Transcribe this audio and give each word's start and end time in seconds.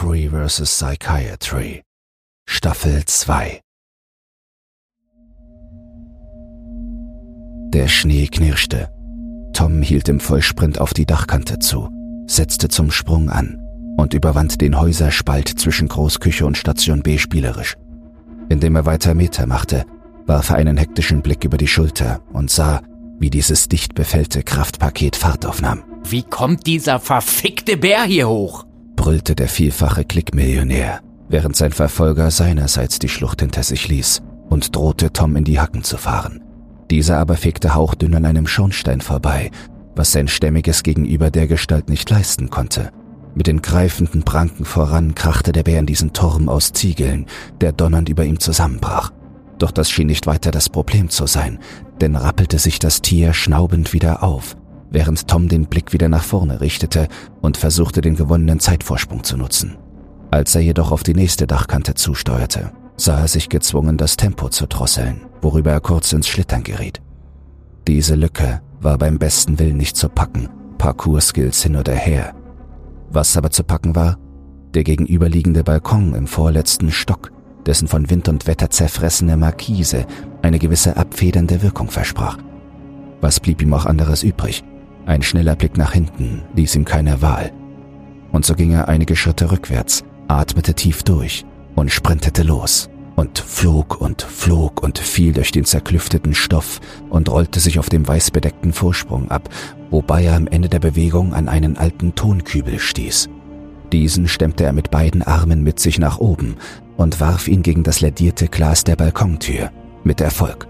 Free 0.00 0.30
vs. 0.30 0.82
Psychiatry 0.82 1.82
Staffel 2.48 3.04
2 3.04 3.60
Der 7.74 7.86
Schnee 7.86 8.26
knirschte. 8.28 8.88
Tom 9.52 9.82
hielt 9.82 10.08
im 10.08 10.18
Vollsprint 10.18 10.80
auf 10.80 10.94
die 10.94 11.04
Dachkante 11.04 11.58
zu, 11.58 11.90
setzte 12.26 12.68
zum 12.68 12.90
Sprung 12.90 13.28
an 13.28 13.60
und 13.98 14.14
überwand 14.14 14.62
den 14.62 14.80
Häuserspalt 14.80 15.48
zwischen 15.60 15.88
Großküche 15.88 16.46
und 16.46 16.56
Station 16.56 17.02
B 17.02 17.18
spielerisch. 17.18 17.76
Indem 18.48 18.76
er 18.76 18.86
weiter 18.86 19.12
Meter 19.12 19.46
machte, 19.46 19.84
warf 20.24 20.48
er 20.48 20.56
einen 20.56 20.78
hektischen 20.78 21.20
Blick 21.20 21.44
über 21.44 21.58
die 21.58 21.68
Schulter 21.68 22.22
und 22.32 22.50
sah, 22.50 22.80
wie 23.18 23.28
dieses 23.28 23.68
dicht 23.68 23.94
befällte 23.94 24.44
Kraftpaket 24.44 25.14
Fahrt 25.14 25.44
aufnahm. 25.44 25.84
Wie 26.04 26.22
kommt 26.22 26.66
dieser 26.66 27.00
verfickte 27.00 27.76
Bär 27.76 28.04
hier 28.04 28.30
hoch? 28.30 28.64
Brüllte 29.00 29.34
der 29.34 29.48
vielfache 29.48 30.04
Klickmillionär, 30.04 31.00
während 31.30 31.56
sein 31.56 31.72
Verfolger 31.72 32.30
seinerseits 32.30 32.98
die 32.98 33.08
Schlucht 33.08 33.40
hinter 33.40 33.62
sich 33.62 33.88
ließ 33.88 34.20
und 34.50 34.76
drohte 34.76 35.10
Tom 35.10 35.36
in 35.36 35.44
die 35.44 35.58
Hacken 35.58 35.82
zu 35.82 35.96
fahren. 35.96 36.42
Dieser 36.90 37.16
aber 37.16 37.38
fegte 37.38 37.74
hauchdünn 37.74 38.14
an 38.14 38.26
einem 38.26 38.46
Schornstein 38.46 39.00
vorbei, 39.00 39.52
was 39.96 40.12
sein 40.12 40.28
stämmiges 40.28 40.82
Gegenüber 40.82 41.30
der 41.30 41.46
Gestalt 41.46 41.88
nicht 41.88 42.10
leisten 42.10 42.50
konnte. 42.50 42.90
Mit 43.34 43.46
den 43.46 43.62
greifenden 43.62 44.22
Pranken 44.22 44.66
voran 44.66 45.14
krachte 45.14 45.52
der 45.52 45.62
Bär 45.62 45.78
in 45.78 45.86
diesen 45.86 46.12
Turm 46.12 46.50
aus 46.50 46.72
Ziegeln, 46.72 47.24
der 47.62 47.72
donnernd 47.72 48.10
über 48.10 48.26
ihm 48.26 48.38
zusammenbrach. 48.38 49.12
Doch 49.58 49.70
das 49.70 49.90
schien 49.90 50.08
nicht 50.08 50.26
weiter 50.26 50.50
das 50.50 50.68
Problem 50.68 51.08
zu 51.08 51.26
sein, 51.26 51.58
denn 52.02 52.16
rappelte 52.16 52.58
sich 52.58 52.78
das 52.78 53.00
Tier 53.00 53.32
schnaubend 53.32 53.94
wieder 53.94 54.22
auf, 54.22 54.58
während 54.90 55.28
Tom 55.28 55.48
den 55.48 55.66
Blick 55.66 55.92
wieder 55.92 56.08
nach 56.08 56.24
vorne 56.24 56.60
richtete 56.60 57.08
und 57.40 57.56
versuchte, 57.56 58.00
den 58.00 58.16
gewonnenen 58.16 58.60
Zeitvorsprung 58.60 59.24
zu 59.24 59.36
nutzen. 59.36 59.76
Als 60.30 60.54
er 60.54 60.60
jedoch 60.60 60.92
auf 60.92 61.02
die 61.02 61.14
nächste 61.14 61.46
Dachkante 61.46 61.94
zusteuerte, 61.94 62.72
sah 62.96 63.20
er 63.20 63.28
sich 63.28 63.48
gezwungen, 63.48 63.96
das 63.96 64.16
Tempo 64.16 64.48
zu 64.48 64.66
drosseln, 64.66 65.22
worüber 65.40 65.72
er 65.72 65.80
kurz 65.80 66.12
ins 66.12 66.28
Schlittern 66.28 66.62
geriet. 66.62 67.00
Diese 67.88 68.14
Lücke 68.14 68.60
war 68.80 68.98
beim 68.98 69.18
besten 69.18 69.58
Willen 69.58 69.76
nicht 69.76 69.96
zu 69.96 70.08
packen, 70.08 70.48
Parcours-Skills 70.78 71.62
hin 71.62 71.76
oder 71.76 71.94
her. 71.94 72.34
Was 73.10 73.36
aber 73.36 73.50
zu 73.50 73.64
packen 73.64 73.96
war? 73.96 74.18
Der 74.74 74.84
gegenüberliegende 74.84 75.64
Balkon 75.64 76.14
im 76.14 76.26
vorletzten 76.26 76.90
Stock, 76.92 77.32
dessen 77.66 77.88
von 77.88 78.08
Wind 78.08 78.28
und 78.28 78.46
Wetter 78.46 78.70
zerfressene 78.70 79.36
Markise 79.36 80.06
eine 80.42 80.58
gewisse 80.58 80.96
abfedernde 80.96 81.62
Wirkung 81.62 81.90
versprach. 81.90 82.38
Was 83.20 83.40
blieb 83.40 83.60
ihm 83.62 83.74
auch 83.74 83.86
anderes 83.86 84.22
übrig? 84.22 84.62
Ein 85.06 85.22
schneller 85.22 85.56
Blick 85.56 85.76
nach 85.76 85.92
hinten 85.92 86.42
ließ 86.54 86.74
ihm 86.76 86.84
keine 86.84 87.22
Wahl. 87.22 87.52
Und 88.32 88.44
so 88.44 88.54
ging 88.54 88.72
er 88.72 88.88
einige 88.88 89.16
Schritte 89.16 89.50
rückwärts, 89.50 90.04
atmete 90.28 90.74
tief 90.74 91.02
durch 91.02 91.44
und 91.74 91.90
sprintete 91.90 92.42
los 92.42 92.88
und 93.16 93.38
flog 93.38 94.00
und 94.00 94.22
flog 94.22 94.82
und 94.82 94.98
fiel 94.98 95.32
durch 95.32 95.52
den 95.52 95.64
zerklüfteten 95.64 96.34
Stoff 96.34 96.80
und 97.10 97.28
rollte 97.28 97.60
sich 97.60 97.78
auf 97.78 97.90
dem 97.90 98.08
weißbedeckten 98.08 98.72
Vorsprung 98.72 99.30
ab, 99.30 99.50
wobei 99.90 100.24
er 100.24 100.36
am 100.36 100.46
Ende 100.46 100.68
der 100.68 100.78
Bewegung 100.78 101.34
an 101.34 101.48
einen 101.48 101.76
alten 101.76 102.14
Tonkübel 102.14 102.78
stieß. 102.78 103.28
Diesen 103.92 104.26
stemmte 104.28 104.64
er 104.64 104.72
mit 104.72 104.90
beiden 104.90 105.22
Armen 105.22 105.62
mit 105.62 105.80
sich 105.80 105.98
nach 105.98 106.18
oben 106.18 106.56
und 106.96 107.20
warf 107.20 107.48
ihn 107.48 107.62
gegen 107.62 107.82
das 107.82 108.00
ledierte 108.00 108.48
Glas 108.48 108.84
der 108.84 108.96
Balkontür, 108.96 109.70
mit 110.04 110.20
Erfolg. 110.20 110.69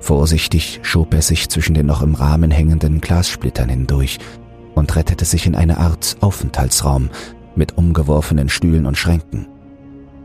Vorsichtig 0.00 0.80
schob 0.82 1.14
er 1.14 1.22
sich 1.22 1.48
zwischen 1.48 1.74
den 1.74 1.86
noch 1.86 2.02
im 2.02 2.14
Rahmen 2.14 2.50
hängenden 2.50 3.00
Glassplittern 3.00 3.68
hindurch 3.68 4.18
und 4.74 4.96
rettete 4.96 5.24
sich 5.24 5.46
in 5.46 5.54
eine 5.54 5.78
Art 5.78 6.16
Aufenthaltsraum 6.20 7.10
mit 7.54 7.76
umgeworfenen 7.76 8.48
Stühlen 8.48 8.86
und 8.86 8.96
Schränken. 8.96 9.46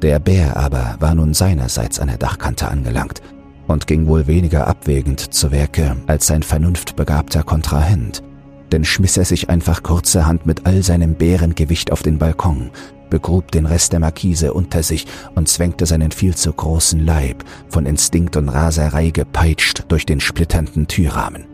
Der 0.01 0.19
Bär 0.19 0.57
aber 0.57 0.95
war 0.99 1.15
nun 1.15 1.33
seinerseits 1.33 1.99
an 1.99 2.07
der 2.07 2.17
Dachkante 2.17 2.67
angelangt 2.69 3.21
und 3.67 3.87
ging 3.87 4.07
wohl 4.07 4.27
weniger 4.27 4.67
abwägend 4.67 5.33
zu 5.33 5.51
Werke 5.51 5.97
als 6.07 6.27
sein 6.27 6.43
vernunftbegabter 6.43 7.43
Kontrahent, 7.43 8.23
denn 8.71 8.85
schmiss 8.85 9.17
er 9.17 9.25
sich 9.25 9.49
einfach 9.49 9.83
kurzerhand 9.83 10.45
mit 10.45 10.65
all 10.65 10.83
seinem 10.83 11.15
Bärengewicht 11.15 11.91
auf 11.91 12.03
den 12.03 12.17
Balkon 12.17 12.71
begrub 13.09 13.51
den 13.51 13.65
Rest 13.65 13.93
der 13.93 13.99
Markise 13.99 14.53
unter 14.53 14.83
sich 14.83 15.05
und 15.35 15.47
zwängte 15.47 15.85
seinen 15.85 16.11
viel 16.11 16.35
zu 16.35 16.51
großen 16.51 17.03
Leib, 17.05 17.43
von 17.69 17.85
Instinkt 17.85 18.35
und 18.37 18.49
Raserei 18.49 19.09
gepeitscht, 19.09 19.85
durch 19.87 20.05
den 20.05 20.19
splitternden 20.19 20.87
Türrahmen. 20.87 21.45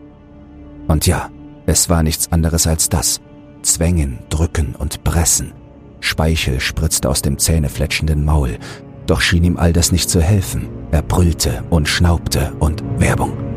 Und 0.88 1.06
ja, 1.06 1.30
es 1.66 1.88
war 1.88 2.02
nichts 2.02 2.32
anderes 2.32 2.66
als 2.66 2.88
das. 2.88 3.20
Zwängen, 3.62 4.18
drücken 4.28 4.74
und 4.76 5.04
pressen. 5.04 5.52
Speichel 6.00 6.60
spritzte 6.60 7.08
aus 7.08 7.22
dem 7.22 7.38
zähnefletschenden 7.38 8.24
Maul, 8.24 8.58
doch 9.06 9.20
schien 9.20 9.44
ihm 9.44 9.56
all 9.56 9.72
das 9.72 9.92
nicht 9.92 10.10
zu 10.10 10.20
helfen. 10.20 10.68
Er 10.90 11.02
brüllte 11.02 11.64
und 11.70 11.88
schnaubte 11.88 12.52
und 12.58 12.82
Werbung. 12.98 13.51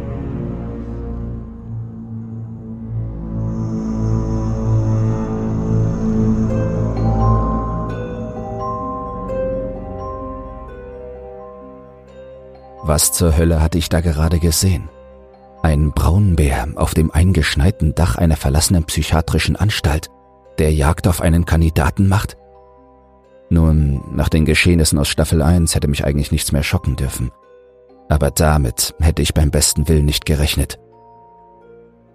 Was 12.88 13.12
zur 13.12 13.36
Hölle 13.36 13.62
hatte 13.62 13.80
ich 13.80 13.90
da 13.90 14.00
gerade 14.00 14.38
gesehen? 14.38 14.90
Ein 15.64 15.92
Braunbär 15.92 16.68
auf 16.76 16.94
dem 16.94 17.10
eingeschneiten 17.10 17.96
Dach 17.96 18.16
einer 18.16 18.36
verlassenen 18.36 18.84
psychiatrischen 18.84 19.56
Anstalt, 19.56 20.12
der 20.60 20.72
Jagd 20.72 21.08
auf 21.08 21.20
einen 21.20 21.46
Kandidaten 21.46 22.08
macht? 22.08 22.38
Nun, 23.50 24.04
nach 24.16 24.30
den 24.30 24.46
Geschehnissen 24.46 25.00
aus 25.00 25.08
Staffel 25.08 25.42
1 25.42 25.74
hätte 25.74 25.88
mich 25.88 26.06
eigentlich 26.06 26.32
nichts 26.32 26.52
mehr 26.52 26.62
schocken 26.62 26.96
dürfen. 26.96 27.32
Aber 28.08 28.30
damit 28.30 28.94
hätte 29.00 29.24
ich 29.24 29.34
beim 29.34 29.50
besten 29.50 29.88
Willen 29.88 30.06
nicht 30.06 30.28
gerechnet. 30.28 30.78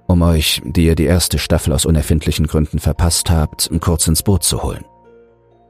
Um 0.07 0.23
euch, 0.23 0.63
die 0.65 0.87
ihr 0.87 0.95
die 0.95 1.07
erste 1.07 1.41
Staffel 1.41 1.73
aus 1.73 1.85
unerfindlichen 1.85 2.47
Gründen 2.47 2.79
verpasst 2.79 3.29
habt, 3.29 3.69
kurz 3.81 4.07
ins 4.07 4.23
Boot 4.23 4.45
zu 4.45 4.63
holen. 4.63 4.85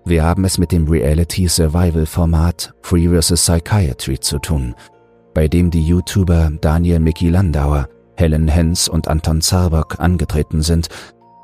Wir 0.05 0.25
haben 0.25 0.45
es 0.45 0.59
mit 0.59 0.73
dem 0.73 0.89
Reality-Survival-Format 0.89 2.75
Free 2.83 3.09
vs. 3.09 3.43
Psychiatry 3.43 4.19
zu 4.19 4.39
tun, 4.39 4.75
bei 5.35 5.47
dem 5.47 5.71
die 5.71 5.87
YouTuber 5.87 6.51
Daniel 6.61 7.01
Mickey 7.01 7.29
Landauer, 7.29 7.89
Helen 8.17 8.49
Hens 8.49 8.89
und 8.89 9.09
Anton 9.09 9.41
Zarbock 9.41 10.01
angetreten 10.01 10.63
sind, 10.63 10.89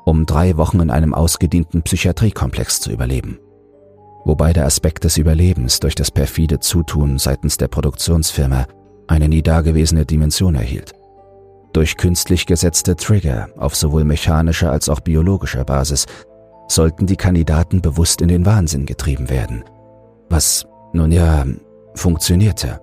um 0.05 0.25
drei 0.25 0.57
Wochen 0.57 0.79
in 0.79 0.89
einem 0.89 1.13
ausgedienten 1.13 1.83
Psychiatriekomplex 1.83 2.81
zu 2.81 2.91
überleben. 2.91 3.39
Wobei 4.25 4.53
der 4.53 4.65
Aspekt 4.65 5.03
des 5.03 5.17
Überlebens 5.17 5.79
durch 5.79 5.95
das 5.95 6.11
perfide 6.11 6.59
Zutun 6.59 7.17
seitens 7.17 7.57
der 7.57 7.67
Produktionsfirma 7.69 8.65
eine 9.07 9.29
nie 9.29 9.41
dagewesene 9.41 10.05
Dimension 10.05 10.55
erhielt. 10.55 10.93
Durch 11.73 11.95
künstlich 11.95 12.45
gesetzte 12.45 12.95
Trigger 12.95 13.49
auf 13.55 13.75
sowohl 13.75 14.03
mechanischer 14.03 14.71
als 14.71 14.89
auch 14.89 14.99
biologischer 14.99 15.63
Basis 15.63 16.05
sollten 16.67 17.05
die 17.05 17.15
Kandidaten 17.15 17.81
bewusst 17.81 18.21
in 18.21 18.27
den 18.27 18.45
Wahnsinn 18.45 18.85
getrieben 18.85 19.29
werden. 19.29 19.63
Was, 20.29 20.67
nun 20.93 21.11
ja, 21.11 21.45
funktionierte. 21.95 22.79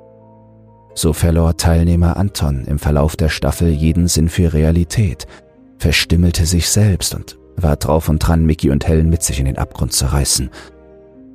So 0.94 1.12
verlor 1.12 1.56
Teilnehmer 1.56 2.16
Anton 2.16 2.64
im 2.66 2.78
Verlauf 2.78 3.16
der 3.16 3.28
Staffel 3.28 3.68
jeden 3.68 4.08
Sinn 4.08 4.28
für 4.28 4.52
Realität, 4.52 5.26
verstimmelte 5.78 6.46
sich 6.46 6.68
selbst 6.68 7.14
und 7.14 7.38
war 7.56 7.76
drauf 7.76 8.08
und 8.08 8.20
dran, 8.20 8.46
Mickey 8.46 8.70
und 8.70 8.86
Helen 8.86 9.08
mit 9.08 9.22
sich 9.22 9.38
in 9.38 9.46
den 9.46 9.58
Abgrund 9.58 9.92
zu 9.92 10.06
reißen. 10.06 10.50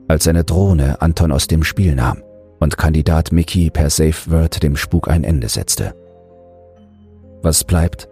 Als 0.07 0.27
eine 0.27 0.43
Drohne 0.43 1.01
Anton 1.01 1.31
aus 1.31 1.47
dem 1.47 1.63
Spiel 1.63 1.95
nahm 1.95 2.23
und 2.59 2.77
Kandidat 2.77 3.31
Mickey 3.31 3.69
per 3.69 3.89
Safe 3.89 4.31
Word 4.31 4.63
dem 4.63 4.75
Spuk 4.75 5.09
ein 5.09 5.23
Ende 5.23 5.49
setzte. 5.49 5.93
Was 7.41 7.63
bleibt? 7.63 8.09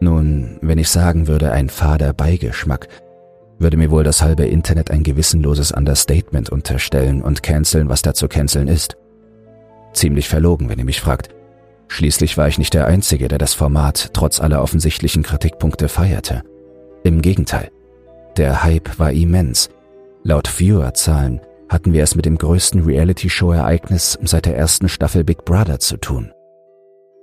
Nun, 0.00 0.58
wenn 0.60 0.78
ich 0.78 0.88
sagen 0.88 1.26
würde, 1.26 1.52
ein 1.52 1.68
fader 1.68 2.12
Beigeschmack, 2.12 2.88
würde 3.58 3.76
mir 3.76 3.90
wohl 3.90 4.04
das 4.04 4.22
halbe 4.22 4.44
Internet 4.44 4.90
ein 4.90 5.02
gewissenloses 5.02 5.72
Understatement 5.72 6.50
unterstellen 6.50 7.22
und 7.22 7.42
canceln, 7.42 7.88
was 7.88 8.02
da 8.02 8.14
zu 8.14 8.28
canceln 8.28 8.68
ist. 8.68 8.96
Ziemlich 9.92 10.28
verlogen, 10.28 10.68
wenn 10.68 10.78
ihr 10.78 10.84
mich 10.84 11.00
fragt. 11.00 11.30
Schließlich 11.88 12.36
war 12.36 12.48
ich 12.48 12.58
nicht 12.58 12.74
der 12.74 12.86
Einzige, 12.86 13.28
der 13.28 13.38
das 13.38 13.54
Format 13.54 14.10
trotz 14.12 14.40
aller 14.40 14.62
offensichtlichen 14.62 15.22
Kritikpunkte 15.22 15.88
feierte. 15.88 16.42
Im 17.04 17.22
Gegenteil. 17.22 17.70
Der 18.36 18.62
Hype 18.62 18.98
war 18.98 19.12
immens. 19.12 19.70
Laut 20.22 20.48
Viewerzahlen 20.48 21.40
hatten 21.68 21.92
wir 21.92 22.02
es 22.02 22.14
mit 22.14 22.26
dem 22.26 22.36
größten 22.36 22.82
Reality-Show-Ereignis 22.84 24.18
seit 24.22 24.46
der 24.46 24.56
ersten 24.56 24.88
Staffel 24.88 25.24
Big 25.24 25.44
Brother 25.44 25.78
zu 25.78 25.96
tun. 25.96 26.32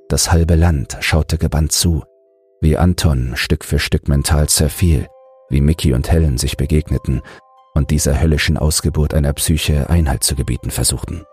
Das 0.10 0.32
halbe 0.32 0.56
Land 0.56 0.98
schaute 1.02 1.38
gebannt 1.38 1.72
zu, 1.72 2.04
wie 2.62 2.78
Anton 2.78 3.34
Stück 3.36 3.64
für 3.64 3.80
Stück 3.80 4.08
mental 4.08 4.48
zerfiel 4.48 5.08
wie 5.54 5.62
Mickey 5.62 5.94
und 5.94 6.12
Helen 6.12 6.38
sich 6.38 6.58
begegneten 6.58 7.22
und 7.74 7.92
dieser 7.92 8.20
höllischen 8.20 8.58
Ausgeburt 8.58 9.14
einer 9.14 9.32
Psyche 9.34 9.90
Einhalt 9.90 10.24
zu 10.24 10.36
gebieten 10.36 10.72
versuchten. 10.72 11.26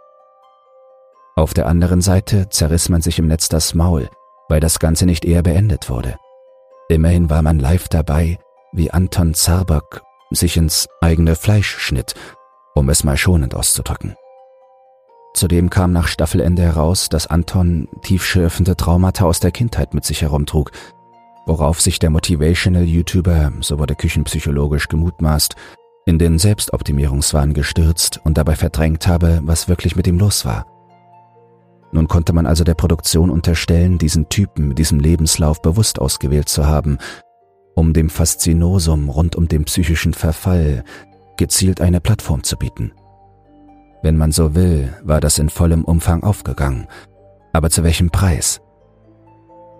Auf 1.37 1.55
der 1.55 1.67
anderen 1.67 2.03
Seite 2.03 2.49
zerriss 2.51 2.89
man 2.89 3.03
sich 3.03 3.19
im 3.19 3.27
Netz 3.27 3.49
das 3.49 3.75
Maul, 3.75 4.09
weil 4.49 4.61
das 4.61 4.79
Ganze 4.79 5.07
nicht 5.07 5.25
eher 5.25 5.43
beendet 5.43 5.89
wurde. 5.89 6.17
Immerhin 6.89 7.31
war 7.31 7.43
man 7.43 7.59
live 7.59 7.89
dabei, 7.89 8.39
wie 8.73 8.91
Anton 8.91 9.35
Zarbock 9.35 10.03
sich 10.31 10.57
ins 10.57 10.89
eigene 11.01 11.35
Fleisch 11.35 11.79
schnitt, 11.79 12.15
um 12.75 12.89
es 12.89 13.05
mal 13.05 13.17
schonend 13.17 13.55
auszudrücken. 13.55 14.15
Zudem 15.35 15.71
kam 15.71 15.93
nach 15.93 16.09
Staffelende 16.09 16.63
heraus, 16.63 17.09
dass 17.09 17.29
Anton 17.29 17.89
tiefschürfende 18.03 18.77
Traumata 18.77 19.25
aus 19.25 19.41
der 19.41 19.53
Kindheit 19.53 19.95
mit 19.95 20.05
sich 20.05 20.23
herumtrug, 20.23 20.73
worauf 21.47 21.81
sich 21.81 21.99
der 21.99 22.11
Motivational 22.11 22.85
YouTuber, 22.85 23.53
so 23.61 23.79
wurde 23.79 23.95
küchenpsychologisch 23.95 24.89
gemutmaßt, 24.89 25.57
in 26.07 26.19
den 26.19 26.39
Selbstoptimierungswahn 26.39 27.55
gestürzt 27.55 28.21
und 28.25 28.39
dabei 28.39 28.57
verdrängt 28.57 29.07
habe, 29.07 29.41
was 29.45 29.69
wirklich 29.69 29.97
mit 29.97 30.07
ihm 30.07 30.19
los 30.19 30.45
war. 30.45 30.67
Nun 31.93 32.09
konnte 32.09 32.33
man 32.33 32.47
also 32.47 32.65
der 32.65 32.75
Produktion 32.75 33.31
unterstellen, 33.31 33.99
diesen 33.99 34.29
Typen 34.29 34.69
mit 34.69 34.79
diesem 34.79 35.01
Lebenslauf 35.01 35.61
bewusst 35.61 35.99
ausgewählt 35.99 36.49
zu 36.49 36.67
haben, 36.67 36.99
um 37.75 37.93
dem 37.93 38.11
Faszinosum 38.11 39.09
rund 39.09 39.37
um 39.37 39.49
den 39.49 39.65
psychischen 39.65 40.15
Verfall 40.15 40.85
gezielt 41.37 41.81
eine 41.81 42.01
Plattform 42.01 42.43
zu 42.43 42.57
bieten. 42.57 42.93
Wenn 44.03 44.17
man 44.17 44.33
so 44.33 44.55
will, 44.55 44.95
war 45.03 45.21
das 45.21 45.39
in 45.39 45.49
vollem 45.49 45.85
Umfang 45.85 46.23
aufgegangen. 46.23 46.87
Aber 47.53 47.71
zu 47.71 47.83
welchem 47.83 48.11
Preis? 48.11 48.61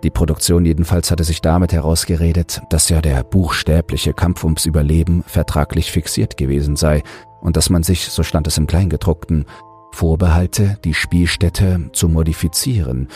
Die 0.03 0.09
Produktion 0.09 0.65
jedenfalls 0.65 1.11
hatte 1.11 1.23
sich 1.23 1.41
damit 1.41 1.73
herausgeredet, 1.73 2.61
dass 2.69 2.89
ja 2.89 3.01
der 3.01 3.23
buchstäbliche 3.23 4.13
Kampf 4.13 4.43
ums 4.43 4.65
Überleben 4.65 5.23
vertraglich 5.27 5.91
fixiert 5.91 6.37
gewesen 6.37 6.75
sei 6.75 7.03
und 7.41 7.55
dass 7.55 7.69
man 7.69 7.83
sich, 7.83 8.09
so 8.09 8.23
stand 8.23 8.47
es 8.47 8.57
im 8.57 8.67
Kleingedruckten, 8.67 9.45
vorbehalte, 9.91 10.79
die 10.83 10.93
Spielstätte 10.93 11.89
zu 11.93 12.07
modifizieren, 12.09 13.09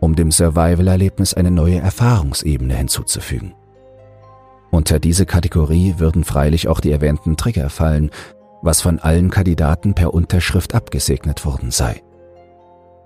um 0.00 0.14
dem 0.14 0.30
Survival-Erlebnis 0.30 1.34
eine 1.34 1.50
neue 1.50 1.78
Erfahrungsebene 1.78 2.74
hinzuzufügen. 2.74 3.54
Unter 4.70 5.00
diese 5.00 5.26
Kategorie 5.26 5.94
würden 5.98 6.24
freilich 6.24 6.68
auch 6.68 6.80
die 6.80 6.92
erwähnten 6.92 7.36
Trigger 7.36 7.70
fallen, 7.70 8.10
was 8.62 8.80
von 8.80 8.98
allen 8.98 9.30
Kandidaten 9.30 9.94
per 9.94 10.12
Unterschrift 10.12 10.74
abgesegnet 10.74 11.44
worden 11.44 11.70
sei. 11.70 12.02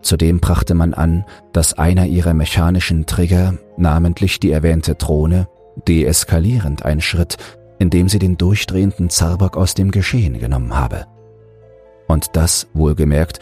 Zudem 0.02 0.40
brachte 0.40 0.74
man 0.74 0.94
an, 0.94 1.24
dass 1.52 1.78
einer 1.78 2.06
ihrer 2.06 2.34
mechanischen 2.34 3.06
Trigger, 3.06 3.54
namentlich 3.76 4.40
die 4.40 4.50
erwähnte 4.50 4.96
Drohne, 4.96 5.48
deeskalierend 5.88 6.84
einschritt, 6.84 7.36
indem 7.78 8.08
sie 8.08 8.18
den 8.18 8.36
durchdrehenden 8.36 9.10
Zarbock 9.10 9.56
aus 9.56 9.74
dem 9.74 9.90
Geschehen 9.90 10.38
genommen 10.38 10.76
habe. 10.76 11.06
Und 12.08 12.30
das 12.34 12.66
wohlgemerkt, 12.74 13.38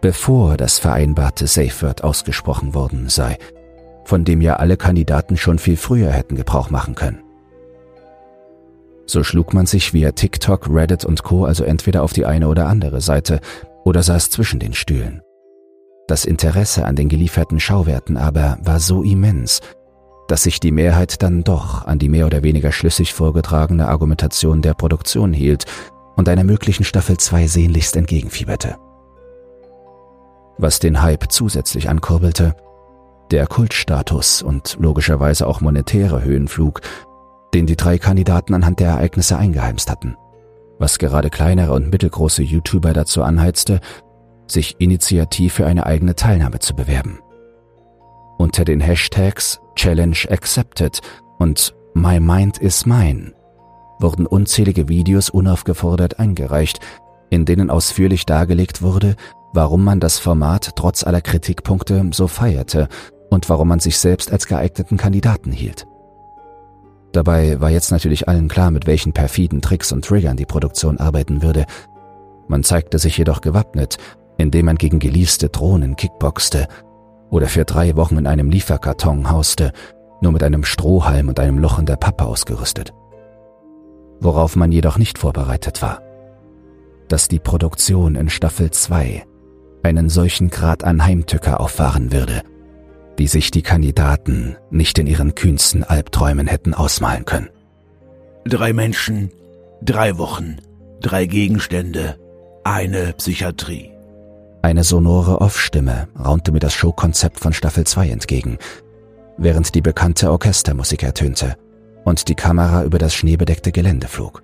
bevor 0.00 0.56
das 0.56 0.78
vereinbarte 0.78 1.46
Safe 1.46 1.82
Word 1.82 2.04
ausgesprochen 2.04 2.74
worden 2.74 3.08
sei, 3.08 3.36
von 4.04 4.24
dem 4.24 4.40
ja 4.40 4.56
alle 4.56 4.76
Kandidaten 4.76 5.36
schon 5.36 5.58
viel 5.58 5.76
früher 5.76 6.10
hätten 6.10 6.36
Gebrauch 6.36 6.70
machen 6.70 6.94
können. 6.94 7.20
So 9.06 9.22
schlug 9.22 9.52
man 9.52 9.66
sich 9.66 9.92
via 9.92 10.12
TikTok, 10.12 10.68
Reddit 10.70 11.04
und 11.04 11.22
Co. 11.22 11.44
also 11.44 11.64
entweder 11.64 12.02
auf 12.02 12.12
die 12.12 12.24
eine 12.24 12.48
oder 12.48 12.66
andere 12.66 13.00
Seite 13.00 13.40
oder 13.84 14.02
saß 14.02 14.30
zwischen 14.30 14.60
den 14.60 14.72
Stühlen. 14.72 15.22
Das 16.06 16.26
Interesse 16.26 16.84
an 16.84 16.96
den 16.96 17.08
gelieferten 17.08 17.60
Schauwerten 17.60 18.16
aber 18.18 18.58
war 18.62 18.78
so 18.78 19.02
immens, 19.02 19.60
dass 20.28 20.42
sich 20.42 20.60
die 20.60 20.72
Mehrheit 20.72 21.22
dann 21.22 21.44
doch 21.44 21.86
an 21.86 21.98
die 21.98 22.08
mehr 22.08 22.26
oder 22.26 22.42
weniger 22.42 22.72
schlüssig 22.72 23.14
vorgetragene 23.14 23.88
Argumentation 23.88 24.60
der 24.60 24.74
Produktion 24.74 25.32
hielt 25.32 25.64
und 26.16 26.28
einer 26.28 26.44
möglichen 26.44 26.84
Staffel 26.84 27.16
2 27.16 27.46
sehnlichst 27.46 27.96
entgegenfieberte. 27.96 28.76
Was 30.58 30.78
den 30.78 31.02
Hype 31.02 31.32
zusätzlich 31.32 31.88
ankurbelte, 31.88 32.54
der 33.30 33.46
Kultstatus 33.46 34.42
und 34.42 34.76
logischerweise 34.78 35.46
auch 35.46 35.60
monetäre 35.60 36.22
Höhenflug, 36.22 36.82
den 37.54 37.66
die 37.66 37.76
drei 37.76 37.98
Kandidaten 37.98 38.54
anhand 38.54 38.80
der 38.80 38.90
Ereignisse 38.90 39.38
eingeheimst 39.38 39.90
hatten, 39.90 40.16
was 40.78 40.98
gerade 40.98 41.30
kleinere 41.30 41.72
und 41.72 41.90
mittelgroße 41.90 42.42
YouTuber 42.42 42.92
dazu 42.92 43.22
anheizte, 43.22 43.80
sich 44.46 44.76
initiativ 44.78 45.54
für 45.54 45.66
eine 45.66 45.86
eigene 45.86 46.14
Teilnahme 46.14 46.58
zu 46.58 46.74
bewerben. 46.74 47.20
Unter 48.38 48.64
den 48.64 48.80
Hashtags 48.80 49.60
Challenge 49.76 50.16
Accepted 50.28 51.00
und 51.38 51.74
My 51.94 52.20
Mind 52.20 52.58
is 52.58 52.86
Mine 52.86 53.32
wurden 54.00 54.26
unzählige 54.26 54.88
Videos 54.88 55.30
unaufgefordert 55.30 56.18
eingereicht, 56.18 56.80
in 57.30 57.44
denen 57.44 57.70
ausführlich 57.70 58.26
dargelegt 58.26 58.82
wurde, 58.82 59.16
warum 59.52 59.84
man 59.84 60.00
das 60.00 60.18
Format 60.18 60.72
trotz 60.76 61.04
aller 61.04 61.20
Kritikpunkte 61.20 62.10
so 62.12 62.26
feierte 62.26 62.88
und 63.30 63.48
warum 63.48 63.68
man 63.68 63.80
sich 63.80 63.98
selbst 63.98 64.32
als 64.32 64.46
geeigneten 64.46 64.96
Kandidaten 64.96 65.52
hielt. 65.52 65.86
Dabei 67.12 67.60
war 67.60 67.70
jetzt 67.70 67.92
natürlich 67.92 68.28
allen 68.28 68.48
klar, 68.48 68.72
mit 68.72 68.86
welchen 68.86 69.12
perfiden 69.12 69.62
Tricks 69.62 69.92
und 69.92 70.04
Triggern 70.04 70.36
die 70.36 70.46
Produktion 70.46 70.98
arbeiten 70.98 71.42
würde. 71.42 71.64
Man 72.48 72.64
zeigte 72.64 72.98
sich 72.98 73.16
jedoch 73.16 73.40
gewappnet, 73.40 73.98
indem 74.36 74.66
man 74.66 74.76
gegen 74.76 74.98
geleaste 74.98 75.48
Drohnen 75.48 75.96
kickboxte 75.96 76.68
oder 77.30 77.48
für 77.48 77.64
drei 77.64 77.96
Wochen 77.96 78.16
in 78.16 78.26
einem 78.26 78.50
Lieferkarton 78.50 79.30
hauste, 79.30 79.72
nur 80.20 80.32
mit 80.32 80.42
einem 80.42 80.64
Strohhalm 80.64 81.28
und 81.28 81.40
einem 81.40 81.58
Loch 81.58 81.78
in 81.78 81.86
der 81.86 81.96
Pappe 81.96 82.24
ausgerüstet. 82.24 82.92
Worauf 84.20 84.56
man 84.56 84.72
jedoch 84.72 84.98
nicht 84.98 85.18
vorbereitet 85.18 85.82
war, 85.82 86.00
dass 87.08 87.28
die 87.28 87.40
Produktion 87.40 88.14
in 88.14 88.30
Staffel 88.30 88.70
2 88.70 89.24
einen 89.82 90.08
solchen 90.08 90.50
Grad 90.50 90.84
an 90.84 91.04
Heimtücker 91.04 91.60
auffahren 91.60 92.12
würde– 92.12 92.42
die 93.18 93.26
sich 93.26 93.50
die 93.50 93.62
Kandidaten 93.62 94.56
nicht 94.70 94.98
in 94.98 95.06
ihren 95.06 95.34
kühnsten 95.34 95.84
Albträumen 95.84 96.46
hätten 96.46 96.74
ausmalen 96.74 97.24
können. 97.24 97.50
Drei 98.44 98.72
Menschen, 98.72 99.30
drei 99.82 100.18
Wochen, 100.18 100.58
drei 101.00 101.26
Gegenstände, 101.26 102.18
eine 102.64 103.12
Psychiatrie. 103.14 103.93
Eine 104.64 104.82
sonore 104.82 105.42
Off-Stimme 105.42 106.08
raunte 106.18 106.50
mir 106.50 106.58
das 106.58 106.72
Showkonzept 106.72 107.38
von 107.38 107.52
Staffel 107.52 107.84
2 107.84 108.08
entgegen, 108.08 108.56
während 109.36 109.74
die 109.74 109.82
bekannte 109.82 110.30
Orchestermusik 110.30 111.02
ertönte 111.02 111.58
und 112.06 112.28
die 112.28 112.34
Kamera 112.34 112.82
über 112.84 112.96
das 112.96 113.14
schneebedeckte 113.14 113.72
Gelände 113.72 114.08
flog. 114.08 114.42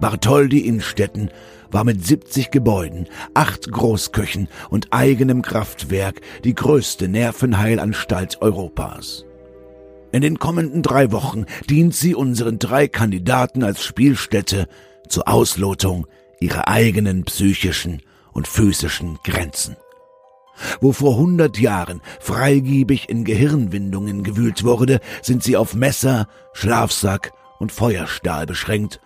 Bartholdy 0.00 0.60
Innstetten 0.60 1.28
war 1.70 1.84
mit 1.84 2.02
70 2.02 2.50
Gebäuden, 2.50 3.08
acht 3.34 3.70
Großköchen 3.70 4.48
und 4.70 4.88
eigenem 4.90 5.42
Kraftwerk 5.42 6.22
die 6.44 6.54
größte 6.54 7.06
Nervenheilanstalt 7.06 8.40
Europas. 8.40 9.26
In 10.12 10.22
den 10.22 10.38
kommenden 10.38 10.80
drei 10.80 11.12
Wochen 11.12 11.44
dient 11.68 11.94
sie 11.94 12.14
unseren 12.14 12.58
drei 12.58 12.88
Kandidaten 12.88 13.64
als 13.64 13.84
Spielstätte 13.84 14.66
zur 15.08 15.28
Auslotung 15.28 16.06
ihrer 16.40 16.68
eigenen 16.68 17.24
psychischen 17.24 18.00
und 18.32 18.48
physischen 18.48 19.18
Grenzen. 19.24 19.76
Wo 20.80 20.92
vor 20.92 21.16
hundert 21.16 21.58
Jahren 21.58 22.02
freigiebig 22.20 23.08
in 23.08 23.24
Gehirnwindungen 23.24 24.22
gewühlt 24.22 24.64
wurde, 24.64 25.00
sind 25.22 25.42
sie 25.42 25.56
auf 25.56 25.74
Messer, 25.74 26.28
Schlafsack 26.52 27.32
und 27.58 27.72
Feuerstahl 27.72 28.46
beschränkt 28.46 29.00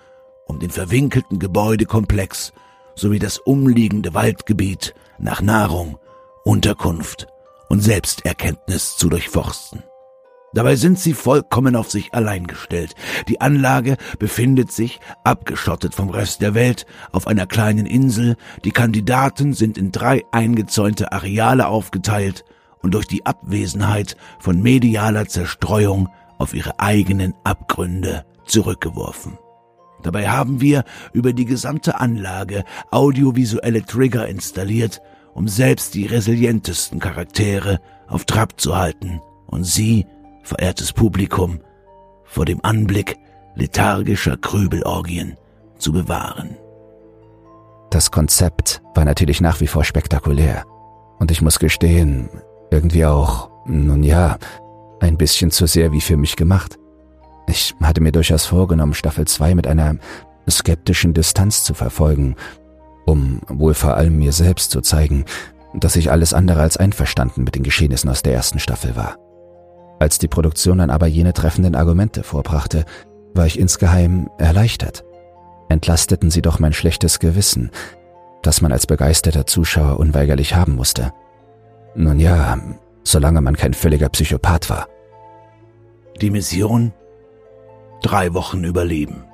um 0.46 0.58
den 0.58 0.70
verwinkelten 0.70 1.38
Gebäudekomplex 1.38 2.52
sowie 2.94 3.18
das 3.18 3.38
umliegende 3.38 4.14
Waldgebiet 4.14 4.94
nach 5.18 5.40
Nahrung, 5.40 5.98
Unterkunft 6.44 7.26
und 7.68 7.80
Selbsterkenntnis 7.80 8.96
zu 8.96 9.08
durchforsten. 9.08 9.82
Dabei 10.54 10.76
sind 10.76 11.00
sie 11.00 11.14
vollkommen 11.14 11.74
auf 11.74 11.90
sich 11.90 12.14
allein 12.14 12.46
gestellt. 12.46 12.94
Die 13.26 13.40
Anlage 13.40 13.96
befindet 14.20 14.70
sich, 14.70 15.00
abgeschottet 15.24 15.94
vom 15.94 16.10
Rest 16.10 16.40
der 16.40 16.54
Welt, 16.54 16.86
auf 17.10 17.26
einer 17.26 17.46
kleinen 17.46 17.86
Insel. 17.86 18.36
Die 18.64 18.70
Kandidaten 18.70 19.52
sind 19.52 19.76
in 19.76 19.90
drei 19.90 20.22
eingezäunte 20.30 21.10
Areale 21.12 21.66
aufgeteilt 21.66 22.44
und 22.82 22.94
durch 22.94 23.06
die 23.06 23.26
Abwesenheit 23.26 24.16
von 24.38 24.62
medialer 24.62 25.26
Zerstreuung 25.26 26.08
auf 26.38 26.54
ihre 26.54 26.78
eigenen 26.78 27.34
Abgründe 27.42 28.24
zurückgeworfen. 28.46 29.38
Dabei 30.04 30.28
haben 30.28 30.60
wir 30.60 30.84
über 31.12 31.32
die 31.32 31.46
gesamte 31.46 31.98
Anlage 31.98 32.62
audiovisuelle 32.92 33.84
Trigger 33.84 34.28
installiert, 34.28 35.00
um 35.32 35.48
selbst 35.48 35.94
die 35.94 36.06
resilientesten 36.06 37.00
Charaktere 37.00 37.80
auf 38.06 38.24
Trab 38.24 38.60
zu 38.60 38.76
halten 38.76 39.20
und 39.46 39.64
sie, 39.64 40.06
verehrtes 40.44 40.92
Publikum, 40.92 41.60
vor 42.24 42.44
dem 42.44 42.60
Anblick 42.62 43.16
lethargischer 43.56 44.36
Krübelorgien 44.36 45.36
zu 45.78 45.92
bewahren. 45.92 46.56
Das 47.90 48.10
Konzept 48.10 48.82
war 48.94 49.04
natürlich 49.04 49.40
nach 49.40 49.60
wie 49.60 49.66
vor 49.66 49.84
spektakulär. 49.84 50.64
Und 51.18 51.30
ich 51.30 51.42
muss 51.42 51.58
gestehen, 51.58 52.28
irgendwie 52.70 53.06
auch, 53.06 53.50
nun 53.66 54.02
ja, 54.02 54.38
ein 55.00 55.16
bisschen 55.16 55.50
zu 55.50 55.66
sehr 55.66 55.92
wie 55.92 56.00
für 56.00 56.16
mich 56.16 56.36
gemacht. 56.36 56.78
Ich 57.46 57.74
hatte 57.80 58.00
mir 58.00 58.12
durchaus 58.12 58.46
vorgenommen, 58.46 58.94
Staffel 58.94 59.26
2 59.26 59.54
mit 59.54 59.66
einer 59.66 59.96
skeptischen 60.50 61.14
Distanz 61.14 61.62
zu 61.62 61.74
verfolgen, 61.74 62.36
um 63.06 63.40
wohl 63.48 63.74
vor 63.74 63.94
allem 63.94 64.18
mir 64.18 64.32
selbst 64.32 64.70
zu 64.70 64.80
zeigen, 64.80 65.24
dass 65.74 65.96
ich 65.96 66.10
alles 66.10 66.34
andere 66.34 66.62
als 66.62 66.76
einverstanden 66.76 67.44
mit 67.44 67.54
den 67.54 67.62
Geschehnissen 67.62 68.10
aus 68.10 68.22
der 68.22 68.34
ersten 68.34 68.58
Staffel 68.58 68.96
war. 68.96 69.16
Als 69.98 70.18
die 70.18 70.28
Produktion 70.28 70.78
dann 70.78 70.90
aber 70.90 71.06
jene 71.06 71.32
treffenden 71.32 71.74
Argumente 71.74 72.22
vorbrachte, 72.22 72.84
war 73.34 73.46
ich 73.46 73.58
insgeheim 73.58 74.30
erleichtert. 74.38 75.04
entlasteten 75.68 76.30
sie 76.30 76.42
doch 76.42 76.58
mein 76.58 76.72
schlechtes 76.72 77.18
Gewissen, 77.18 77.70
das 78.42 78.60
man 78.60 78.70
als 78.70 78.86
begeisterter 78.86 79.46
Zuschauer 79.46 79.98
unweigerlich 79.98 80.54
haben 80.54 80.76
musste. 80.76 81.12
Nun 81.94 82.20
ja, 82.20 82.58
solange 83.02 83.40
man 83.40 83.56
kein 83.56 83.74
völliger 83.74 84.08
Psychopath 84.08 84.70
war. 84.70 84.88
Die 86.20 86.30
Mission? 86.30 86.92
Drei 88.02 88.34
Wochen 88.34 88.64
überleben. 88.64 89.24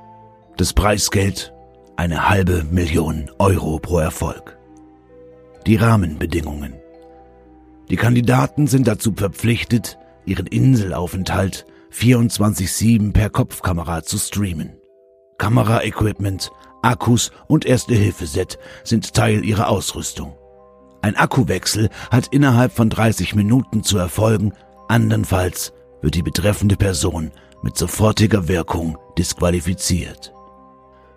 Das 0.56 0.72
Preisgeld? 0.72 1.52
Eine 1.96 2.28
halbe 2.28 2.64
Million 2.70 3.30
Euro 3.38 3.78
pro 3.78 3.98
Erfolg. 3.98 4.56
Die 5.66 5.76
Rahmenbedingungen. 5.76 6.74
Die 7.90 7.96
Kandidaten 7.96 8.66
sind 8.66 8.86
dazu 8.86 9.12
verpflichtet, 9.14 9.98
ihren 10.24 10.46
Inselaufenthalt 10.46 11.66
24-7 11.92 13.12
per 13.12 13.30
Kopfkamera 13.30 14.02
zu 14.02 14.18
streamen. 14.18 14.76
Kameraequipment, 15.38 16.50
Akkus 16.82 17.30
und 17.46 17.64
Erste-Hilfe-Set 17.64 18.58
sind 18.84 19.14
Teil 19.14 19.44
ihrer 19.44 19.68
Ausrüstung. 19.68 20.36
Ein 21.02 21.16
Akkuwechsel 21.16 21.88
hat 22.10 22.28
innerhalb 22.28 22.72
von 22.72 22.90
30 22.90 23.34
Minuten 23.34 23.82
zu 23.82 23.96
erfolgen, 23.98 24.52
andernfalls 24.88 25.72
wird 26.02 26.14
die 26.14 26.22
betreffende 26.22 26.76
Person 26.76 27.30
mit 27.62 27.76
sofortiger 27.76 28.48
Wirkung 28.48 28.98
disqualifiziert. 29.18 30.32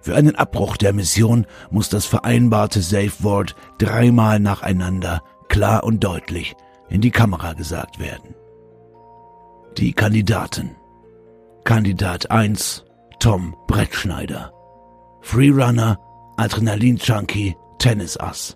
Für 0.01 0.15
einen 0.15 0.35
Abbruch 0.35 0.75
der 0.75 0.91
Mission 0.91 1.47
muss 1.71 1.89
das 1.89 2.05
vereinbarte 2.05 2.81
Safe 2.81 3.13
Word 3.19 3.55
dreimal 3.77 4.39
nacheinander 4.39 5.21
klar 5.47 5.83
und 5.83 6.03
deutlich 6.03 6.55
in 6.89 6.99
die 7.01 7.11
Kamera 7.11 7.53
gesagt 7.53 7.99
werden. 7.99 8.35
Die 9.77 9.91
Kandidaten. 9.91 10.75
Kandidat 11.63 12.29
1 12.29 12.85
Tom 13.19 13.55
Brettschneider. 13.67 14.53
Freerunner, 15.21 15.97
Adrenalin-Junkie, 16.37 17.55
Tennisass. 17.79 18.55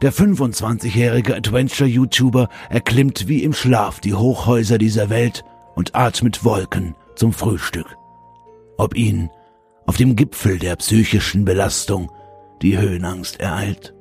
Der 0.00 0.12
25-jährige 0.12 1.36
Adventure-YouTuber 1.36 2.48
erklimmt 2.70 3.28
wie 3.28 3.44
im 3.44 3.52
Schlaf 3.52 4.00
die 4.00 4.14
Hochhäuser 4.14 4.78
dieser 4.78 5.10
Welt 5.10 5.44
und 5.76 5.94
atmet 5.94 6.44
Wolken 6.44 6.96
zum 7.14 7.32
Frühstück. 7.32 7.96
Ob 8.78 8.96
ihn 8.96 9.30
auf 9.86 9.96
dem 9.96 10.16
Gipfel 10.16 10.58
der 10.58 10.74
psychischen 10.76 11.44
Belastung 11.44 12.10
die 12.62 12.78
Höhenangst 12.78 13.38
ereilt? 13.38 13.94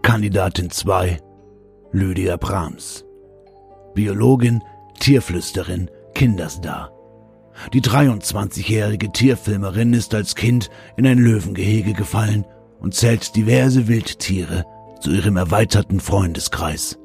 Kandidatin 0.00 0.70
2 0.70 1.18
Lydia 1.92 2.36
Brahms 2.38 3.04
Biologin, 3.94 4.62
Tierflüsterin, 4.96 5.90
Kinderstar. 6.14 6.92
Die 7.72 7.80
23-jährige 7.80 9.12
Tierfilmerin 9.12 9.94
ist 9.94 10.14
als 10.14 10.34
Kind 10.34 10.70
in 10.96 11.06
ein 11.06 11.18
Löwengehege 11.18 11.92
gefallen 11.94 12.44
und 12.80 12.94
zählt 12.94 13.34
diverse 13.34 13.88
Wildtiere 13.88 14.64
zu 15.00 15.10
ihrem 15.10 15.36
erweiterten 15.36 16.00
Freundeskreis. 16.00 16.98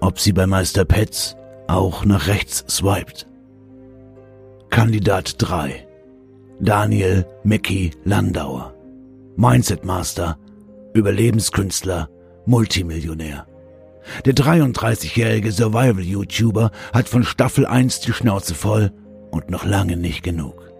Ob 0.00 0.20
sie 0.20 0.32
bei 0.32 0.46
Meister 0.46 0.84
Pets 0.84 1.36
auch 1.66 2.04
nach 2.04 2.26
rechts 2.26 2.64
swiped. 2.68 3.26
Kandidat 4.70 5.34
3 5.38 5.86
Daniel 6.60 7.26
Mickey 7.44 7.90
Landauer 8.04 8.74
Mindset 9.40 9.84
Master, 9.84 10.36
Überlebenskünstler, 10.94 12.08
Multimillionär. 12.44 13.46
Der 14.24 14.34
33-jährige 14.34 15.52
Survival-YouTuber 15.52 16.70
hat 16.92 17.08
von 17.08 17.24
Staffel 17.24 17.66
1 17.66 18.00
die 18.00 18.12
Schnauze 18.12 18.54
voll 18.54 18.92
und 19.30 19.50
noch 19.50 19.64
lange 19.64 19.96
nicht 19.96 20.22
genug. 20.22 20.72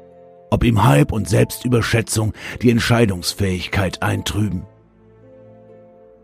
Ob 0.51 0.65
ihm 0.65 0.85
Hype 0.85 1.13
und 1.13 1.29
Selbstüberschätzung 1.29 2.33
die 2.63 2.71
Entscheidungsfähigkeit 2.71 4.03
eintrüben. 4.03 4.67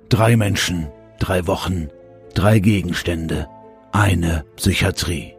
Drei 0.08 0.36
Menschen, 0.36 0.88
drei 1.18 1.46
Wochen, 1.46 1.88
drei 2.34 2.58
Gegenstände, 2.58 3.48
eine 3.92 4.44
Psychiatrie. 4.56 5.34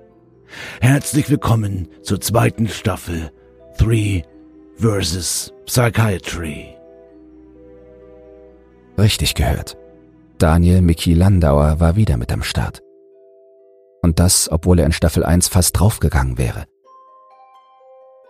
Herzlich 0.82 1.30
willkommen 1.30 1.88
zur 2.04 2.22
zweiten 2.22 2.68
Staffel 2.68 3.32
Three 3.78 4.22
vs. 4.78 5.54
Psychiatry. 5.66 6.76
Richtig 8.98 9.36
gehört. 9.36 9.78
Daniel 10.38 10.82
Mickey 10.82 11.14
Landauer 11.14 11.80
war 11.80 11.96
wieder 11.96 12.18
mit 12.18 12.30
am 12.34 12.44
Start. 12.44 12.82
Und 14.02 14.20
das, 14.20 14.52
obwohl 14.52 14.80
er 14.80 14.86
in 14.86 14.92
Staffel 14.92 15.24
1 15.24 15.48
fast 15.48 15.80
draufgegangen 15.80 16.38
wäre. 16.38 16.66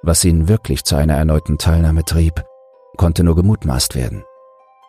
Was 0.03 0.24
ihn 0.24 0.47
wirklich 0.47 0.83
zu 0.83 0.95
einer 0.95 1.15
erneuten 1.15 1.57
Teilnahme 1.57 2.05
trieb, 2.05 2.43
konnte 2.95 3.24
nur 3.24 3.35
gemutmaßt 3.35 3.95
werden. 3.95 4.24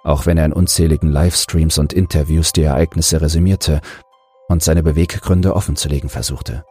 Auch 0.04 0.26
wenn 0.26 0.37
er 0.37 0.44
in 0.44 0.52
unzähligen 0.52 1.11
Livestreams 1.11 1.78
und 1.78 1.94
Interviews 1.94 2.52
die 2.52 2.64
Ereignisse 2.64 3.23
resümierte 3.23 3.80
und 4.49 4.62
seine 4.62 4.82
Beweggründe 4.82 5.56
offenzulegen 5.56 6.11
versuchte. 6.11 6.64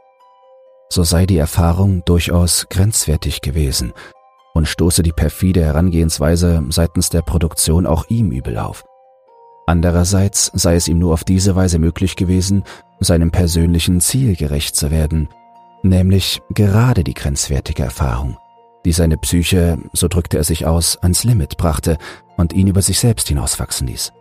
So 0.89 1.03
sei 1.03 1.25
die 1.25 1.37
Erfahrung 1.37 2.05
durchaus 2.05 2.67
grenzwertig 2.69 3.41
gewesen 3.41 3.93
und 4.53 4.67
stoße 4.67 5.01
die 5.01 5.11
perfide 5.11 5.65
Herangehensweise 5.65 6.63
seitens 6.69 7.09
der 7.09 7.23
Produktion 7.23 7.87
auch 7.87 8.05
ihm 8.09 8.31
übel 8.31 8.59
auf. 8.59 8.85
Andererseits 9.65 10.51
sei 10.53 10.75
es 10.75 10.87
ihm 10.87 10.99
nur 10.99 11.13
auf 11.13 11.23
diese 11.23 11.55
Weise 11.55 11.79
möglich 11.79 12.15
gewesen, 12.15 12.63
seinem 12.99 13.31
persönlichen 13.31 13.99
Ziel 13.99 14.35
gerecht 14.35 14.75
zu 14.75 14.91
werden, 14.91 15.29
nämlich 15.81 16.41
gerade 16.49 17.03
die 17.03 17.13
grenzwertige 17.13 17.83
Erfahrung, 17.83 18.37
die 18.85 18.91
seine 18.91 19.17
Psyche, 19.17 19.77
so 19.93 20.07
drückte 20.07 20.37
er 20.37 20.43
sich 20.43 20.65
aus, 20.65 20.97
ans 20.97 21.23
Limit 21.23 21.57
brachte 21.57 21.97
und 22.37 22.53
ihn 22.53 22.67
über 22.67 22.81
sich 22.81 22.99
selbst 22.99 23.27
hinauswachsen 23.27 23.87
ließ. 23.87 24.13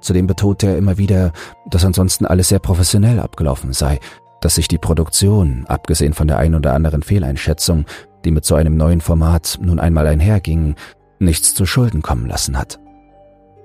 Zudem 0.00 0.26
betonte 0.26 0.68
er 0.68 0.78
immer 0.78 0.98
wieder, 0.98 1.32
dass 1.66 1.84
ansonsten 1.84 2.26
alles 2.26 2.48
sehr 2.48 2.58
professionell 2.58 3.20
abgelaufen 3.20 3.72
sei, 3.72 4.00
dass 4.40 4.56
sich 4.56 4.68
die 4.68 4.78
Produktion, 4.78 5.64
abgesehen 5.66 6.12
von 6.12 6.28
der 6.28 6.38
ein 6.38 6.54
oder 6.54 6.74
anderen 6.74 7.02
Fehleinschätzung, 7.02 7.86
die 8.24 8.30
mit 8.30 8.44
so 8.44 8.54
einem 8.54 8.76
neuen 8.76 9.00
Format 9.00 9.58
nun 9.62 9.78
einmal 9.78 10.06
einherging, 10.06 10.74
nichts 11.18 11.54
zu 11.54 11.64
Schulden 11.64 12.02
kommen 12.02 12.26
lassen 12.26 12.58
hat. 12.58 12.78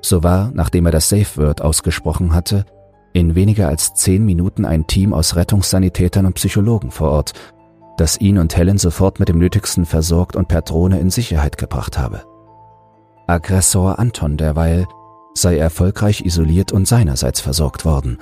So 0.01 0.24
war, 0.24 0.51
nachdem 0.53 0.86
er 0.86 0.91
das 0.91 1.10
Safe 1.10 1.38
Word 1.38 1.62
ausgesprochen 1.62 2.34
hatte, 2.34 2.65
in 3.13 3.36
weniger 3.36 3.68
als 3.68 3.94
zehn 3.96 4.24
Minuten 4.24 4.65
ein 4.65 4.88
Team 4.88 5.13
aus 5.13 5.36
Rettungssanitätern 5.36 6.25
und 6.25 6.34
Psychologen 6.34 6.91
vor 6.91 7.12
Ort, 7.12 7.34
das 7.98 8.20
ihn 8.20 8.38
und 8.38 8.56
Helen 8.56 8.77
sofort 8.77 9.20
mit 9.20 9.29
dem 9.29 9.39
Nötigsten 9.39 9.86
versorgt 9.86 10.36
und 10.36 10.48
per 10.48 10.62
Drohne 10.62 11.00
in 11.00 11.10
Sicherheit 11.10 11.58
gebracht 11.58 11.98
habe. 11.98 12.24
Aggressor 13.27 14.00
Anton 14.00 14.38
derweil 14.38 14.88
sei 15.34 15.58
erfolgreich 15.58 16.25
isoliert 16.25 16.72
und 16.72 16.88
seinerseits 16.88 17.41
versorgt 17.41 17.86
worden, 17.86 18.18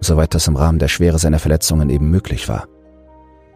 soweit 0.00 0.34
das 0.34 0.48
im 0.48 0.56
Rahmen 0.56 0.78
der 0.78 0.88
Schwere 0.88 1.18
seiner 1.18 1.38
Verletzungen 1.38 1.90
eben 1.90 2.10
möglich 2.10 2.48
war. 2.48 2.66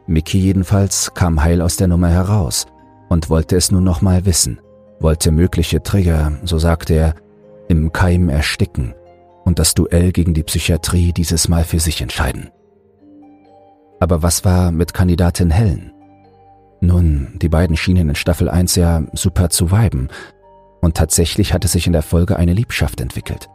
Mickey 0.07 0.39
jedenfalls 0.39 1.13
kam 1.15 1.43
heil 1.43 1.61
aus 1.61 1.77
der 1.77 1.89
Nummer 1.89 2.09
heraus 2.09 2.67
und 3.09 3.31
wollte 3.31 3.57
es 3.57 3.71
nun 3.71 3.85
nochmal 3.85 4.27
wissen, 4.27 4.61
wollte 5.01 5.31
mögliche 5.31 5.83
Trigger, 5.83 6.33
so 6.45 6.59
sagte 6.59 6.95
er, 6.95 7.15
im 7.69 7.93
Keim 7.93 8.29
ersticken 8.29 8.95
und 9.45 9.59
das 9.59 9.75
Duell 9.75 10.13
gegen 10.13 10.35
die 10.35 10.43
Psychiatrie 10.43 11.13
dieses 11.13 11.49
Mal 11.49 11.65
für 11.65 11.81
sich 11.81 12.01
entscheiden. 12.01 12.51
Aber 14.01 14.23
was 14.23 14.45
war 14.45 14.73
mit 14.73 14.95
Kandidatin 14.95 15.51
Helen? 15.51 15.93
Nun, 16.81 17.39
die 17.41 17.49
beiden 17.49 17.77
schienen 17.77 18.11
in 18.11 18.15
Staffel 18.15 18.49
1 18.49 18.75
ja 18.77 19.03
super 19.13 19.51
zu 19.51 19.71
weiben, 19.71 20.09
und 20.81 20.99
tatsächlich 20.99 21.55
hatte 21.55 21.67
sich 21.67 21.87
in 21.87 21.95
der 21.95 22.03
Folge 22.03 22.37
eine 22.37 22.53
Liebschaft 22.53 23.01
entwickelt. 23.01 23.49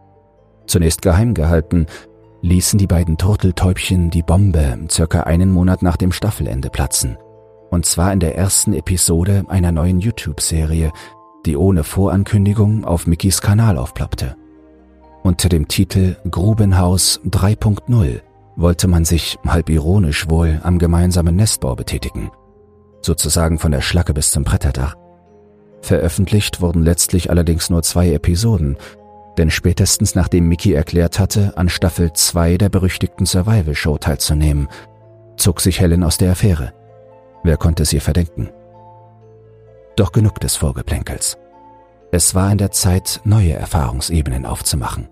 Zunächst 0.65 1.03
geheim 1.03 1.35
gehalten, 1.35 1.85
ließen 2.41 2.79
die 2.79 2.87
beiden 2.87 3.17
Turteltäubchen 3.17 4.09
die 4.09 4.23
Bombe 4.23 4.79
circa 4.89 5.21
einen 5.23 5.51
Monat 5.51 5.83
nach 5.83 5.97
dem 5.97 6.11
Staffelende 6.11 6.69
platzen. 6.71 7.17
Und 7.69 7.85
zwar 7.85 8.11
in 8.13 8.19
der 8.19 8.35
ersten 8.35 8.73
Episode 8.73 9.45
einer 9.47 9.71
neuen 9.71 9.99
YouTube-Serie, 9.99 10.91
die 11.45 11.57
ohne 11.57 11.83
Vorankündigung 11.83 12.85
auf 12.85 13.07
Mickys 13.07 13.41
Kanal 13.41 13.77
aufploppte. 13.77 14.35
Unter 15.23 15.49
dem 15.49 15.67
Titel 15.67 16.15
Grubenhaus 16.29 17.19
3.0 17.25 18.21
wollte 18.55 18.87
man 18.87 19.05
sich, 19.05 19.37
halb 19.45 19.69
ironisch 19.69 20.29
wohl, 20.29 20.59
am 20.63 20.79
gemeinsamen 20.79 21.35
Nestbau 21.35 21.75
betätigen. 21.75 22.31
Sozusagen 23.01 23.59
von 23.59 23.71
der 23.71 23.81
Schlacke 23.81 24.13
bis 24.13 24.31
zum 24.31 24.43
Bretterdach. 24.43 24.95
Veröffentlicht 25.81 26.61
wurden 26.61 26.83
letztlich 26.83 27.29
allerdings 27.29 27.69
nur 27.69 27.83
zwei 27.83 28.11
Episoden, 28.11 28.77
denn 29.37 29.49
spätestens 29.49 30.15
nachdem 30.15 30.49
Mickey 30.49 30.73
erklärt 30.73 31.19
hatte, 31.19 31.57
an 31.57 31.69
Staffel 31.69 32.11
2 32.11 32.57
der 32.57 32.69
berüchtigten 32.69 33.25
Survival 33.25 33.75
Show 33.75 33.97
teilzunehmen, 33.97 34.67
zog 35.37 35.61
sich 35.61 35.79
Helen 35.79 36.03
aus 36.03 36.17
der 36.17 36.31
Affäre. 36.31 36.73
Wer 37.43 37.55
konnte 37.55 37.83
es 37.83 37.93
ihr 37.93 38.01
verdenken? 38.01 38.49
Doch 39.99 40.13
genug 40.13 40.39
des 40.39 40.55
Vorgeplänkels. 40.55 41.37
Es 42.13 42.33
war 42.33 42.49
an 42.49 42.57
der 42.57 42.71
Zeit, 42.71 43.19
neue 43.25 43.51
Erfahrungsebenen 43.51 44.45
aufzumachen. 44.45 45.09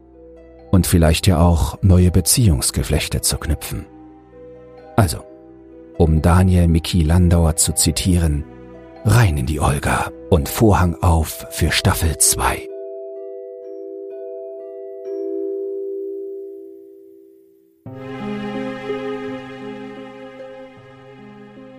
Und 0.72 0.88
vielleicht 0.88 1.28
ja 1.28 1.42
auch 1.42 1.78
neue 1.82 2.10
Beziehungsgeflechte 2.10 3.20
zu 3.20 3.38
knüpfen. 3.38 3.86
Also, 4.96 5.26
um 5.98 6.22
Daniel 6.22 6.70
Miki 6.70 7.04
Landauer 7.04 7.58
zu 7.58 7.74
zitieren, 7.74 8.46
rein 9.04 9.36
in 9.36 9.46
die 9.46 9.60
Olga 9.60 10.10
und 10.30 10.48
Vorhang 10.48 10.96
auf 11.02 11.46
für 11.52 11.74
Staffel 11.74 12.18
2. 12.18 12.77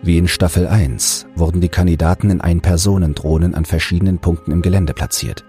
Wie 0.00 0.16
in 0.16 0.28
Staffel 0.28 0.66
1 0.66 1.26
wurden 1.34 1.60
die 1.60 1.68
Kandidaten 1.68 2.30
in 2.30 2.40
Ein-Personen-Drohnen 2.40 3.54
an 3.54 3.64
verschiedenen 3.64 4.18
Punkten 4.18 4.52
im 4.52 4.62
Gelände 4.62 4.94
platziert. 4.94 5.44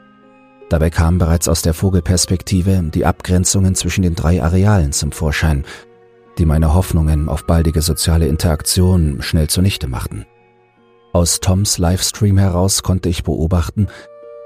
Dabei 0.70 0.90
kamen 0.90 1.18
bereits 1.18 1.48
aus 1.48 1.62
der 1.62 1.74
Vogelperspektive 1.74 2.90
die 2.94 3.06
Abgrenzungen 3.06 3.76
zwischen 3.76 4.02
den 4.02 4.16
drei 4.16 4.42
Arealen 4.42 4.92
zum 4.92 5.12
Vorschein, 5.12 5.66
die 6.38 6.46
meine 6.46 6.74
Hoffnungen 6.74 7.30
auf 7.30 7.46
baldige 7.46 7.82
soziale 7.82 8.28
Interaktion 8.28 9.22
schnell 9.22 9.48
zunichte 9.48 9.88
machten. 9.88 10.26
Aus 11.14 11.40
Toms 11.40 11.78
Livestream 11.78 12.38
heraus 12.38 12.82
konnte 12.84 13.10
ich 13.10 13.24
beobachten, 13.24 13.88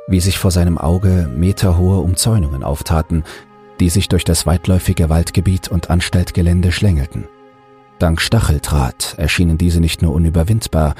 wie 0.07 0.19
sich 0.19 0.37
vor 0.37 0.51
seinem 0.51 0.77
Auge 0.77 1.29
meterhohe 1.33 1.99
Umzäunungen 1.99 2.63
auftaten, 2.63 3.23
die 3.79 3.89
sich 3.89 4.09
durch 4.09 4.23
das 4.23 4.45
weitläufige 4.45 5.09
Waldgebiet 5.09 5.69
und 5.69 5.89
Anstaltgelände 5.89 6.71
schlängelten. 6.71 7.25
Dank 7.99 8.21
Stacheldraht 8.21 9.15
erschienen 9.17 9.57
diese 9.57 9.79
nicht 9.79 10.01
nur 10.01 10.13
unüberwindbar, 10.13 10.95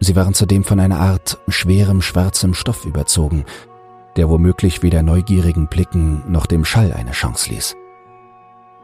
sie 0.00 0.16
waren 0.16 0.34
zudem 0.34 0.64
von 0.64 0.80
einer 0.80 1.00
Art 1.00 1.38
schwerem 1.48 2.02
schwarzem 2.02 2.54
Stoff 2.54 2.84
überzogen, 2.84 3.44
der 4.16 4.28
womöglich 4.28 4.82
weder 4.82 5.02
neugierigen 5.02 5.68
Blicken 5.68 6.22
noch 6.30 6.46
dem 6.46 6.64
Schall 6.64 6.92
eine 6.92 7.12
Chance 7.12 7.50
ließ. 7.50 7.76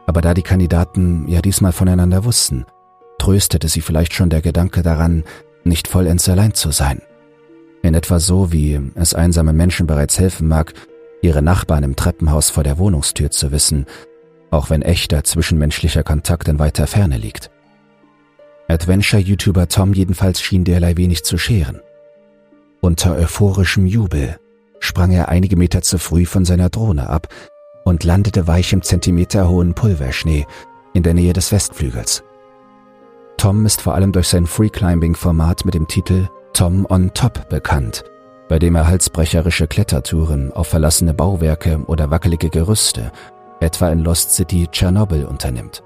Aber 0.05 0.21
da 0.21 0.33
die 0.33 0.41
Kandidaten 0.41 1.27
ja 1.27 1.41
diesmal 1.41 1.71
voneinander 1.71 2.25
wussten, 2.25 2.65
tröstete 3.17 3.67
sie 3.67 3.81
vielleicht 3.81 4.13
schon 4.13 4.29
der 4.29 4.41
Gedanke 4.41 4.83
daran, 4.83 5.23
nicht 5.63 5.87
vollends 5.87 6.27
allein 6.27 6.53
zu 6.53 6.71
sein. 6.71 7.01
In 7.81 7.93
etwa 7.93 8.19
so, 8.19 8.51
wie 8.51 8.79
es 8.95 9.13
einsamen 9.13 9.55
Menschen 9.55 9.87
bereits 9.87 10.19
helfen 10.19 10.47
mag, 10.47 10.73
ihre 11.21 11.41
Nachbarn 11.41 11.83
im 11.83 11.95
Treppenhaus 11.95 12.49
vor 12.49 12.63
der 12.63 12.77
Wohnungstür 12.77 13.31
zu 13.31 13.51
wissen, 13.51 13.85
auch 14.51 14.69
wenn 14.69 14.81
echter 14.81 15.23
zwischenmenschlicher 15.23 16.03
Kontakt 16.03 16.47
in 16.47 16.59
weiter 16.59 16.85
Ferne 16.85 17.17
liegt. 17.17 17.49
Adventure-YouTuber 18.73 19.67
Tom 19.67 19.93
jedenfalls 19.93 20.41
schien 20.41 20.63
derlei 20.63 20.97
wenig 20.97 21.23
zu 21.23 21.37
scheren. 21.37 21.79
Unter 22.81 23.15
euphorischem 23.15 23.85
Jubel 23.85 24.37
sprang 24.79 25.11
er 25.11 25.29
einige 25.29 25.55
Meter 25.55 25.81
zu 25.81 25.97
früh 25.97 26.25
von 26.25 26.43
seiner 26.43 26.69
Drohne 26.69 27.09
ab 27.09 27.27
und 27.85 28.03
landete 28.03 28.47
weich 28.47 28.73
im 28.73 28.81
zentimeterhohen 28.81 29.73
Pulverschnee 29.73 30.45
in 30.93 31.03
der 31.03 31.13
Nähe 31.13 31.33
des 31.33 31.51
Westflügels. 31.51 32.23
Tom 33.37 33.65
ist 33.65 33.81
vor 33.81 33.95
allem 33.95 34.11
durch 34.11 34.27
sein 34.27 34.45
Freeclimbing-Format 34.45 35.65
mit 35.65 35.73
dem 35.73 35.87
Titel 35.87 36.27
Tom 36.53 36.85
on 36.89 37.13
Top 37.13 37.49
bekannt, 37.49 38.03
bei 38.47 38.59
dem 38.59 38.75
er 38.75 38.87
halsbrecherische 38.87 39.67
Klettertouren 39.67 40.51
auf 40.51 40.67
verlassene 40.67 41.13
Bauwerke 41.13 41.83
oder 41.87 42.11
wackelige 42.11 42.49
Gerüste, 42.49 43.11
etwa 43.59 43.89
in 43.89 43.99
Lost 43.99 44.31
City 44.31 44.67
Tschernobyl, 44.71 45.25
unternimmt. 45.25 45.82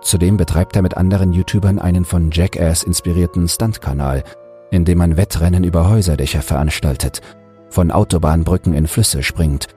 Zudem 0.00 0.36
betreibt 0.36 0.76
er 0.76 0.82
mit 0.82 0.96
anderen 0.96 1.32
YouTubern 1.32 1.78
einen 1.78 2.04
von 2.04 2.30
Jackass 2.30 2.82
inspirierten 2.82 3.48
Stuntkanal, 3.48 4.22
in 4.70 4.84
dem 4.84 4.98
man 4.98 5.16
Wettrennen 5.16 5.64
über 5.64 5.88
Häuserdächer 5.88 6.42
veranstaltet, 6.42 7.20
von 7.68 7.90
Autobahnbrücken 7.90 8.74
in 8.74 8.86
Flüsse 8.86 9.22
springt 9.22 9.68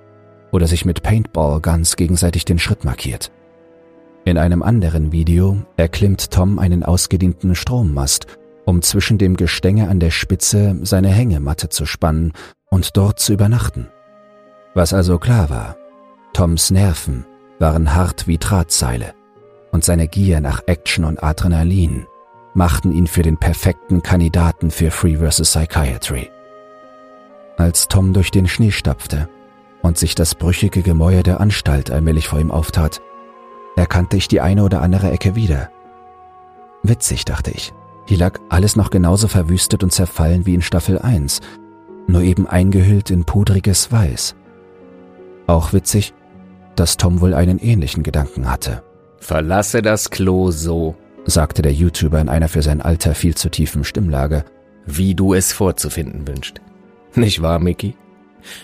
oder 0.51 0.67
sich 0.67 0.85
mit 0.85 1.01
Paintball-Guns 1.01 1.95
gegenseitig 1.95 2.45
den 2.45 2.59
Schritt 2.59 2.85
markiert. 2.85 3.31
In 4.25 4.37
einem 4.37 4.61
anderen 4.61 5.11
Video 5.11 5.57
erklimmt 5.77 6.31
Tom 6.31 6.59
einen 6.59 6.83
ausgedienten 6.83 7.55
Strommast, 7.55 8.27
um 8.65 8.81
zwischen 8.81 9.17
dem 9.17 9.35
Gestänge 9.35 9.89
an 9.89 9.99
der 9.99 10.11
Spitze 10.11 10.77
seine 10.83 11.09
Hängematte 11.09 11.69
zu 11.69 11.85
spannen 11.85 12.33
und 12.69 12.95
dort 12.95 13.19
zu 13.19 13.33
übernachten. 13.33 13.87
Was 14.75 14.93
also 14.93 15.17
klar 15.17 15.49
war, 15.49 15.75
Toms 16.33 16.69
Nerven 16.69 17.25
waren 17.59 17.95
hart 17.95 18.27
wie 18.27 18.37
Drahtseile 18.37 19.13
und 19.71 19.83
seine 19.83 20.07
Gier 20.07 20.41
nach 20.41 20.61
Action 20.65 21.05
und 21.05 21.23
Adrenalin 21.23 22.05
machten 22.53 22.91
ihn 22.91 23.07
für 23.07 23.21
den 23.21 23.37
perfekten 23.37 24.03
Kandidaten 24.03 24.71
für 24.71 24.91
Free 24.91 25.17
vs. 25.17 25.41
Psychiatry. 25.41 26.29
Als 27.57 27.87
Tom 27.87 28.13
durch 28.13 28.31
den 28.31 28.47
Schnee 28.47 28.71
stapfte 28.71 29.29
und 29.81 29.97
sich 29.97 30.15
das 30.15 30.35
brüchige 30.35 30.81
Gemäuer 30.81 31.23
der 31.23 31.39
Anstalt 31.39 31.91
allmählich 31.91 32.27
vor 32.27 32.39
ihm 32.39 32.51
auftat, 32.51 33.01
erkannte 33.75 34.17
ich 34.17 34.27
die 34.27 34.41
eine 34.41 34.63
oder 34.63 34.81
andere 34.81 35.11
Ecke 35.11 35.35
wieder. 35.35 35.69
Witzig, 36.83 37.25
dachte 37.25 37.51
ich. 37.51 37.73
Hier 38.07 38.17
lag 38.17 38.39
alles 38.49 38.75
noch 38.75 38.89
genauso 38.89 39.27
verwüstet 39.27 39.83
und 39.83 39.91
zerfallen 39.91 40.45
wie 40.45 40.55
in 40.55 40.61
Staffel 40.61 40.99
1, 40.99 41.39
nur 42.07 42.21
eben 42.21 42.47
eingehüllt 42.47 43.11
in 43.11 43.23
pudriges 43.23 43.91
Weiß. 43.91 44.35
Auch 45.47 45.71
witzig, 45.71 46.13
dass 46.75 46.97
Tom 46.97 47.21
wohl 47.21 47.33
einen 47.33 47.59
ähnlichen 47.59 48.03
Gedanken 48.03 48.49
hatte. 48.49 48.83
Verlasse 49.21 49.83
das 49.83 50.09
Klo 50.09 50.49
so, 50.49 50.95
sagte 51.25 51.61
der 51.61 51.71
YouTuber 51.71 52.19
in 52.19 52.27
einer 52.27 52.49
für 52.49 52.63
sein 52.63 52.81
Alter 52.81 53.13
viel 53.13 53.35
zu 53.35 53.49
tiefen 53.49 53.83
Stimmlage, 53.83 54.43
wie 54.87 55.13
du 55.13 55.35
es 55.35 55.53
vorzufinden 55.53 56.27
wünscht. 56.27 56.59
Nicht 57.13 57.41
wahr, 57.41 57.59
Mickey? 57.59 57.95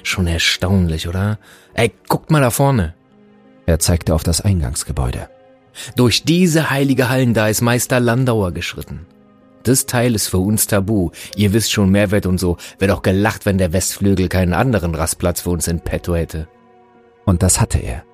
Schon 0.02 0.26
erstaunlich, 0.26 1.08
oder? 1.08 1.38
Ey, 1.76 1.94
guckt 2.10 2.32
mal 2.32 2.42
da 2.42 2.50
vorne. 2.50 2.96
Er 3.68 3.78
zeigte 3.78 4.16
auf 4.16 4.24
das 4.24 4.42
Eingangsgebäude. 4.42 5.30
Durch 5.96 6.24
diese 6.24 6.72
heilige 6.72 7.08
Hallen 7.08 7.36
da 7.36 7.48
ist 7.48 7.62
Meister 7.62 8.00
Landauer 8.00 8.52
geschritten. 8.52 9.06
Das 9.62 9.86
Teil 9.86 10.16
ist 10.16 10.28
für 10.28 10.40
uns 10.40 10.66
tabu. 10.66 11.12
Ihr 11.36 11.54
wisst 11.54 11.72
schon, 11.72 11.92
Mehrwert 11.92 12.26
und 12.26 12.40
so. 12.40 12.58
Wäre 12.80 12.94
doch 12.94 13.04
gelacht, 13.04 13.46
wenn 13.46 13.60
der 13.60 13.74
Westflügel 13.74 14.28
keinen 14.28 14.54
anderen 14.54 14.96
Rastplatz 14.96 15.42
für 15.42 15.52
uns 15.52 15.68
in 15.68 15.82
petto 15.82 16.16
hätte. 16.16 16.48
Und 17.26 17.44
das 17.44 17.62
hatte 17.62 17.78
er 17.78 18.07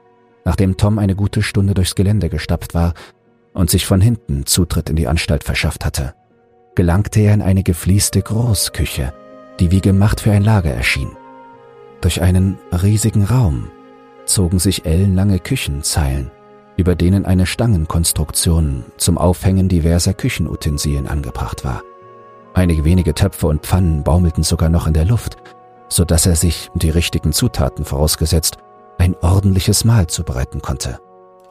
nachdem 0.46 0.78
Tom 0.78 1.00
eine 1.00 1.16
gute 1.16 1.42
Stunde 1.42 1.74
durchs 1.74 1.96
Gelände 1.96 2.30
gestapft 2.30 2.74
war 2.74 2.94
und 3.54 3.70
sich 3.70 3.86
von 3.86 4.02
hinten 4.02 4.46
Zutritt 4.46 4.90
in 4.90 4.96
die 4.96 5.08
Anstalt 5.08 5.44
verschafft 5.44 5.86
hatte, 5.86 6.14
gelangte 6.76 7.22
er 7.22 7.34
in 7.34 7.42
eine 7.42 7.64
gefließte 7.64 8.22
Großküche, 8.22 9.14
die 9.60 9.72
wie 9.72 9.82
gemacht 9.82 10.22
für 10.22 10.32
ein 10.32 10.44
Lager 10.44 10.72
erschien. 10.72 11.12
Durch 12.02 12.22
einen 12.22 12.58
riesigen 12.72 13.24
Raum 13.24 13.70
zogen 14.26 14.60
sich 14.60 14.86
ellenlange 14.86 15.40
Küchenzeilen, 15.40 16.32
über 16.76 16.96
denen 16.96 17.26
eine 17.26 17.46
Stangenkonstruktion 17.46 18.86
zum 18.98 19.18
Aufhängen 19.18 19.70
diverser 19.70 20.14
Küchenutensilien 20.14 21.08
angebracht 21.08 21.64
war. 21.64 21.84
Einige 22.54 22.84
wenige 22.86 23.14
Töpfe 23.14 23.48
und 23.48 23.64
Pfannen 23.64 24.04
baumelten 24.04 24.44
sogar 24.44 24.70
noch 24.70 24.88
in 24.88 24.94
der 24.94 25.06
Luft, 25.06 25.38
so 25.88 26.06
dass 26.06 26.26
er 26.26 26.36
sich, 26.36 26.70
die 26.76 26.90
richtigen 26.90 27.34
Zutaten 27.34 27.86
vorausgesetzt, 27.86 28.58
ein 28.98 29.16
ordentliches 29.22 29.86
Mahl 29.86 30.08
zubereiten 30.08 30.62
konnte. 30.62 31.00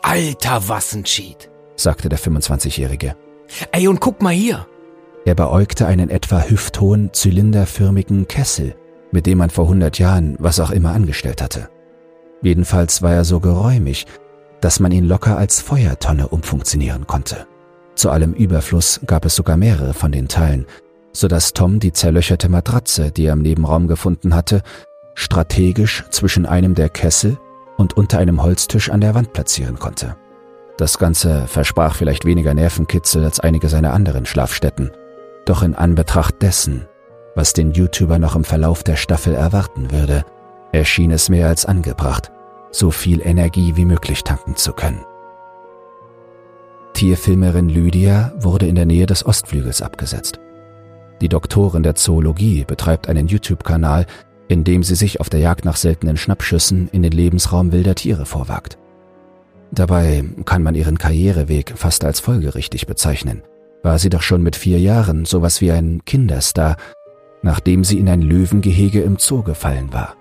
Alter, 0.03 0.69
was 0.69 0.95
ein 0.95 1.05
Cheat, 1.05 1.51
sagte 1.77 2.09
der 2.09 2.19
25-Jährige. 2.19 3.15
Ey, 3.71 3.89
und 3.89 4.01
guck 4.01 4.23
mal 4.23 4.33
hier. 4.33 4.67
Er 5.25 5.35
beäugte 5.35 5.87
einen 5.87 6.11
etwa 6.11 6.43
hüfthohen, 6.43 7.13
zylinderförmigen 7.13 8.27
Kessel, 8.27 8.75
mit 9.13 9.27
dem 9.27 9.39
man 9.39 9.51
vor 9.51 9.69
hundert 9.69 9.99
Jahren 9.99 10.37
was 10.39 10.59
auch 10.59 10.71
immer 10.71 10.93
angestellt 10.93 11.41
hatte. 11.43 11.69
Jedenfalls 12.43 13.03
war 13.03 13.13
er 13.13 13.25
so 13.25 13.39
geräumig, 13.39 14.07
dass 14.61 14.81
man 14.81 14.91
ihn 14.91 15.05
locker 15.05 15.37
als 15.37 15.61
Feuertonne 15.61 16.29
umfunktionieren 16.29 17.07
konnte. 17.07 17.47
Zu 17.95 18.11
allem 18.11 18.33
Überfluss 18.33 19.01
gab 19.07 19.25
es 19.25 19.37
sogar 19.37 19.57
mehrere 19.57 19.95
von 19.95 20.13
den 20.13 20.29
Teilen, 20.29 20.67
so 21.13 21.29
dass 21.29 21.53
Tom 21.53 21.79
die 21.79 21.93
zerlöcherte 21.93 22.49
Matratze, 22.49 23.13
die 23.13 23.27
er 23.27 23.35
im 23.35 23.43
Nebenraum 23.43 23.87
gefunden 23.87 24.35
hatte, 24.35 24.63
strategisch 25.15 26.05
zwischen 26.11 26.47
einem 26.47 26.75
der 26.75 26.89
Kessel 26.89 27.39
und 27.77 27.97
unter 27.97 28.19
einem 28.19 28.43
Holztisch 28.43 28.91
an 28.91 29.01
der 29.01 29.15
Wand 29.15 29.33
platzieren 29.33 29.79
konnte. 29.79 30.17
Das 30.79 30.99
Ganze 30.99 31.47
versprach 31.47 31.95
vielleicht 31.95 32.25
weniger 32.25 32.55
Nervenkitzel 32.55 33.25
als 33.25 33.41
einige 33.41 33.69
seiner 33.69 33.93
anderen 33.93 34.27
Schlafstätten, 34.27 34.91
doch 35.45 35.63
in 35.63 35.75
Anbetracht 35.75 36.41
dessen, 36.43 36.87
was 37.35 37.53
den 37.53 37.73
YouTuber 37.73 38.19
noch 38.19 38.37
im 38.37 38.45
Verlauf 38.45 38.83
der 38.83 38.97
Staffel 38.97 39.35
erwarten 39.35 39.91
würde, 39.91 40.25
erschien 40.73 41.11
es 41.11 41.29
mehr 41.29 41.49
als 41.49 41.67
angebracht, 41.67 42.31
so 42.71 42.91
viel 42.91 43.21
Energie 43.21 43.77
wie 43.77 43.85
möglich 43.85 44.25
tanken 44.25 44.57
zu 44.57 44.73
können. 44.73 45.05
Tierfilmerin 46.95 47.69
Lydia 47.69 48.33
wurde 48.39 48.67
in 48.67 48.75
der 48.75 48.87
Nähe 48.87 49.07
des 49.07 49.25
Ostflügels 49.25 49.83
abgesetzt. 49.83 50.41
Die 51.21 51.29
Doktorin 51.29 51.83
der 51.83 51.95
Zoologie 51.95 52.65
betreibt 52.65 53.09
einen 53.09 53.29
YouTube-Kanal, 53.29 54.07
indem 54.53 54.83
sie 54.83 54.95
sich 54.95 55.19
auf 55.19 55.31
der 55.31 55.41
Jagd 55.41 55.65
nach 55.65 55.77
seltenen 55.77 56.17
Schnappschüssen 56.17 56.89
in 56.93 57.03
den 57.03 57.13
Lebensraum 57.13 57.73
wilder 57.73 57.95
Tiere 57.95 58.27
vorwagt. 58.27 58.79
Dabei 59.73 60.23
kann 60.45 60.63
man 60.63 60.75
ihren 60.75 60.99
Karriereweg 60.99 61.73
fast 61.77 62.05
als 62.05 62.21
folgerichtig 62.21 62.87
bezeichnen. 62.87 63.43
War 63.83 63.99
sie 63.99 64.11
doch 64.11 64.21
schon 64.21 64.43
mit 64.43 64.55
vier 64.55 64.79
Jahren 64.79 65.25
sowas 65.25 65.63
wie 65.63 65.73
ein 65.73 66.05
Kinderstar, 66.05 66.77
nachdem 67.41 67.83
sie 67.83 67.99
in 67.99 68.09
ein 68.09 68.21
Löwengehege 68.21 69.01
im 69.01 69.17
Zoo 69.19 69.43
gefallen 69.43 69.93
war. 69.93 70.15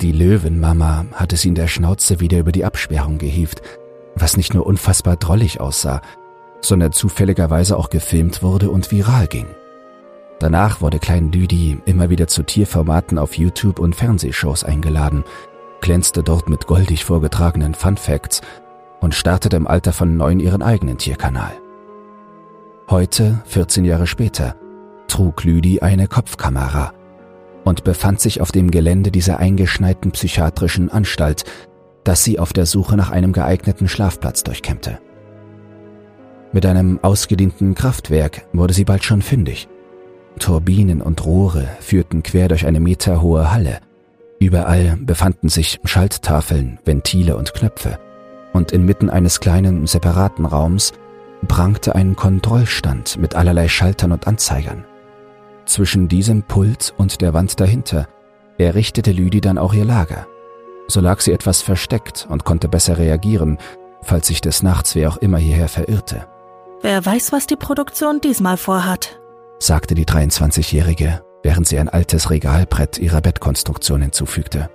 Die 0.00 0.12
Löwenmama 0.12 1.06
hatte 1.12 1.36
sie 1.36 1.48
in 1.48 1.54
der 1.54 1.68
Schnauze 1.68 2.18
wieder 2.18 2.40
über 2.40 2.50
die 2.50 2.64
Absperrung 2.64 3.18
gehievt, 3.18 3.62
was 4.16 4.36
nicht 4.36 4.52
nur 4.52 4.66
unfassbar 4.66 5.16
drollig 5.16 5.60
aussah, 5.60 6.02
sondern 6.60 6.90
zufälligerweise 6.90 7.76
auch 7.76 7.88
gefilmt 7.88 8.42
wurde 8.42 8.70
und 8.70 8.90
viral 8.90 9.28
ging. 9.28 9.46
Danach 10.40 10.80
wurde 10.80 10.98
Klein 10.98 11.30
Lüdi 11.32 11.78
immer 11.86 12.10
wieder 12.10 12.26
zu 12.26 12.42
Tierformaten 12.42 13.18
auf 13.18 13.38
YouTube 13.38 13.78
und 13.78 13.94
Fernsehshows 13.94 14.64
eingeladen, 14.64 15.24
glänzte 15.80 16.22
dort 16.22 16.48
mit 16.48 16.66
goldig 16.66 17.04
vorgetragenen 17.04 17.74
Fun 17.74 17.96
Facts 17.96 18.40
und 19.00 19.14
startete 19.14 19.56
im 19.56 19.66
Alter 19.66 19.92
von 19.92 20.16
neun 20.16 20.40
ihren 20.40 20.62
eigenen 20.62 20.98
Tierkanal. 20.98 21.52
Heute, 22.90 23.42
14 23.46 23.84
Jahre 23.84 24.06
später, 24.06 24.56
trug 25.08 25.44
Lüdi 25.44 25.80
eine 25.80 26.08
Kopfkamera 26.08 26.92
und 27.64 27.84
befand 27.84 28.20
sich 28.20 28.40
auf 28.40 28.52
dem 28.52 28.70
Gelände 28.70 29.10
dieser 29.10 29.38
eingeschneiten 29.38 30.10
psychiatrischen 30.12 30.90
Anstalt, 30.90 31.44
das 32.04 32.24
sie 32.24 32.38
auf 32.38 32.52
der 32.52 32.66
Suche 32.66 32.96
nach 32.96 33.10
einem 33.10 33.32
geeigneten 33.32 33.88
Schlafplatz 33.88 34.42
durchkämmte. 34.42 34.98
Mit 36.52 36.66
einem 36.66 37.00
ausgedienten 37.02 37.74
Kraftwerk 37.74 38.46
wurde 38.52 38.74
sie 38.74 38.84
bald 38.84 39.02
schon 39.04 39.22
fündig. 39.22 39.68
Turbinen 40.38 41.00
und 41.00 41.24
Rohre 41.24 41.68
führten 41.80 42.22
quer 42.22 42.48
durch 42.48 42.66
eine 42.66 42.80
meterhohe 42.80 43.52
Halle. 43.52 43.78
Überall 44.38 44.98
befanden 45.00 45.48
sich 45.48 45.80
Schalttafeln, 45.84 46.78
Ventile 46.84 47.36
und 47.36 47.54
Knöpfe. 47.54 47.98
Und 48.52 48.72
inmitten 48.72 49.10
eines 49.10 49.40
kleinen, 49.40 49.86
separaten 49.86 50.46
Raums 50.46 50.92
prangte 51.48 51.94
ein 51.94 52.16
Kontrollstand 52.16 53.18
mit 53.18 53.34
allerlei 53.34 53.68
Schaltern 53.68 54.12
und 54.12 54.26
Anzeigern. 54.26 54.84
Zwischen 55.66 56.08
diesem 56.08 56.42
Pult 56.42 56.94
und 56.96 57.20
der 57.20 57.32
Wand 57.32 57.58
dahinter 57.60 58.06
errichtete 58.58 59.12
Lüdi 59.12 59.40
dann 59.40 59.58
auch 59.58 59.74
ihr 59.74 59.84
Lager. 59.84 60.26
So 60.88 61.00
lag 61.00 61.20
sie 61.20 61.32
etwas 61.32 61.62
versteckt 61.62 62.26
und 62.28 62.44
konnte 62.44 62.68
besser 62.68 62.98
reagieren, 62.98 63.58
falls 64.02 64.26
sich 64.26 64.40
des 64.40 64.62
Nachts 64.62 64.94
wer 64.94 65.08
auch 65.08 65.16
immer 65.16 65.38
hierher 65.38 65.68
verirrte. 65.68 66.26
Wer 66.82 67.04
weiß, 67.04 67.32
was 67.32 67.46
die 67.46 67.56
Produktion 67.56 68.20
diesmal 68.20 68.58
vorhat, 68.58 69.18
sagte 69.58 69.94
die 69.94 70.04
23-Jährige, 70.04 71.22
während 71.42 71.66
sie 71.66 71.78
ein 71.78 71.88
altes 71.88 72.30
Regalbrett 72.30 72.98
ihrer 72.98 73.20
Bettkonstruktion 73.20 74.02
hinzufügte. 74.02 74.70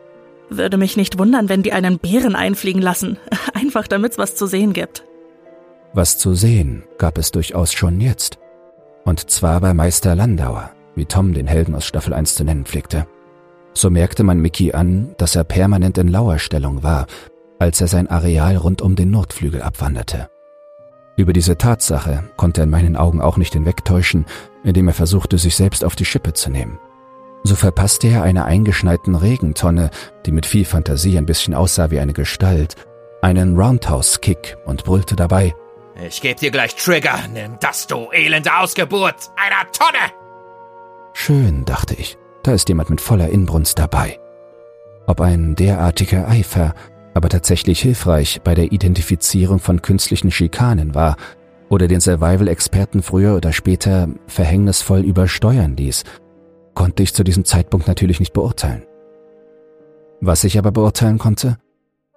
Würde 0.49 0.77
mich 0.77 0.97
nicht 0.97 1.19
wundern, 1.19 1.49
wenn 1.49 1.63
die 1.63 1.73
einen 1.73 1.99
Bären 1.99 2.35
einfliegen 2.35 2.81
lassen, 2.81 3.17
einfach 3.53 3.87
damit's 3.87 4.17
was 4.17 4.35
zu 4.35 4.47
sehen 4.47 4.73
gibt. 4.73 5.03
Was 5.93 6.17
zu 6.17 6.33
sehen 6.33 6.83
gab 6.97 7.17
es 7.17 7.31
durchaus 7.31 7.73
schon 7.73 7.99
jetzt. 7.99 8.37
Und 9.05 9.29
zwar 9.29 9.59
bei 9.61 9.73
Meister 9.73 10.15
Landauer, 10.15 10.71
wie 10.95 11.05
Tom 11.05 11.33
den 11.33 11.47
Helden 11.47 11.75
aus 11.75 11.85
Staffel 11.85 12.13
1 12.13 12.35
zu 12.35 12.43
nennen 12.43 12.65
pflegte. 12.65 13.07
So 13.73 13.89
merkte 13.89 14.23
man 14.23 14.39
Mickey 14.39 14.73
an, 14.73 15.15
dass 15.17 15.35
er 15.35 15.43
permanent 15.43 15.97
in 15.97 16.07
Lauerstellung 16.07 16.83
war, 16.83 17.07
als 17.59 17.81
er 17.81 17.87
sein 17.87 18.07
Areal 18.07 18.57
rund 18.57 18.81
um 18.81 18.95
den 18.95 19.11
Nordflügel 19.11 19.61
abwanderte. 19.61 20.29
Über 21.17 21.33
diese 21.33 21.57
Tatsache 21.57 22.23
konnte 22.37 22.61
er 22.61 22.63
in 22.63 22.69
meinen 22.69 22.95
Augen 22.95 23.21
auch 23.21 23.37
nicht 23.37 23.53
hinwegtäuschen, 23.53 24.25
indem 24.63 24.87
er 24.87 24.93
versuchte, 24.93 25.37
sich 25.37 25.55
selbst 25.55 25.83
auf 25.83 25.95
die 25.95 26.05
Schippe 26.05 26.33
zu 26.33 26.49
nehmen. 26.49 26.79
So 27.43 27.55
verpasste 27.55 28.07
er 28.07 28.23
einer 28.23 28.45
eingeschneiten 28.45 29.15
Regentonne, 29.15 29.91
die 30.25 30.31
mit 30.31 30.45
viel 30.45 30.65
Fantasie 30.65 31.17
ein 31.17 31.25
bisschen 31.25 31.53
aussah 31.53 31.89
wie 31.91 31.99
eine 31.99 32.13
Gestalt, 32.13 32.75
einen 33.21 33.57
Roundhouse-Kick 33.57 34.57
und 34.65 34.83
brüllte 34.83 35.15
dabei 35.15 35.53
Ich 36.07 36.21
geb 36.21 36.37
dir 36.37 36.51
gleich 36.51 36.75
Trigger, 36.75 37.19
nimm 37.33 37.57
das, 37.59 37.87
du 37.87 38.09
elende 38.11 38.53
Ausgeburt 38.57 39.31
einer 39.35 39.71
Tonne! 39.71 40.13
Schön, 41.13 41.65
dachte 41.65 41.95
ich, 41.95 42.17
da 42.43 42.53
ist 42.53 42.69
jemand 42.69 42.89
mit 42.89 43.01
voller 43.01 43.29
Inbrunst 43.29 43.79
dabei. 43.79 44.19
Ob 45.07 45.21
ein 45.21 45.55
derartiger 45.55 46.27
Eifer 46.27 46.75
aber 47.13 47.29
tatsächlich 47.29 47.81
hilfreich 47.81 48.41
bei 48.43 48.55
der 48.55 48.71
Identifizierung 48.71 49.59
von 49.59 49.81
künstlichen 49.81 50.31
Schikanen 50.31 50.95
war 50.95 51.17
oder 51.69 51.87
den 51.87 52.01
Survival-Experten 52.01 53.01
früher 53.01 53.35
oder 53.35 53.53
später 53.53 54.09
verhängnisvoll 54.27 55.01
übersteuern 55.01 55.75
ließ, 55.77 56.03
konnte 56.73 57.03
ich 57.03 57.13
zu 57.13 57.23
diesem 57.23 57.45
Zeitpunkt 57.45 57.87
natürlich 57.87 58.19
nicht 58.19 58.33
beurteilen. 58.33 58.83
Was 60.21 60.43
ich 60.43 60.57
aber 60.57 60.71
beurteilen 60.71 61.17
konnte, 61.17 61.57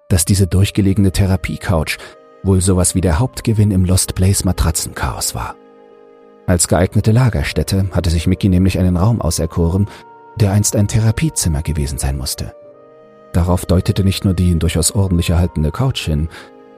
dass 0.09 0.25
diese 0.25 0.47
durchgelegene 0.47 1.11
Therapie-Couch 1.11 1.97
wohl 2.43 2.61
sowas 2.61 2.95
wie 2.95 3.01
der 3.01 3.19
Hauptgewinn 3.19 3.71
im 3.71 3.85
Lost 3.85 4.15
Place 4.15 4.43
Matratzenchaos 4.43 5.33
war. 5.33 5.55
Als 6.45 6.67
geeignete 6.67 7.11
Lagerstätte 7.11 7.87
hatte 7.91 8.09
sich 8.09 8.27
Mickey 8.27 8.49
nämlich 8.49 8.77
einen 8.77 8.97
Raum 8.97 9.21
auserkoren, 9.21 9.87
der 10.35 10.51
einst 10.51 10.75
ein 10.75 10.89
Therapiezimmer 10.89 11.61
gewesen 11.61 11.97
sein 11.97 12.17
musste. 12.17 12.53
Darauf 13.31 13.65
deutete 13.65 14.03
nicht 14.03 14.25
nur 14.25 14.33
die 14.33 14.57
durchaus 14.59 14.91
ordentlich 14.91 15.29
erhaltene 15.29 15.71
Couch 15.71 16.05
hin, 16.05 16.27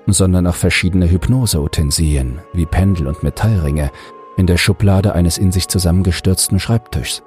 sondern 0.07 0.47
auch 0.47 0.55
verschiedene 0.55 1.09
Hypnoseutensilien 1.09 2.39
wie 2.53 2.65
Pendel 2.65 3.07
und 3.07 3.23
Metallringe 3.23 3.91
in 4.37 4.47
der 4.47 4.57
Schublade 4.57 5.13
eines 5.13 5.37
in 5.37 5.51
sich 5.51 5.67
zusammengestürzten 5.67 6.59
Schreibtischs. 6.59 7.23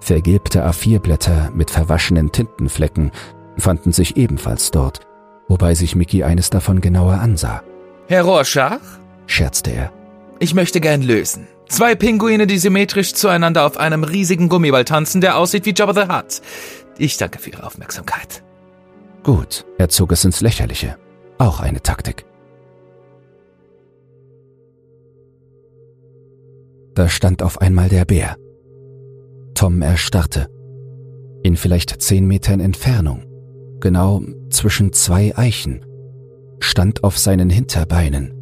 Vergilbte 0.00 0.66
A4-Blätter 0.66 1.50
mit 1.54 1.70
verwaschenen 1.70 2.32
Tintenflecken 2.32 3.10
fanden 3.58 3.92
sich 3.92 4.16
ebenfalls 4.16 4.70
dort, 4.70 5.00
wobei 5.48 5.74
sich 5.74 5.94
Mickey 5.94 6.24
eines 6.24 6.50
davon 6.50 6.80
genauer 6.80 7.14
ansah. 7.14 7.62
Herr 8.08 8.22
Rorschach? 8.22 8.80
scherzte 9.26 9.70
er. 9.70 9.92
Ich 10.38 10.54
möchte 10.54 10.80
gern 10.80 11.02
lösen. 11.02 11.46
Zwei 11.68 11.94
Pinguine, 11.94 12.46
die 12.46 12.58
symmetrisch 12.58 13.14
zueinander 13.14 13.64
auf 13.64 13.76
einem 13.76 14.02
riesigen 14.02 14.48
Gummiball 14.48 14.84
tanzen, 14.84 15.20
der 15.20 15.36
aussieht 15.36 15.66
wie 15.66 15.74
Jabba 15.76 15.94
the 15.94 16.12
Hutt. 16.12 16.40
Ich 16.98 17.16
danke 17.16 17.38
für 17.38 17.50
Ihre 17.50 17.64
Aufmerksamkeit. 17.64 18.42
Gut, 19.22 19.64
er 19.78 19.88
zog 19.88 20.12
es 20.12 20.24
ins 20.24 20.40
Lächerliche. 20.40 20.96
Auch 21.40 21.60
eine 21.60 21.80
Taktik. 21.80 22.26
Da 26.94 27.08
stand 27.08 27.42
auf 27.42 27.62
einmal 27.62 27.88
der 27.88 28.04
Bär. 28.04 28.36
Tom 29.54 29.80
erstarrte. 29.80 30.48
In 31.42 31.56
vielleicht 31.56 32.02
zehn 32.02 32.26
Metern 32.26 32.60
Entfernung, 32.60 33.24
genau 33.80 34.20
zwischen 34.50 34.92
zwei 34.92 35.34
Eichen, 35.34 35.86
stand 36.58 37.04
auf 37.04 37.16
seinen 37.16 37.48
Hinterbeinen 37.48 38.34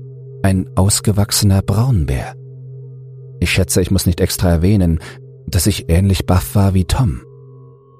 ein 0.42 0.68
ausgewachsener 0.74 1.62
Braunbär. 1.62 2.34
Ich 3.38 3.52
schätze, 3.52 3.80
ich 3.80 3.92
muss 3.92 4.06
nicht 4.06 4.20
extra 4.20 4.50
erwähnen, 4.50 4.98
dass 5.46 5.68
ich 5.68 5.88
ähnlich 5.88 6.26
baff 6.26 6.56
war 6.56 6.74
wie 6.74 6.84
Tom. 6.84 7.22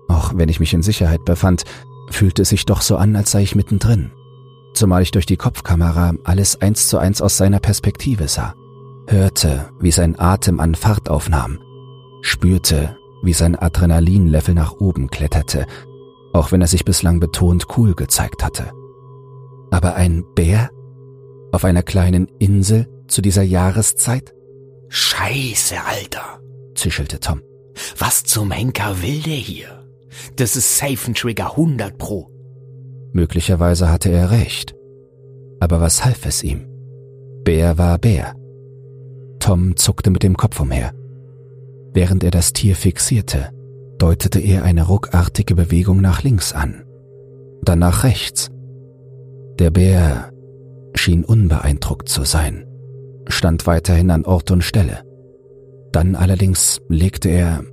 Auch 0.09 0.33
wenn 0.35 0.49
ich 0.49 0.59
mich 0.59 0.75
in 0.75 0.83
Sicherheit 0.83 1.25
befand, 1.25 1.63
fühlte 2.11 2.43
es 2.43 2.49
sich 2.49 2.67
doch 2.67 2.81
so 2.81 2.97
an, 2.97 3.15
als 3.15 3.31
sei 3.31 3.43
ich 3.43 3.55
mittendrin. 3.55 4.11
Zumal 4.75 5.03
ich 5.03 5.11
durch 5.11 5.27
die 5.27 5.37
Kopfkamera 5.37 6.15
alles 6.25 6.61
eins 6.61 6.89
zu 6.89 6.99
eins 6.99 7.21
aus 7.21 7.37
seiner 7.37 7.61
Perspektive 7.61 8.29
sah, 8.29 8.55
hörte, 9.07 9.71
wie 9.81 9.91
sein 9.91 10.19
Atem 10.19 10.61
an 10.61 10.75
Fahrt 10.75 11.09
aufnahm, 11.09 11.59
spürte, 12.23 12.97
wie 13.23 13.33
sein 13.33 13.57
Adrenalinlevel 13.57 14.55
nach 14.55 14.73
oben 14.73 15.09
kletterte, 15.09 15.67
auch 16.33 16.53
wenn 16.53 16.61
er 16.61 16.69
sich 16.69 16.85
bislang 16.85 17.21
betont 17.21 17.67
cool 17.77 17.95
gezeigt 17.95 18.45
hatte. 18.45 18.71
Aber 19.71 19.95
ein 19.95 20.25
Bär? 20.35 20.71
Auf 21.51 21.65
einer 21.65 21.83
kleinen 21.83 22.29
Insel 22.39 22.89
zu 23.09 23.23
dieser 23.23 23.43
Jahreszeit? 23.43 24.35
Scheiße, 24.89 25.77
Alter, 25.85 26.41
zischelte 26.75 27.21
Tom. 27.21 27.43
Was 27.97 28.25
zum 28.25 28.51
Henker 28.51 29.03
will 29.03 29.21
der 29.21 29.35
hier? 29.35 29.87
Das 30.37 30.57
ist 30.57 30.79
Safe 30.79 31.13
Trigger 31.13 31.53
100 31.53 31.99
Pro. 31.99 32.31
Möglicherweise 33.13 33.91
hatte 33.91 34.11
er 34.11 34.31
recht. 34.31 34.75
Aber 35.61 35.81
was 35.81 36.05
half 36.05 36.27
es 36.27 36.43
ihm? 36.43 36.67
Bär 37.45 37.79
war 37.79 37.99
Bär. 37.99 38.35
Tom 39.41 39.77
zuckte 39.77 40.11
mit 40.11 40.23
dem 40.23 40.37
Kopf 40.37 40.61
umher. 40.61 40.93
Während 41.95 42.23
er 42.23 42.31
das 42.31 42.53
Tier 42.53 42.77
fixierte, 42.77 43.51
deutete 43.99 44.39
er 44.39 44.63
eine 44.65 44.87
ruckartige 44.87 45.55
Bewegung 45.55 46.01
nach 46.01 46.23
links 46.23 46.53
an, 46.53 46.85
dann 47.63 47.81
nach 47.81 48.05
rechts. 48.05 48.51
Der 49.59 49.71
Bär 49.71 50.31
schien 50.95 51.25
unbeeindruckt 51.25 52.09
zu 52.09 52.25
sein, 52.25 52.67
stand 53.27 53.67
weiterhin 53.67 54.11
an 54.11 54.25
Ort 54.25 54.51
und 54.51 54.63
Stelle. 54.63 55.03
Dann 55.93 56.15
allerdings 56.15 56.81
legte 56.89 57.29
er 57.29 57.65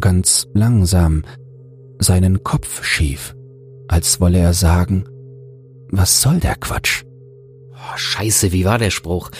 ganz 0.00 0.46
langsam 0.52 1.22
seinen 1.98 2.42
Kopf 2.44 2.84
schief, 2.84 3.34
als 3.88 4.20
wolle 4.20 4.38
er 4.38 4.54
sagen, 4.54 5.04
was 5.90 6.20
soll 6.20 6.38
der 6.40 6.56
Quatsch? 6.56 7.04
Oh, 7.72 7.96
scheiße, 7.96 8.52
wie 8.52 8.64
war 8.64 8.78
der 8.78 8.90
Spruch? 8.90 9.30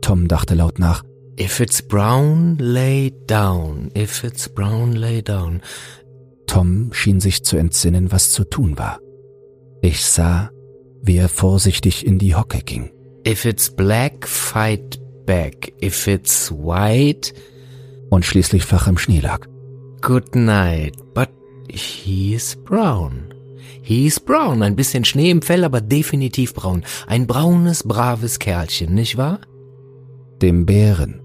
Tom 0.00 0.28
dachte 0.28 0.54
laut 0.54 0.78
nach. 0.78 1.02
If 1.40 1.60
it's 1.60 1.82
brown, 1.82 2.56
lay 2.58 3.12
down. 3.26 3.90
If 3.96 4.24
it's 4.24 4.48
brown, 4.48 4.92
lay 4.92 5.22
down. 5.22 5.62
Tom 6.46 6.92
schien 6.92 7.20
sich 7.20 7.44
zu 7.44 7.56
entsinnen, 7.56 8.10
was 8.10 8.32
zu 8.32 8.44
tun 8.44 8.78
war. 8.78 9.00
Ich 9.82 10.04
sah, 10.04 10.50
wie 11.02 11.16
er 11.16 11.28
vorsichtig 11.28 12.06
in 12.06 12.18
die 12.18 12.34
Hocke 12.34 12.60
ging. 12.64 12.90
If 13.26 13.44
it's 13.44 13.70
black, 13.70 14.26
fight 14.26 15.00
back. 15.26 15.72
If 15.82 16.06
it's 16.06 16.50
white. 16.50 17.32
Und 18.10 18.24
schließlich 18.24 18.64
flach 18.64 18.88
im 18.88 18.98
Schnee 18.98 19.20
lag. 19.20 19.46
Good 20.00 20.34
night, 20.34 20.96
but 21.14 21.28
He's 21.70 22.54
brown. 22.54 23.27
He's 23.82 24.20
brown. 24.20 24.62
Ein 24.62 24.76
bisschen 24.76 25.04
Schnee 25.04 25.30
im 25.30 25.42
Fell, 25.42 25.64
aber 25.64 25.80
definitiv 25.80 26.54
braun. 26.54 26.84
Ein 27.06 27.26
braunes, 27.26 27.82
braves 27.82 28.38
Kerlchen, 28.38 28.94
nicht 28.94 29.16
wahr? 29.16 29.40
Dem 30.40 30.66
Bären 30.66 31.20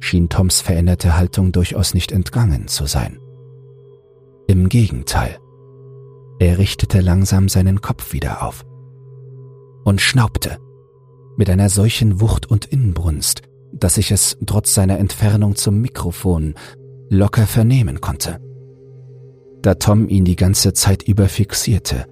schien 0.00 0.28
Toms 0.28 0.60
veränderte 0.60 1.16
Haltung 1.16 1.52
durchaus 1.52 1.94
nicht 1.94 2.12
entgangen 2.12 2.68
zu 2.68 2.86
sein. 2.86 3.18
Im 4.46 4.68
Gegenteil, 4.68 5.38
er 6.38 6.58
richtete 6.58 7.00
langsam 7.00 7.48
seinen 7.48 7.80
Kopf 7.80 8.12
wieder 8.12 8.46
auf 8.46 8.64
und 9.84 10.00
schnaubte 10.00 10.58
mit 11.36 11.48
einer 11.48 11.68
solchen 11.68 12.20
Wucht 12.20 12.46
und 12.46 12.66
Inbrunst, 12.66 13.42
dass 13.72 13.96
ich 13.96 14.10
es 14.10 14.36
trotz 14.44 14.74
seiner 14.74 14.98
Entfernung 14.98 15.56
zum 15.56 15.80
Mikrofon 15.80 16.54
locker 17.08 17.46
vernehmen 17.46 18.00
konnte. 18.00 18.40
Da 19.62 19.74
Tom 19.74 20.08
ihn 20.08 20.24
die 20.24 20.36
ganze 20.36 20.72
Zeit 20.72 21.04
über 21.04 21.28
fixierte, 21.28 22.06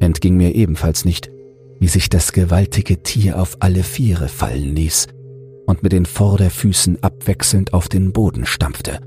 entging 0.00 0.36
mir 0.36 0.54
ebenfalls 0.54 1.04
nicht, 1.04 1.30
wie 1.78 1.88
sich 1.88 2.08
das 2.08 2.32
gewaltige 2.32 3.02
Tier 3.02 3.40
auf 3.40 3.56
alle 3.60 3.84
Viere 3.84 4.28
fallen 4.28 4.74
ließ 4.74 5.06
und 5.66 5.82
mit 5.82 5.92
den 5.92 6.06
Vorderfüßen 6.06 7.02
abwechselnd 7.02 7.72
auf 7.72 7.88
den 7.88 8.12
Boden 8.12 8.46
stampfte, 8.46 8.98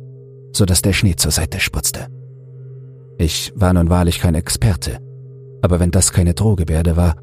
so 0.54 0.66
dass 0.66 0.82
der 0.82 0.94
Schnee 0.94 1.16
zur 1.16 1.32
Seite 1.32 1.60
spritzte. 1.60 2.08
Ich 3.18 3.52
war 3.56 3.74
nun 3.74 3.90
wahrlich 3.90 4.20
kein 4.20 4.36
Experte, 4.36 5.00
aber 5.62 5.80
wenn 5.80 5.92
das 5.92 6.14
keine 6.14 6.34
Drohgebärde 6.34 6.96
war, 6.96 7.18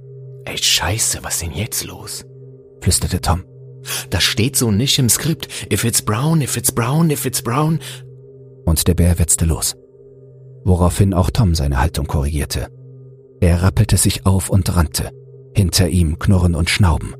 Ey, 0.44 0.56
scheiße, 0.56 1.18
was 1.22 1.40
denn 1.40 1.52
jetzt 1.52 1.84
los? 1.84 2.24
flüsterte 2.80 3.20
Tom. 3.20 3.44
Das 4.10 4.22
steht 4.22 4.56
so 4.56 4.70
nicht 4.70 4.98
im 4.98 5.08
Skript. 5.08 5.48
If 5.72 5.84
it's 5.84 6.00
brown, 6.00 6.40
if 6.40 6.56
it's 6.56 6.72
brown, 6.72 7.10
if 7.10 7.26
it's 7.26 7.42
brown. 7.42 7.80
Und 8.64 8.86
der 8.86 8.94
Bär 8.94 9.18
wetzte 9.18 9.44
los. 9.44 9.76
Woraufhin 10.64 11.14
auch 11.14 11.30
Tom 11.30 11.54
seine 11.54 11.80
Haltung 11.80 12.06
korrigierte. 12.06 12.68
Er 13.40 13.62
rappelte 13.62 13.96
sich 13.96 14.26
auf 14.26 14.50
und 14.50 14.74
rannte. 14.74 15.10
Hinter 15.54 15.88
ihm 15.88 16.18
Knurren 16.18 16.54
und 16.54 16.70
Schnauben. 16.70 17.14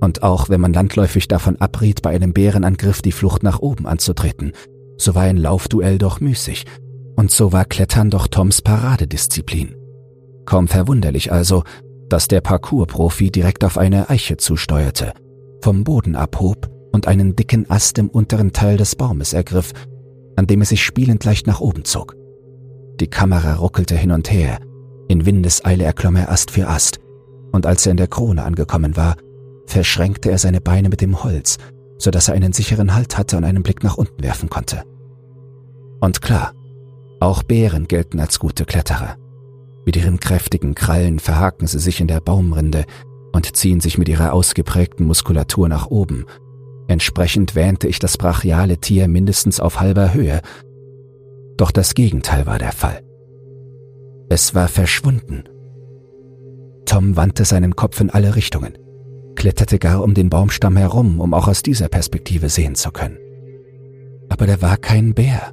Und 0.00 0.22
auch 0.22 0.48
wenn 0.48 0.60
man 0.60 0.72
landläufig 0.72 1.28
davon 1.28 1.56
abriet, 1.56 2.02
bei 2.02 2.10
einem 2.10 2.32
Bärenangriff 2.32 3.02
die 3.02 3.12
Flucht 3.12 3.42
nach 3.42 3.58
oben 3.58 3.86
anzutreten, 3.86 4.52
so 4.96 5.14
war 5.14 5.22
ein 5.22 5.36
Laufduell 5.36 5.98
doch 5.98 6.20
müßig. 6.20 6.64
Und 7.16 7.30
so 7.30 7.52
war 7.52 7.64
Klettern 7.64 8.10
doch 8.10 8.28
Toms 8.28 8.62
Paradedisziplin. 8.62 9.74
Kaum 10.46 10.68
verwunderlich 10.68 11.32
also, 11.32 11.64
dass 12.08 12.28
der 12.28 12.40
Parkour-Profi 12.40 13.30
direkt 13.30 13.64
auf 13.64 13.78
eine 13.78 14.10
Eiche 14.10 14.36
zusteuerte, 14.36 15.12
vom 15.60 15.84
Boden 15.84 16.16
abhob 16.16 16.70
und 16.92 17.06
einen 17.06 17.36
dicken 17.36 17.70
Ast 17.70 17.98
im 17.98 18.08
unteren 18.08 18.52
Teil 18.52 18.76
des 18.76 18.96
Baumes 18.96 19.32
ergriff, 19.32 19.72
an 20.36 20.46
dem 20.46 20.62
es 20.62 20.70
sich 20.70 20.82
spielend 20.82 21.24
leicht 21.24 21.46
nach 21.46 21.60
oben 21.60 21.84
zog. 21.84 22.16
Die 23.00 23.08
Kamera 23.08 23.54
ruckelte 23.54 23.96
hin 23.96 24.12
und 24.12 24.30
her, 24.30 24.58
in 25.08 25.24
Windeseile 25.26 25.84
erklomm 25.84 26.16
er 26.16 26.30
Ast 26.30 26.50
für 26.50 26.68
Ast, 26.68 27.00
und 27.50 27.66
als 27.66 27.86
er 27.86 27.92
in 27.92 27.96
der 27.96 28.06
Krone 28.06 28.44
angekommen 28.44 28.96
war, 28.96 29.16
verschränkte 29.66 30.30
er 30.30 30.38
seine 30.38 30.60
Beine 30.60 30.88
mit 30.88 31.00
dem 31.00 31.24
Holz, 31.24 31.56
so 31.98 32.10
dass 32.10 32.28
er 32.28 32.34
einen 32.34 32.52
sicheren 32.52 32.94
Halt 32.94 33.16
hatte 33.16 33.36
und 33.36 33.44
einen 33.44 33.62
Blick 33.62 33.82
nach 33.82 33.96
unten 33.96 34.22
werfen 34.22 34.50
konnte. 34.50 34.84
Und 36.00 36.20
klar, 36.22 36.52
auch 37.20 37.42
Bären 37.42 37.88
gelten 37.88 38.20
als 38.20 38.38
gute 38.38 38.64
Kletterer. 38.66 39.16
Mit 39.86 39.96
ihren 39.96 40.20
kräftigen 40.20 40.74
Krallen 40.74 41.18
verhaken 41.18 41.66
sie 41.66 41.78
sich 41.78 42.00
in 42.00 42.06
der 42.06 42.20
Baumrinde 42.20 42.84
und 43.32 43.56
ziehen 43.56 43.80
sich 43.80 43.98
mit 43.98 44.08
ihrer 44.08 44.32
ausgeprägten 44.32 45.06
Muskulatur 45.06 45.68
nach 45.68 45.86
oben. 45.86 46.26
Entsprechend 46.86 47.54
wähnte 47.54 47.88
ich 47.88 47.98
das 47.98 48.18
brachiale 48.18 48.78
Tier 48.78 49.08
mindestens 49.08 49.58
auf 49.58 49.80
halber 49.80 50.12
Höhe. 50.12 50.40
Doch 51.60 51.70
das 51.70 51.94
Gegenteil 51.94 52.46
war 52.46 52.58
der 52.58 52.72
Fall. 52.72 53.02
Es 54.30 54.54
war 54.54 54.68
verschwunden. 54.68 55.44
Tom 56.86 57.16
wandte 57.16 57.44
seinen 57.44 57.76
Kopf 57.76 58.00
in 58.00 58.08
alle 58.08 58.34
Richtungen, 58.34 58.78
kletterte 59.36 59.78
gar 59.78 60.02
um 60.02 60.14
den 60.14 60.30
Baumstamm 60.30 60.78
herum, 60.78 61.20
um 61.20 61.34
auch 61.34 61.48
aus 61.48 61.62
dieser 61.62 61.88
Perspektive 61.88 62.48
sehen 62.48 62.76
zu 62.76 62.90
können. 62.90 63.18
Aber 64.30 64.46
da 64.46 64.62
war 64.62 64.78
kein 64.78 65.12
Bär, 65.12 65.52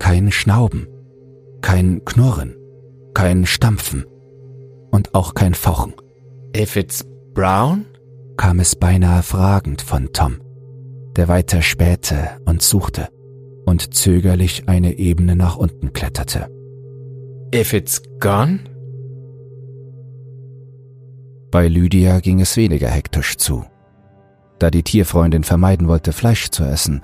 kein 0.00 0.32
Schnauben, 0.32 0.88
kein 1.60 2.04
Knurren 2.04 2.56
kein 3.14 3.46
Stampfen 3.46 4.06
und 4.90 5.14
auch 5.14 5.34
kein 5.34 5.54
Fauchen. 5.54 5.94
If 6.56 6.76
it's 6.76 7.04
brown? 7.34 7.86
kam 8.36 8.58
es 8.58 8.74
beinahe 8.74 9.22
fragend 9.22 9.82
von 9.82 10.14
Tom, 10.14 10.40
der 11.16 11.28
weiter 11.28 11.60
spähte 11.60 12.40
und 12.46 12.62
suchte 12.62 13.08
und 13.64 13.94
zögerlich 13.94 14.68
eine 14.68 14.98
Ebene 14.98 15.36
nach 15.36 15.56
unten 15.56 15.92
kletterte. 15.92 16.48
If 17.54 17.72
it's 17.72 18.02
gone? 18.20 18.60
Bei 21.50 21.66
Lydia 21.66 22.20
ging 22.20 22.40
es 22.40 22.56
weniger 22.56 22.88
hektisch 22.88 23.36
zu. 23.36 23.64
Da 24.60 24.70
die 24.70 24.82
Tierfreundin 24.82 25.42
vermeiden 25.42 25.88
wollte, 25.88 26.12
Fleisch 26.12 26.50
zu 26.50 26.62
essen, 26.62 27.00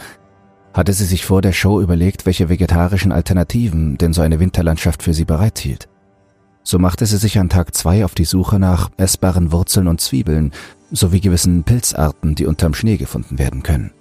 hatte 0.73 0.93
sie 0.93 1.07
sich 1.07 1.25
vor 1.25 1.43
der 1.43 1.53
Show 1.53 1.81
überlegt, 1.81 2.27
welche 2.27 2.49
vegetarischen 2.49 3.11
Alternativen 3.11 3.97
denn 3.97 4.13
so 4.13 4.21
eine 4.21 4.39
Winterlandschaft 4.39 5.03
für 5.03 5.15
sie 5.15 5.25
bereithielt. 5.25 5.89
So 6.63 6.79
machte 6.79 7.07
sie 7.07 7.17
sich 7.17 7.39
an 7.39 7.49
Tag 7.49 7.75
zwei 7.75 8.05
auf 8.05 8.15
die 8.15 8.25
Suche 8.25 8.59
nach 8.59 8.91
essbaren 8.97 9.53
Wurzeln 9.53 9.89
und 9.89 10.01
Zwiebeln 10.01 10.53
sowie 10.91 11.21
gewissen 11.21 11.65
Pilzarten, 11.65 12.35
die 12.35 12.47
unterm 12.47 12.75
Schnee 12.75 12.97
gefunden 12.97 13.39
werden 13.39 13.63
können. 13.63 13.93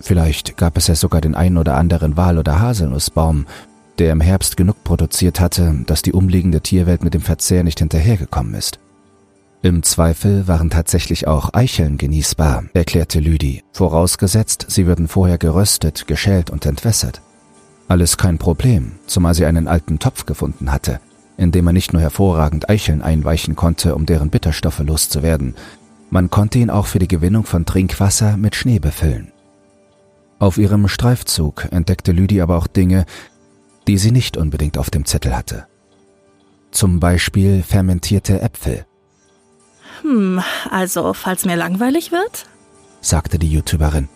Vielleicht 0.00 0.56
gab 0.56 0.76
es 0.76 0.86
ja 0.86 0.94
sogar 0.94 1.20
den 1.20 1.34
einen 1.34 1.58
oder 1.58 1.76
anderen 1.76 2.16
Wal- 2.16 2.38
oder 2.38 2.60
Haselnussbaum, 2.60 3.46
der 3.98 4.12
im 4.12 4.20
Herbst 4.20 4.56
genug 4.56 4.84
produziert 4.84 5.40
hatte, 5.40 5.74
dass 5.86 6.02
die 6.02 6.12
umliegende 6.12 6.60
Tierwelt 6.60 7.02
mit 7.02 7.14
dem 7.14 7.20
Verzehr 7.20 7.64
nicht 7.64 7.80
hinterhergekommen 7.80 8.54
ist. 8.54 8.78
Im 9.60 9.82
Zweifel 9.82 10.46
waren 10.46 10.70
tatsächlich 10.70 11.26
auch 11.26 11.52
Eicheln 11.52 11.98
genießbar, 11.98 12.64
erklärte 12.74 13.18
Lüdi, 13.18 13.64
vorausgesetzt, 13.72 14.66
sie 14.68 14.86
würden 14.86 15.08
vorher 15.08 15.36
geröstet, 15.36 16.06
geschält 16.06 16.48
und 16.50 16.64
entwässert. 16.64 17.22
Alles 17.88 18.16
kein 18.16 18.38
Problem, 18.38 18.92
zumal 19.06 19.34
sie 19.34 19.46
einen 19.46 19.66
alten 19.66 19.98
Topf 19.98 20.26
gefunden 20.26 20.70
hatte, 20.70 21.00
in 21.36 21.50
dem 21.50 21.64
man 21.64 21.74
nicht 21.74 21.92
nur 21.92 22.02
hervorragend 22.02 22.68
Eicheln 22.68 23.02
einweichen 23.02 23.56
konnte, 23.56 23.96
um 23.96 24.06
deren 24.06 24.30
Bitterstoffe 24.30 24.78
loszuwerden, 24.78 25.56
man 26.10 26.30
konnte 26.30 26.58
ihn 26.58 26.70
auch 26.70 26.86
für 26.86 27.00
die 27.00 27.08
Gewinnung 27.08 27.44
von 27.44 27.66
Trinkwasser 27.66 28.36
mit 28.36 28.54
Schnee 28.54 28.78
befüllen. 28.78 29.32
Auf 30.38 30.58
ihrem 30.58 30.88
Streifzug 30.88 31.66
entdeckte 31.70 32.12
Lüdi 32.12 32.40
aber 32.40 32.56
auch 32.56 32.66
Dinge, 32.66 33.06
die 33.86 33.98
sie 33.98 34.12
nicht 34.12 34.36
unbedingt 34.36 34.78
auf 34.78 34.90
dem 34.90 35.04
Zettel 35.04 35.36
hatte. 35.36 35.66
Zum 36.70 37.00
Beispiel 37.00 37.62
fermentierte 37.62 38.40
Äpfel. 38.40 38.84
Hm, 40.02 40.40
also, 40.70 41.12
falls 41.12 41.44
mir 41.44 41.56
langweilig 41.56 42.12
wird, 42.12 42.46
sagte 43.00 43.38
die 43.38 43.50
YouTuberin. 43.50 44.08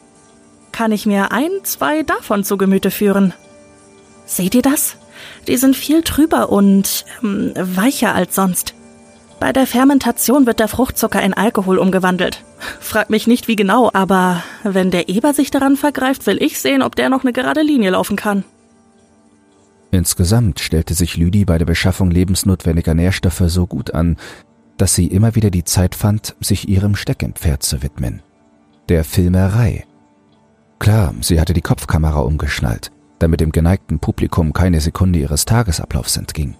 Kann 0.70 0.92
ich 0.92 1.06
mir 1.06 1.32
ein, 1.32 1.50
zwei 1.64 2.02
davon 2.02 2.44
zu 2.44 2.56
Gemüte 2.56 2.90
führen. 2.90 3.34
Seht 4.26 4.54
ihr 4.54 4.62
das? 4.62 4.96
Die 5.48 5.56
sind 5.56 5.76
viel 5.76 6.02
trüber 6.02 6.50
und 6.50 7.04
ähm, 7.22 7.52
weicher 7.56 8.14
als 8.14 8.34
sonst. 8.34 8.74
Bei 9.40 9.52
der 9.52 9.66
Fermentation 9.66 10.46
wird 10.46 10.60
der 10.60 10.68
Fruchtzucker 10.68 11.20
in 11.20 11.34
Alkohol 11.34 11.78
umgewandelt. 11.78 12.44
Frag 12.80 13.10
mich 13.10 13.26
nicht 13.26 13.48
wie 13.48 13.56
genau, 13.56 13.90
aber 13.92 14.42
wenn 14.62 14.90
der 14.90 15.08
Eber 15.08 15.34
sich 15.34 15.50
daran 15.50 15.76
vergreift, 15.76 16.26
will 16.26 16.42
ich 16.42 16.60
sehen, 16.60 16.82
ob 16.82 16.96
der 16.96 17.08
noch 17.08 17.22
eine 17.22 17.32
gerade 17.32 17.62
Linie 17.62 17.90
laufen 17.90 18.16
kann. 18.16 18.44
Insgesamt 19.90 20.60
stellte 20.60 20.94
sich 20.94 21.16
Lüdi 21.16 21.44
bei 21.44 21.58
der 21.58 21.66
Beschaffung 21.66 22.10
lebensnotwendiger 22.10 22.94
Nährstoffe 22.94 23.42
so 23.46 23.66
gut 23.66 23.92
an, 23.92 24.16
dass 24.78 24.94
sie 24.94 25.06
immer 25.06 25.34
wieder 25.34 25.50
die 25.50 25.64
Zeit 25.64 25.94
fand, 25.94 26.34
sich 26.40 26.68
ihrem 26.68 26.96
Steckenpferd 26.96 27.62
zu 27.62 27.82
widmen. 27.82 28.22
Der 28.88 29.04
Filmerei. 29.04 29.84
Klar, 30.78 31.14
sie 31.20 31.40
hatte 31.40 31.52
die 31.52 31.60
Kopfkamera 31.60 32.20
umgeschnallt 32.20 32.90
damit 33.22 33.40
dem 33.40 33.52
geneigten 33.52 34.00
Publikum 34.00 34.52
keine 34.52 34.80
Sekunde 34.80 35.20
ihres 35.20 35.44
Tagesablaufs 35.44 36.16
entging. 36.16 36.56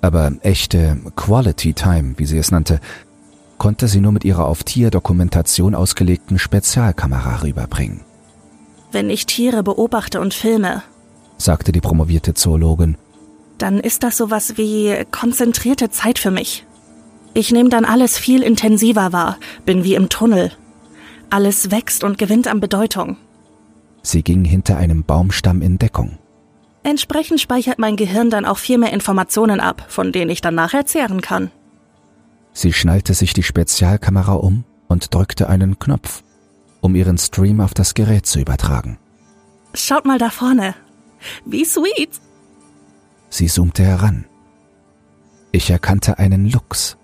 Aber 0.00 0.32
echte 0.42 0.98
Quality 1.16 1.74
Time, 1.74 2.14
wie 2.16 2.26
sie 2.26 2.38
es 2.38 2.52
nannte, 2.52 2.80
konnte 3.60 3.88
sie 3.88 4.00
nur 4.00 4.12
mit 4.12 4.24
ihrer 4.24 4.46
auf 4.46 4.64
Tierdokumentation 4.64 5.74
ausgelegten 5.74 6.38
Spezialkamera 6.38 7.42
rüberbringen. 7.42 8.00
Wenn 8.90 9.10
ich 9.10 9.26
Tiere 9.26 9.62
beobachte 9.62 10.18
und 10.18 10.32
filme, 10.32 10.82
sagte 11.36 11.70
die 11.70 11.82
promovierte 11.82 12.32
Zoologin, 12.32 12.96
dann 13.58 13.78
ist 13.78 14.02
das 14.02 14.16
sowas 14.16 14.56
wie 14.56 15.04
konzentrierte 15.10 15.90
Zeit 15.90 16.18
für 16.18 16.30
mich. 16.30 16.64
Ich 17.34 17.52
nehme 17.52 17.68
dann 17.68 17.84
alles 17.84 18.16
viel 18.16 18.42
intensiver 18.42 19.12
wahr, 19.12 19.36
bin 19.66 19.84
wie 19.84 19.94
im 19.94 20.08
Tunnel. 20.08 20.52
Alles 21.28 21.70
wächst 21.70 22.02
und 22.02 22.16
gewinnt 22.16 22.48
an 22.48 22.60
Bedeutung. 22.60 23.18
Sie 24.02 24.22
ging 24.22 24.42
hinter 24.42 24.78
einem 24.78 25.04
Baumstamm 25.04 25.60
in 25.60 25.78
Deckung. 25.78 26.16
Entsprechend 26.82 27.42
speichert 27.42 27.78
mein 27.78 27.96
Gehirn 27.96 28.30
dann 28.30 28.46
auch 28.46 28.56
viel 28.56 28.78
mehr 28.78 28.94
Informationen 28.94 29.60
ab, 29.60 29.84
von 29.88 30.12
denen 30.12 30.30
ich 30.30 30.40
dann 30.40 30.54
nachher 30.54 30.86
zehren 30.86 31.20
kann. 31.20 31.50
Sie 32.60 32.74
schnallte 32.74 33.14
sich 33.14 33.32
die 33.32 33.42
Spezialkamera 33.42 34.34
um 34.34 34.64
und 34.86 35.14
drückte 35.14 35.48
einen 35.48 35.78
Knopf, 35.78 36.22
um 36.82 36.94
ihren 36.94 37.16
Stream 37.16 37.58
auf 37.62 37.72
das 37.72 37.94
Gerät 37.94 38.26
zu 38.26 38.38
übertragen. 38.38 38.98
Schaut 39.72 40.04
mal 40.04 40.18
da 40.18 40.28
vorne. 40.28 40.74
Wie 41.46 41.64
sweet. 41.64 42.20
Sie 43.30 43.46
zoomte 43.46 43.82
heran. 43.82 44.26
Ich 45.52 45.70
erkannte 45.70 46.18
einen 46.18 46.50
Luchs, 46.50 46.98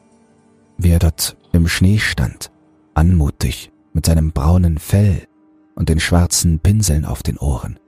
wie 0.77 0.91
er 0.91 0.99
dort 0.99 1.39
im 1.53 1.69
Schnee 1.69 2.01
stand, 2.01 2.51
anmutig, 2.93 3.73
mit 3.95 4.05
seinem 4.05 4.33
braunen 4.33 4.77
Fell, 4.77 5.27
und 5.75 5.89
den 5.89 6.01
schwarzen 6.01 6.59
Pinseln 6.59 7.07
auf 7.07 7.23
den 7.23 7.39
Ohren. 7.39 7.81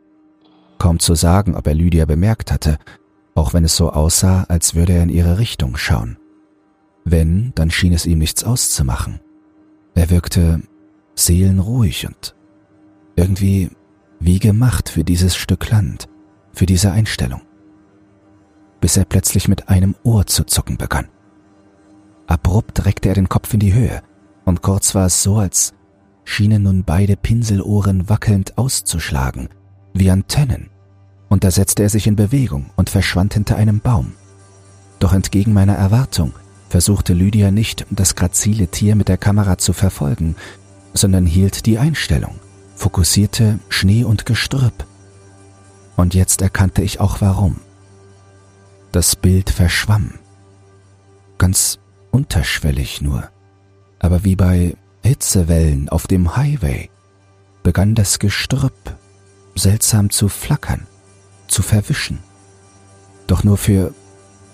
Kaum 0.78 1.00
zu 1.00 1.14
sagen, 1.14 1.54
ob 1.54 1.66
er 1.66 1.74
Lydia 1.74 2.07
bemerkt 2.07 2.50
hatte, 2.50 2.78
auch 3.35 3.52
wenn 3.52 3.64
es 3.64 3.76
so 3.76 3.92
aussah, 3.92 4.44
als 4.44 4.74
würde 4.74 4.94
er 4.94 5.02
in 5.02 5.11
ihre 5.11 5.37
Richtung 5.37 5.76
schauen. 5.76 6.16
Wenn, 7.10 7.52
dann 7.54 7.70
schien 7.70 7.92
es 7.92 8.06
ihm 8.06 8.18
nichts 8.18 8.44
auszumachen. 8.44 9.20
Er 9.94 10.10
wirkte 10.10 10.62
seelenruhig 11.14 12.06
und 12.06 12.34
irgendwie 13.16 13.70
wie 14.20 14.38
gemacht 14.38 14.88
für 14.88 15.04
dieses 15.04 15.36
Stück 15.36 15.70
Land, 15.70 16.08
für 16.52 16.66
diese 16.66 16.92
Einstellung. 16.92 17.42
Bis 18.80 18.96
er 18.96 19.04
plötzlich 19.04 19.48
mit 19.48 19.68
einem 19.68 19.94
Ohr 20.02 20.26
zu 20.26 20.44
zucken 20.44 20.76
begann. 20.76 21.08
Abrupt 22.26 22.84
reckte 22.84 23.08
er 23.08 23.14
den 23.14 23.28
Kopf 23.28 23.54
in 23.54 23.60
die 23.60 23.74
Höhe, 23.74 24.02
und 24.44 24.62
kurz 24.62 24.94
war 24.94 25.06
es 25.06 25.22
so, 25.22 25.38
als 25.38 25.74
schienen 26.24 26.64
nun 26.64 26.84
beide 26.84 27.16
Pinselohren 27.16 28.08
wackelnd 28.08 28.58
auszuschlagen, 28.58 29.48
wie 29.94 30.10
Antennen, 30.10 30.68
und 31.28 31.42
da 31.42 31.50
setzte 31.50 31.82
er 31.82 31.88
sich 31.88 32.06
in 32.06 32.16
Bewegung 32.16 32.66
und 32.76 32.90
verschwand 32.90 33.34
hinter 33.34 33.56
einem 33.56 33.80
Baum. 33.80 34.12
Doch 34.98 35.12
entgegen 35.12 35.52
meiner 35.52 35.74
Erwartung 35.74 36.34
versuchte 36.68 37.14
Lydia 37.14 37.50
nicht, 37.50 37.87
das 37.90 38.14
grazile 38.14 38.68
Tier 38.68 38.94
mit 38.94 39.09
der 39.09 39.18
Kamera 39.18 39.59
zu 39.59 39.72
verfolgen, 39.72 40.37
sondern 40.94 41.26
hielt 41.26 41.66
die 41.66 41.78
Einstellung, 41.78 42.37
fokussierte 42.74 43.59
Schnee 43.68 44.04
und 44.04 44.26
Gestrüpp. 44.26 44.85
Und 45.96 46.14
jetzt 46.14 46.42
erkannte 46.42 46.83
ich 46.83 47.00
auch 47.00 47.20
warum. 47.20 47.57
Das 48.92 49.16
Bild 49.16 49.50
verschwamm. 49.50 50.14
Ganz 51.38 51.78
unterschwellig 52.11 53.00
nur. 53.00 53.28
Aber 53.98 54.24
wie 54.24 54.37
bei 54.37 54.76
Hitzewellen 55.02 55.88
auf 55.88 56.07
dem 56.07 56.37
Highway 56.37 56.90
begann 57.62 57.94
das 57.94 58.18
Gestrüpp 58.18 58.96
seltsam 59.54 60.11
zu 60.11 60.28
flackern, 60.28 60.87
zu 61.48 61.62
verwischen. 61.62 62.20
Doch 63.26 63.44
nur 63.44 63.57
für 63.57 63.92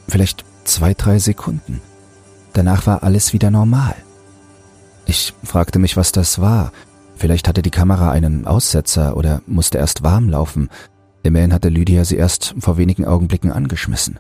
vielleicht 0.08 0.44
zwei, 0.64 0.94
drei 0.94 1.18
Sekunden. 1.18 1.80
Danach 2.54 2.86
war 2.86 3.02
alles 3.02 3.32
wieder 3.32 3.50
normal. 3.50 3.94
Ich 5.06 5.34
fragte 5.42 5.78
mich, 5.78 5.96
was 5.96 6.12
das 6.12 6.40
war. 6.40 6.72
Vielleicht 7.16 7.46
hatte 7.46 7.62
die 7.62 7.70
Kamera 7.70 8.10
einen 8.10 8.46
Aussetzer 8.46 9.16
oder 9.16 9.42
musste 9.46 9.78
erst 9.78 10.02
warm 10.02 10.28
laufen. 10.28 10.70
Immerhin 11.22 11.52
hatte 11.52 11.68
Lydia 11.68 12.04
sie 12.04 12.16
erst 12.16 12.54
vor 12.58 12.76
wenigen 12.76 13.04
Augenblicken 13.04 13.52
angeschmissen. 13.52 14.18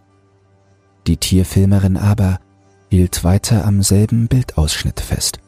Die 1.06 1.16
Tierfilmerin 1.16 1.96
aber 1.96 2.40
hielt 2.90 3.24
weiter 3.24 3.64
am 3.64 3.82
selben 3.82 4.28
Bildausschnitt 4.28 5.00
fest, 5.00 5.38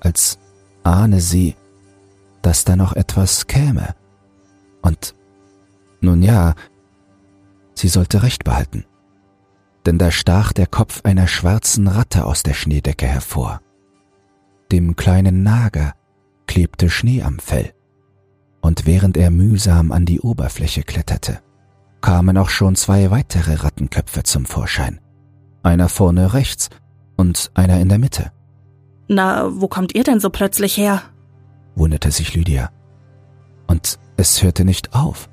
als 0.00 0.38
ahne 0.82 1.20
sie, 1.20 1.56
dass 2.42 2.64
da 2.64 2.76
noch 2.76 2.94
etwas 2.94 3.46
käme. 3.46 3.94
Und 4.82 5.14
nun 6.00 6.22
ja, 6.22 6.54
sie 7.74 7.88
sollte 7.88 8.22
recht 8.22 8.44
behalten, 8.44 8.84
denn 9.86 9.98
da 9.98 10.10
stach 10.10 10.52
der 10.52 10.66
Kopf 10.66 11.00
einer 11.04 11.26
schwarzen 11.26 11.88
Ratte 11.88 12.24
aus 12.24 12.42
der 12.42 12.54
Schneedecke 12.54 13.06
hervor. 13.06 13.60
Dem 14.70 14.96
kleinen 14.96 15.42
Nager 15.42 15.94
klebte 16.46 16.90
Schnee 16.90 17.22
am 17.22 17.38
Fell, 17.38 17.72
und 18.60 18.86
während 18.86 19.16
er 19.16 19.30
mühsam 19.30 19.92
an 19.92 20.04
die 20.04 20.20
Oberfläche 20.20 20.82
kletterte, 20.82 21.40
kamen 22.00 22.36
auch 22.36 22.50
schon 22.50 22.76
zwei 22.76 23.10
weitere 23.10 23.54
Rattenköpfe 23.54 24.22
zum 24.22 24.44
Vorschein. 24.46 25.00
Einer 25.62 25.88
vorne 25.88 26.34
rechts 26.34 26.70
und 27.16 27.50
einer 27.54 27.80
in 27.80 27.88
der 27.88 27.98
Mitte. 27.98 28.32
Na, 29.08 29.48
wo 29.50 29.68
kommt 29.68 29.94
ihr 29.94 30.04
denn 30.04 30.20
so 30.20 30.30
plötzlich 30.30 30.76
her? 30.76 31.02
wunderte 31.74 32.10
sich 32.10 32.34
Lydia. 32.34 32.70
Und 33.66 33.98
es 34.16 34.42
hörte 34.42 34.64
nicht 34.64 34.94
auf, 34.94 35.28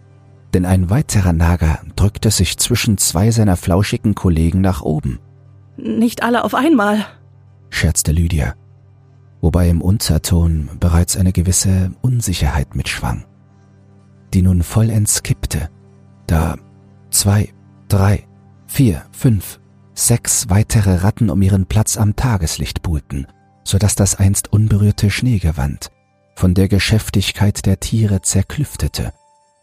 denn 0.56 0.66
ein 0.66 0.90
weiterer 0.90 1.34
Nager 1.34 1.80
drückte 1.98 2.32
sich 2.32 2.58
zwischen 2.58 2.98
zwei 2.98 3.30
seiner 3.30 3.58
flauschigen 3.58 4.16
Kollegen 4.16 4.62
nach 4.62 4.84
oben. 4.84 5.20
Nicht 5.76 6.24
alle 6.24 6.46
auf 6.46 6.56
einmal, 6.56 7.06
scherzte 7.70 8.14
Lydia, 8.14 8.56
wobei 9.42 9.68
im 9.68 9.82
Unterton 9.82 10.70
bereits 10.80 11.18
eine 11.18 11.34
gewisse 11.34 11.92
Unsicherheit 12.02 12.74
mitschwang, 12.74 13.26
die 14.34 14.42
nun 14.42 14.64
vollends 14.64 15.24
kippte, 15.24 15.70
da 16.26 16.56
zwei, 17.10 17.50
drei, 17.90 18.26
vier, 18.66 19.02
fünf, 19.12 19.60
sechs 19.94 20.50
weitere 20.50 21.04
Ratten 21.04 21.30
um 21.30 21.42
ihren 21.42 21.66
Platz 21.66 21.98
am 21.98 22.16
Tageslicht 22.16 22.82
buhlten, 22.82 23.28
so 23.66 23.78
dass 23.78 23.96
das 23.96 24.16
einst 24.16 24.54
unberührte 24.54 25.10
Schneegewand 25.12 25.92
von 26.38 26.54
der 26.54 26.70
Geschäftigkeit 26.70 27.66
der 27.66 27.82
Tiere 27.82 28.22
zerklüftete 28.22 29.12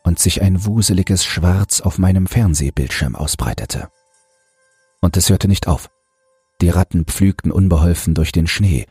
und 0.04 0.18
sich 0.18 0.42
ein 0.42 0.64
wuseliges 0.64 1.24
Schwarz 1.24 1.80
auf 1.80 1.98
meinem 1.98 2.26
Fernsehbildschirm 2.26 3.14
ausbreitete. 3.14 3.88
Und 5.00 5.16
es 5.16 5.30
hörte 5.30 5.48
nicht 5.48 5.68
auf. 5.68 5.90
Die 6.60 6.68
Ratten 6.68 7.04
pflügten 7.04 7.50
unbeholfen 7.50 8.14
durch 8.14 8.32
den 8.32 8.46
Schnee. 8.46 8.86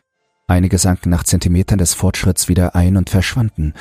Einige 0.46 0.78
sanken 0.78 1.10
nach 1.10 1.24
Zentimetern 1.24 1.78
des 1.78 1.94
Fortschritts 1.94 2.48
wieder 2.48 2.74
ein 2.74 2.96
und 2.96 3.08
verschwanden. 3.08 3.72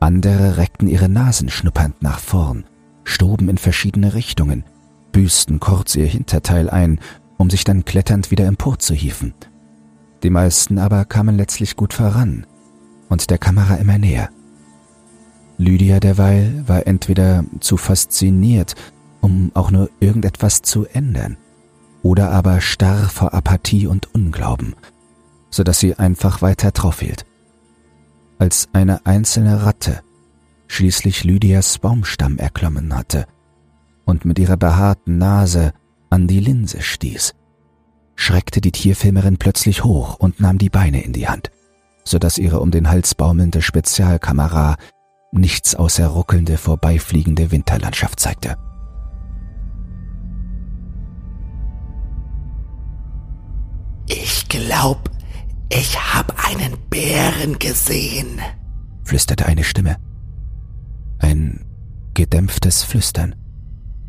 Andere 0.00 0.56
reckten 0.56 0.88
ihre 0.88 1.08
Nasen 1.08 1.48
schnuppernd 1.48 2.02
nach 2.02 2.18
vorn, 2.18 2.64
stoben 3.04 3.48
in 3.48 3.58
verschiedene 3.58 4.14
Richtungen, 4.14 4.64
büßten 5.12 5.60
kurz 5.60 5.94
ihr 5.94 6.06
Hinterteil 6.06 6.68
ein, 6.68 7.00
um 7.38 7.48
sich 7.48 7.64
dann 7.64 7.84
kletternd 7.84 8.30
wieder 8.30 8.46
emporzuhieven. 8.46 9.34
Die 10.22 10.30
meisten 10.30 10.78
aber 10.78 11.06
kamen 11.06 11.36
letztlich 11.36 11.76
gut 11.76 11.94
voran 11.94 12.46
und 13.08 13.30
der 13.30 13.38
Kamera 13.38 13.76
immer 13.76 13.96
näher. 13.96 14.28
Lydia 15.60 16.00
derweil 16.00 16.64
war 16.66 16.86
entweder 16.86 17.44
zu 17.60 17.76
fasziniert, 17.76 18.74
um 19.20 19.50
auch 19.52 19.70
nur 19.70 19.90
irgendetwas 20.00 20.62
zu 20.62 20.86
ändern, 20.86 21.36
oder 22.02 22.30
aber 22.30 22.62
starr 22.62 23.10
vor 23.10 23.34
Apathie 23.34 23.86
und 23.86 24.14
Unglauben, 24.14 24.74
so 25.50 25.62
dass 25.62 25.78
sie 25.78 25.96
einfach 25.96 26.40
weiter 26.40 26.70
draufhielt. 26.70 27.26
Als 28.38 28.70
eine 28.72 29.04
einzelne 29.04 29.62
Ratte 29.62 30.00
schließlich 30.66 31.24
Lydias 31.24 31.78
Baumstamm 31.78 32.38
erklommen 32.38 32.96
hatte 32.96 33.26
und 34.06 34.24
mit 34.24 34.38
ihrer 34.38 34.56
behaarten 34.56 35.18
Nase 35.18 35.74
an 36.08 36.26
die 36.26 36.40
Linse 36.40 36.80
stieß, 36.80 37.34
schreckte 38.14 38.62
die 38.62 38.72
Tierfilmerin 38.72 39.36
plötzlich 39.36 39.84
hoch 39.84 40.16
und 40.20 40.40
nahm 40.40 40.56
die 40.56 40.70
Beine 40.70 41.04
in 41.04 41.12
die 41.12 41.28
Hand, 41.28 41.50
so 42.02 42.18
dass 42.18 42.38
ihre 42.38 42.60
um 42.60 42.70
den 42.70 42.88
Hals 42.88 43.14
baumelnde 43.14 43.60
Spezialkamera 43.60 44.76
nichts 45.32 45.74
außer 45.74 46.06
ruckelnde, 46.06 46.56
vorbeifliegende 46.56 47.50
Winterlandschaft 47.50 48.20
zeigte. 48.20 48.56
Ich 54.06 54.48
glaub, 54.48 55.10
ich 55.72 55.96
hab 55.98 56.34
einen 56.48 56.76
Bären 56.88 57.58
gesehen, 57.58 58.40
flüsterte 59.04 59.46
eine 59.46 59.62
Stimme. 59.62 59.96
Ein 61.20 61.64
gedämpftes 62.14 62.82
Flüstern, 62.82 63.36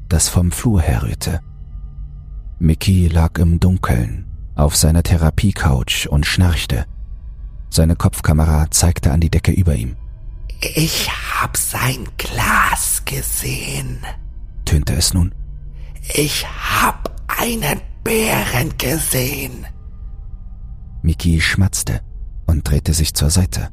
das 0.10 0.28
vom 0.28 0.52
Flur 0.52 0.82
herrührte. 0.82 1.42
Mickey 2.60 3.08
lag 3.08 3.38
im 3.38 3.60
Dunkeln 3.60 4.26
auf 4.56 4.76
seiner 4.76 5.04
Therapiecouch 5.04 6.08
und 6.10 6.26
schnarchte. 6.26 6.86
Seine 7.70 7.96
Kopfkamera 7.96 8.70
zeigte 8.70 9.12
an 9.12 9.22
die 9.22 9.30
Decke 9.30 9.52
über 9.52 9.76
ihm. 9.76 9.96
Ich 10.62 11.10
hab 11.10 11.58
sein 11.58 12.08
Glas 12.17 13.02
gesehen, 13.06 13.97
tönte 14.63 14.93
es 14.93 15.12
nun. 15.13 15.34
Ich 16.13 16.45
hab 16.45 17.19
einen 17.28 17.82
Bären 18.04 18.78
gesehen. 18.78 19.65
Miki 21.02 21.41
schmatzte 21.41 22.02
und 22.45 22.69
drehte 22.69 22.93
sich 22.93 23.15
zur 23.15 23.32
Seite. 23.32 23.69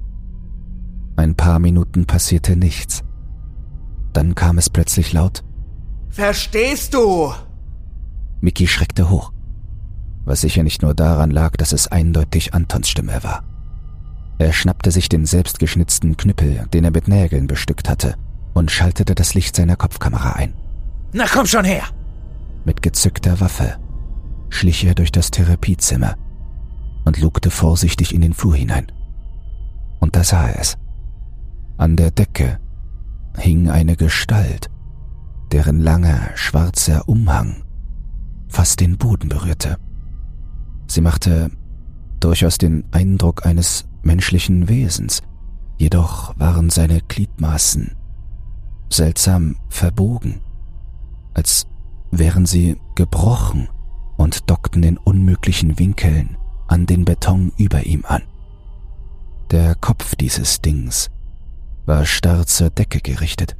Ein 1.16 1.34
paar 1.34 1.58
Minuten 1.58 2.06
passierte 2.06 2.56
nichts. 2.56 3.02
Dann 4.14 4.34
kam 4.34 4.56
es 4.56 4.70
plötzlich 4.70 5.12
laut. 5.12 5.44
Verstehst 6.08 6.94
du? 6.94 7.34
Miki 8.40 8.66
schreckte 8.66 9.10
hoch, 9.10 9.32
was 10.24 10.40
sicher 10.40 10.62
nicht 10.62 10.80
nur 10.80 10.94
daran 10.94 11.30
lag, 11.30 11.56
dass 11.56 11.72
es 11.72 11.88
eindeutig 11.88 12.54
Antons 12.54 12.88
Stimme 12.88 13.22
war. 13.22 13.42
Er 14.38 14.52
schnappte 14.52 14.90
sich 14.90 15.08
den 15.08 15.26
selbstgeschnitzten 15.26 16.16
Knüppel, 16.16 16.66
den 16.72 16.84
er 16.84 16.90
mit 16.90 17.08
Nägeln 17.08 17.46
bestückt 17.46 17.88
hatte, 17.88 18.14
und 18.54 18.70
schaltete 18.70 19.14
das 19.14 19.34
Licht 19.34 19.56
seiner 19.56 19.76
Kopfkamera 19.76 20.32
ein. 20.32 20.54
Na 21.12 21.26
komm 21.26 21.46
schon 21.46 21.64
her! 21.64 21.84
Mit 22.64 22.82
gezückter 22.82 23.40
Waffe 23.40 23.76
schlich 24.50 24.84
er 24.84 24.94
durch 24.94 25.12
das 25.12 25.30
Therapiezimmer 25.30 26.16
und 27.04 27.20
lugte 27.20 27.50
vorsichtig 27.50 28.14
in 28.14 28.20
den 28.20 28.34
Flur 28.34 28.56
hinein. 28.56 28.90
Und 30.00 30.16
da 30.16 30.24
sah 30.24 30.48
er 30.48 30.60
es. 30.60 30.76
An 31.76 31.96
der 31.96 32.10
Decke 32.10 32.58
hing 33.36 33.68
eine 33.68 33.96
Gestalt, 33.96 34.70
deren 35.52 35.80
langer, 35.80 36.30
schwarzer 36.34 37.08
Umhang 37.08 37.64
fast 38.48 38.80
den 38.80 38.96
Boden 38.96 39.28
berührte. 39.28 39.76
Sie 40.86 41.00
machte 41.00 41.50
durchaus 42.20 42.58
den 42.58 42.84
Eindruck 42.90 43.46
eines 43.46 43.87
menschlichen 44.02 44.68
Wesens, 44.68 45.22
Jedoch 45.78 46.36
waren 46.36 46.70
seine 46.70 47.00
Gliedmaßen 47.00 47.92
seltsam 48.90 49.56
verbogen, 49.68 50.40
als 51.34 51.68
wären 52.10 52.46
sie 52.46 52.80
gebrochen 52.96 53.68
und 54.16 54.50
dockten 54.50 54.82
in 54.82 54.98
unmöglichen 54.98 55.78
Winkeln 55.78 56.36
an 56.66 56.86
den 56.86 57.04
Beton 57.04 57.52
über 57.56 57.86
ihm 57.86 58.04
an. 58.06 58.22
Der 59.52 59.76
Kopf 59.76 60.16
dieses 60.16 60.60
Dings 60.60 61.10
war 61.86 62.04
starr 62.04 62.44
zur 62.44 62.70
Decke 62.70 63.00
gerichtet. 63.00 63.56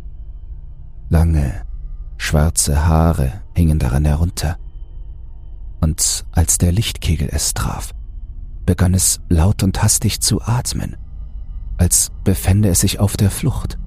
Lange, 1.09 1.63
schwarze 2.17 2.85
Haare 2.85 3.43
hingen 3.55 3.79
daran 3.79 4.05
herunter. 4.05 4.59
Und 5.81 6.27
als 6.33 6.59
der 6.59 6.73
Lichtkegel 6.73 7.29
es 7.31 7.55
traf, 7.55 7.95
begann 8.69 8.93
es 8.93 9.21
laut 9.31 9.63
und 9.63 9.83
hastig 9.83 10.21
zu 10.21 10.43
atmen, 10.43 10.99
als 11.79 12.13
befände 12.23 12.69
es 12.69 12.81
sich 12.81 13.01
auf 13.01 13.17
der 13.17 13.31
Flucht. 13.31 13.79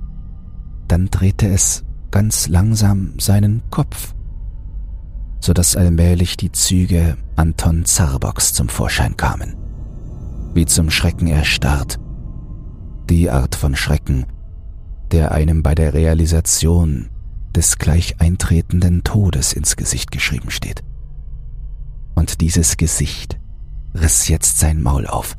Dann 0.87 1.11
drehte 1.11 1.47
es 1.47 1.83
ganz 2.09 2.47
langsam 2.47 3.13
seinen 3.19 3.61
Kopf, 3.69 4.15
so 5.39 5.53
dass 5.53 5.75
allmählich 5.75 6.35
die 6.35 6.51
Züge 6.51 7.15
Anton 7.35 7.85
Zarboks 7.85 8.53
zum 8.53 8.69
Vorschein 8.69 9.15
kamen. 9.17 9.55
Wie 10.55 10.65
zum 10.65 10.89
Schrecken 10.89 11.27
erstarrt. 11.27 11.99
Die 13.07 13.29
Art 13.29 13.53
von 13.53 13.75
Schrecken, 13.75 14.25
der 15.11 15.31
einem 15.31 15.61
bei 15.61 15.75
der 15.75 15.93
Realisation 15.93 17.11
des 17.55 17.77
gleich 17.77 18.19
eintretenden 18.19 19.03
Todes 19.03 19.53
ins 19.53 19.75
Gesicht 19.75 20.09
geschrieben 20.09 20.49
steht. 20.49 20.83
Und 22.15 22.41
dieses 22.41 22.77
Gesicht 22.77 23.40
riss 23.93 24.27
jetzt 24.27 24.59
sein 24.59 24.81
Maul 24.81 25.07
auf, 25.07 25.35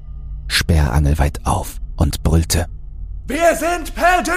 sperrangelweit 0.49 1.41
auf 1.45 1.79
und 1.97 2.23
brüllte. 2.23 2.67
Wir 3.27 3.55
sind 3.57 3.95
perdu! 3.95 4.33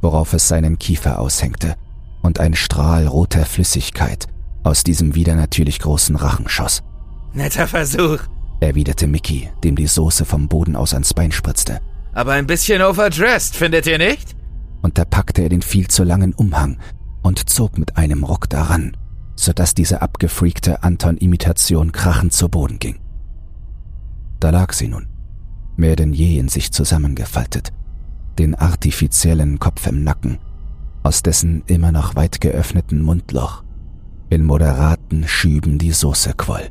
Worauf 0.00 0.32
es 0.32 0.48
seinen 0.48 0.78
Kiefer 0.78 1.18
aushängte 1.18 1.74
und 2.22 2.40
ein 2.40 2.54
Strahl 2.54 3.06
roter 3.06 3.44
Flüssigkeit 3.46 4.26
aus 4.64 4.82
diesem 4.84 5.14
wieder 5.14 5.34
natürlich 5.34 5.78
großen 5.78 6.16
Rachen 6.16 6.48
schoss. 6.48 6.82
Netter 7.32 7.66
Versuch, 7.66 8.18
erwiderte 8.60 9.06
Mickey, 9.06 9.48
dem 9.64 9.76
die 9.76 9.86
Soße 9.86 10.24
vom 10.24 10.48
Boden 10.48 10.76
aus 10.76 10.92
ans 10.92 11.14
Bein 11.14 11.32
spritzte. 11.32 11.80
aber 12.12 12.32
ein 12.32 12.46
bisschen 12.46 12.82
overdressed, 12.82 13.54
findet 13.54 13.86
ihr 13.86 13.98
nicht? 13.98 14.34
Und 14.82 14.98
da 14.98 15.04
packte 15.04 15.42
er 15.42 15.48
den 15.48 15.62
viel 15.62 15.88
zu 15.88 16.04
langen 16.04 16.32
Umhang 16.34 16.78
und 17.22 17.48
zog 17.48 17.78
mit 17.78 17.96
einem 17.96 18.24
Ruck 18.24 18.48
daran, 18.48 18.96
sodass 19.38 19.72
diese 19.72 20.02
abgefreakte 20.02 20.82
Anton-Imitation 20.82 21.92
krachend 21.92 22.32
zu 22.32 22.48
Boden 22.48 22.80
ging. 22.80 22.98
Da 24.40 24.50
lag 24.50 24.72
sie 24.72 24.88
nun, 24.88 25.06
mehr 25.76 25.94
denn 25.94 26.12
je 26.12 26.38
in 26.38 26.48
sich 26.48 26.72
zusammengefaltet, 26.72 27.72
den 28.40 28.56
artifiziellen 28.56 29.60
Kopf 29.60 29.86
im 29.86 30.02
Nacken, 30.02 30.38
aus 31.04 31.22
dessen 31.22 31.62
immer 31.66 31.92
noch 31.92 32.16
weit 32.16 32.40
geöffneten 32.40 33.00
Mundloch 33.00 33.62
in 34.28 34.44
moderaten 34.44 35.26
Schüben 35.28 35.78
die 35.78 35.92
Soße 35.92 36.34
quoll. 36.36 36.70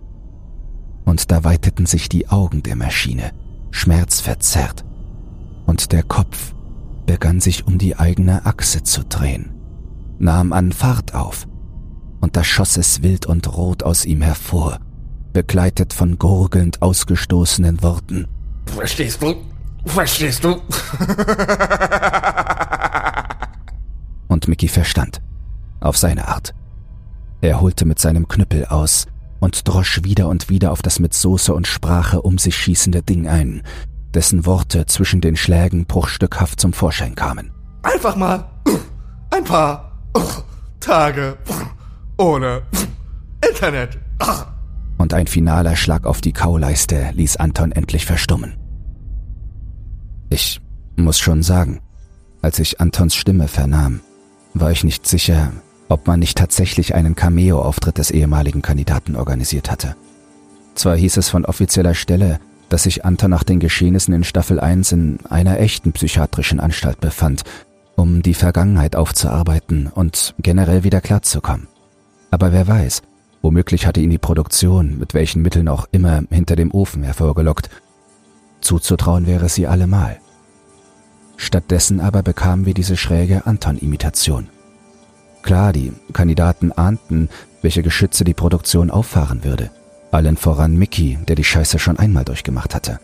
Und 1.05 1.31
da 1.31 1.45
weiteten 1.45 1.85
sich 1.85 2.09
die 2.09 2.27
Augen 2.27 2.63
der 2.63 2.75
Maschine, 2.75 3.31
schmerzverzerrt, 3.71 4.83
und 5.65 5.93
der 5.93 6.03
Kopf 6.03 6.53
begann 7.05 7.39
sich 7.39 7.65
um 7.65 7.77
die 7.77 7.95
eigene 7.97 8.45
Achse 8.45 8.83
zu 8.83 9.05
drehen, 9.05 9.53
nahm 10.19 10.51
an 10.51 10.73
Fahrt 10.73 11.15
auf, 11.15 11.47
und 12.21 12.35
da 12.37 12.43
schoss 12.43 12.77
es 12.77 13.03
wild 13.03 13.25
und 13.25 13.55
rot 13.55 13.83
aus 13.83 14.05
ihm 14.05 14.21
hervor, 14.21 14.79
begleitet 15.33 15.93
von 15.93 16.17
gurgelnd 16.17 16.81
ausgestoßenen 16.81 17.83
Worten. 17.83 18.27
Verstehst 18.65 19.21
du? 19.21 19.35
Verstehst 19.85 20.43
du? 20.43 20.59
Und 24.27 24.47
Mickey 24.49 24.67
verstand, 24.67 25.21
auf 25.79 25.97
seine 25.97 26.27
Art. 26.27 26.53
Er 27.41 27.61
holte 27.61 27.85
mit 27.85 27.97
seinem 27.97 28.27
Knüppel 28.27 28.65
aus 28.65 29.05
und 29.39 29.67
drosch 29.67 30.03
wieder 30.03 30.27
und 30.27 30.49
wieder 30.49 30.71
auf 30.71 30.81
das 30.81 30.99
mit 30.99 31.13
Soße 31.13 31.53
und 31.53 31.67
Sprache 31.67 32.21
um 32.21 32.37
sich 32.37 32.55
schießende 32.55 33.03
Ding 33.03 33.27
ein, 33.27 33.61
dessen 34.13 34.45
Worte 34.45 34.85
zwischen 34.85 35.21
den 35.21 35.35
Schlägen 35.35 35.85
bruchstückhaft 35.85 36.59
zum 36.59 36.73
Vorschein 36.73 37.15
kamen. 37.15 37.51
Einfach 37.83 38.15
mal 38.15 38.49
ein 39.31 39.43
paar 39.43 39.91
Tage 40.79 41.37
ohne 42.17 42.63
Internet. 43.47 43.97
Und 44.97 45.13
ein 45.13 45.27
finaler 45.27 45.75
Schlag 45.75 46.05
auf 46.05 46.21
die 46.21 46.33
Kauleiste 46.33 47.11
ließ 47.13 47.37
Anton 47.37 47.71
endlich 47.71 48.05
verstummen. 48.05 48.55
Ich 50.29 50.59
muss 50.95 51.19
schon 51.19 51.43
sagen, 51.43 51.79
als 52.41 52.59
ich 52.59 52.81
Antons 52.81 53.15
Stimme 53.15 53.47
vernahm, 53.47 54.01
war 54.53 54.71
ich 54.71 54.83
nicht 54.83 55.07
sicher, 55.07 55.51
ob 55.89 56.07
man 56.07 56.19
nicht 56.19 56.37
tatsächlich 56.37 56.95
einen 56.95 57.15
Cameo-Auftritt 57.15 57.97
des 57.97 58.11
ehemaligen 58.11 58.61
Kandidaten 58.61 59.15
organisiert 59.15 59.71
hatte. 59.71 59.95
Zwar 60.75 60.97
hieß 60.97 61.17
es 61.17 61.29
von 61.29 61.45
offizieller 61.45 61.93
Stelle, 61.93 62.39
dass 62.69 62.83
sich 62.83 63.05
Anton 63.05 63.31
nach 63.31 63.43
den 63.43 63.59
Geschehnissen 63.59 64.13
in 64.13 64.23
Staffel 64.23 64.59
1 64.59 64.91
in 64.91 65.19
einer 65.29 65.59
echten 65.59 65.93
psychiatrischen 65.93 66.59
Anstalt 66.59 66.99
befand, 66.99 67.43
um 67.95 68.21
die 68.21 68.33
Vergangenheit 68.33 68.95
aufzuarbeiten 68.95 69.87
und 69.87 70.35
generell 70.39 70.83
wieder 70.83 71.01
klarzukommen. 71.01 71.67
Aber 72.31 72.51
wer 72.51 72.67
weiß, 72.67 73.01
womöglich 73.41 73.85
hatte 73.85 74.01
ihn 74.01 74.09
die 74.09 74.17
Produktion, 74.17 74.97
mit 74.99 75.13
welchen 75.13 75.41
Mitteln 75.41 75.67
auch 75.67 75.87
immer, 75.91 76.23
hinter 76.29 76.55
dem 76.55 76.71
Ofen 76.73 77.03
hervorgelockt. 77.03 77.69
Zuzutrauen 78.61 79.27
wäre 79.27 79.49
sie 79.49 79.67
allemal. 79.67 80.19
Stattdessen 81.37 81.99
aber 81.99 82.23
bekamen 82.23 82.65
wir 82.65 82.73
diese 82.73 82.97
schräge 82.97 83.45
Anton-Imitation. 83.45 84.49
Klar, 85.43 85.71
die 85.71 85.93
Kandidaten 86.11 86.71
ahnten, 86.71 87.29
welche 87.61 87.83
Geschütze 87.83 88.23
die 88.23 88.33
Produktion 88.33 88.91
auffahren 88.91 89.43
würde. 89.43 89.69
Allen 90.11 90.35
voran 90.35 90.75
Mickey, 90.75 91.17
der 91.27 91.35
die 91.35 91.43
Scheiße 91.43 91.79
schon 91.79 91.99
einmal 91.99 92.25
durchgemacht 92.25 92.73
hatte. 92.73 92.99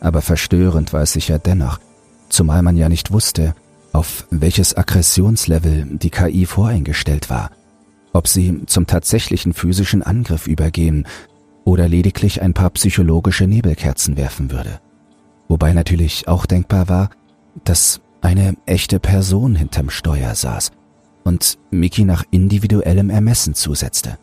Aber 0.00 0.22
verstörend 0.22 0.92
war 0.92 1.02
es 1.02 1.12
sicher 1.12 1.38
dennoch, 1.38 1.80
zumal 2.28 2.62
man 2.62 2.76
ja 2.76 2.88
nicht 2.88 3.12
wusste, 3.12 3.54
auf 3.92 4.26
welches 4.30 4.76
Aggressionslevel 4.76 5.86
die 5.92 6.10
KI 6.10 6.46
voreingestellt 6.46 7.30
war. 7.30 7.50
Ob 8.12 8.28
sie 8.28 8.62
zum 8.66 8.86
tatsächlichen 8.86 9.54
physischen 9.54 10.02
Angriff 10.02 10.46
übergehen 10.46 11.06
oder 11.64 11.88
lediglich 11.88 12.42
ein 12.42 12.54
paar 12.54 12.70
psychologische 12.70 13.46
Nebelkerzen 13.46 14.16
werfen 14.16 14.50
würde. 14.50 14.80
Wobei 15.48 15.72
natürlich 15.72 16.28
auch 16.28 16.46
denkbar 16.46 16.88
war, 16.88 17.10
dass 17.64 18.00
eine 18.20 18.54
echte 18.66 19.00
Person 19.00 19.54
hinterm 19.54 19.90
Steuer 19.90 20.34
saß 20.34 20.72
und 21.24 21.58
Mickey 21.70 22.04
nach 22.04 22.24
individuellem 22.30 23.10
Ermessen 23.10 23.54
zusetzte. 23.54 24.18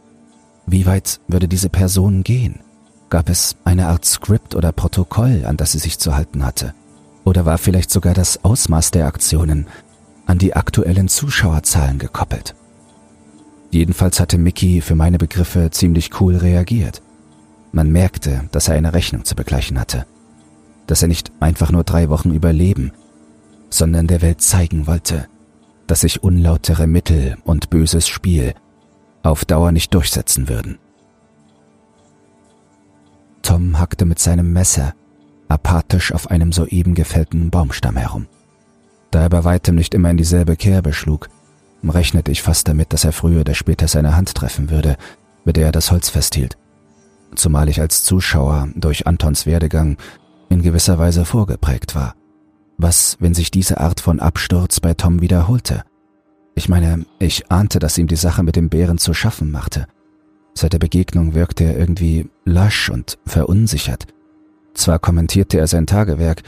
Wie 0.65 0.85
weit 0.85 1.19
würde 1.27 1.47
diese 1.47 1.69
Person 1.69 2.23
gehen? 2.23 2.59
Gab 3.09 3.29
es 3.29 3.55
eine 3.63 3.87
Art 3.87 4.05
Skript 4.05 4.55
oder 4.55 4.71
Protokoll, 4.71 5.43
an 5.45 5.57
das 5.57 5.71
sie 5.71 5.79
sich 5.79 5.97
zu 5.97 6.15
halten 6.15 6.45
hatte? 6.45 6.73
Oder 7.25 7.45
war 7.45 7.57
vielleicht 7.57 7.89
sogar 7.91 8.13
das 8.13 8.43
Ausmaß 8.43 8.91
der 8.91 9.07
Aktionen 9.07 9.67
an 10.25 10.37
die 10.37 10.55
aktuellen 10.55 11.07
Zuschauerzahlen 11.07 11.97
gekoppelt? 11.97 12.55
Jedenfalls 13.71 14.19
hatte 14.19 14.37
Mickey 14.37 14.81
für 14.81 14.95
meine 14.95 15.17
Begriffe 15.17 15.69
ziemlich 15.71 16.19
cool 16.19 16.35
reagiert. 16.35 17.01
Man 17.71 17.91
merkte, 17.91 18.49
dass 18.51 18.67
er 18.67 18.75
eine 18.75 18.93
Rechnung 18.93 19.25
zu 19.25 19.35
begleichen 19.35 19.79
hatte. 19.79 20.05
Dass 20.87 21.01
er 21.03 21.07
nicht 21.07 21.31
einfach 21.39 21.71
nur 21.71 21.83
drei 21.83 22.09
Wochen 22.09 22.33
überleben, 22.33 22.91
sondern 23.69 24.07
der 24.07 24.21
Welt 24.21 24.41
zeigen 24.41 24.87
wollte, 24.87 25.27
dass 25.85 26.01
sich 26.01 26.23
unlautere 26.23 26.87
Mittel 26.87 27.37
und 27.43 27.69
böses 27.69 28.07
Spiel 28.07 28.53
auf 29.21 29.45
Dauer 29.45 29.71
nicht 29.71 29.93
durchsetzen 29.93 30.49
würden. 30.49 30.79
Tom 33.43 33.79
hackte 33.79 34.05
mit 34.05 34.19
seinem 34.19 34.51
Messer 34.51 34.93
apathisch 35.47 36.11
auf 36.11 36.29
einem 36.29 36.51
soeben 36.51 36.95
gefällten 36.95 37.49
Baumstamm 37.49 37.97
herum. 37.97 38.27
Da 39.11 39.21
er 39.23 39.29
bei 39.29 39.43
weitem 39.43 39.75
nicht 39.75 39.93
immer 39.93 40.11
in 40.11 40.17
dieselbe 40.17 40.55
Kerbe 40.55 40.93
schlug, 40.93 41.29
rechnete 41.87 42.31
ich 42.31 42.41
fast 42.41 42.67
damit, 42.67 42.93
dass 42.93 43.05
er 43.05 43.13
früher 43.13 43.41
oder 43.41 43.53
später 43.53 43.87
seine 43.87 44.15
Hand 44.15 44.33
treffen 44.35 44.69
würde, 44.69 44.97
mit 45.45 45.55
der 45.55 45.67
er 45.67 45.71
das 45.71 45.91
Holz 45.91 46.09
festhielt. 46.09 46.57
Zumal 47.35 47.69
ich 47.69 47.79
als 47.79 48.03
Zuschauer 48.03 48.69
durch 48.75 49.07
Antons 49.07 49.45
Werdegang 49.45 49.97
in 50.49 50.61
gewisser 50.61 50.97
Weise 50.97 51.25
vorgeprägt 51.25 51.95
war. 51.95 52.15
Was, 52.77 53.17
wenn 53.19 53.33
sich 53.33 53.51
diese 53.51 53.79
Art 53.79 53.99
von 53.99 54.19
Absturz 54.19 54.79
bei 54.79 54.93
Tom 54.93 55.21
wiederholte? 55.21 55.83
Ich 56.55 56.69
meine, 56.69 57.05
ich 57.19 57.51
ahnte, 57.51 57.79
dass 57.79 57.97
ihm 57.97 58.07
die 58.07 58.15
Sache 58.15 58.43
mit 58.43 58.55
dem 58.55 58.69
Bären 58.69 58.97
zu 58.97 59.13
schaffen 59.13 59.51
machte. 59.51 59.85
Seit 60.53 60.73
der 60.73 60.79
Begegnung 60.79 61.33
wirkte 61.33 61.63
er 61.63 61.77
irgendwie 61.77 62.29
lasch 62.45 62.89
und 62.89 63.17
verunsichert. 63.25 64.07
Zwar 64.73 64.99
kommentierte 64.99 65.57
er 65.57 65.67
sein 65.67 65.87
Tagewerk, 65.87 66.43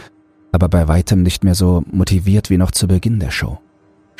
aber 0.52 0.68
bei 0.68 0.88
weitem 0.88 1.24
nicht 1.24 1.44
mehr 1.44 1.56
so 1.56 1.84
motiviert 1.92 2.50
wie 2.50 2.58
noch 2.58 2.72
zu 2.72 2.88
Beginn 2.88 3.20
der 3.20 3.32
Show. 3.32 3.60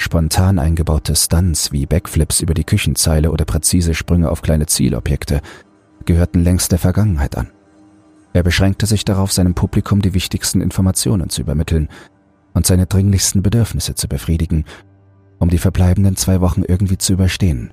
Spontan 0.02 0.58
eingebaute 0.58 1.16
Stunts 1.16 1.72
wie 1.72 1.86
Backflips 1.86 2.42
über 2.42 2.54
die 2.54 2.64
Küchenzeile 2.64 3.32
oder 3.32 3.46
präzise 3.46 3.94
Sprünge 3.94 4.32
auf 4.32 4.42
kleine 4.42 4.66
Zielobjekte 4.66 5.42
gehörten 6.06 6.44
längst 6.44 6.72
der 6.72 6.80
Vergangenheit 6.80 7.38
an. 7.38 7.52
Er 8.34 8.42
beschränkte 8.44 8.88
sich 8.88 9.06
darauf, 9.06 9.32
seinem 9.32 9.54
Publikum 9.54 10.02
die 10.02 10.16
wichtigsten 10.16 10.60
Informationen 10.60 11.30
zu 11.30 11.42
übermitteln 11.42 11.88
und 12.54 12.66
seine 12.66 12.88
dringlichsten 12.88 13.44
Bedürfnisse 13.44 13.94
zu 13.94 14.08
befriedigen, 14.08 14.66
um 15.38 15.50
die 15.50 15.60
verbleibenden 15.60 16.16
zwei 16.16 16.42
Wochen 16.42 16.64
irgendwie 16.68 16.98
zu 16.98 17.14
überstehen. 17.14 17.72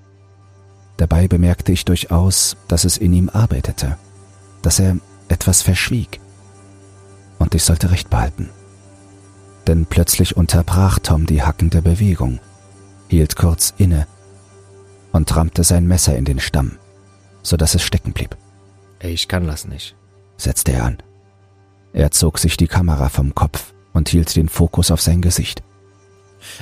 Dabei 0.98 1.28
bemerkte 1.28 1.72
ich 1.72 1.86
durchaus, 1.86 2.56
dass 2.68 2.84
es 2.84 2.98
in 2.98 3.12
ihm 3.14 3.30
arbeitete, 3.30 3.96
dass 4.60 4.80
er 4.80 4.98
etwas 5.28 5.62
verschwieg. 5.62 6.20
Und 7.38 7.54
ich 7.54 7.62
sollte 7.62 7.90
recht 7.90 8.10
behalten. 8.10 8.50
Denn 9.68 9.84
plötzlich 9.84 10.34
unterbrach 10.34 10.98
Tom 10.98 11.26
die 11.26 11.42
hackende 11.42 11.82
Bewegung, 11.82 12.40
hielt 13.08 13.36
kurz 13.36 13.74
inne 13.76 14.06
und 15.12 15.36
rammte 15.36 15.62
sein 15.62 15.86
Messer 15.86 16.16
in 16.16 16.24
den 16.24 16.40
Stamm, 16.40 16.78
so 17.42 17.58
dass 17.58 17.74
es 17.74 17.82
stecken 17.82 18.14
blieb. 18.14 18.34
Ich 18.98 19.28
kann 19.28 19.46
das 19.46 19.68
nicht, 19.68 19.94
setzte 20.38 20.72
er 20.72 20.84
an. 20.84 20.96
Er 21.92 22.10
zog 22.12 22.38
sich 22.38 22.56
die 22.56 22.66
Kamera 22.66 23.10
vom 23.10 23.34
Kopf 23.34 23.74
und 23.92 24.08
hielt 24.08 24.34
den 24.36 24.48
Fokus 24.48 24.90
auf 24.90 25.02
sein 25.02 25.20
Gesicht. 25.20 25.62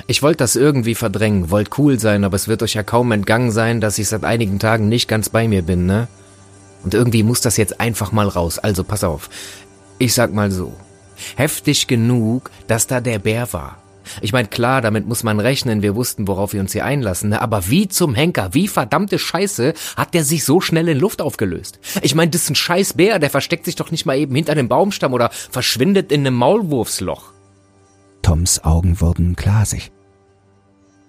Ich 0.07 0.21
wollte 0.21 0.39
das 0.39 0.57
irgendwie 0.57 0.95
verdrängen, 0.95 1.49
wollte 1.49 1.71
cool 1.77 1.99
sein, 2.01 2.25
aber 2.25 2.35
es 2.35 2.49
wird 2.49 2.61
euch 2.61 2.73
ja 2.73 2.83
kaum 2.83 3.13
entgangen 3.13 3.51
sein, 3.51 3.79
dass 3.79 3.99
ich 3.99 4.09
seit 4.09 4.25
einigen 4.25 4.59
Tagen 4.59 4.89
nicht 4.89 5.07
ganz 5.07 5.29
bei 5.29 5.47
mir 5.47 5.61
bin, 5.61 5.85
ne? 5.85 6.09
Und 6.83 6.93
irgendwie 6.93 7.23
muss 7.23 7.39
das 7.39 7.55
jetzt 7.55 7.79
einfach 7.79 8.11
mal 8.11 8.27
raus. 8.27 8.59
Also 8.59 8.83
pass 8.83 9.05
auf. 9.05 9.29
Ich 9.97 10.13
sag 10.13 10.33
mal 10.33 10.51
so. 10.51 10.75
Heftig 11.35 11.87
genug, 11.87 12.51
dass 12.67 12.87
da 12.87 13.01
der 13.01 13.19
Bär 13.19 13.51
war. 13.53 13.77
Ich 14.21 14.31
meine, 14.31 14.47
klar, 14.47 14.81
damit 14.81 15.07
muss 15.07 15.23
man 15.23 15.39
rechnen, 15.39 15.81
wir 15.81 15.95
wussten, 15.95 16.27
worauf 16.27 16.53
wir 16.53 16.61
uns 16.61 16.71
hier 16.71 16.85
einlassen, 16.85 17.29
ne? 17.29 17.41
aber 17.41 17.67
wie 17.69 17.87
zum 17.87 18.15
Henker, 18.15 18.53
wie 18.53 18.67
verdammte 18.67 19.19
Scheiße 19.19 19.73
hat 19.95 20.13
der 20.13 20.23
sich 20.23 20.43
so 20.43 20.61
schnell 20.61 20.87
in 20.87 20.99
Luft 20.99 21.21
aufgelöst? 21.21 21.79
Ich 22.01 22.15
meine, 22.15 22.31
das 22.31 22.43
ist 22.43 22.51
ein 22.51 22.55
scheiß 22.55 22.93
Bär, 22.93 23.19
der 23.19 23.29
versteckt 23.29 23.65
sich 23.65 23.75
doch 23.75 23.91
nicht 23.91 24.05
mal 24.05 24.17
eben 24.17 24.35
hinter 24.35 24.55
dem 24.55 24.69
Baumstamm 24.69 25.13
oder 25.13 25.29
verschwindet 25.31 26.11
in 26.11 26.21
einem 26.21 26.35
Maulwurfsloch. 26.35 27.33
Toms 28.21 28.63
Augen 28.63 28.99
wurden 28.99 29.35
glasig. 29.35 29.91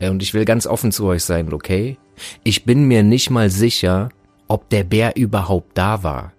Ja, 0.00 0.10
und 0.10 0.22
ich 0.22 0.34
will 0.34 0.44
ganz 0.44 0.66
offen 0.66 0.92
zu 0.92 1.06
euch 1.06 1.24
sein, 1.24 1.52
okay? 1.52 1.98
Ich 2.44 2.64
bin 2.64 2.84
mir 2.84 3.02
nicht 3.02 3.30
mal 3.30 3.50
sicher, 3.50 4.10
ob 4.46 4.68
der 4.70 4.84
Bär 4.84 5.16
überhaupt 5.16 5.76
da 5.76 6.02
war. 6.02 6.32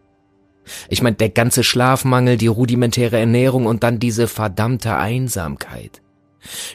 Ich 0.90 1.02
meine, 1.02 1.16
der 1.16 1.30
ganze 1.30 1.64
Schlafmangel, 1.64 2.38
die 2.38 2.48
rudimentäre 2.48 3.18
Ernährung 3.18 3.66
und 3.66 3.84
dann 3.84 4.00
diese 4.00 4.28
verdammte 4.28 4.96
Einsamkeit. 4.96 6.02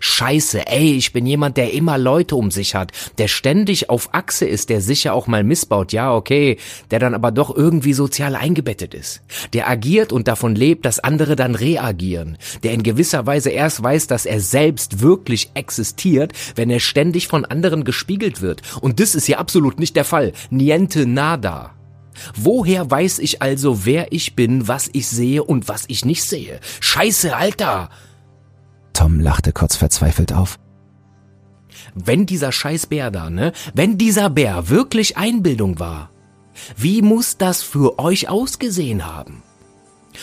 Scheiße, 0.00 0.66
ey, 0.66 0.94
ich 0.94 1.12
bin 1.12 1.26
jemand, 1.26 1.56
der 1.56 1.72
immer 1.72 1.96
Leute 1.98 2.36
um 2.36 2.50
sich 2.50 2.74
hat, 2.74 2.92
der 3.18 3.28
ständig 3.28 3.90
auf 3.90 4.12
Achse 4.12 4.44
ist, 4.44 4.68
der 4.68 4.80
sicher 4.80 5.14
auch 5.14 5.26
mal 5.26 5.42
missbaut, 5.42 5.92
ja, 5.92 6.14
okay, 6.14 6.58
der 6.90 6.98
dann 6.98 7.14
aber 7.14 7.32
doch 7.32 7.54
irgendwie 7.54 7.94
sozial 7.94 8.36
eingebettet 8.36 8.94
ist. 8.94 9.22
Der 9.52 9.68
agiert 9.68 10.12
und 10.12 10.28
davon 10.28 10.54
lebt, 10.54 10.84
dass 10.84 10.98
andere 10.98 11.36
dann 11.36 11.54
reagieren. 11.54 12.36
Der 12.62 12.72
in 12.72 12.82
gewisser 12.82 13.26
Weise 13.26 13.50
erst 13.50 13.82
weiß, 13.82 14.06
dass 14.06 14.26
er 14.26 14.40
selbst 14.40 15.00
wirklich 15.00 15.50
existiert, 15.54 16.32
wenn 16.56 16.70
er 16.70 16.80
ständig 16.80 17.28
von 17.28 17.44
anderen 17.44 17.84
gespiegelt 17.84 18.42
wird. 18.42 18.62
Und 18.80 19.00
das 19.00 19.14
ist 19.14 19.28
ja 19.28 19.38
absolut 19.38 19.78
nicht 19.80 19.96
der 19.96 20.04
Fall. 20.04 20.32
Niente 20.50 21.06
nada. 21.06 21.74
Woher 22.36 22.90
weiß 22.90 23.18
ich 23.18 23.42
also, 23.42 23.84
wer 23.84 24.12
ich 24.12 24.36
bin, 24.36 24.68
was 24.68 24.88
ich 24.92 25.06
sehe 25.08 25.42
und 25.42 25.68
was 25.68 25.84
ich 25.88 26.04
nicht 26.04 26.22
sehe? 26.22 26.60
Scheiße, 26.80 27.36
Alter! 27.36 27.90
Tom 28.92 29.20
lachte 29.20 29.52
kurz 29.52 29.76
verzweifelt 29.76 30.32
auf. 30.32 30.58
Wenn 31.94 32.26
dieser 32.26 32.52
scheiß 32.52 32.86
Bär 32.86 33.10
da, 33.10 33.30
ne? 33.30 33.52
Wenn 33.74 33.98
dieser 33.98 34.30
Bär 34.30 34.68
wirklich 34.68 35.16
Einbildung 35.16 35.78
war, 35.78 36.10
wie 36.76 37.02
muss 37.02 37.36
das 37.36 37.62
für 37.62 37.98
euch 37.98 38.28
ausgesehen 38.28 39.04
haben? 39.04 39.42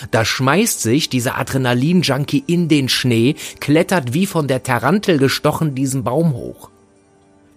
Da 0.09 0.23
schmeißt 0.23 0.81
sich 0.81 1.09
dieser 1.09 1.37
Adrenalin-Junkie 1.37 2.43
in 2.47 2.69
den 2.69 2.87
Schnee, 2.87 3.35
klettert 3.59 4.13
wie 4.13 4.25
von 4.25 4.47
der 4.47 4.63
Tarantel 4.63 5.17
gestochen 5.17 5.75
diesen 5.75 6.03
Baum 6.03 6.33
hoch. 6.33 6.70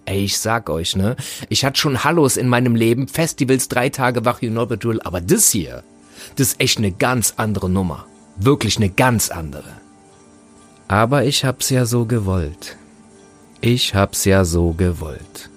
Ey, 0.07 0.25
ich 0.25 0.39
sag 0.39 0.69
euch, 0.69 0.97
ne? 0.97 1.17
Ich 1.49 1.65
hatte 1.65 1.81
schon 1.81 2.05
Hallos 2.05 2.37
in 2.37 2.49
meinem 2.49 2.77
Leben, 2.77 3.09
Festivals, 3.09 3.69
drei 3.69 3.89
Tage 3.89 4.25
wach, 4.25 4.43
you 4.43 4.51
know 4.51 4.69
aber 5.05 5.21
das 5.21 5.51
hier, 5.51 5.83
das 6.37 6.49
ist 6.49 6.61
echt 6.61 6.79
eine 6.79 6.93
ganz 6.93 7.35
andere 7.37 7.71
Nummer. 7.71 8.07
Wirklich 8.37 8.77
eine 8.77 8.91
ganz 8.91 9.31
andere. 9.31 9.65
Aber 10.89 11.25
ich 11.25 11.45
hab's 11.45 11.71
ja 11.71 11.87
so 11.87 12.05
gewollt. 12.05 12.77
Ich 13.61 13.95
hab's 13.95 14.25
ja 14.25 14.45
so 14.45 14.73
gewollt. 14.73 15.51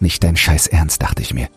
Nicht 0.00 0.22
dein 0.22 0.36
Scheiß 0.36 0.66
Ernst, 0.66 1.02
dachte 1.02 1.22
ich 1.22 1.32
mir. 1.32 1.48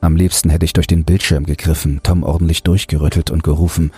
Am 0.00 0.16
liebsten 0.16 0.48
hätte 0.48 0.64
ich 0.64 0.72
durch 0.72 0.86
den 0.86 1.04
Bildschirm 1.04 1.44
gegriffen, 1.44 2.00
Tom 2.02 2.22
ordentlich 2.22 2.62
durchgerüttelt 2.62 3.30
und 3.30 3.42
gerufen, 3.42 3.92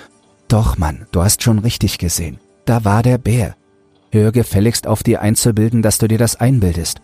Doch, 0.48 0.76
Mann, 0.76 1.06
du 1.12 1.22
hast 1.22 1.42
schon 1.42 1.60
richtig 1.60 1.98
gesehen. 1.98 2.38
Da 2.64 2.84
war 2.84 3.02
der 3.02 3.18
Bär. 3.18 3.54
Hör 4.12 4.30
gefälligst 4.30 4.86
auf 4.86 5.02
dir 5.02 5.22
einzubilden, 5.22 5.80
dass 5.80 5.96
du 5.96 6.06
dir 6.06 6.18
das 6.18 6.36
einbildest. 6.36 7.00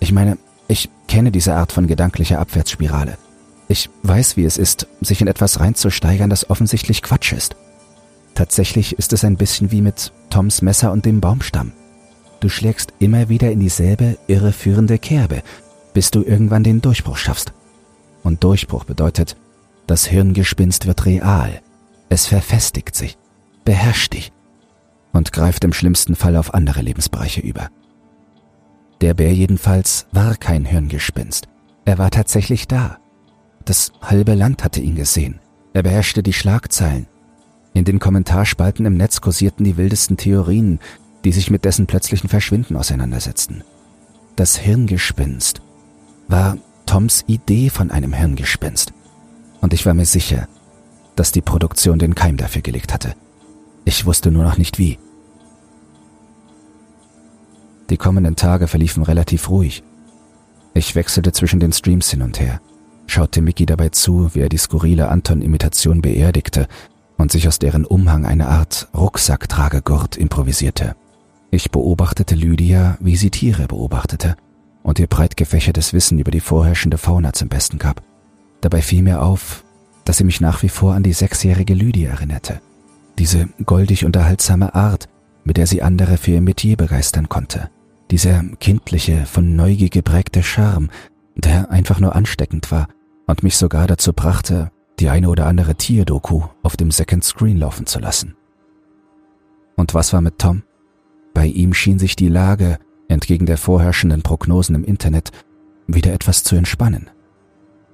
Ich 0.00 0.10
meine, 0.10 0.36
ich 0.66 0.90
kenne 1.06 1.30
diese 1.30 1.54
Art 1.54 1.70
von 1.70 1.86
gedanklicher 1.86 2.40
Abwärtsspirale. 2.40 3.18
Ich 3.68 3.88
weiß, 4.02 4.36
wie 4.36 4.44
es 4.44 4.58
ist, 4.58 4.88
sich 5.00 5.20
in 5.20 5.28
etwas 5.28 5.60
reinzusteigern, 5.60 6.28
das 6.28 6.50
offensichtlich 6.50 7.02
Quatsch 7.02 7.32
ist. 7.32 7.54
Tatsächlich 8.34 8.98
ist 8.98 9.12
es 9.12 9.22
ein 9.24 9.36
bisschen 9.36 9.70
wie 9.70 9.80
mit 9.80 10.12
Toms 10.28 10.60
Messer 10.60 10.90
und 10.90 11.04
dem 11.04 11.20
Baumstamm. 11.20 11.70
Du 12.40 12.48
schlägst 12.48 12.94
immer 12.98 13.28
wieder 13.28 13.52
in 13.52 13.60
dieselbe 13.60 14.18
irreführende 14.26 14.98
Kerbe, 14.98 15.44
bis 15.94 16.10
du 16.10 16.24
irgendwann 16.24 16.64
den 16.64 16.80
Durchbruch 16.80 17.16
schaffst. 17.16 17.52
Und 18.24 18.42
Durchbruch 18.42 18.82
bedeutet, 18.82 19.36
das 19.86 20.04
Hirngespinst 20.04 20.88
wird 20.88 21.06
real. 21.06 21.60
Es 22.08 22.26
verfestigt 22.26 22.96
sich, 22.96 23.18
beherrscht 23.64 24.14
dich 24.14 24.32
und 25.12 25.32
greift 25.32 25.64
im 25.64 25.72
schlimmsten 25.72 26.14
Fall 26.14 26.36
auf 26.36 26.54
andere 26.54 26.82
Lebensbereiche 26.82 27.40
über. 27.40 27.68
Der 29.00 29.14
Bär 29.14 29.32
jedenfalls 29.32 30.06
war 30.12 30.36
kein 30.36 30.64
Hirngespinst. 30.64 31.48
Er 31.84 31.98
war 31.98 32.10
tatsächlich 32.10 32.68
da. 32.68 32.98
Das 33.64 33.92
halbe 34.02 34.34
Land 34.34 34.62
hatte 34.64 34.80
ihn 34.80 34.94
gesehen. 34.94 35.40
Er 35.72 35.82
beherrschte 35.82 36.22
die 36.22 36.32
Schlagzeilen, 36.32 37.06
in 37.72 37.84
den 37.84 37.98
Kommentarspalten 37.98 38.84
im 38.84 38.96
Netz 38.96 39.20
kursierten 39.20 39.64
die 39.64 39.76
wildesten 39.76 40.16
Theorien, 40.16 40.80
die 41.24 41.32
sich 41.32 41.50
mit 41.50 41.64
dessen 41.64 41.86
plötzlichen 41.86 42.28
Verschwinden 42.28 42.76
auseinandersetzten. 42.76 43.62
Das 44.36 44.56
Hirngespinst 44.56 45.62
war 46.28 46.56
Toms 46.86 47.24
Idee 47.26 47.70
von 47.70 47.90
einem 47.90 48.12
Hirngespinst. 48.12 48.92
Und 49.60 49.72
ich 49.72 49.86
war 49.86 49.94
mir 49.94 50.06
sicher, 50.06 50.48
dass 51.14 51.32
die 51.32 51.42
Produktion 51.42 51.98
den 51.98 52.14
Keim 52.14 52.36
dafür 52.36 52.62
gelegt 52.62 52.92
hatte. 52.92 53.14
Ich 53.84 54.06
wusste 54.06 54.30
nur 54.30 54.44
noch 54.44 54.58
nicht 54.58 54.78
wie. 54.78 54.98
Die 57.90 57.96
kommenden 57.96 58.36
Tage 58.36 58.68
verliefen 58.68 59.02
relativ 59.02 59.50
ruhig. 59.50 59.82
Ich 60.74 60.94
wechselte 60.94 61.32
zwischen 61.32 61.58
den 61.58 61.72
Streams 61.72 62.10
hin 62.10 62.22
und 62.22 62.38
her, 62.38 62.60
schaute 63.06 63.42
Mickey 63.42 63.66
dabei 63.66 63.88
zu, 63.88 64.34
wie 64.34 64.40
er 64.40 64.48
die 64.48 64.58
skurrile 64.58 65.08
Anton-Imitation 65.08 66.00
beerdigte 66.00 66.68
und 67.18 67.32
sich 67.32 67.48
aus 67.48 67.58
deren 67.58 67.84
Umhang 67.84 68.24
eine 68.24 68.48
Art 68.48 68.88
Rucksacktragegurt 68.94 70.16
improvisierte. 70.16 70.94
Ich 71.50 71.72
beobachtete 71.72 72.36
Lydia, 72.36 72.96
wie 73.00 73.16
sie 73.16 73.30
Tiere 73.30 73.66
beobachtete 73.66 74.36
und 74.84 75.00
ihr 75.00 75.08
breit 75.08 75.36
gefächertes 75.36 75.92
Wissen 75.92 76.20
über 76.20 76.30
die 76.30 76.40
vorherrschende 76.40 76.96
Fauna 76.96 77.32
zum 77.32 77.48
Besten 77.48 77.78
gab. 77.78 78.02
Dabei 78.60 78.82
fiel 78.82 79.02
mir 79.02 79.22
auf, 79.22 79.64
dass 80.04 80.18
sie 80.18 80.24
mich 80.24 80.40
nach 80.40 80.62
wie 80.62 80.68
vor 80.68 80.94
an 80.94 81.02
die 81.02 81.12
sechsjährige 81.12 81.74
Lydia 81.74 82.10
erinnerte. 82.10 82.60
Diese 83.20 83.50
goldig 83.66 84.06
unterhaltsame 84.06 84.74
Art, 84.74 85.10
mit 85.44 85.58
der 85.58 85.66
sie 85.66 85.82
andere 85.82 86.16
für 86.16 86.30
ihr 86.30 86.40
Metier 86.40 86.78
begeistern 86.78 87.28
konnte. 87.28 87.68
Dieser 88.10 88.42
kindliche, 88.60 89.26
von 89.26 89.54
Neugier 89.54 89.90
geprägte 89.90 90.42
Charme, 90.42 90.88
der 91.36 91.70
einfach 91.70 92.00
nur 92.00 92.16
ansteckend 92.16 92.72
war 92.72 92.88
und 93.26 93.42
mich 93.42 93.58
sogar 93.58 93.86
dazu 93.86 94.14
brachte, 94.14 94.70
die 95.00 95.10
eine 95.10 95.28
oder 95.28 95.44
andere 95.44 95.74
Tierdoku 95.74 96.44
auf 96.62 96.78
dem 96.78 96.90
Second 96.90 97.22
Screen 97.22 97.58
laufen 97.58 97.84
zu 97.84 97.98
lassen. 97.98 98.36
Und 99.76 99.92
was 99.92 100.14
war 100.14 100.22
mit 100.22 100.38
Tom? 100.38 100.62
Bei 101.34 101.44
ihm 101.44 101.74
schien 101.74 101.98
sich 101.98 102.16
die 102.16 102.28
Lage, 102.28 102.78
entgegen 103.08 103.44
der 103.44 103.58
vorherrschenden 103.58 104.22
Prognosen 104.22 104.74
im 104.74 104.84
Internet, 104.84 105.30
wieder 105.86 106.14
etwas 106.14 106.42
zu 106.42 106.56
entspannen. 106.56 107.10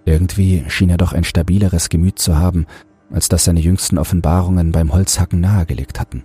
Irgendwie 0.05 0.64
schien 0.68 0.91
er 0.91 0.99
doch 0.99 1.12
ein 1.12 1.24
stabileres 1.24 1.89
Gemüt 1.89 2.20
zu 2.20 2.37
haben, 2.39 2.66
als 3.11 3.29
das 3.29 3.45
seine 3.45 3.61
jüngsten 3.61 3.99
Offenbarungen 3.99 4.73
beim 4.73 4.93
Holzhacken 4.93 5.41
nahegelegt 5.41 6.01
hatten. 6.01 6.25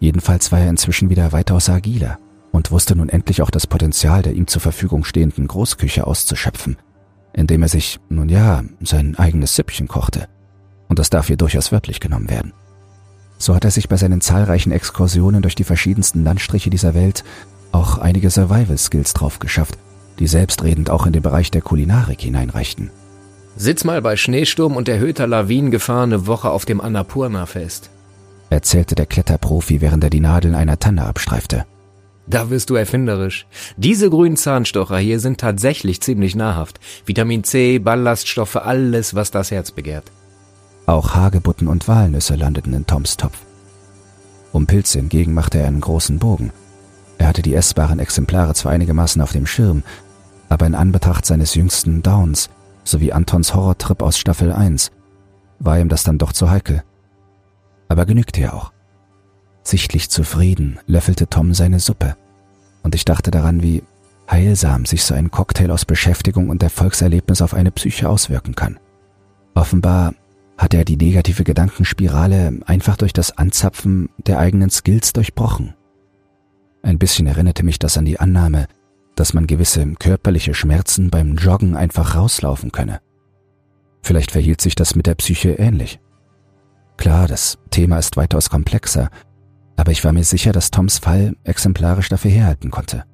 Jedenfalls 0.00 0.52
war 0.52 0.60
er 0.60 0.70
inzwischen 0.70 1.10
wieder 1.10 1.32
weitaus 1.32 1.68
agiler 1.68 2.18
und 2.52 2.70
wusste 2.70 2.96
nun 2.96 3.08
endlich 3.08 3.42
auch 3.42 3.50
das 3.50 3.66
Potenzial 3.66 4.22
der 4.22 4.34
ihm 4.34 4.46
zur 4.46 4.62
Verfügung 4.62 5.04
stehenden 5.04 5.48
Großküche 5.48 6.06
auszuschöpfen 6.06 6.76
indem 7.38 7.62
er 7.62 7.68
sich, 7.68 8.00
nun 8.08 8.28
ja, 8.28 8.64
sein 8.80 9.16
eigenes 9.16 9.54
Süppchen 9.54 9.88
kochte. 9.88 10.28
Und 10.88 10.98
das 10.98 11.10
darf 11.10 11.28
hier 11.28 11.36
durchaus 11.36 11.70
wörtlich 11.70 12.00
genommen 12.00 12.28
werden. 12.28 12.52
So 13.38 13.54
hat 13.54 13.64
er 13.64 13.70
sich 13.70 13.88
bei 13.88 13.96
seinen 13.96 14.20
zahlreichen 14.20 14.72
Exkursionen 14.72 15.42
durch 15.42 15.54
die 15.54 15.64
verschiedensten 15.64 16.24
Landstriche 16.24 16.70
dieser 16.70 16.94
Welt 16.94 17.22
auch 17.70 17.98
einige 17.98 18.30
Survival-Skills 18.30 19.14
drauf 19.14 19.38
geschafft, 19.38 19.78
die 20.18 20.26
selbstredend 20.26 20.90
auch 20.90 21.06
in 21.06 21.12
den 21.12 21.22
Bereich 21.22 21.50
der 21.50 21.62
Kulinarik 21.62 22.20
hineinreichten. 22.20 22.90
Sitz 23.60 23.82
mal 23.82 24.00
bei 24.00 24.16
Schneesturm 24.16 24.76
und 24.76 24.88
erhöhter 24.88 25.26
Lawinengefahr 25.26 26.04
eine 26.04 26.28
Woche 26.28 26.48
auf 26.48 26.64
dem 26.64 26.80
Annapurna-Fest. 26.80 27.90
Erzählte 28.50 28.94
der 28.94 29.06
Kletterprofi, 29.06 29.80
während 29.80 30.04
er 30.04 30.10
die 30.10 30.20
Nadeln 30.20 30.54
einer 30.54 30.78
Tanne 30.78 31.04
abstreifte. 31.04 31.66
Da 32.28 32.50
wirst 32.50 32.70
du 32.70 32.76
erfinderisch. 32.76 33.46
Diese 33.76 34.10
grünen 34.10 34.36
Zahnstocher 34.36 34.98
hier 34.98 35.18
sind 35.18 35.40
tatsächlich 35.40 36.00
ziemlich 36.00 36.36
nahrhaft. 36.36 36.78
Vitamin 37.04 37.42
C, 37.42 37.80
Ballaststoffe, 37.80 38.54
alles, 38.54 39.16
was 39.16 39.32
das 39.32 39.50
Herz 39.50 39.72
begehrt. 39.72 40.04
Auch 40.86 41.16
Hagebutten 41.16 41.66
und 41.66 41.88
Walnüsse 41.88 42.36
landeten 42.36 42.74
in 42.74 42.86
Toms 42.86 43.16
Topf. 43.16 43.38
Um 44.52 44.68
Pilze 44.68 45.00
hingegen 45.00 45.34
machte 45.34 45.58
er 45.58 45.66
einen 45.66 45.80
großen 45.80 46.20
Bogen. 46.20 46.52
Er 47.18 47.26
hatte 47.26 47.42
die 47.42 47.54
essbaren 47.54 47.98
Exemplare 47.98 48.54
zwar 48.54 48.70
einigermaßen 48.70 49.20
auf 49.20 49.32
dem 49.32 49.46
Schirm, 49.46 49.82
aber 50.48 50.64
in 50.66 50.76
Anbetracht 50.76 51.26
seines 51.26 51.56
jüngsten 51.56 52.04
Downs 52.04 52.50
sowie 52.88 53.12
Antons 53.12 53.54
Horrortrip 53.54 54.02
aus 54.02 54.18
Staffel 54.18 54.52
1 54.52 54.90
war 55.58 55.78
ihm 55.78 55.88
das 55.88 56.04
dann 56.04 56.18
doch 56.18 56.32
zu 56.32 56.50
heikel. 56.50 56.82
Aber 57.88 58.06
genügte 58.06 58.40
ja 58.40 58.52
auch. 58.52 58.72
Sichtlich 59.62 60.08
zufrieden 60.10 60.78
löffelte 60.86 61.28
Tom 61.28 61.54
seine 61.54 61.80
Suppe. 61.80 62.16
Und 62.82 62.94
ich 62.94 63.04
dachte 63.04 63.30
daran, 63.30 63.62
wie 63.62 63.82
heilsam 64.30 64.86
sich 64.86 65.04
so 65.04 65.14
ein 65.14 65.30
Cocktail 65.30 65.70
aus 65.70 65.84
Beschäftigung 65.84 66.48
und 66.48 66.62
Erfolgserlebnis 66.62 67.42
auf 67.42 67.54
eine 67.54 67.70
Psyche 67.70 68.08
auswirken 68.08 68.54
kann. 68.54 68.78
Offenbar 69.54 70.14
hatte 70.56 70.76
er 70.76 70.84
die 70.84 70.96
negative 70.96 71.44
Gedankenspirale 71.44 72.60
einfach 72.66 72.96
durch 72.96 73.12
das 73.12 73.36
Anzapfen 73.36 74.10
der 74.18 74.38
eigenen 74.38 74.70
Skills 74.70 75.12
durchbrochen. 75.12 75.74
Ein 76.82 76.98
bisschen 76.98 77.26
erinnerte 77.26 77.64
mich 77.64 77.78
das 77.78 77.96
an 77.96 78.04
die 78.04 78.20
Annahme, 78.20 78.66
dass 79.18 79.34
man 79.34 79.46
gewisse 79.46 79.86
körperliche 79.94 80.54
Schmerzen 80.54 81.10
beim 81.10 81.36
Joggen 81.36 81.76
einfach 81.76 82.14
rauslaufen 82.14 82.72
könne. 82.72 83.00
Vielleicht 84.02 84.30
verhielt 84.30 84.60
sich 84.60 84.74
das 84.74 84.94
mit 84.94 85.06
der 85.06 85.16
Psyche 85.16 85.52
ähnlich. 85.52 86.00
Klar, 86.96 87.26
das 87.26 87.58
Thema 87.70 87.98
ist 87.98 88.16
weitaus 88.16 88.50
komplexer 88.50 89.10
aber 89.78 89.92
ich 89.92 90.02
war 90.02 90.12
mir 90.12 90.24
sicher, 90.24 90.50
dass 90.50 90.72
Toms 90.72 90.98
Fall 90.98 91.36
exemplarisch 91.44 92.08
dafür 92.08 92.32
herhalten 92.32 92.72
konnte. 92.72 93.04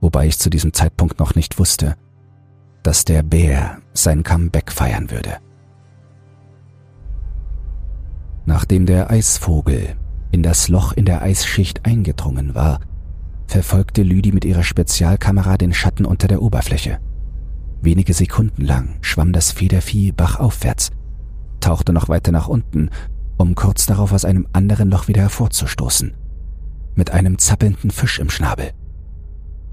Wobei 0.00 0.26
ich 0.26 0.38
zu 0.38 0.48
diesem 0.48 0.72
Zeitpunkt 0.72 1.20
noch 1.20 1.34
nicht 1.34 1.58
wusste, 1.58 1.96
dass 2.82 3.04
der 3.04 3.22
Bär 3.22 3.78
sein 3.92 4.22
Comeback 4.22 4.72
feiern 4.72 5.10
würde. 5.10 5.36
Nachdem 8.46 8.86
der 8.86 9.10
Eisvogel 9.10 9.96
in 10.30 10.42
das 10.42 10.68
Loch 10.68 10.92
in 10.92 11.04
der 11.04 11.20
Eisschicht 11.20 11.84
eingedrungen 11.84 12.54
war, 12.54 12.80
verfolgte 13.46 14.02
Lüdi 14.02 14.32
mit 14.32 14.44
ihrer 14.44 14.62
Spezialkamera 14.62 15.56
den 15.56 15.72
Schatten 15.72 16.04
unter 16.04 16.28
der 16.28 16.42
Oberfläche. 16.42 16.98
Wenige 17.82 18.14
Sekunden 18.14 18.64
lang 18.64 18.96
schwamm 19.02 19.32
das 19.32 19.52
Federvieh 19.52 20.12
bachaufwärts, 20.12 20.90
tauchte 21.60 21.92
noch 21.92 22.08
weiter 22.08 22.32
nach 22.32 22.48
unten 22.48 22.90
um 23.36 23.54
kurz 23.54 23.86
darauf 23.86 24.12
aus 24.12 24.24
einem 24.24 24.46
anderen 24.52 24.90
Loch 24.90 25.08
wieder 25.08 25.22
hervorzustoßen. 25.22 26.14
Mit 26.94 27.10
einem 27.10 27.38
zappelnden 27.38 27.90
Fisch 27.90 28.18
im 28.18 28.30
Schnabel. 28.30 28.70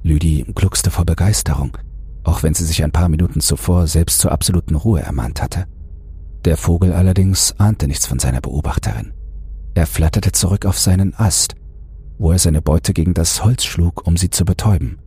Lüdi 0.03 0.45
gluckste 0.55 0.89
vor 0.89 1.05
Begeisterung, 1.05 1.77
auch 2.23 2.41
wenn 2.43 2.53
sie 2.53 2.65
sich 2.65 2.83
ein 2.83 2.91
paar 2.91 3.09
Minuten 3.09 3.39
zuvor 3.39 3.87
selbst 3.87 4.19
zur 4.19 4.31
absoluten 4.31 4.75
Ruhe 4.75 5.01
ermahnt 5.01 5.41
hatte. 5.41 5.65
Der 6.43 6.57
Vogel 6.57 6.91
allerdings 6.93 7.53
ahnte 7.59 7.87
nichts 7.87 8.07
von 8.07 8.17
seiner 8.17 8.41
Beobachterin. 8.41 9.13
Er 9.75 9.85
flatterte 9.85 10.31
zurück 10.31 10.65
auf 10.65 10.79
seinen 10.79 11.13
Ast, 11.13 11.55
wo 12.21 12.31
er 12.31 12.37
seine 12.37 12.61
Beute 12.61 12.93
gegen 12.93 13.15
das 13.15 13.43
Holz 13.43 13.63
schlug, 13.63 14.05
um 14.05 14.15
sie 14.15 14.29
zu 14.29 14.45
betäuben. 14.45 14.99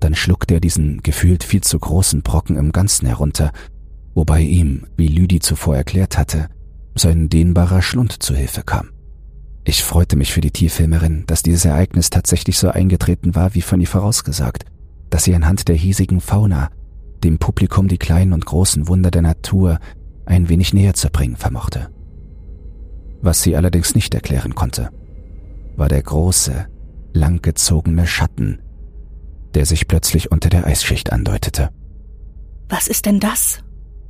Dann 0.00 0.14
schluckte 0.14 0.54
er 0.54 0.60
diesen 0.60 1.02
gefühlt 1.02 1.44
viel 1.44 1.60
zu 1.60 1.78
großen 1.78 2.22
Brocken 2.22 2.56
im 2.56 2.72
Ganzen 2.72 3.06
herunter, 3.06 3.52
wobei 4.14 4.40
ihm, 4.40 4.86
wie 4.96 5.08
Lüdi 5.08 5.40
zuvor 5.40 5.76
erklärt 5.76 6.16
hatte, 6.16 6.48
sein 6.94 7.28
dehnbarer 7.28 7.82
Schlund 7.82 8.22
zu 8.22 8.34
Hilfe 8.34 8.62
kam. 8.62 8.88
Ich 9.64 9.84
freute 9.84 10.16
mich 10.16 10.32
für 10.32 10.40
die 10.40 10.52
Tierfilmerin, 10.52 11.24
dass 11.26 11.42
dieses 11.42 11.66
Ereignis 11.66 12.08
tatsächlich 12.08 12.56
so 12.56 12.70
eingetreten 12.70 13.34
war, 13.34 13.54
wie 13.54 13.62
von 13.62 13.80
ihr 13.80 13.86
vorausgesagt, 13.86 14.64
dass 15.10 15.24
sie 15.24 15.34
anhand 15.34 15.68
der 15.68 15.76
hiesigen 15.76 16.22
Fauna 16.22 16.70
dem 17.22 17.38
Publikum 17.38 17.88
die 17.88 17.98
kleinen 17.98 18.32
und 18.32 18.46
großen 18.46 18.88
Wunder 18.88 19.10
der 19.10 19.22
Natur 19.22 19.80
ein 20.24 20.48
wenig 20.48 20.72
näher 20.72 20.94
zu 20.94 21.10
bringen 21.10 21.36
vermochte. 21.36 21.90
Was 23.20 23.42
sie 23.42 23.54
allerdings 23.54 23.94
nicht 23.94 24.14
erklären 24.14 24.54
konnte, 24.54 24.90
war 25.76 25.88
der 25.88 26.02
große, 26.02 26.66
langgezogene 27.12 28.06
Schatten, 28.06 28.60
der 29.54 29.66
sich 29.66 29.88
plötzlich 29.88 30.32
unter 30.32 30.48
der 30.48 30.66
Eisschicht 30.66 31.12
andeutete. 31.12 31.70
Was 32.68 32.88
ist 32.88 33.06
denn 33.06 33.20
das? 33.20 33.60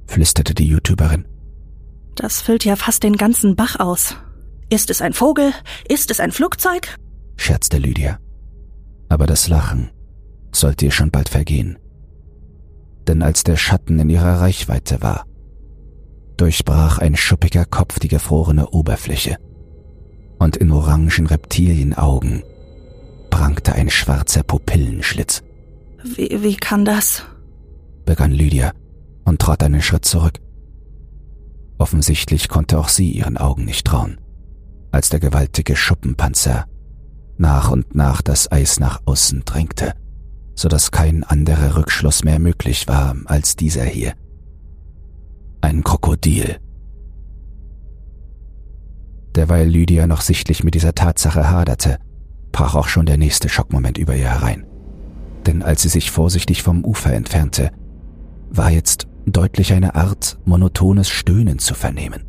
flüsterte 0.07 0.55
die 0.55 0.67
YouTuberin. 0.67 1.27
Das 2.15 2.41
füllt 2.41 2.65
ja 2.65 2.77
fast 2.77 3.03
den 3.03 3.17
ganzen 3.17 3.57
Bach 3.57 3.81
aus. 3.81 4.17
Ist 4.71 4.91
es 4.91 5.03
ein 5.03 5.13
Vogel? 5.13 5.53
Ist 5.89 6.11
es 6.11 6.21
ein 6.21 6.33
Flugzeug? 6.33 6.97
scherzte 7.37 7.79
Lydia. 7.79 8.19
Aber 9.09 9.27
das 9.27 9.49
Lachen 9.49 9.91
sollte 10.53 10.87
ihr 10.87 10.91
schon 10.91 11.11
bald 11.11 11.29
vergehen. 11.29 11.79
Denn 13.07 13.23
als 13.23 13.45
der 13.45 13.57
Schatten 13.57 13.99
in 13.99 14.09
ihrer 14.09 14.41
Reichweite 14.41 15.03
war, 15.03 15.27
durchbrach 16.37 16.99
ein 16.99 17.17
schuppiger 17.17 17.65
Kopf 17.65 17.99
die 17.99 18.09
gefrorene 18.09 18.69
Oberfläche, 18.71 19.37
und 20.45 20.59
in 20.59 20.71
orangen 20.71 21.27
Reptilienaugen 21.27 22.43
prangte 23.31 23.73
ein 23.73 23.89
schwarzer 23.89 24.43
Pupillenschlitz. 24.43 25.43
Wie, 26.05 26.43
wie 26.43 26.57
kann 26.57 26.85
das? 26.85 27.25
begann 28.05 28.31
Lydia 28.31 28.73
und 29.25 29.41
trat 29.41 29.63
einen 29.63 29.81
Schritt 29.81 30.05
zurück. 30.05 30.39
Offensichtlich 31.79 32.51
konnte 32.51 32.79
auch 32.79 32.89
sie 32.89 33.11
ihren 33.11 33.39
Augen 33.39 33.65
nicht 33.65 33.87
trauen, 33.87 34.21
als 34.93 35.09
der 35.09 35.19
gewaltige 35.19 35.77
Schuppenpanzer 35.77 36.67
nach 37.39 37.71
und 37.71 37.95
nach 37.95 38.21
das 38.21 38.53
Eis 38.53 38.79
nach 38.79 39.01
außen 39.07 39.47
drängte, 39.47 39.95
so 40.55 40.69
dass 40.69 40.91
kein 40.91 41.25
anderer 41.25 41.77
Rückschluss 41.77 42.23
mehr 42.23 42.39
möglich 42.39 42.87
war 42.87 43.17
als 43.25 43.57
dieser 43.57 43.85
hier. 43.85 44.13
Ein 45.63 45.83
Krokodil. 45.83 46.59
Derweil 49.35 49.69
Lydia 49.69 50.07
noch 50.07 50.21
sichtlich 50.21 50.63
mit 50.63 50.75
dieser 50.75 50.95
Tatsache 50.95 51.51
haderte, 51.51 51.99
brach 52.53 52.75
auch 52.75 52.89
schon 52.89 53.07
der 53.07 53.19
nächste 53.19 53.49
Schockmoment 53.49 53.99
über 53.99 54.15
ihr 54.15 54.31
herein. 54.31 54.67
Denn 55.47 55.63
als 55.63 55.83
sie 55.83 55.89
sich 55.89 56.11
vorsichtig 56.11 56.63
vom 56.63 56.85
Ufer 56.85 57.13
entfernte, 57.13 57.71
war 58.49 58.71
jetzt 58.71 59.09
deutlich 59.27 59.73
eine 59.73 59.95
Art 59.95 60.39
monotones 60.45 61.09
Stöhnen 61.09 61.59
zu 61.59 61.75
vernehmen. 61.75 62.25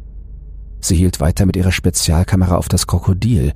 Sie 0.80 0.95
hielt 0.95 1.20
weiter 1.20 1.45
mit 1.45 1.56
ihrer 1.56 1.72
Spezialkamera 1.72 2.58
auf 2.58 2.68
das 2.68 2.88
Krokodil, 2.88 3.53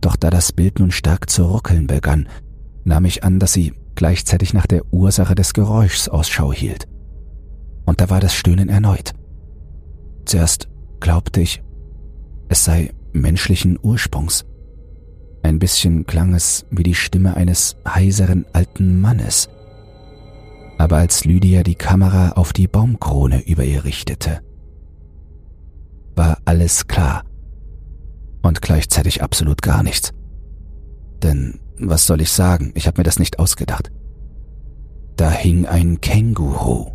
doch 0.00 0.16
da 0.16 0.30
das 0.30 0.52
Bild 0.52 0.78
nun 0.78 0.90
stark 0.90 1.30
zu 1.30 1.44
ruckeln 1.44 1.86
begann, 1.86 2.28
nahm 2.84 3.04
ich 3.04 3.24
an, 3.24 3.38
dass 3.38 3.52
sie 3.52 3.74
gleichzeitig 3.94 4.52
nach 4.52 4.66
der 4.66 4.82
Ursache 4.92 5.34
des 5.34 5.54
Geräuschs 5.54 6.08
Ausschau 6.08 6.52
hielt. 6.52 6.86
Und 7.84 8.00
da 8.00 8.10
war 8.10 8.20
das 8.20 8.34
Stöhnen 8.34 8.68
erneut. 8.68 9.12
Zuerst 10.24 10.68
glaubte 11.00 11.40
ich, 11.40 11.62
es 12.52 12.64
sei 12.64 12.92
menschlichen 13.12 13.78
Ursprungs. 13.82 14.44
Ein 15.42 15.58
bisschen 15.58 16.06
klang 16.06 16.34
es 16.34 16.64
wie 16.70 16.84
die 16.84 16.94
Stimme 16.94 17.36
eines 17.36 17.76
heiseren 17.86 18.46
alten 18.52 19.00
Mannes– 19.00 19.48
aber 20.82 20.96
als 20.96 21.24
Lydia 21.24 21.62
die 21.62 21.76
Kamera 21.76 22.32
auf 22.32 22.52
die 22.52 22.66
Baumkrone 22.66 23.46
über 23.46 23.62
ihr 23.62 23.84
richtete, 23.84 24.40
war 26.16 26.38
alles 26.44 26.88
klar 26.88 27.22
und 28.42 28.62
gleichzeitig 28.62 29.22
absolut 29.22 29.62
gar 29.62 29.84
nichts. 29.84 30.12
Denn 31.22 31.60
was 31.78 32.04
soll 32.06 32.20
ich 32.20 32.32
sagen, 32.32 32.72
ich 32.74 32.88
habe 32.88 32.98
mir 32.98 33.04
das 33.04 33.20
nicht 33.20 33.38
ausgedacht. 33.38 33.92
Da 35.14 35.30
hing 35.30 35.66
ein 35.66 36.00
Känguru. 36.00 36.90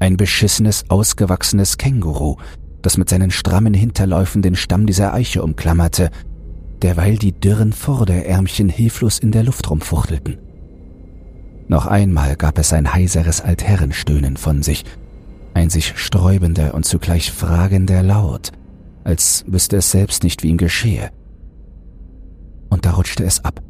Ein 0.00 0.16
beschissenes, 0.16 0.90
ausgewachsenes 0.90 1.78
Känguru, 1.78 2.38
das 2.84 2.98
mit 2.98 3.08
seinen 3.08 3.30
strammen 3.30 3.72
Hinterläufen 3.72 4.42
den 4.42 4.56
Stamm 4.56 4.86
dieser 4.86 5.14
Eiche 5.14 5.42
umklammerte, 5.42 6.10
derweil 6.82 7.16
die 7.16 7.32
dürren 7.32 7.72
Vorderärmchen 7.72 8.68
hilflos 8.68 9.18
in 9.18 9.32
der 9.32 9.42
Luft 9.42 9.70
rumfuchtelten. 9.70 10.36
Noch 11.66 11.86
einmal 11.86 12.36
gab 12.36 12.58
es 12.58 12.74
ein 12.74 12.92
heiseres 12.92 13.40
Altherrenstöhnen 13.40 14.36
von 14.36 14.62
sich, 14.62 14.84
ein 15.54 15.70
sich 15.70 15.94
sträubender 15.96 16.74
und 16.74 16.84
zugleich 16.84 17.32
fragender 17.32 18.02
Laut, 18.02 18.52
als 19.02 19.44
wüsste 19.46 19.78
es 19.78 19.90
selbst 19.90 20.22
nicht, 20.22 20.42
wie 20.42 20.48
ihm 20.48 20.58
geschehe. 20.58 21.08
Und 22.68 22.84
da 22.84 22.92
rutschte 22.92 23.24
es 23.24 23.46
ab 23.46 23.62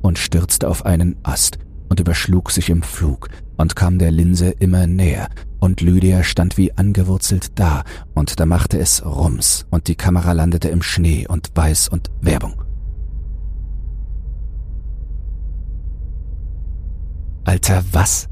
und 0.00 0.18
stürzte 0.18 0.68
auf 0.68 0.86
einen 0.86 1.16
Ast 1.24 1.58
und 1.90 2.00
überschlug 2.00 2.50
sich 2.50 2.70
im 2.70 2.82
Flug 2.82 3.28
und 3.58 3.76
kam 3.76 3.98
der 3.98 4.12
Linse 4.12 4.48
immer 4.48 4.86
näher, 4.86 5.28
und 5.60 5.80
Lydia 5.80 6.22
stand 6.22 6.56
wie 6.56 6.72
angewurzelt 6.72 7.58
da, 7.58 7.84
und 8.14 8.40
da 8.40 8.46
machte 8.46 8.78
es 8.78 9.04
Rums, 9.04 9.66
und 9.70 9.88
die 9.88 9.94
Kamera 9.94 10.32
landete 10.32 10.68
im 10.68 10.82
Schnee 10.82 11.26
und 11.28 11.50
Weiß 11.54 11.88
und 11.88 12.10
Werbung. 12.20 12.62
Alter, 17.44 17.82
was? 17.92 18.28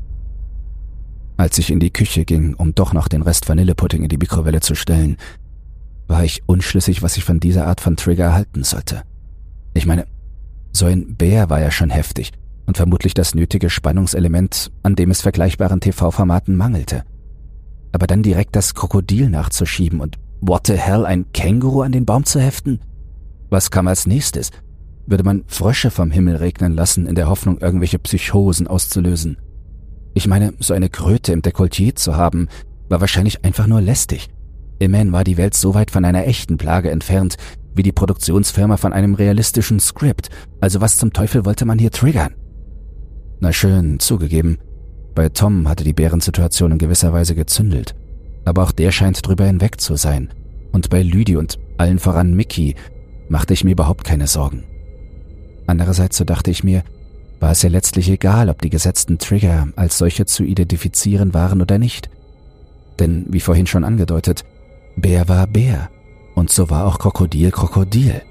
Als 1.36 1.58
ich 1.58 1.70
in 1.70 1.80
die 1.80 1.92
Küche 1.92 2.24
ging, 2.24 2.54
um 2.54 2.74
doch 2.74 2.92
noch 2.92 3.08
den 3.08 3.22
Rest 3.22 3.48
Vanillepudding 3.48 4.02
in 4.02 4.08
die 4.08 4.18
Mikrowelle 4.18 4.60
zu 4.60 4.74
stellen, 4.74 5.16
war 6.08 6.24
ich 6.24 6.42
unschlüssig, 6.46 7.02
was 7.02 7.16
ich 7.16 7.24
von 7.24 7.38
dieser 7.38 7.66
Art 7.66 7.80
von 7.80 7.96
Trigger 7.96 8.24
erhalten 8.24 8.64
sollte. 8.64 9.02
Ich 9.74 9.86
meine, 9.86 10.06
so 10.72 10.86
ein 10.86 11.16
Bär 11.16 11.50
war 11.50 11.60
ja 11.60 11.70
schon 11.70 11.90
heftig 11.90 12.32
und 12.66 12.76
vermutlich 12.76 13.14
das 13.14 13.34
nötige 13.34 13.70
Spannungselement, 13.70 14.70
an 14.82 14.94
dem 14.94 15.10
es 15.10 15.22
vergleichbaren 15.22 15.80
TV-Formaten 15.80 16.56
mangelte. 16.56 17.04
Aber 17.92 18.06
dann 18.06 18.22
direkt 18.22 18.56
das 18.56 18.74
Krokodil 18.74 19.30
nachzuschieben 19.30 20.00
und 20.00 20.16
what 20.40 20.66
the 20.66 20.74
hell, 20.74 21.06
ein 21.06 21.32
Känguru 21.32 21.82
an 21.82 21.92
den 21.92 22.04
Baum 22.04 22.24
zu 22.24 22.40
heften? 22.40 22.80
Was 23.50 23.70
kam 23.70 23.88
als 23.88 24.06
nächstes? 24.06 24.50
Würde 25.06 25.24
man 25.24 25.44
Frösche 25.46 25.90
vom 25.90 26.10
Himmel 26.10 26.36
regnen 26.36 26.74
lassen, 26.74 27.06
in 27.06 27.14
der 27.14 27.28
Hoffnung, 27.28 27.58
irgendwelche 27.58 27.98
Psychosen 27.98 28.66
auszulösen? 28.66 29.38
Ich 30.14 30.26
meine, 30.26 30.52
so 30.58 30.74
eine 30.74 30.90
Kröte 30.90 31.32
im 31.32 31.42
Dekolleté 31.42 31.94
zu 31.94 32.16
haben, 32.16 32.48
war 32.88 33.00
wahrscheinlich 33.00 33.44
einfach 33.44 33.66
nur 33.66 33.80
lästig. 33.80 34.28
Immerhin 34.78 35.12
war 35.12 35.24
die 35.24 35.36
Welt 35.36 35.54
so 35.54 35.74
weit 35.74 35.90
von 35.90 36.04
einer 36.04 36.26
echten 36.26 36.58
Plage 36.58 36.90
entfernt, 36.90 37.36
wie 37.74 37.82
die 37.82 37.92
Produktionsfirma 37.92 38.76
von 38.76 38.92
einem 38.92 39.14
realistischen 39.14 39.80
Skript. 39.80 40.28
Also 40.60 40.80
was 40.80 40.98
zum 40.98 41.12
Teufel 41.12 41.44
wollte 41.44 41.64
man 41.64 41.78
hier 41.78 41.90
triggern? 41.90 42.34
Na 43.40 43.52
schön, 43.52 43.98
zugegeben. 43.98 44.58
Bei 45.18 45.30
Tom 45.30 45.68
hatte 45.68 45.82
die 45.82 45.94
Bärensituation 45.94 46.70
in 46.70 46.78
gewisser 46.78 47.12
Weise 47.12 47.34
gezündelt. 47.34 47.96
Aber 48.44 48.62
auch 48.62 48.70
der 48.70 48.92
scheint 48.92 49.26
drüber 49.26 49.46
hinweg 49.46 49.80
zu 49.80 49.96
sein. 49.96 50.28
Und 50.70 50.90
bei 50.90 51.02
Lüdi 51.02 51.34
und 51.34 51.58
allen 51.76 51.98
voran 51.98 52.34
Mickey 52.34 52.76
machte 53.28 53.52
ich 53.52 53.64
mir 53.64 53.72
überhaupt 53.72 54.04
keine 54.04 54.28
Sorgen. 54.28 54.62
Andererseits 55.66 56.18
so 56.18 56.24
dachte 56.24 56.52
ich 56.52 56.62
mir, 56.62 56.84
war 57.40 57.50
es 57.50 57.62
ja 57.62 57.68
letztlich 57.68 58.08
egal, 58.08 58.48
ob 58.48 58.62
die 58.62 58.70
gesetzten 58.70 59.18
Trigger 59.18 59.66
als 59.74 59.98
solche 59.98 60.24
zu 60.24 60.44
identifizieren 60.44 61.34
waren 61.34 61.60
oder 61.62 61.78
nicht. 61.78 62.10
Denn, 63.00 63.26
wie 63.28 63.40
vorhin 63.40 63.66
schon 63.66 63.82
angedeutet, 63.82 64.44
Bär 64.94 65.28
war 65.28 65.48
Bär. 65.48 65.90
Und 66.36 66.48
so 66.48 66.70
war 66.70 66.86
auch 66.86 67.00
Krokodil 67.00 67.50
Krokodil. 67.50 68.22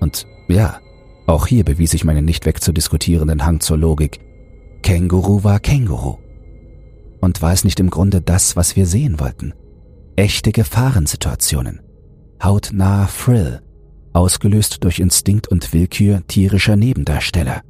Und 0.00 0.26
ja, 0.48 0.78
auch 1.26 1.46
hier 1.46 1.64
bewies 1.66 1.92
ich 1.92 2.04
meinen 2.04 2.24
nicht 2.24 2.46
wegzudiskutierenden 2.46 3.44
Hang 3.44 3.60
zur 3.60 3.76
Logik. 3.76 4.20
Känguru 4.80 5.44
war 5.44 5.60
Känguru. 5.60 6.19
Und 7.20 7.42
war 7.42 7.52
es 7.52 7.64
nicht 7.64 7.80
im 7.80 7.90
Grunde 7.90 8.20
das, 8.20 8.56
was 8.56 8.76
wir 8.76 8.86
sehen 8.86 9.20
wollten? 9.20 9.52
Echte 10.16 10.52
Gefahrensituationen. 10.52 11.80
Hautnaher 12.42 13.08
Thrill, 13.08 13.60
ausgelöst 14.12 14.82
durch 14.82 14.98
Instinkt 14.98 15.48
und 15.48 15.72
Willkür 15.72 16.26
tierischer 16.26 16.76
Nebendarsteller. 16.76 17.62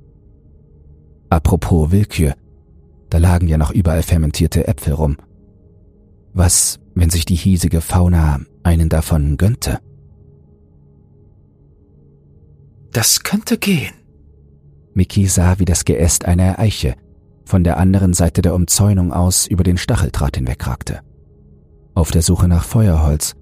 Apropos 1.29 1.91
Willkür, 1.91 2.35
da 3.09 3.19
lagen 3.19 3.49
ja 3.49 3.59
noch 3.59 3.73
überall 3.73 4.03
fermentierte 4.03 4.69
Äpfel 4.69 4.95
rum. 4.95 5.17
Was, 6.33 6.79
wenn 6.95 7.11
sich 7.11 7.25
die 7.25 7.35
hiesige 7.35 7.81
Fauna 7.81 8.41
einen 8.63 8.89
davon 8.89 9.37
gönnte? 9.37 9.81
Das 12.93 13.23
könnte 13.23 13.59
gehen. 13.59 13.95
Mickey 14.95 15.27
sah, 15.27 15.59
wie 15.59 15.65
das 15.65 15.85
Geäst 15.85 16.25
einer 16.25 16.59
Eiche 16.59 16.97
von 17.45 17.65
der 17.65 17.79
anderen 17.79 18.15
Seite 18.15 18.43
der 18.43 18.55
Umzäunung 18.55 19.13
aus 19.13 19.47
über 19.47 19.65
den 19.65 19.77
Stacheldraht 19.77 20.37
hinwegragte. 20.37 21.01
Auf 21.95 22.11
der 22.11 22.23
Suche 22.23 22.49
nach 22.49 22.65
Feuerholz 22.65 23.35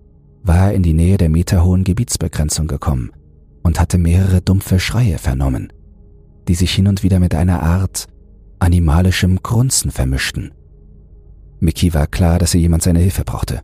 war 0.42 0.68
er 0.68 0.74
in 0.74 0.82
die 0.82 0.94
Nähe 0.94 1.18
der 1.18 1.28
meterhohen 1.28 1.84
Gebietsbegrenzung 1.84 2.66
gekommen 2.66 3.11
und 3.62 3.78
hatte 3.78 3.99
mehrere 3.99 4.40
dumpfe 4.40 4.80
Schreie 4.80 5.18
vernommen, 5.18 5.72
die 6.49 6.55
sich 6.55 6.72
hin 6.74 6.88
und 6.88 7.03
wieder 7.03 7.20
mit 7.20 7.34
einer 7.34 7.62
Art 7.62 8.07
animalischem 8.59 9.42
Grunzen 9.42 9.90
vermischten. 9.90 10.53
Mickey 11.61 11.92
war 11.94 12.07
klar, 12.07 12.38
dass 12.38 12.55
er 12.55 12.61
jemand 12.61 12.82
seine 12.82 13.01
Hilfe 13.01 13.24
brauchte. 13.24 13.61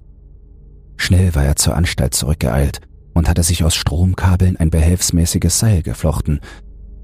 Schnell 0.96 1.34
war 1.34 1.44
er 1.44 1.56
zur 1.56 1.76
Anstalt 1.76 2.14
zurückgeeilt 2.14 2.80
und 3.14 3.28
hatte 3.28 3.42
sich 3.42 3.64
aus 3.64 3.74
Stromkabeln 3.74 4.56
ein 4.56 4.70
behelfsmäßiges 4.70 5.58
Seil 5.58 5.82
geflochten, 5.82 6.40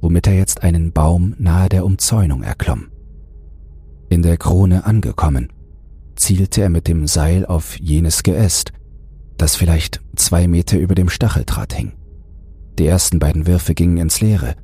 womit 0.00 0.26
er 0.26 0.34
jetzt 0.34 0.62
einen 0.62 0.92
Baum 0.92 1.34
nahe 1.38 1.68
der 1.68 1.84
Umzäunung 1.84 2.42
erklomm. 2.42 2.88
In 4.10 4.22
der 4.22 4.36
Krone 4.38 4.84
angekommen, 4.86 5.52
zielte 6.16 6.62
er 6.62 6.68
mit 6.68 6.88
dem 6.88 7.06
Seil 7.06 7.46
auf 7.46 7.78
jenes 7.78 8.24
Geäst, 8.24 8.72
das 9.36 9.54
vielleicht 9.54 10.00
zwei 10.16 10.48
Meter 10.48 10.78
über 10.78 10.96
dem 10.96 11.08
Stacheldraht 11.08 11.72
hing. 11.72 11.92
Die 12.76 12.88
ersten 12.88 13.20
beiden 13.20 13.46
Würfe 13.46 13.72
gingen 13.72 13.98
ins 13.98 14.20
Leere, 14.20 14.56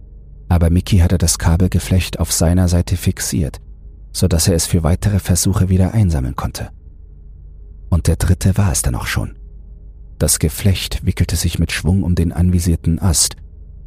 aber 0.49 0.69
Mickey 0.69 0.99
hatte 0.99 1.17
das 1.17 1.39
Kabelgeflecht 1.39 2.19
auf 2.19 2.33
seiner 2.33 2.67
Seite 2.67 2.97
fixiert, 2.97 3.61
so 4.11 4.27
dass 4.27 4.49
er 4.49 4.57
es 4.57 4.67
für 4.67 4.83
weitere 4.83 5.21
Versuche 5.21 5.69
wieder 5.69 5.95
einsammeln 5.95 6.35
konnte. 6.35 6.71
Und 7.89 8.09
der 8.09 8.17
dritte 8.17 8.57
war 8.57 8.73
es 8.73 8.83
dann 8.83 8.97
auch 8.97 9.07
schon. 9.07 9.39
Das 10.19 10.41
Geflecht 10.41 11.07
wickelte 11.07 11.37
sich 11.37 11.61
mit 11.61 11.71
Schwung 11.71 12.03
um 12.03 12.17
den 12.17 12.33
anvisierten 12.33 12.99
Ast 12.99 13.37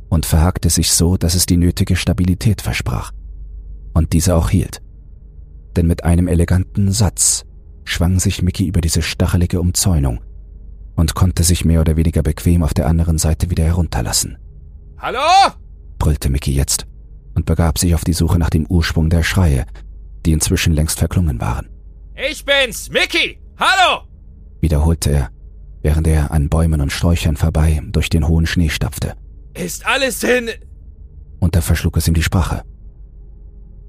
und 0.08 0.26
verhakte 0.26 0.70
sich 0.70 0.94
so, 0.94 1.18
dass 1.18 1.36
es 1.36 1.46
die 1.46 1.58
nötige 1.58 1.98
Stabilität 1.98 2.62
versprach. 2.62 3.12
Und 3.94 4.14
diese 4.14 4.38
auch 4.38 4.50
hielt. 4.50 4.82
Denn 5.76 5.88
mit 5.88 6.04
einem 6.04 6.28
eleganten 6.28 6.92
Satz 6.92 7.46
schwang 7.84 8.20
sich 8.20 8.42
Mickey 8.42 8.66
über 8.66 8.82
diese 8.82 9.02
stachelige 9.02 9.60
Umzäunung 9.60 10.22
und 10.96 11.16
konnte 11.16 11.44
sich 11.44 11.66
mehr 11.66 11.82
oder 11.82 11.96
weniger 11.98 12.22
bequem 12.22 12.64
auf 12.64 12.74
der 12.74 12.88
anderen 12.88 13.18
Seite 13.18 13.50
wieder 13.50 13.64
herunterlassen. 13.64 14.38
Hallo? 14.98 15.20
brüllte 15.98 16.30
Mickey 16.30 16.52
jetzt 16.52 16.86
und 17.36 17.46
begab 17.46 17.78
sich 17.78 17.96
auf 17.96 18.04
die 18.04 18.14
Suche 18.14 18.40
nach 18.40 18.50
dem 18.50 18.66
Ursprung 18.68 19.10
der 19.10 19.24
Schreie, 19.24 19.66
die 20.26 20.34
inzwischen 20.34 20.74
längst 20.74 21.00
verklungen 21.00 21.40
waren. 21.40 21.70
Ich 22.16 22.44
bin's, 22.44 22.90
Mickey! 22.90 23.40
Hallo! 23.58 24.04
wiederholte 24.62 25.12
er, 25.12 25.30
während 25.82 26.08
er 26.08 26.32
an 26.32 26.50
Bäumen 26.50 26.82
und 26.82 26.92
Sträuchern 26.92 27.38
vorbei 27.38 27.82
durch 27.92 28.10
den 28.10 28.28
hohen 28.28 28.46
Schnee 28.46 28.70
stapfte. 28.70 29.16
Ist 29.54 29.86
alles 29.86 30.24
in... 30.24 30.50
Und 31.40 31.56
da 31.56 31.62
verschlug 31.62 31.96
es 31.98 32.08
ihm 32.08 32.14
die 32.14 32.24
Sprache. 32.24 32.64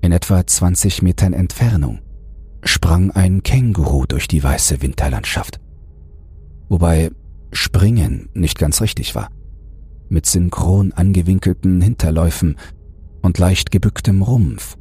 In 0.02 0.12
etwa 0.12 0.46
20 0.46 1.02
Metern 1.02 1.32
Entfernung 1.32 2.00
sprang 2.64 3.10
ein 3.10 3.42
Känguru 3.42 4.06
durch 4.06 4.28
die 4.28 4.42
weiße 4.42 4.82
Winterlandschaft. 4.82 5.60
Wobei 6.68 7.10
springen 7.52 8.28
nicht 8.32 8.58
ganz 8.58 8.80
richtig 8.80 9.14
war. 9.14 9.28
Mit 10.08 10.26
synchron 10.26 10.92
angewinkelten 10.92 11.80
Hinterläufen 11.80 12.56
und 13.22 13.38
leicht 13.38 13.70
gebücktem 13.70 14.22
Rumpf 14.22 14.76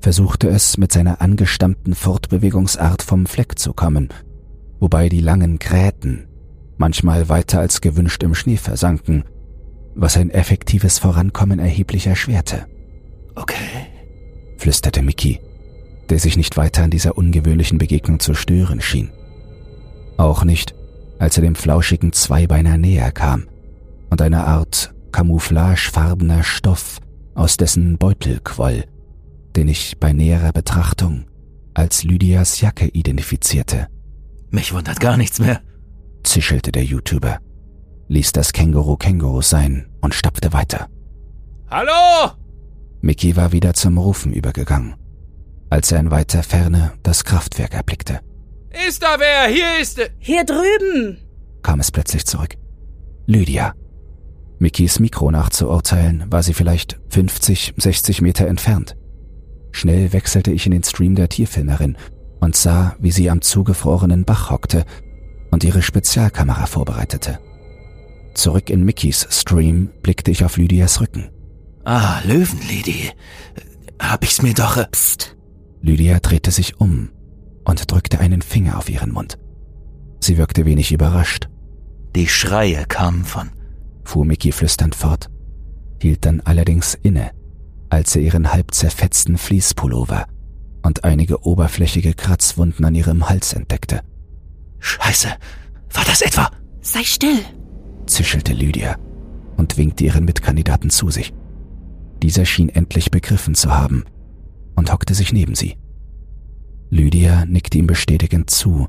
versuchte 0.00 0.48
es 0.48 0.78
mit 0.78 0.92
seiner 0.92 1.20
angestammten 1.20 1.94
Fortbewegungsart 1.94 3.02
vom 3.02 3.26
Fleck 3.26 3.58
zu 3.58 3.72
kommen, 3.72 4.08
wobei 4.78 5.08
die 5.08 5.20
langen 5.20 5.58
Gräten 5.58 6.28
manchmal 6.76 7.28
weiter 7.28 7.60
als 7.60 7.80
gewünscht 7.80 8.22
im 8.22 8.34
Schnee 8.34 8.56
versanken, 8.56 9.24
was 9.94 10.16
ein 10.16 10.30
effektives 10.30 10.98
Vorankommen 10.98 11.58
erheblich 11.58 12.06
erschwerte. 12.06 12.66
Okay. 13.34 13.95
Flüsterte 14.66 15.00
Mickey, 15.00 15.38
der 16.10 16.18
sich 16.18 16.36
nicht 16.36 16.56
weiter 16.56 16.82
an 16.82 16.90
dieser 16.90 17.16
ungewöhnlichen 17.16 17.78
Begegnung 17.78 18.18
zu 18.18 18.34
stören 18.34 18.80
schien. 18.80 19.12
Auch 20.16 20.42
nicht, 20.42 20.74
als 21.20 21.38
er 21.38 21.42
dem 21.42 21.54
flauschigen 21.54 22.12
Zweibeiner 22.12 22.76
näher 22.76 23.12
kam 23.12 23.46
und 24.10 24.20
eine 24.20 24.44
Art 24.44 24.92
camouflagefarbener 25.12 26.42
Stoff 26.42 26.98
aus 27.36 27.56
dessen 27.56 27.96
Beutel 27.96 28.40
quoll, 28.42 28.86
den 29.54 29.68
ich 29.68 30.00
bei 30.00 30.12
näherer 30.12 30.50
Betrachtung 30.50 31.26
als 31.72 32.02
Lydias 32.02 32.60
Jacke 32.60 32.88
identifizierte, 32.88 33.86
Mich 34.50 34.74
wundert 34.74 34.98
gar 34.98 35.16
nichts 35.16 35.38
mehr. 35.38 35.60
zischelte 36.24 36.72
der 36.72 36.82
YouTuber, 36.82 37.38
ließ 38.08 38.32
das 38.32 38.52
Känguru 38.52 38.96
Känguru 38.96 39.42
sein 39.42 39.86
und 40.00 40.12
stapfte 40.12 40.52
weiter. 40.52 40.88
Hallo? 41.70 42.32
Mickey 43.06 43.36
war 43.36 43.52
wieder 43.52 43.72
zum 43.72 43.98
Rufen 43.98 44.32
übergegangen, 44.32 44.96
als 45.70 45.92
er 45.92 46.00
in 46.00 46.10
weiter 46.10 46.42
Ferne 46.42 46.92
das 47.04 47.24
Kraftwerk 47.24 47.72
erblickte. 47.72 48.18
Ist 48.86 49.00
da 49.00 49.20
wer? 49.20 49.46
Hier 49.46 49.80
ist... 49.80 50.00
Hier 50.18 50.44
drüben! 50.44 51.18
kam 51.62 51.78
es 51.78 51.92
plötzlich 51.92 52.26
zurück. 52.26 52.56
Lydia. 53.26 53.74
Mickys 54.58 54.98
Mikro 54.98 55.30
nachzuurteilen, 55.30 56.24
war 56.32 56.42
sie 56.42 56.52
vielleicht 56.52 56.98
50, 57.10 57.74
60 57.76 58.22
Meter 58.22 58.48
entfernt. 58.48 58.96
Schnell 59.70 60.12
wechselte 60.12 60.50
ich 60.50 60.66
in 60.66 60.72
den 60.72 60.82
Stream 60.82 61.14
der 61.14 61.28
Tierfilmerin 61.28 61.96
und 62.40 62.56
sah, 62.56 62.96
wie 62.98 63.12
sie 63.12 63.30
am 63.30 63.40
zugefrorenen 63.40 64.24
Bach 64.24 64.50
hockte 64.50 64.84
und 65.52 65.62
ihre 65.62 65.82
Spezialkamera 65.82 66.66
vorbereitete. 66.66 67.38
Zurück 68.34 68.68
in 68.68 68.84
Mickys 68.84 69.28
Stream 69.30 69.90
blickte 70.02 70.32
ich 70.32 70.44
auf 70.44 70.56
Lydias 70.56 71.00
Rücken. 71.00 71.30
Ah, 71.86 72.20
Löwenlady. 72.24 73.12
Hab 74.00 74.24
ich's 74.24 74.42
mir 74.42 74.54
doch... 74.54 74.76
Psst. 74.90 75.36
Lydia 75.80 76.18
drehte 76.18 76.50
sich 76.50 76.80
um 76.80 77.10
und 77.64 77.92
drückte 77.92 78.18
einen 78.18 78.42
Finger 78.42 78.76
auf 78.76 78.88
ihren 78.88 79.12
Mund. 79.12 79.38
Sie 80.20 80.36
wirkte 80.36 80.64
wenig 80.64 80.90
überrascht, 80.90 81.48
Die 82.16 82.26
Schreie 82.26 82.86
kamen 82.86 83.24
von... 83.24 83.50
fuhr 84.02 84.24
Mickey 84.24 84.50
flüsternd 84.50 84.96
fort, 84.96 85.30
hielt 86.02 86.26
dann 86.26 86.40
allerdings 86.40 86.94
inne, 86.94 87.30
als 87.88 88.16
er 88.16 88.22
ihren 88.22 88.52
halb 88.52 88.74
zerfetzten 88.74 89.38
Fließpullover 89.38 90.26
und 90.82 91.04
einige 91.04 91.46
oberflächige 91.46 92.14
Kratzwunden 92.14 92.84
an 92.84 92.96
ihrem 92.96 93.28
Hals 93.28 93.52
entdeckte. 93.52 94.00
Scheiße, 94.80 95.28
war 95.92 96.04
das 96.04 96.20
etwa? 96.20 96.50
Sei 96.80 97.04
still, 97.04 97.38
zischelte 98.06 98.54
Lydia 98.54 98.96
und 99.56 99.76
winkte 99.76 100.02
ihren 100.02 100.24
Mitkandidaten 100.24 100.90
zu 100.90 101.10
sich. 101.10 101.32
Dieser 102.22 102.44
schien 102.44 102.68
endlich 102.68 103.10
begriffen 103.10 103.54
zu 103.54 103.74
haben 103.74 104.04
und 104.74 104.92
hockte 104.92 105.14
sich 105.14 105.32
neben 105.32 105.54
sie. 105.54 105.76
Lydia 106.90 107.44
nickte 107.44 107.78
ihm 107.78 107.86
bestätigend 107.86 108.50
zu 108.50 108.88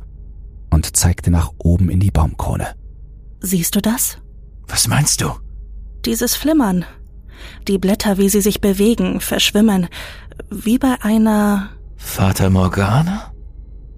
und 0.69 0.95
zeigte 0.95 1.31
nach 1.31 1.51
oben 1.57 1.89
in 1.89 1.99
die 1.99 2.11
Baumkrone. 2.11 2.67
Siehst 3.39 3.75
du 3.75 3.81
das? 3.81 4.17
Was 4.67 4.87
meinst 4.87 5.21
du? 5.21 5.31
Dieses 6.05 6.35
Flimmern. 6.35 6.85
Die 7.67 7.77
Blätter, 7.77 8.17
wie 8.17 8.29
sie 8.29 8.41
sich 8.41 8.61
bewegen, 8.61 9.21
verschwimmen, 9.21 9.87
wie 10.49 10.77
bei 10.77 10.95
einer. 11.01 11.69
Vater 11.95 12.49
Morgana? 12.49 13.33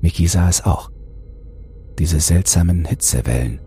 Mickey 0.01 0.27
sah 0.27 0.49
es 0.49 0.63
auch. 0.63 0.91
Diese 1.97 2.19
seltsamen 2.19 2.85
Hitzewellen, 2.85 3.59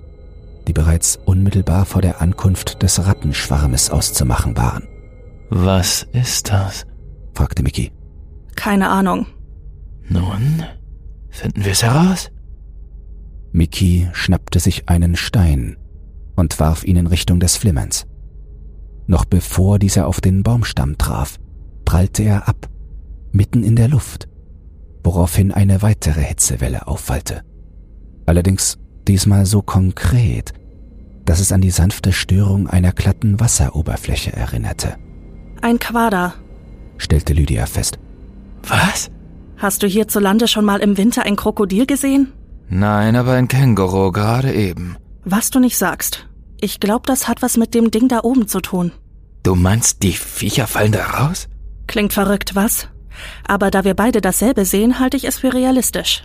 die 0.67 0.73
bereits 0.73 1.19
unmittelbar 1.25 1.85
vor 1.85 2.01
der 2.01 2.23
Ankunft 2.23 2.83
des 2.83 3.05
Rattenschwarmes 3.05 3.91
auszumachen 3.91 4.57
waren. 4.57 4.89
Was 5.55 6.07
ist 6.15 6.51
das? 6.51 6.87
fragte 7.35 7.63
Mickey. 7.63 7.93
Keine 8.57 8.89
Ahnung. 8.89 9.27
Nun, 10.09 10.65
finden 11.29 11.63
wir 11.63 11.73
es 11.73 11.83
heraus? 11.83 12.31
Mickey 13.53 14.09
schnappte 14.15 14.61
sich 14.61 14.89
einen 14.89 15.15
Stein 15.15 15.77
und 16.37 16.59
warf 16.59 16.85
ihn 16.85 16.97
in 16.97 17.07
Richtung 17.07 17.39
des 17.39 17.59
Flimmerns. 17.59 18.07
Noch 19.07 19.27
bevor 19.27 19.79
dieser 19.79 20.07
auf 20.07 20.23
den 20.23 20.43
Baumstamm 20.43 20.97
traf, 20.97 21.39
prallte 21.85 22.23
er 22.23 22.49
ab, 22.49 22.71
mitten 23.31 23.63
in 23.63 23.77
der 23.77 23.89
Luft, 23.89 24.29
woraufhin 25.05 25.53
eine 25.53 25.83
weitere 25.83 26.23
Hitzewelle 26.23 26.87
aufwallte. 26.89 27.43
Allerdings 28.25 28.79
diesmal 29.07 29.45
so 29.45 29.61
konkret, 29.61 30.55
dass 31.27 31.41
es 31.41 31.53
an 31.53 31.61
die 31.61 31.71
sanfte 31.71 32.11
Störung 32.11 32.69
einer 32.69 32.93
glatten 32.93 33.39
Wasseroberfläche 33.39 34.33
erinnerte. 34.33 34.97
Ein 35.63 35.79
Quader, 35.79 36.35
stellte 36.99 37.33
Lydia 37.35 37.67
fest. 37.67 37.97
Was? 38.65 39.13
Hast 39.57 39.85
du 39.85 39.87
hierzulande 39.87 40.49
schon 40.49 40.65
mal 40.65 40.81
im 40.81 40.97
Winter 40.97 41.23
ein 41.23 41.37
Krokodil 41.37 41.87
gesehen? 41.87 42.33
Nein, 42.69 43.15
aber 43.15 43.35
ein 43.35 43.47
Känguru 43.47 44.11
gerade 44.11 44.53
eben. 44.53 44.97
Was 45.25 45.51
du 45.51 45.61
nicht 45.61 45.79
sagst. 45.79 46.27
Ich 46.61 46.81
glaube, 46.81 47.05
das 47.07 47.29
hat 47.29 47.43
was 47.43 47.57
mit 47.57 47.75
dem 47.75 47.93
Ding 47.93 48.09
da 48.09 48.25
oben 48.25 48.49
zu 48.49 48.61
tun. 48.61 48.91
Du 49.45 49.55
meinst, 49.55 50.03
die 50.03 50.15
Viecher 50.15 50.67
fallen 50.67 50.91
da 50.91 51.05
raus? 51.05 51.49
Klingt 51.87 52.13
verrückt, 52.13 52.57
was? 52.57 52.89
Aber 53.47 53.71
da 53.71 53.85
wir 53.85 53.95
beide 53.95 54.21
dasselbe 54.21 54.65
sehen, 54.65 54.99
halte 54.99 55.17
ich 55.17 55.25
es 55.25 55.39
für 55.39 55.55
realistisch. 55.55 56.25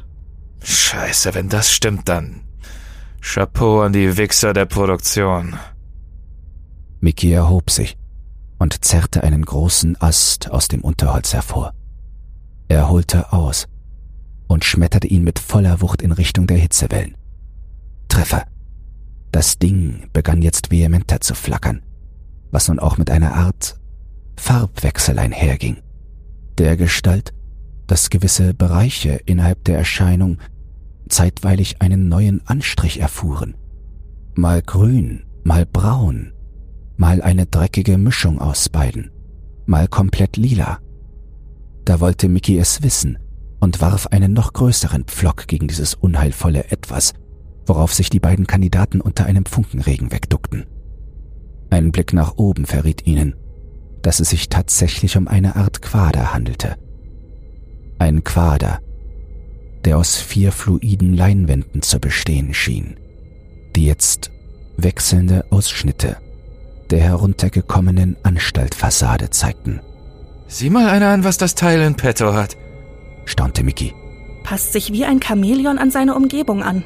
Scheiße, 0.63 1.35
wenn 1.35 1.49
das 1.49 1.71
stimmt, 1.71 2.09
dann. 2.09 2.41
Chapeau 3.21 3.81
an 3.81 3.93
die 3.93 4.17
Wichser 4.17 4.53
der 4.53 4.65
Produktion. 4.65 5.59
Mickey 7.01 7.31
erhob 7.33 7.69
sich 7.69 7.97
und 8.59 8.83
zerrte 8.85 9.23
einen 9.23 9.43
großen 9.43 9.99
Ast 10.01 10.51
aus 10.51 10.67
dem 10.67 10.81
Unterholz 10.81 11.33
hervor. 11.33 11.73
Er 12.67 12.89
holte 12.89 13.31
aus 13.31 13.67
und 14.47 14.65
schmetterte 14.65 15.07
ihn 15.07 15.23
mit 15.23 15.39
voller 15.39 15.81
Wucht 15.81 16.01
in 16.01 16.11
Richtung 16.11 16.47
der 16.47 16.57
Hitzewellen. 16.57 17.15
Treffer. 18.07 18.45
Das 19.31 19.59
Ding 19.59 20.09
begann 20.13 20.41
jetzt 20.41 20.71
vehementer 20.71 21.21
zu 21.21 21.35
flackern, 21.35 21.81
was 22.51 22.67
nun 22.67 22.79
auch 22.79 22.97
mit 22.97 23.11
einer 23.11 23.35
Art 23.35 23.77
Farbwechsel 24.37 25.19
einherging. 25.19 25.77
Der 26.57 26.77
Gestalt, 26.77 27.33
dass 27.87 28.09
gewisse 28.09 28.53
Bereiche 28.53 29.19
innerhalb 29.25 29.63
der 29.65 29.77
Erscheinung 29.77 30.39
zeitweilig 31.09 31.81
einen 31.81 32.09
neuen 32.09 32.45
Anstrich 32.47 32.99
erfuhren. 32.99 33.55
Mal 34.35 34.61
grün, 34.61 35.23
mal 35.43 35.65
braun, 35.65 36.33
mal 36.97 37.21
eine 37.21 37.45
dreckige 37.45 37.97
Mischung 37.97 38.39
aus 38.39 38.69
beiden, 38.69 39.11
mal 39.65 39.87
komplett 39.87 40.35
lila. 40.35 40.79
Da 41.85 41.99
wollte 41.99 42.27
Mickey 42.27 42.57
es 42.57 42.81
wissen 42.81 43.17
und 43.59 43.81
warf 43.81 44.07
einen 44.07 44.33
noch 44.33 44.53
größeren 44.53 45.05
Pflock 45.05 45.47
gegen 45.47 45.67
dieses 45.67 45.93
unheilvolle 45.93 46.71
Etwas, 46.71 47.13
worauf 47.65 47.93
sich 47.93 48.09
die 48.09 48.19
beiden 48.19 48.47
Kandidaten 48.47 48.99
unter 48.99 49.25
einem 49.25 49.45
Funkenregen 49.45 50.11
wegduckten. 50.11 50.65
Ein 51.69 51.91
Blick 51.91 52.13
nach 52.13 52.37
oben 52.37 52.65
verriet 52.65 53.05
ihnen, 53.05 53.35
dass 54.01 54.19
es 54.19 54.29
sich 54.29 54.49
tatsächlich 54.49 55.17
um 55.17 55.27
eine 55.27 55.55
Art 55.55 55.81
Quader 55.81 56.33
handelte. 56.33 56.77
Ein 57.99 58.23
Quader, 58.23 58.79
der 59.85 59.97
aus 59.97 60.17
vier 60.17 60.51
fluiden 60.51 61.15
Leinwänden 61.15 61.81
zu 61.81 61.99
bestehen 61.99 62.53
schien, 62.53 62.95
die 63.75 63.85
jetzt 63.85 64.31
wechselnde 64.77 65.45
Ausschnitte 65.51 66.17
der 66.91 66.99
heruntergekommenen 66.99 68.17
Anstaltfassade 68.23 69.29
zeigten. 69.29 69.81
Sieh 70.47 70.69
mal 70.69 70.87
einer 70.87 71.09
an, 71.09 71.23
was 71.23 71.37
das 71.37 71.55
Teil 71.55 71.81
in 71.81 71.95
petto 71.95 72.33
hat, 72.33 72.57
staunte 73.25 73.63
Mickey. 73.63 73.93
Passt 74.43 74.71
sich 74.71 74.93
wie 74.93 75.05
ein 75.05 75.21
Chamäleon 75.21 75.77
an 75.77 75.91
seine 75.91 76.15
Umgebung 76.15 76.63
an. 76.63 76.83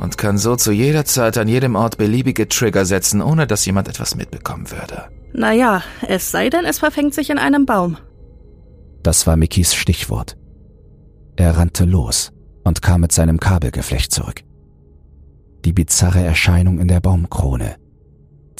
Und 0.00 0.18
kann 0.18 0.38
so 0.38 0.56
zu 0.56 0.72
jeder 0.72 1.04
Zeit 1.04 1.38
an 1.38 1.46
jedem 1.46 1.76
Ort 1.76 1.98
beliebige 1.98 2.48
Trigger 2.48 2.84
setzen, 2.84 3.22
ohne 3.22 3.46
dass 3.46 3.66
jemand 3.66 3.86
etwas 3.86 4.16
mitbekommen 4.16 4.70
würde. 4.70 5.04
Naja, 5.32 5.82
es 6.08 6.30
sei 6.30 6.50
denn, 6.50 6.64
es 6.64 6.78
verfängt 6.78 7.14
sich 7.14 7.30
in 7.30 7.38
einem 7.38 7.66
Baum. 7.66 7.96
Das 9.02 9.26
war 9.26 9.36
Mickys 9.36 9.74
Stichwort. 9.74 10.36
Er 11.36 11.56
rannte 11.56 11.84
los 11.84 12.32
und 12.64 12.82
kam 12.82 13.02
mit 13.02 13.12
seinem 13.12 13.38
Kabelgeflecht 13.38 14.12
zurück. 14.12 14.42
Die 15.64 15.72
bizarre 15.72 16.24
Erscheinung 16.24 16.80
in 16.80 16.88
der 16.88 17.00
Baumkrone 17.00 17.76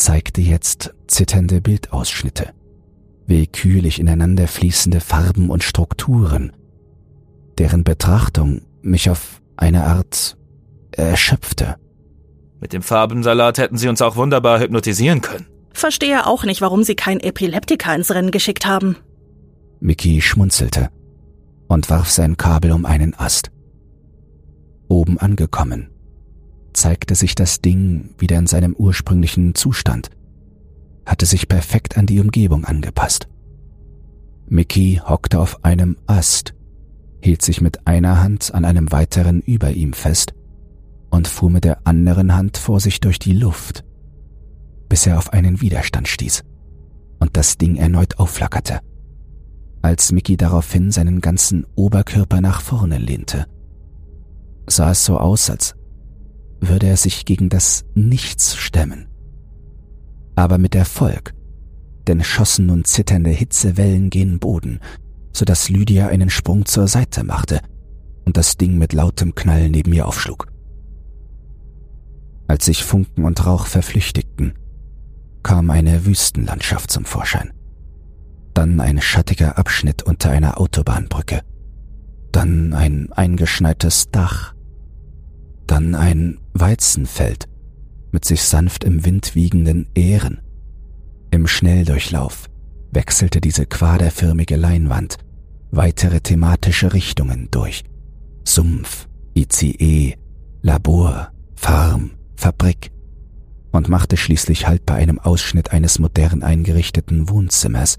zeigte 0.01 0.40
jetzt 0.40 0.94
zitternde 1.07 1.61
Bildausschnitte, 1.61 2.53
willkürlich 3.26 4.01
ineinander 4.01 4.48
fließende 4.48 5.01
Farben 5.01 5.51
und 5.51 5.62
Strukturen, 5.62 6.53
deren 7.59 7.84
Betrachtung 7.84 8.62
mich 8.82 9.11
auf 9.11 9.40
eine 9.57 9.84
Art 9.84 10.36
erschöpfte. 10.92 11.76
Mit 12.61 12.72
dem 12.72 12.82
Farbensalat 12.82 13.59
hätten 13.59 13.78
sie 13.78 13.88
uns 13.88 14.03
auch 14.03 14.16
wunderbar 14.16 14.61
hypnotisieren 14.61 15.20
können. 15.20 15.46
Verstehe 15.72 16.26
auch 16.26 16.44
nicht, 16.44 16.61
warum 16.61 16.82
sie 16.82 16.94
kein 16.94 17.20
Epileptiker 17.20 17.94
ins 17.94 18.11
Rennen 18.11 18.30
geschickt 18.30 18.66
haben. 18.66 18.96
Mickey 19.80 20.20
schmunzelte 20.20 20.90
und 21.68 21.88
warf 21.88 22.11
sein 22.11 22.36
Kabel 22.36 22.72
um 22.72 22.84
einen 22.84 23.14
Ast. 23.14 23.51
Oben 24.88 25.18
angekommen, 25.18 25.90
zeigte 26.73 27.14
sich 27.14 27.35
das 27.35 27.61
Ding 27.61 28.14
wieder 28.18 28.39
in 28.39 28.47
seinem 28.47 28.75
ursprünglichen 28.75 29.55
Zustand, 29.55 30.11
hatte 31.07 31.27
sich 31.27 31.49
perfekt 31.49 31.97
an 31.97 32.07
die 32.07 32.21
Umgebung 32.21 32.64
angepasst. 32.64 33.29
Mickey 34.47 35.01
hockte 35.05 35.39
auf 35.39 35.64
einem 35.64 35.97
Ast, 36.07 36.55
hielt 37.23 37.43
sich 37.43 37.61
mit 37.61 37.87
einer 37.87 38.21
Hand 38.23 38.53
an 38.55 38.64
einem 38.64 38.91
weiteren 38.91 39.41
über 39.41 39.71
ihm 39.73 39.93
fest 39.93 40.35
und 41.11 41.29
fuhr 41.29 41.51
mit 41.51 41.64
der 41.64 41.87
anderen 41.87 42.35
Hand 42.35 42.57
vor 42.57 42.81
sich 42.81 43.01
durch 43.01 43.18
die 43.18 43.33
Luft, 43.33 43.85
bis 44.89 45.07
er 45.07 45.18
auf 45.18 45.33
einen 45.33 45.61
Widerstand 45.61 46.09
stieß 46.09 46.45
und 47.21 47.37
das 47.37 47.59
Ding 47.59 47.77
erneut 47.77 48.18
aufflackerte. 48.18 48.81
Als 49.83 50.12
Mickey 50.12 50.37
daraufhin 50.37 50.91
seinen 50.91 51.21
ganzen 51.21 51.66
Oberkörper 51.75 52.41
nach 52.41 52.61
vorne 52.61 52.99
lehnte, 52.99 53.47
sah 54.66 54.91
es 54.91 55.05
so 55.05 55.18
aus, 55.18 55.49
als 55.49 55.75
würde 56.61 56.86
er 56.86 56.96
sich 56.96 57.24
gegen 57.24 57.48
das 57.48 57.84
Nichts 57.94 58.56
stemmen. 58.56 59.08
Aber 60.36 60.58
mit 60.58 60.74
Erfolg, 60.74 61.34
denn 62.06 62.22
schossen 62.22 62.66
nun 62.66 62.84
zitternde 62.84 63.30
Hitzewellen 63.30 64.11
gen 64.11 64.38
Boden, 64.38 64.80
so 65.32 65.44
dass 65.44 65.68
Lydia 65.68 66.08
einen 66.08 66.30
Sprung 66.30 66.66
zur 66.66 66.88
Seite 66.88 67.24
machte 67.24 67.61
und 68.24 68.36
das 68.36 68.56
Ding 68.56 68.78
mit 68.78 68.92
lautem 68.92 69.34
Knall 69.34 69.70
neben 69.70 69.92
ihr 69.92 70.06
aufschlug. 70.06 70.46
Als 72.46 72.64
sich 72.64 72.84
Funken 72.84 73.24
und 73.24 73.46
Rauch 73.46 73.66
verflüchtigten, 73.66 74.54
kam 75.42 75.70
eine 75.70 76.04
Wüstenlandschaft 76.04 76.90
zum 76.90 77.04
Vorschein. 77.04 77.52
Dann 78.54 78.80
ein 78.80 79.00
schattiger 79.00 79.56
Abschnitt 79.56 80.02
unter 80.02 80.30
einer 80.30 80.61
Autobahnbrücke. 80.61 81.42
Dann 82.32 82.72
ein 82.74 83.12
eingeschneites 83.12 84.11
Dach 84.11 84.54
dann 85.71 85.95
ein 85.95 86.39
Weizenfeld 86.53 87.47
mit 88.11 88.25
sich 88.25 88.43
sanft 88.43 88.83
im 88.83 89.05
Wind 89.05 89.37
wiegenden 89.37 89.89
Ähren. 89.95 90.41
Im 91.31 91.47
Schnelldurchlauf 91.47 92.49
wechselte 92.91 93.41
diese 93.41 93.66
quaderförmige 93.66 94.57
Leinwand 94.57 95.18
weitere 95.71 96.21
thematische 96.21 96.93
Richtungen 96.93 97.49
durch. 97.53 97.85
Sumpf, 98.45 99.07
ICE, 99.37 100.16
Labor, 100.62 101.31
Farm, 101.55 102.12
Fabrik 102.35 102.91
und 103.71 103.89
machte 103.89 104.16
schließlich 104.16 104.66
Halt 104.66 104.85
bei 104.85 104.95
einem 104.95 105.21
Ausschnitt 105.21 105.71
eines 105.71 106.01
modern 106.01 106.43
eingerichteten 106.43 107.29
Wohnzimmers, 107.29 107.97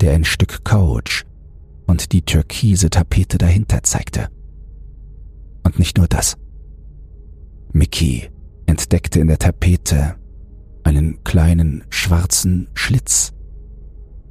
der 0.00 0.12
ein 0.12 0.24
Stück 0.24 0.64
Couch 0.64 1.24
und 1.86 2.12
die 2.12 2.22
türkise 2.22 2.90
Tapete 2.90 3.38
dahinter 3.38 3.82
zeigte. 3.82 4.28
Und 5.64 5.80
nicht 5.80 5.98
nur 5.98 6.06
das. 6.06 6.36
Mickey 7.72 8.28
entdeckte 8.66 9.20
in 9.20 9.28
der 9.28 9.38
Tapete 9.38 10.16
einen 10.84 11.24
kleinen 11.24 11.84
schwarzen 11.88 12.68
Schlitz, 12.74 13.32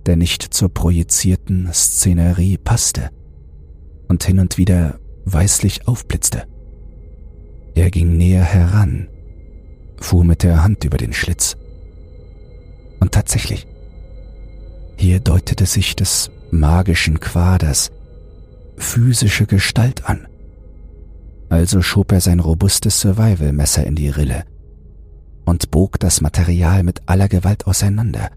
der 0.05 0.15
nicht 0.15 0.43
zur 0.53 0.69
projizierten 0.69 1.69
Szenerie 1.73 2.57
passte 2.57 3.09
und 4.07 4.23
hin 4.23 4.39
und 4.39 4.57
wieder 4.57 4.99
weißlich 5.25 5.87
aufblitzte. 5.87 6.43
Er 7.73 7.89
ging 7.89 8.17
näher 8.17 8.43
heran, 8.43 9.07
fuhr 9.97 10.23
mit 10.23 10.43
der 10.43 10.63
Hand 10.63 10.83
über 10.83 10.97
den 10.97 11.13
Schlitz. 11.13 11.55
Und 12.99 13.13
tatsächlich, 13.13 13.65
hier 14.97 15.19
deutete 15.19 15.65
sich 15.65 15.95
des 15.95 16.29
magischen 16.51 17.19
Quaders 17.19 17.91
physische 18.77 19.47
Gestalt 19.47 20.05
an. 20.05 20.27
Also 21.51 21.81
schob 21.81 22.13
er 22.13 22.21
sein 22.21 22.39
robustes 22.39 23.01
Survival-Messer 23.01 23.85
in 23.85 23.95
die 23.95 24.07
Rille 24.07 24.45
und 25.43 25.69
bog 25.69 25.99
das 25.99 26.21
Material 26.21 26.81
mit 26.83 27.01
aller 27.09 27.27
Gewalt 27.27 27.67
auseinander, 27.67 28.31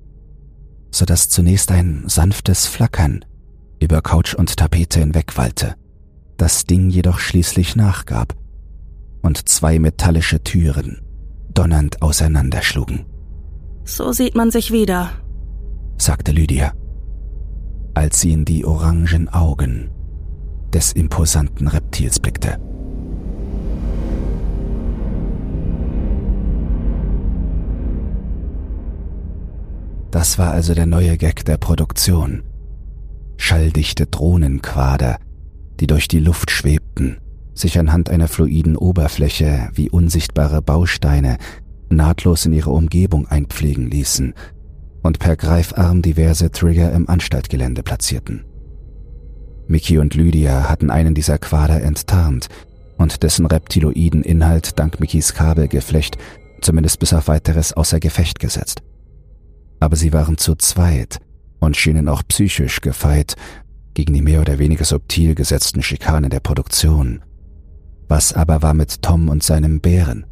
so 0.91 1.05
dass 1.05 1.29
zunächst 1.29 1.71
ein 1.71 2.03
sanftes 2.09 2.67
Flackern 2.67 3.25
über 3.81 4.03
Couch 4.03 4.35
und 4.35 4.57
Tapete 4.57 4.99
hinwegwallte, 4.99 5.77
das 6.39 6.65
Ding 6.65 6.91
jedoch 6.91 7.21
schließlich 7.21 7.77
nachgab 7.77 8.35
und 9.23 9.49
zwei 9.49 9.79
metallische 9.79 10.43
Türen 10.43 11.01
donnernd 11.55 12.03
auseinanderschlugen. 12.03 13.07
So 13.85 14.11
sieht 14.11 14.35
man 14.35 14.51
sich 14.51 14.73
wieder, 14.73 15.11
sagte 15.99 16.33
Lydia, 16.33 16.73
als 17.95 18.21
sie 18.21 18.33
in 18.33 18.45
die 18.45 18.65
orangen 18.65 19.29
Augen 19.29 19.93
des 20.73 20.91
imposanten 20.91 21.69
Reptils 21.69 22.19
blickte. 22.19 22.59
Das 30.15 30.39
war 30.39 30.53
also 30.53 30.75
der 30.75 30.87
neue 30.87 31.17
Gag 31.19 31.45
der 31.45 31.57
Produktion. 31.57 32.45
Schalldichte 33.37 34.07
Drohnenquader, 34.07 35.19
die 35.81 35.89
durch 35.89 36.07
die 36.07 36.21
Luft 36.21 36.53
schwebten, 36.53 37.19
sich 37.53 37.81
anhand 37.81 38.11
einer 38.11 38.29
fluiden 38.29 38.77
Oberfläche 38.77 39.71
wie 39.75 39.91
unsichtbare 39.91 40.63
Bausteine 40.63 41.39
nahtlos 41.91 42.47
in 42.47 42.53
ihre 42.53 42.71
Umgebung 42.71 43.27
einpflegen 43.27 43.91
ließen 43.91 44.35
und 45.03 45.19
per 45.19 45.35
Greifarm 45.35 46.01
diverse 46.01 46.53
Trigger 46.53 46.93
im 46.93 47.09
Anstaltgelände 47.09 47.83
platzierten. 47.83 48.45
Mickey 49.67 49.99
und 49.99 50.15
Lydia 50.15 50.69
hatten 50.69 50.93
einen 50.93 51.17
dieser 51.17 51.39
Quader 51.39 51.83
enttarnt 51.83 52.47
und 52.99 53.25
dessen 53.25 53.47
reptiloiden 53.47 54.23
Inhalt 54.23 54.79
dank 54.79 55.01
Mickys 55.01 55.35
Kabelgeflecht 55.35 56.19
zumindest 56.61 57.01
bis 57.01 57.13
auf 57.13 57.27
weiteres 57.27 57.73
außer 57.73 57.99
Gefecht 57.99 58.39
gesetzt. 58.39 58.81
Aber 59.85 59.97
sie 59.97 60.15
waren 60.15 60.39
zu 60.39 60.55
zweit 60.55 61.19
und 61.61 61.77
schienen 61.77 62.09
auch 62.09 62.23
psychisch 62.27 62.81
gefeit 62.81 63.37
gegen 63.93 64.15
die 64.15 64.23
mehr 64.23 64.41
oder 64.41 64.59
weniger 64.59 64.87
subtil 64.87 65.35
gesetzten 65.35 65.83
Schikanen 65.83 66.31
der 66.31 66.41
Produktion. 66.41 67.21
Was 68.09 68.33
aber 68.33 68.63
war 68.63 68.73
mit 68.73 69.03
Tom 69.03 69.29
und 69.29 69.43
seinem 69.43 69.83
Bären? 69.83 70.25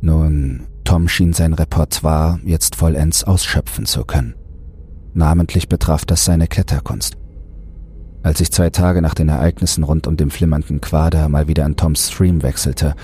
Nun, 0.00 0.66
Tom 0.82 1.06
schien 1.06 1.32
sein 1.32 1.54
Repertoire 1.54 2.40
jetzt 2.42 2.74
vollends 2.74 3.22
ausschöpfen 3.22 3.86
zu 3.86 4.04
können. 4.04 4.34
Namentlich 5.14 5.68
betraf 5.68 6.04
das 6.04 6.24
seine 6.24 6.48
Kletterkunst. 6.48 7.16
Als 8.24 8.40
ich 8.40 8.50
zwei 8.50 8.70
Tage 8.70 9.00
nach 9.00 9.14
den 9.14 9.28
Ereignissen 9.28 9.84
rund 9.84 10.08
um 10.08 10.16
den 10.16 10.30
flimmernden 10.30 10.80
Quader 10.80 11.28
mal 11.28 11.46
wieder 11.46 11.64
an 11.64 11.76
Toms 11.76 12.10
Stream 12.10 12.42
wechselte, 12.42 12.96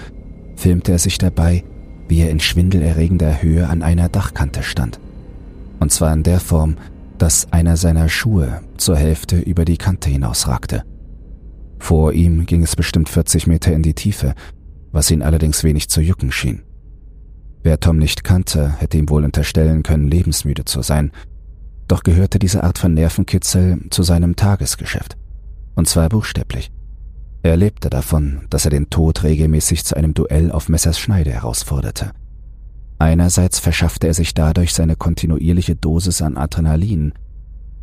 filmte 0.57 0.91
er 0.91 0.99
sich 0.99 1.19
dabei, 1.19 1.63
wie 2.09 2.21
er 2.21 2.31
in 2.31 2.41
schwindelerregender 2.41 3.43
Höhe 3.43 3.69
an 3.69 3.83
einer 3.83 4.09
Dachkante 4.09 4.63
stand. 4.63 5.01
Und 5.81 5.93
zwar 5.93 6.13
in 6.13 6.23
der 6.23 6.41
Form, 6.41 6.77
dass 7.19 7.53
einer 7.53 7.77
seiner 7.77 8.09
Schuhe 8.09 8.63
zur 8.77 8.97
Hälfte 8.97 9.39
über 9.39 9.65
die 9.65 9.77
Kante 9.77 10.11
hinausragte. 10.11 10.85
Vor 11.79 12.13
ihm 12.13 12.47
ging 12.47 12.63
es 12.63 12.77
bestimmt 12.77 13.09
40 13.09 13.47
Meter 13.47 13.73
in 13.73 13.83
die 13.83 13.95
Tiefe, 13.95 14.35
was 14.93 15.11
ihn 15.11 15.23
allerdings 15.23 15.65
wenig 15.65 15.89
zu 15.89 16.01
jucken 16.01 16.33
schien. 16.33 16.63
Wer 17.63 17.81
Tom 17.81 17.99
nicht 17.99 18.25
kannte, 18.25 18.75
hätte 18.79 18.99
ihm 18.99 19.09
wohl 19.09 19.25
unterstellen 19.25 19.83
können, 19.83 20.09
lebensmüde 20.09 20.65
zu 20.65 20.83
sein, 20.83 21.13
doch 21.89 22.03
gehörte 22.03 22.39
diese 22.39 22.63
Art 22.63 22.79
von 22.79 22.95
Nervenkitzel 22.95 23.81
zu 23.91 24.03
seinem 24.03 24.37
Tagesgeschäft. 24.37 25.17
Und 25.75 25.89
zwar 25.89 26.09
buchstäblich. 26.09 26.71
Er 27.45 27.59
lebte 27.59 27.91
davon, 27.91 28.41
dass 28.49 28.65
er 28.65 28.71
den 28.71 28.89
Tod 28.89 29.23
regelmäßig 29.23 29.85
zu 29.85 29.95
einem 29.99 30.15
Duell 30.15 30.51
auf 30.51 30.71
Messers 30.71 30.99
Schneide 30.99 31.31
herausforderte. 31.31 32.13
Einerseits 32.99 33.59
verschaffte 33.59 34.07
er 34.07 34.15
sich 34.15 34.33
dadurch 34.33 34.73
seine 34.73 34.97
kontinuierliche 34.97 35.77
Dosis 35.77 36.23
an 36.23 36.39
Adrenalin, 36.39 37.13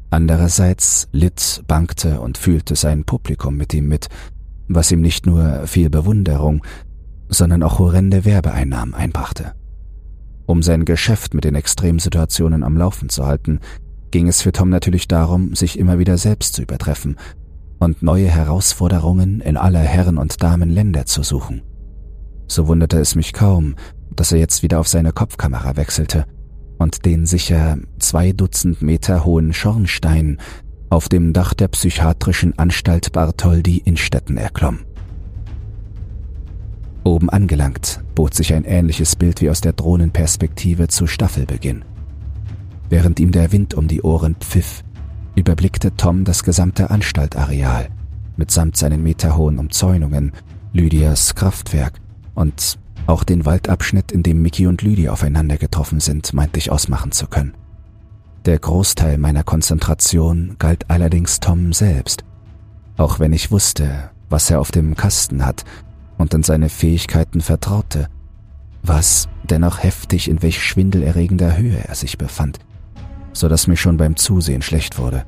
andererseits 0.09 1.09
litt, 1.11 1.61
bangte 1.67 2.21
und 2.21 2.39
fühlte 2.39 2.75
sein 2.75 3.03
Publikum 3.03 3.55
mit 3.55 3.71
ihm 3.75 3.87
mit, 3.87 4.07
was 4.67 4.91
ihm 4.91 5.01
nicht 5.01 5.27
nur 5.27 5.67
viel 5.67 5.91
Bewunderung, 5.91 6.65
sondern 7.29 7.61
auch 7.61 7.77
horrende 7.77 8.25
Werbeeinnahmen 8.25 8.95
einbrachte. 8.95 9.53
Um 10.47 10.63
sein 10.63 10.85
Geschäft 10.85 11.35
mit 11.35 11.43
den 11.43 11.53
Extremsituationen 11.53 12.63
am 12.63 12.77
Laufen 12.77 13.09
zu 13.09 13.27
halten, 13.27 13.59
ging 14.09 14.27
es 14.27 14.41
für 14.41 14.53
Tom 14.53 14.69
natürlich 14.71 15.07
darum, 15.07 15.53
sich 15.53 15.77
immer 15.77 15.99
wieder 15.99 16.17
selbst 16.17 16.55
zu 16.55 16.63
übertreffen 16.63 17.15
und 17.81 18.03
neue 18.03 18.29
Herausforderungen 18.29 19.41
in 19.41 19.57
aller 19.57 19.79
Herren- 19.79 20.19
und 20.19 20.43
Damenländer 20.43 21.07
zu 21.07 21.23
suchen. 21.23 21.63
So 22.47 22.67
wunderte 22.67 22.99
es 22.99 23.15
mich 23.15 23.33
kaum, 23.33 23.75
dass 24.15 24.31
er 24.31 24.37
jetzt 24.37 24.61
wieder 24.61 24.79
auf 24.79 24.87
seine 24.87 25.11
Kopfkamera 25.11 25.75
wechselte 25.77 26.25
und 26.77 27.05
den 27.05 27.25
sicher 27.25 27.79
zwei 27.97 28.33
Dutzend 28.33 28.83
Meter 28.83 29.25
hohen 29.25 29.51
Schornstein 29.51 30.37
auf 30.91 31.09
dem 31.09 31.33
Dach 31.33 31.55
der 31.55 31.69
psychiatrischen 31.69 32.57
Anstalt 32.59 33.13
Bartholdi 33.13 33.77
in 33.83 33.97
Stetten 33.97 34.37
erklomm. 34.37 34.81
Oben 37.03 37.31
angelangt 37.31 38.03
bot 38.13 38.35
sich 38.35 38.53
ein 38.53 38.63
ähnliches 38.65 39.15
Bild 39.15 39.41
wie 39.41 39.49
aus 39.49 39.61
der 39.61 39.73
Drohnenperspektive 39.73 40.87
zu 40.87 41.07
Staffelbeginn. 41.07 41.83
Während 42.89 43.19
ihm 43.19 43.31
der 43.31 43.51
Wind 43.51 43.73
um 43.73 43.87
die 43.87 44.03
Ohren 44.03 44.35
pfiff, 44.35 44.83
überblickte 45.35 45.95
Tom 45.95 46.23
das 46.23 46.43
gesamte 46.43 46.89
Anstaltareal 46.89 47.89
mitsamt 48.41 48.75
seinen 48.75 49.03
meterhohen 49.03 49.59
Umzäunungen, 49.59 50.31
Lydias 50.73 51.35
Kraftwerk 51.35 51.99
und 52.33 52.79
auch 53.05 53.23
den 53.23 53.45
Waldabschnitt, 53.45 54.11
in 54.11 54.23
dem 54.23 54.41
Mickey 54.41 54.67
und 54.67 54.81
Lydia 54.81 55.11
aufeinander 55.11 55.57
getroffen 55.57 55.99
sind, 55.99 56.33
meinte 56.33 56.57
ich 56.57 56.71
ausmachen 56.71 57.11
zu 57.11 57.27
können. 57.27 57.53
Der 58.45 58.57
Großteil 58.57 59.17
meiner 59.19 59.43
Konzentration 59.43 60.55
galt 60.57 60.89
allerdings 60.89 61.39
Tom 61.39 61.73
selbst, 61.73 62.23
auch 62.97 63.19
wenn 63.19 63.33
ich 63.33 63.51
wusste, 63.51 64.09
was 64.29 64.49
er 64.49 64.59
auf 64.59 64.71
dem 64.71 64.95
Kasten 64.95 65.45
hat 65.45 65.63
und 66.17 66.33
in 66.33 66.41
seine 66.41 66.69
Fähigkeiten 66.69 67.41
vertraute, 67.41 68.07
was 68.81 69.29
dennoch 69.43 69.83
heftig 69.83 70.29
in 70.29 70.41
welch 70.41 70.63
schwindelerregender 70.63 71.57
Höhe 71.57 71.77
er 71.87 71.95
sich 71.95 72.17
befand, 72.17 72.59
so 73.33 73.47
dass 73.47 73.67
mir 73.67 73.77
schon 73.77 73.97
beim 73.97 74.15
Zusehen 74.15 74.61
schlecht 74.61 74.97
wurde. 74.97 75.25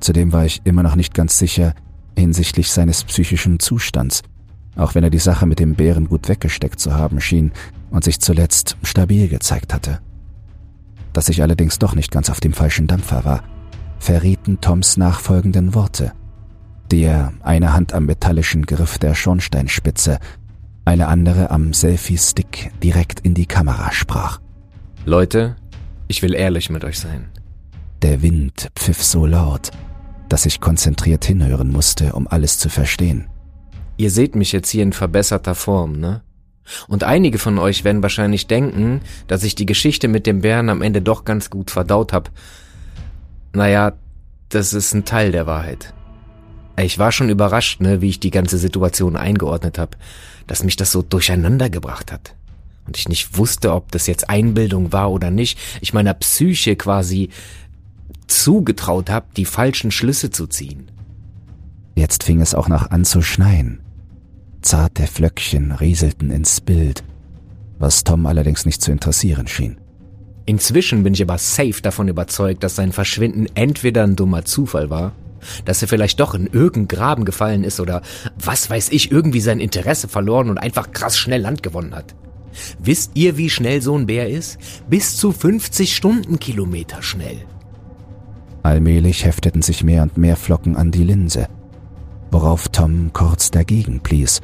Zudem 0.00 0.32
war 0.32 0.44
ich 0.44 0.60
immer 0.64 0.82
noch 0.82 0.96
nicht 0.96 1.14
ganz 1.14 1.38
sicher 1.38 1.74
hinsichtlich 2.16 2.70
seines 2.70 3.04
psychischen 3.04 3.58
Zustands, 3.58 4.22
auch 4.76 4.94
wenn 4.94 5.04
er 5.04 5.10
die 5.10 5.18
Sache 5.18 5.46
mit 5.46 5.58
dem 5.58 5.74
Bären 5.74 6.08
gut 6.08 6.28
weggesteckt 6.28 6.80
zu 6.80 6.94
haben 6.94 7.20
schien 7.20 7.52
und 7.90 8.04
sich 8.04 8.20
zuletzt 8.20 8.76
stabil 8.82 9.28
gezeigt 9.28 9.72
hatte. 9.72 10.00
Dass 11.12 11.28
ich 11.28 11.42
allerdings 11.42 11.78
doch 11.78 11.94
nicht 11.94 12.10
ganz 12.10 12.30
auf 12.30 12.40
dem 12.40 12.52
falschen 12.52 12.86
Dampfer 12.86 13.24
war, 13.24 13.42
verrieten 13.98 14.60
Toms 14.60 14.96
nachfolgenden 14.96 15.74
Worte 15.74 16.12
der 16.92 17.32
eine 17.42 17.72
Hand 17.72 17.94
am 17.94 18.04
metallischen 18.04 18.66
Griff 18.66 18.98
der 18.98 19.14
Schornsteinspitze, 19.14 20.18
eine 20.84 21.08
andere 21.08 21.50
am 21.50 21.72
Selfie-Stick 21.72 22.70
direkt 22.82 23.20
in 23.20 23.32
die 23.34 23.46
Kamera 23.46 23.92
sprach. 23.92 24.40
Leute, 25.06 25.56
ich 26.12 26.20
will 26.20 26.34
ehrlich 26.34 26.68
mit 26.68 26.84
euch 26.84 27.00
sein. 27.00 27.30
Der 28.02 28.20
Wind 28.20 28.70
pfiff 28.76 29.02
so 29.02 29.24
laut, 29.24 29.70
dass 30.28 30.44
ich 30.44 30.60
konzentriert 30.60 31.24
hinhören 31.24 31.72
musste, 31.72 32.12
um 32.12 32.28
alles 32.28 32.58
zu 32.58 32.68
verstehen. 32.68 33.28
Ihr 33.96 34.10
seht 34.10 34.36
mich 34.36 34.52
jetzt 34.52 34.68
hier 34.68 34.82
in 34.82 34.92
verbesserter 34.92 35.54
Form, 35.54 35.98
ne? 35.98 36.22
Und 36.86 37.02
einige 37.02 37.38
von 37.38 37.58
euch 37.58 37.82
werden 37.84 38.02
wahrscheinlich 38.02 38.46
denken, 38.46 39.00
dass 39.26 39.42
ich 39.42 39.54
die 39.54 39.64
Geschichte 39.64 40.06
mit 40.06 40.26
dem 40.26 40.42
Bären 40.42 40.68
am 40.68 40.82
Ende 40.82 41.00
doch 41.00 41.24
ganz 41.24 41.48
gut 41.48 41.70
verdaut 41.70 42.12
hab. 42.12 42.30
Naja, 43.54 43.94
das 44.50 44.74
ist 44.74 44.92
ein 44.92 45.06
Teil 45.06 45.32
der 45.32 45.46
Wahrheit. 45.46 45.94
Ich 46.76 46.98
war 46.98 47.10
schon 47.10 47.30
überrascht, 47.30 47.80
ne, 47.80 48.02
wie 48.02 48.10
ich 48.10 48.20
die 48.20 48.30
ganze 48.30 48.58
Situation 48.58 49.16
eingeordnet 49.16 49.78
habe, 49.78 49.96
dass 50.46 50.62
mich 50.62 50.76
das 50.76 50.92
so 50.92 51.00
durcheinander 51.00 51.70
gebracht 51.70 52.12
hat. 52.12 52.34
Und 52.86 52.96
ich 52.96 53.08
nicht 53.08 53.38
wusste, 53.38 53.72
ob 53.72 53.92
das 53.92 54.06
jetzt 54.06 54.28
Einbildung 54.28 54.92
war 54.92 55.10
oder 55.12 55.30
nicht. 55.30 55.58
Ich 55.80 55.92
meiner 55.92 56.14
Psyche 56.14 56.76
quasi 56.76 57.30
zugetraut 58.26 59.10
habe, 59.10 59.26
die 59.36 59.44
falschen 59.44 59.90
Schlüsse 59.90 60.30
zu 60.30 60.46
ziehen. 60.46 60.90
Jetzt 61.94 62.24
fing 62.24 62.40
es 62.40 62.54
auch 62.54 62.68
noch 62.68 62.90
an 62.90 63.04
zu 63.04 63.22
schneien. 63.22 63.80
Zarte 64.62 65.06
Flöckchen 65.06 65.72
rieselten 65.72 66.30
ins 66.30 66.60
Bild, 66.60 67.04
was 67.78 68.04
Tom 68.04 68.26
allerdings 68.26 68.64
nicht 68.64 68.80
zu 68.80 68.92
interessieren 68.92 69.46
schien. 69.46 69.76
Inzwischen 70.46 71.04
bin 71.04 71.14
ich 71.14 71.22
aber 71.22 71.38
safe 71.38 71.82
davon 71.82 72.08
überzeugt, 72.08 72.64
dass 72.64 72.76
sein 72.76 72.92
Verschwinden 72.92 73.46
entweder 73.54 74.02
ein 74.04 74.16
dummer 74.16 74.44
Zufall 74.44 74.90
war, 74.90 75.12
dass 75.64 75.82
er 75.82 75.88
vielleicht 75.88 76.20
doch 76.20 76.34
in 76.34 76.46
irgendeinen 76.46 76.88
Graben 76.88 77.24
gefallen 77.24 77.64
ist 77.64 77.80
oder 77.80 78.02
was 78.38 78.70
weiß 78.70 78.90
ich, 78.90 79.10
irgendwie 79.10 79.40
sein 79.40 79.60
Interesse 79.60 80.08
verloren 80.08 80.50
und 80.50 80.58
einfach 80.58 80.92
krass 80.92 81.16
schnell 81.16 81.40
Land 81.40 81.62
gewonnen 81.62 81.94
hat. 81.94 82.14
Wisst 82.78 83.12
ihr, 83.14 83.36
wie 83.36 83.50
schnell 83.50 83.82
so 83.82 83.96
ein 83.96 84.06
Bär 84.06 84.28
ist? 84.28 84.58
Bis 84.88 85.16
zu 85.16 85.32
50 85.32 85.94
Stundenkilometer 85.94 87.02
schnell. 87.02 87.38
Allmählich 88.62 89.24
hefteten 89.24 89.62
sich 89.62 89.82
mehr 89.82 90.02
und 90.02 90.16
mehr 90.16 90.36
Flocken 90.36 90.76
an 90.76 90.90
die 90.90 91.04
Linse, 91.04 91.48
worauf 92.30 92.68
Tom 92.68 93.12
kurz 93.12 93.50
dagegen 93.50 94.00
blies, 94.00 94.40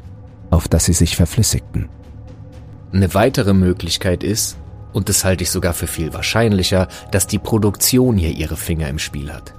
auf 0.51 0.67
dass 0.69 0.87
sie 0.87 0.93
sich 0.93 1.17
verflüssigten. 1.17 1.89
Eine 2.93 3.15
weitere 3.15 3.55
Möglichkeit 3.55 4.25
ist, 4.25 4.57
und 4.93 5.09
das 5.09 5.25
halte 5.25 5.45
ich 5.45 5.51
sogar 5.51 5.75
für 5.75 5.87
viel 5.87 6.15
wahrscheinlicher, 6.15 6.89
dass 7.11 7.27
die 7.27 7.39
Produktion 7.39 8.17
hier 8.17 8.31
ihre 8.31 8.57
Finger 8.57 8.89
im 8.89 8.99
Spiel 8.99 9.33
hat. 9.33 9.55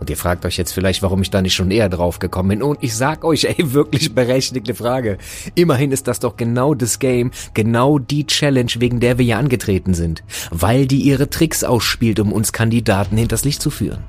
Und 0.00 0.10
ihr 0.10 0.16
fragt 0.16 0.44
euch 0.44 0.56
jetzt 0.56 0.72
vielleicht, 0.72 1.02
warum 1.02 1.22
ich 1.22 1.30
da 1.30 1.42
nicht 1.42 1.54
schon 1.54 1.70
eher 1.70 1.88
drauf 1.88 2.18
gekommen 2.18 2.50
bin. 2.50 2.62
Und 2.62 2.78
ich 2.82 2.94
sag 2.94 3.24
euch, 3.24 3.44
ey, 3.44 3.56
wirklich 3.72 4.14
berechtigte 4.14 4.74
Frage. 4.74 5.18
Immerhin 5.54 5.92
ist 5.92 6.06
das 6.06 6.20
doch 6.20 6.36
genau 6.36 6.74
das 6.74 6.98
Game, 6.98 7.30
genau 7.54 7.98
die 7.98 8.26
Challenge, 8.26 8.70
wegen 8.78 9.00
der 9.00 9.18
wir 9.18 9.24
hier 9.24 9.38
angetreten 9.38 9.94
sind. 9.94 10.22
Weil 10.50 10.86
die 10.86 11.00
ihre 11.00 11.30
Tricks 11.30 11.64
ausspielt, 11.64 12.20
um 12.20 12.32
uns 12.32 12.52
Kandidaten 12.52 13.16
hinters 13.16 13.44
Licht 13.44 13.62
zu 13.62 13.70
führen. 13.70 14.04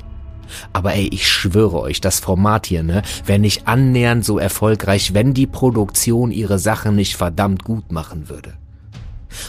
Aber 0.73 0.93
ey, 0.93 1.07
ich 1.11 1.27
schwöre 1.27 1.79
euch, 1.79 2.01
das 2.01 2.19
Format 2.19 2.65
hier, 2.65 2.83
ne, 2.83 3.03
wäre 3.25 3.39
nicht 3.39 3.67
annähernd 3.67 4.25
so 4.25 4.39
erfolgreich, 4.39 5.13
wenn 5.13 5.33
die 5.33 5.47
Produktion 5.47 6.31
ihre 6.31 6.57
Sachen 6.59 6.95
nicht 6.95 7.15
verdammt 7.15 7.63
gut 7.63 7.91
machen 7.91 8.29
würde. 8.29 8.53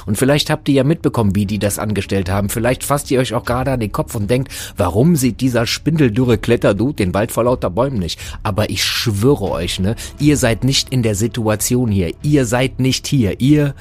Und 0.07 0.19
vielleicht 0.19 0.51
habt 0.51 0.69
ihr 0.69 0.75
ja 0.77 0.85
mitbekommen, 0.85 1.35
wie 1.35 1.47
die 1.47 1.59
das 1.59 1.79
angestellt 1.79 2.31
haben. 2.31 2.49
Vielleicht 2.49 2.85
fasst 2.85 3.11
ihr 3.11 3.21
euch 3.21 3.35
auch 3.35 3.45
gerade 3.45 3.73
an 3.73 3.81
den 3.81 3.93
Kopf 3.93 4.15
und 4.15 4.31
denkt, 4.31 4.53
warum 4.77 5.17
sieht 5.17 5.41
dieser 5.41 5.67
spindeldürre 5.67 6.39
Kletterdude 6.39 6.97
den 7.05 7.15
Wald 7.15 7.33
vor 7.33 7.45
lauter 7.45 7.71
Bäumen 7.71 7.99
nicht? 7.99 8.21
Aber 8.43 8.71
ich 8.71 8.85
schwöre 8.85 9.51
euch, 9.51 9.79
ne, 9.79 9.97
ihr 10.19 10.37
seid 10.37 10.65
nicht 10.65 10.91
in 10.91 11.03
der 11.03 11.15
Situation 11.15 11.91
hier. 11.91 12.13
Ihr 12.23 12.47
seid 12.47 12.81
nicht 12.81 13.07
hier. 13.07 13.41
Ihr... 13.41 13.75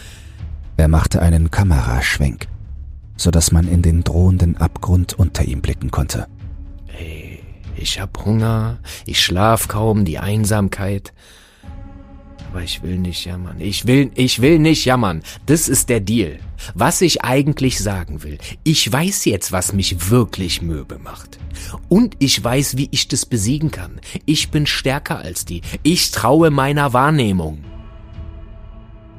Er 0.77 0.87
machte 0.87 1.21
einen 1.21 1.51
Kameraschwenk, 1.51 2.47
so 3.17 3.31
dass 3.31 3.51
man 3.51 3.67
in 3.67 3.81
den 3.81 4.03
drohenden 4.03 4.57
Abgrund 4.57 5.13
unter 5.19 5.43
ihm 5.43 5.61
blicken 5.61 5.91
konnte. 5.91 6.27
Ey, 6.97 7.39
ich 7.75 7.99
hab 7.99 8.25
Hunger, 8.25 8.79
ich 9.05 9.21
schlaf 9.21 9.67
kaum, 9.67 10.05
die 10.05 10.19
Einsamkeit. 10.19 11.13
Aber 12.49 12.63
ich 12.63 12.81
will 12.81 12.97
nicht 12.97 13.25
jammern. 13.25 13.59
Ich 13.59 13.85
will, 13.85 14.11
ich 14.15 14.41
will 14.41 14.57
nicht 14.57 14.83
jammern. 14.83 15.21
Das 15.45 15.67
ist 15.67 15.89
der 15.89 15.99
Deal. 15.99 16.39
Was 16.73 17.01
ich 17.01 17.23
eigentlich 17.23 17.79
sagen 17.79 18.23
will. 18.23 18.39
Ich 18.63 18.91
weiß 18.91 19.25
jetzt, 19.25 19.51
was 19.51 19.71
mich 19.71 20.09
wirklich 20.09 20.61
mürbe 20.61 20.97
macht. 20.97 21.37
Und 21.89 22.15
ich 22.17 22.43
weiß, 22.43 22.75
wie 22.75 22.89
ich 22.91 23.07
das 23.07 23.27
besiegen 23.27 23.69
kann. 23.69 24.01
Ich 24.25 24.49
bin 24.49 24.65
stärker 24.65 25.19
als 25.19 25.45
die. 25.45 25.61
Ich 25.83 26.09
traue 26.09 26.49
meiner 26.49 26.91
Wahrnehmung. 26.91 27.63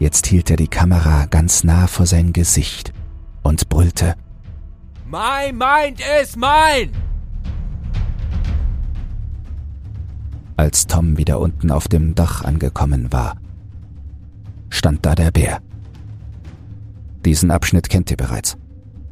Jetzt 0.01 0.27
hielt 0.27 0.51
er 0.51 0.57
die 0.57 0.69
Kamera 0.69 1.27
ganz 1.27 1.63
nah 1.63 1.87
vor 1.87 2.07
sein 2.07 2.33
Gesicht 2.33 2.93
und 3.43 3.69
brüllte. 3.69 4.17
My 5.07 5.53
mind 5.53 6.01
is 6.21 6.37
mine! 6.37 6.91
Als 10.61 10.87
Tom 10.87 11.17
wieder 11.17 11.41
unten 11.41 11.71
auf 11.71 11.89
dem 11.89 12.15
Dach 12.15 12.45
angekommen 12.45 13.11
war. 13.11 13.39
Stand 14.69 15.07
da 15.07 15.15
der 15.15 15.31
Bär. 15.31 15.61
Diesen 17.25 17.51
Abschnitt 17.51 17.89
kennt 17.89 18.11
ihr 18.11 18.19
bereits. 18.19 18.59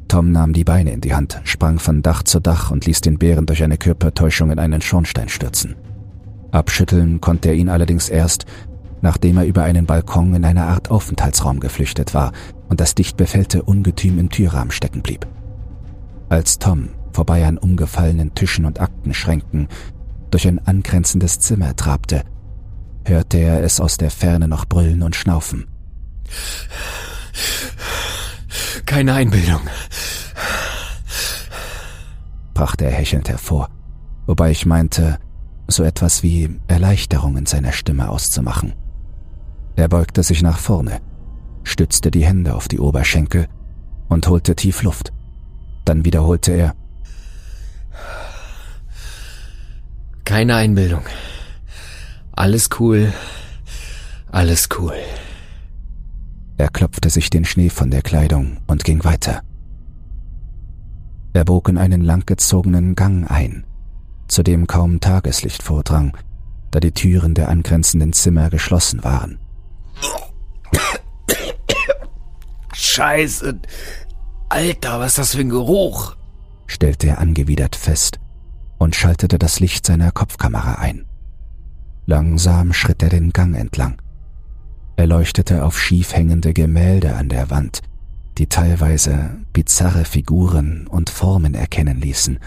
Tom 0.07 0.31
nahm 0.31 0.53
die 0.53 0.63
Beine 0.63 0.91
in 0.91 1.01
die 1.01 1.15
Hand, 1.15 1.41
sprang 1.45 1.79
von 1.79 2.03
Dach 2.03 2.21
zu 2.21 2.39
Dach 2.39 2.69
und 2.69 2.85
ließ 2.85 3.01
den 3.01 3.17
Bären 3.17 3.47
durch 3.47 3.63
eine 3.63 3.77
Körpertäuschung 3.77 4.51
in 4.51 4.59
einen 4.59 4.81
Schornstein 4.81 5.27
stürzen. 5.27 5.75
Abschütteln 6.51 7.19
konnte 7.19 7.49
er 7.49 7.55
ihn 7.55 7.69
allerdings 7.69 8.09
erst, 8.09 8.45
nachdem 9.01 9.37
er 9.37 9.47
über 9.47 9.63
einen 9.63 9.87
Balkon 9.87 10.35
in 10.35 10.45
eine 10.45 10.65
Art 10.65 10.91
Aufenthaltsraum 10.91 11.59
geflüchtet 11.59 12.13
war 12.13 12.31
und 12.67 12.79
das 12.79 12.93
dicht 12.93 13.17
befällte 13.17 13.63
Ungetüm 13.63 14.19
im 14.19 14.29
Türrahmen 14.29 14.69
stecken 14.69 15.01
blieb. 15.01 15.25
Als 16.29 16.59
Tom 16.59 16.89
vorbei 17.11 17.47
an 17.47 17.57
umgefallenen 17.57 18.35
Tischen 18.35 18.65
und 18.65 18.79
Aktenschränken 18.79 19.67
durch 20.31 20.47
ein 20.47 20.65
angrenzendes 20.65 21.39
Zimmer 21.39 21.75
trabte, 21.75 22.23
hörte 23.05 23.37
er 23.37 23.63
es 23.63 23.79
aus 23.79 23.97
der 23.97 24.11
Ferne 24.11 24.47
noch 24.47 24.65
brüllen 24.65 25.03
und 25.03 25.15
schnaufen. 25.15 25.67
Keine 28.85 29.13
Einbildung, 29.13 29.61
brachte 32.53 32.85
er 32.85 32.91
hechelnd 32.91 33.29
hervor, 33.29 33.69
wobei 34.25 34.51
ich 34.51 34.65
meinte, 34.65 35.17
so 35.67 35.83
etwas 35.83 36.23
wie 36.23 36.59
Erleichterung 36.67 37.37
in 37.37 37.45
seiner 37.45 37.71
Stimme 37.71 38.09
auszumachen. 38.09 38.73
Er 39.75 39.87
beugte 39.87 40.23
sich 40.23 40.41
nach 40.41 40.57
vorne, 40.57 40.99
stützte 41.63 42.11
die 42.11 42.25
Hände 42.25 42.55
auf 42.55 42.67
die 42.67 42.79
Oberschenkel 42.79 43.47
und 44.09 44.27
holte 44.27 44.55
tief 44.55 44.83
Luft. 44.83 45.13
Dann 45.85 46.03
wiederholte 46.03 46.51
er 46.51 46.75
Keine 50.29 50.57
Einbildung. 50.57 51.01
Alles 52.33 52.69
cool. 52.79 53.11
Alles 54.31 54.69
cool. 54.77 54.93
Er 56.55 56.69
klopfte 56.69 57.09
sich 57.09 57.31
den 57.31 57.45
Schnee 57.45 57.71
von 57.71 57.89
der 57.89 58.03
Kleidung 58.03 58.57
und 58.67 58.83
ging 58.83 59.03
weiter. 59.03 59.41
Er 61.33 61.45
bog 61.45 61.67
in 61.67 61.79
einen 61.79 62.01
langgezogenen 62.01 62.93
Gang 62.93 63.27
ein, 63.31 63.65
zu 64.27 64.43
dem 64.43 64.67
kaum 64.67 64.99
Tageslicht 64.99 65.63
vordrang, 65.63 66.15
da 66.69 66.79
die 66.79 66.91
Türen 66.91 67.33
der 67.33 67.49
angrenzenden 67.49 68.13
Zimmer 68.13 68.51
geschlossen 68.51 69.03
waren. 69.03 69.39
Scheiße. 72.73 73.59
Alter, 74.49 74.99
was 74.99 75.07
ist 75.13 75.17
das 75.17 75.33
für 75.33 75.41
ein 75.41 75.49
Geruch? 75.49 76.15
stellte 76.67 77.07
er 77.07 77.17
angewidert 77.17 77.75
fest 77.75 78.19
und 78.79 78.95
schaltete 78.95 79.37
das 79.37 79.59
Licht 79.59 79.85
seiner 79.85 80.11
Kopfkamera 80.11 80.75
ein. 80.75 81.05
Langsam 82.07 82.73
schritt 82.73 83.03
er 83.03 83.09
den 83.09 83.31
Gang 83.31 83.55
entlang. 83.55 84.01
Er 84.95 85.05
leuchtete 85.05 85.63
auf 85.63 85.79
schief 85.79 86.13
hängende 86.15 86.53
Gemälde 86.53 87.15
an 87.15 87.29
der 87.29 87.51
Wand, 87.51 87.81
die 88.39 88.47
teilweise 88.47 89.37
bizarre 89.53 90.05
Figuren 90.05 90.87
und 90.87 91.09
Formen 91.09 91.53
erkennen 91.53 92.01
ließen, 92.01 92.39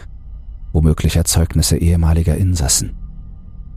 womöglich 0.72 1.16
Erzeugnisse 1.16 1.76
ehemaliger 1.76 2.36
Insassen. 2.36 2.96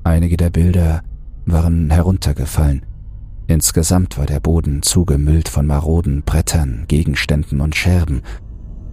Einige 0.04 0.38
der 0.38 0.50
Bilder 0.50 1.04
waren 1.46 1.90
heruntergefallen. 1.90 2.86
Insgesamt 3.48 4.18
war 4.18 4.26
der 4.26 4.40
Boden 4.40 4.82
zugemüllt 4.82 5.50
von 5.50 5.68
maroden 5.68 6.24
Brettern, 6.24 6.86
Gegenständen 6.88 7.62
und 7.62 7.76
Scherben, 7.76 8.22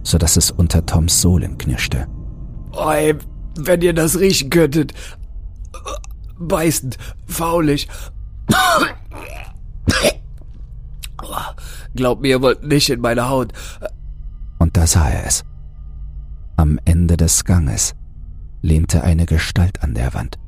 so 0.03 0.17
dass 0.17 0.37
es 0.37 0.51
unter 0.51 0.85
Toms 0.85 1.21
Sohlen 1.21 1.57
knirschte. 1.57 2.07
Ey, 2.73 3.15
wenn 3.55 3.81
ihr 3.81 3.93
das 3.93 4.19
riechen 4.19 4.49
könntet. 4.49 4.93
Beißend, 6.37 6.97
faulig. 7.27 7.87
Glaubt 11.95 12.21
mir, 12.21 12.29
ihr 12.29 12.41
wollt 12.41 12.63
nicht 12.63 12.89
in 12.89 13.01
meine 13.01 13.29
Haut. 13.29 13.53
Und 14.59 14.75
da 14.75 14.87
sah 14.87 15.09
er 15.09 15.25
es. 15.25 15.43
Am 16.57 16.79
Ende 16.85 17.17
des 17.17 17.45
Ganges 17.45 17.95
lehnte 18.61 19.03
eine 19.03 19.25
Gestalt 19.25 19.83
an 19.83 19.93
der 19.93 20.13
Wand. 20.13 20.39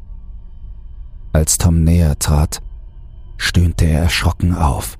Als 1.34 1.58
Tom 1.58 1.84
näher 1.84 2.18
trat, 2.18 2.62
stöhnte 3.38 3.86
er 3.86 4.04
erschrocken 4.04 4.56
auf. 4.56 4.98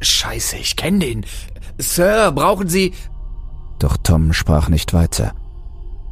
Scheiße, 0.00 0.56
ich 0.56 0.76
kenne 0.76 0.98
den. 0.98 1.26
Sir, 1.78 2.32
brauchen 2.32 2.68
Sie. 2.68 2.92
Doch 3.78 3.96
Tom 3.96 4.32
sprach 4.32 4.68
nicht 4.68 4.92
weiter 4.92 5.32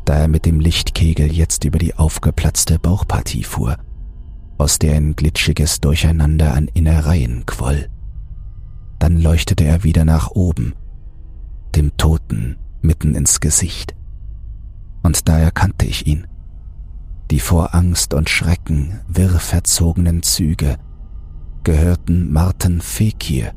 da 0.05 0.15
er 0.17 0.29
mit 0.29 0.47
dem 0.47 0.61
Lichtkegel 0.61 1.33
jetzt 1.33 1.65
über 1.65 1.79
die 1.79 1.95
aufgeplatzte 1.95 2.79
Bauchpartie 2.79 3.45
fuhr, 3.45 3.77
aus 4.59 4.79
der 4.79 4.97
ein 4.97 5.17
glitschiges 5.17 5.81
Durcheinander 5.81 6.55
an 6.55 6.69
Innereien 6.73 7.45
quoll. 7.47 7.89
Dann 8.99 9.21
leuchtete 9.21 9.65
er 9.65 9.85
wieder 9.85 10.05
nach 10.05 10.31
oben, 10.31 10.75
dem 11.75 11.97
Toten 11.97 12.57
mitten 12.83 13.15
ins 13.15 13.41
Gesicht. 13.41 13.95
Und 15.03 15.29
da 15.29 15.39
erkannte 15.39 15.87
ich 15.87 16.07
ihn. 16.07 16.27
Die 17.31 17.41
vor 17.41 17.75
Angst 17.75 18.15
und 18.15 18.29
Schrecken 18.29 19.01
wirr 19.09 19.39
verzogenen 19.39 20.23
Züge 20.23 20.77
gehörten 21.65 22.31
Martin 22.33 22.81
Fekir, 22.81 23.53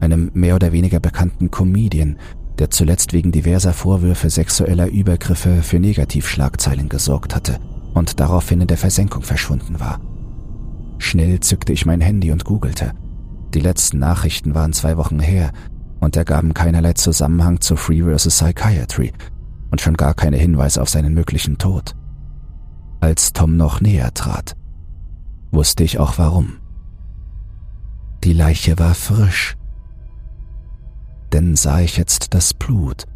einem 0.00 0.30
mehr 0.34 0.54
oder 0.54 0.72
weniger 0.72 1.00
bekannten 1.00 1.50
Comedian, 1.50 2.18
der 2.58 2.70
zuletzt 2.70 3.12
wegen 3.12 3.32
diverser 3.32 3.72
Vorwürfe 3.72 4.30
sexueller 4.30 4.88
Übergriffe 4.88 5.62
für 5.62 5.78
Negativschlagzeilen 5.78 6.88
gesorgt 6.88 7.34
hatte 7.34 7.58
und 7.94 8.20
daraufhin 8.20 8.60
in 8.60 8.66
der 8.66 8.76
Versenkung 8.76 9.22
verschwunden 9.22 9.80
war. 9.80 10.00
Schnell 10.98 11.40
zückte 11.40 11.72
ich 11.72 11.86
mein 11.86 12.00
Handy 12.00 12.30
und 12.30 12.44
googelte. 12.44 12.92
Die 13.52 13.60
letzten 13.60 13.98
Nachrichten 13.98 14.54
waren 14.54 14.72
zwei 14.72 14.96
Wochen 14.96 15.20
her 15.20 15.52
und 16.00 16.16
ergaben 16.16 16.54
keinerlei 16.54 16.92
Zusammenhang 16.92 17.60
zu 17.60 17.76
Free 17.76 18.02
vs. 18.02 18.28
Psychiatry 18.28 19.12
und 19.70 19.80
schon 19.80 19.94
gar 19.94 20.14
keine 20.14 20.36
Hinweise 20.36 20.80
auf 20.82 20.88
seinen 20.88 21.14
möglichen 21.14 21.58
Tod. 21.58 21.94
Als 23.00 23.32
Tom 23.32 23.56
noch 23.56 23.80
näher 23.80 24.14
trat, 24.14 24.56
wusste 25.50 25.84
ich 25.84 25.98
auch 25.98 26.18
warum. 26.18 26.54
Die 28.24 28.32
Leiche 28.32 28.78
war 28.78 28.94
frisch. 28.94 29.56
Denn 31.34 31.56
sah 31.56 31.80
ich 31.80 31.96
jetzt 31.96 32.32
das 32.32 32.54
Blut, 32.54 33.06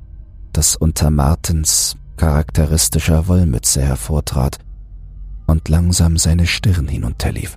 das 0.53 0.75
unter 0.75 1.09
Martens 1.09 1.97
charakteristischer 2.17 3.29
Wollmütze 3.29 3.81
hervortrat 3.81 4.59
und 5.47 5.69
langsam 5.69 6.17
seine 6.17 6.49
Stirn 6.49 6.89
hinunterlief. 6.89 7.57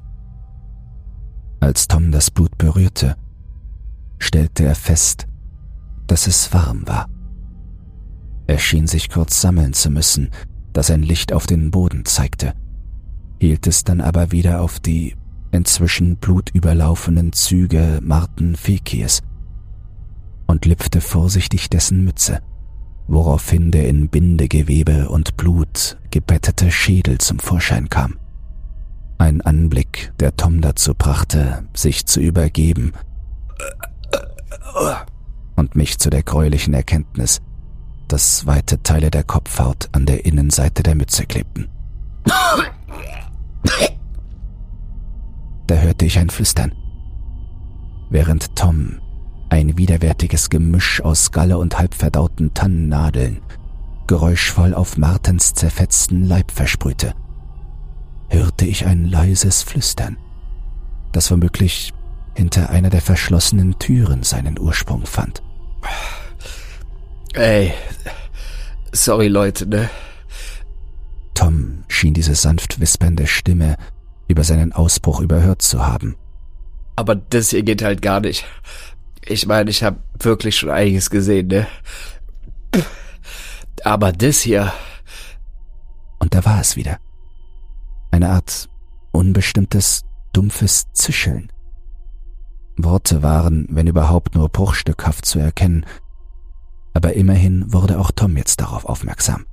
Als 1.61 1.87
Tom 1.87 2.11
das 2.11 2.29
Blut 2.29 2.59
berührte, 2.59 3.15
stellte 4.19 4.65
er 4.65 4.75
fest, 4.75 5.25
dass 6.05 6.27
es 6.27 6.53
warm 6.53 6.87
war. 6.87 7.09
Er 8.45 8.59
schien 8.59 8.85
sich 8.85 9.09
kurz 9.09 9.41
sammeln 9.41 9.73
zu 9.73 9.89
müssen, 9.89 10.29
da 10.73 10.83
sein 10.83 11.01
Licht 11.01 11.33
auf 11.33 11.47
den 11.47 11.71
Boden 11.71 12.05
zeigte, 12.05 12.53
hielt 13.39 13.65
es 13.65 13.83
dann 13.83 13.99
aber 13.99 14.31
wieder 14.31 14.61
auf 14.61 14.79
die 14.79 15.15
inzwischen 15.51 16.17
blutüberlaufenen 16.17 17.33
Züge 17.33 17.97
Martin 18.03 18.55
Fekies 18.55 19.23
und 20.51 20.65
lüpfte 20.65 20.99
vorsichtig 20.99 21.69
dessen 21.69 22.03
Mütze, 22.03 22.41
woraufhin 23.07 23.71
der 23.71 23.87
in 23.87 24.09
Bindegewebe 24.09 25.07
und 25.07 25.37
Blut 25.37 25.97
gebettete 26.11 26.71
Schädel 26.71 27.19
zum 27.19 27.39
Vorschein 27.39 27.89
kam. 27.89 28.19
Ein 29.17 29.39
Anblick, 29.41 30.11
der 30.19 30.35
Tom 30.35 30.59
dazu 30.59 30.93
brachte, 30.93 31.63
sich 31.73 32.05
zu 32.05 32.19
übergeben 32.19 32.91
und 35.55 35.75
mich 35.75 35.99
zu 35.99 36.09
der 36.09 36.23
gräulichen 36.23 36.73
Erkenntnis, 36.73 37.41
dass 38.09 38.45
weite 38.45 38.83
Teile 38.83 39.09
der 39.09 39.23
Kopfhaut 39.23 39.87
an 39.93 40.05
der 40.05 40.25
Innenseite 40.25 40.83
der 40.83 40.95
Mütze 40.95 41.25
klebten. 41.25 41.69
Da 45.67 45.75
hörte 45.75 46.05
ich 46.05 46.19
ein 46.19 46.29
Flüstern. 46.29 46.73
Während 48.09 48.53
Tom 48.57 48.99
ein 49.51 49.77
widerwärtiges 49.77 50.49
Gemisch 50.49 51.01
aus 51.01 51.33
Galle 51.33 51.57
und 51.57 51.77
halbverdauten 51.77 52.53
Tannennadeln 52.53 53.41
geräuschvoll 54.07 54.73
auf 54.73 54.97
Martens 54.97 55.53
zerfetzten 55.53 56.25
Leib 56.25 56.51
versprühte, 56.51 57.13
hörte 58.29 58.65
ich 58.65 58.85
ein 58.85 59.05
leises 59.05 59.61
Flüstern, 59.61 60.17
das 61.11 61.31
womöglich 61.31 61.93
hinter 62.33 62.69
einer 62.69 62.89
der 62.89 63.01
verschlossenen 63.01 63.77
Türen 63.77 64.23
seinen 64.23 64.57
Ursprung 64.57 65.05
fand. 65.05 65.43
Ey, 67.33 67.73
sorry 68.93 69.27
Leute, 69.27 69.67
ne? 69.67 69.89
Tom 71.33 71.83
schien 71.89 72.13
diese 72.13 72.35
sanft 72.35 72.79
wispernde 72.79 73.27
Stimme 73.27 73.75
über 74.29 74.45
seinen 74.45 74.71
Ausbruch 74.71 75.19
überhört 75.19 75.61
zu 75.61 75.85
haben. 75.85 76.15
Aber 76.95 77.15
das 77.15 77.49
hier 77.49 77.63
geht 77.63 77.81
halt 77.81 78.01
gar 78.01 78.19
nicht. 78.19 78.45
Ich 79.25 79.45
meine, 79.45 79.69
ich 79.69 79.83
habe 79.83 80.01
wirklich 80.19 80.57
schon 80.57 80.69
einiges 80.69 81.09
gesehen, 81.09 81.47
ne? 81.47 81.67
Aber 83.83 84.11
das 84.11 84.41
hier. 84.41 84.71
Und 86.19 86.33
da 86.33 86.45
war 86.45 86.61
es 86.61 86.75
wieder. 86.75 86.99
Eine 88.11 88.29
Art 88.29 88.69
unbestimmtes, 89.11 90.03
dumpfes 90.33 90.91
Zischeln. 90.93 91.51
Worte 92.77 93.21
waren, 93.21 93.67
wenn 93.69 93.87
überhaupt, 93.87 94.35
nur 94.35 94.49
bruchstückhaft 94.49 95.25
zu 95.25 95.39
erkennen, 95.39 95.85
aber 96.93 97.13
immerhin 97.13 97.71
wurde 97.71 97.99
auch 97.99 98.11
Tom 98.11 98.37
jetzt 98.37 98.59
darauf 98.61 98.85
aufmerksam. 98.85 99.45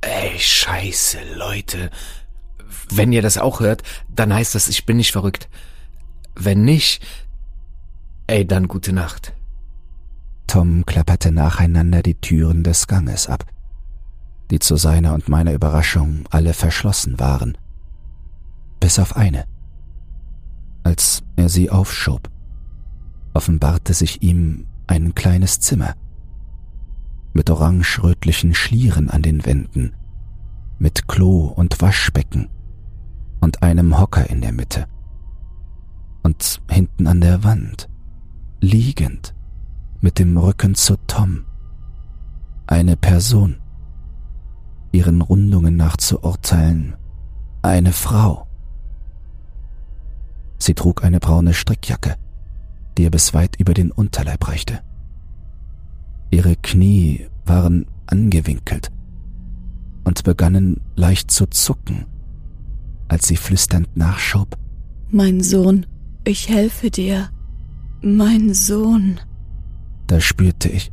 Ey, 0.00 0.38
scheiße, 0.38 1.18
Leute. 1.36 1.90
Wenn 2.90 3.12
ihr 3.12 3.22
das 3.22 3.38
auch 3.38 3.60
hört, 3.60 3.82
dann 4.08 4.32
heißt 4.32 4.54
das, 4.54 4.68
ich 4.68 4.86
bin 4.86 4.96
nicht 4.96 5.12
verrückt. 5.12 5.48
Wenn 6.34 6.64
nicht, 6.64 7.04
ey, 8.26 8.46
dann 8.46 8.68
gute 8.68 8.92
Nacht. 8.92 9.34
Tom 10.46 10.84
klapperte 10.86 11.32
nacheinander 11.32 12.02
die 12.02 12.14
Türen 12.14 12.62
des 12.62 12.86
Ganges 12.86 13.28
ab, 13.28 13.44
die 14.50 14.58
zu 14.58 14.76
seiner 14.76 15.14
und 15.14 15.28
meiner 15.28 15.52
Überraschung 15.52 16.24
alle 16.30 16.54
verschlossen 16.54 17.18
waren, 17.18 17.58
bis 18.80 18.98
auf 18.98 19.16
eine. 19.16 19.44
Als 20.84 21.24
er 21.36 21.48
sie 21.48 21.70
aufschob, 21.70 22.30
offenbarte 23.34 23.92
sich 23.92 24.22
ihm 24.22 24.66
ein 24.86 25.14
kleines 25.14 25.60
Zimmer 25.60 25.94
mit 27.34 27.50
orange-rötlichen 27.50 28.54
Schlieren 28.54 29.10
an 29.10 29.22
den 29.22 29.44
Wänden, 29.44 29.94
mit 30.78 31.06
Klo 31.06 31.46
und 31.46 31.80
Waschbecken 31.82 32.48
und 33.40 33.62
einem 33.62 33.98
Hocker 33.98 34.30
in 34.30 34.40
der 34.40 34.52
Mitte. 34.52 34.86
Und 36.22 36.62
hinten 36.70 37.06
an 37.06 37.20
der 37.20 37.44
Wand, 37.44 37.88
liegend, 38.60 39.34
mit 40.00 40.18
dem 40.18 40.36
Rücken 40.36 40.74
zu 40.74 40.96
Tom, 41.06 41.44
eine 42.66 42.96
Person, 42.96 43.56
ihren 44.92 45.20
Rundungen 45.20 45.76
nach 45.76 45.96
zu 45.96 46.22
urteilen, 46.22 46.96
eine 47.62 47.92
Frau. 47.92 48.46
Sie 50.58 50.74
trug 50.74 51.04
eine 51.04 51.20
braune 51.20 51.54
Strickjacke, 51.54 52.16
die 52.96 53.02
ihr 53.02 53.10
bis 53.10 53.34
weit 53.34 53.56
über 53.56 53.74
den 53.74 53.90
Unterleib 53.90 54.48
reichte. 54.48 54.80
Ihre 56.30 56.56
Knie 56.56 57.28
waren 57.44 57.86
angewinkelt 58.06 58.90
und 60.04 60.24
begannen 60.24 60.80
leicht 60.94 61.30
zu 61.30 61.46
zucken, 61.46 62.06
als 63.08 63.28
sie 63.28 63.36
flüsternd 63.36 63.96
nachschob. 63.96 64.56
Mein 65.10 65.42
Sohn, 65.42 65.86
ich 66.24 66.48
helfe 66.48 66.90
dir. 66.90 67.30
Mein 68.08 68.54
Sohn. 68.54 69.18
Da 70.06 70.20
spürte 70.20 70.68
ich, 70.68 70.92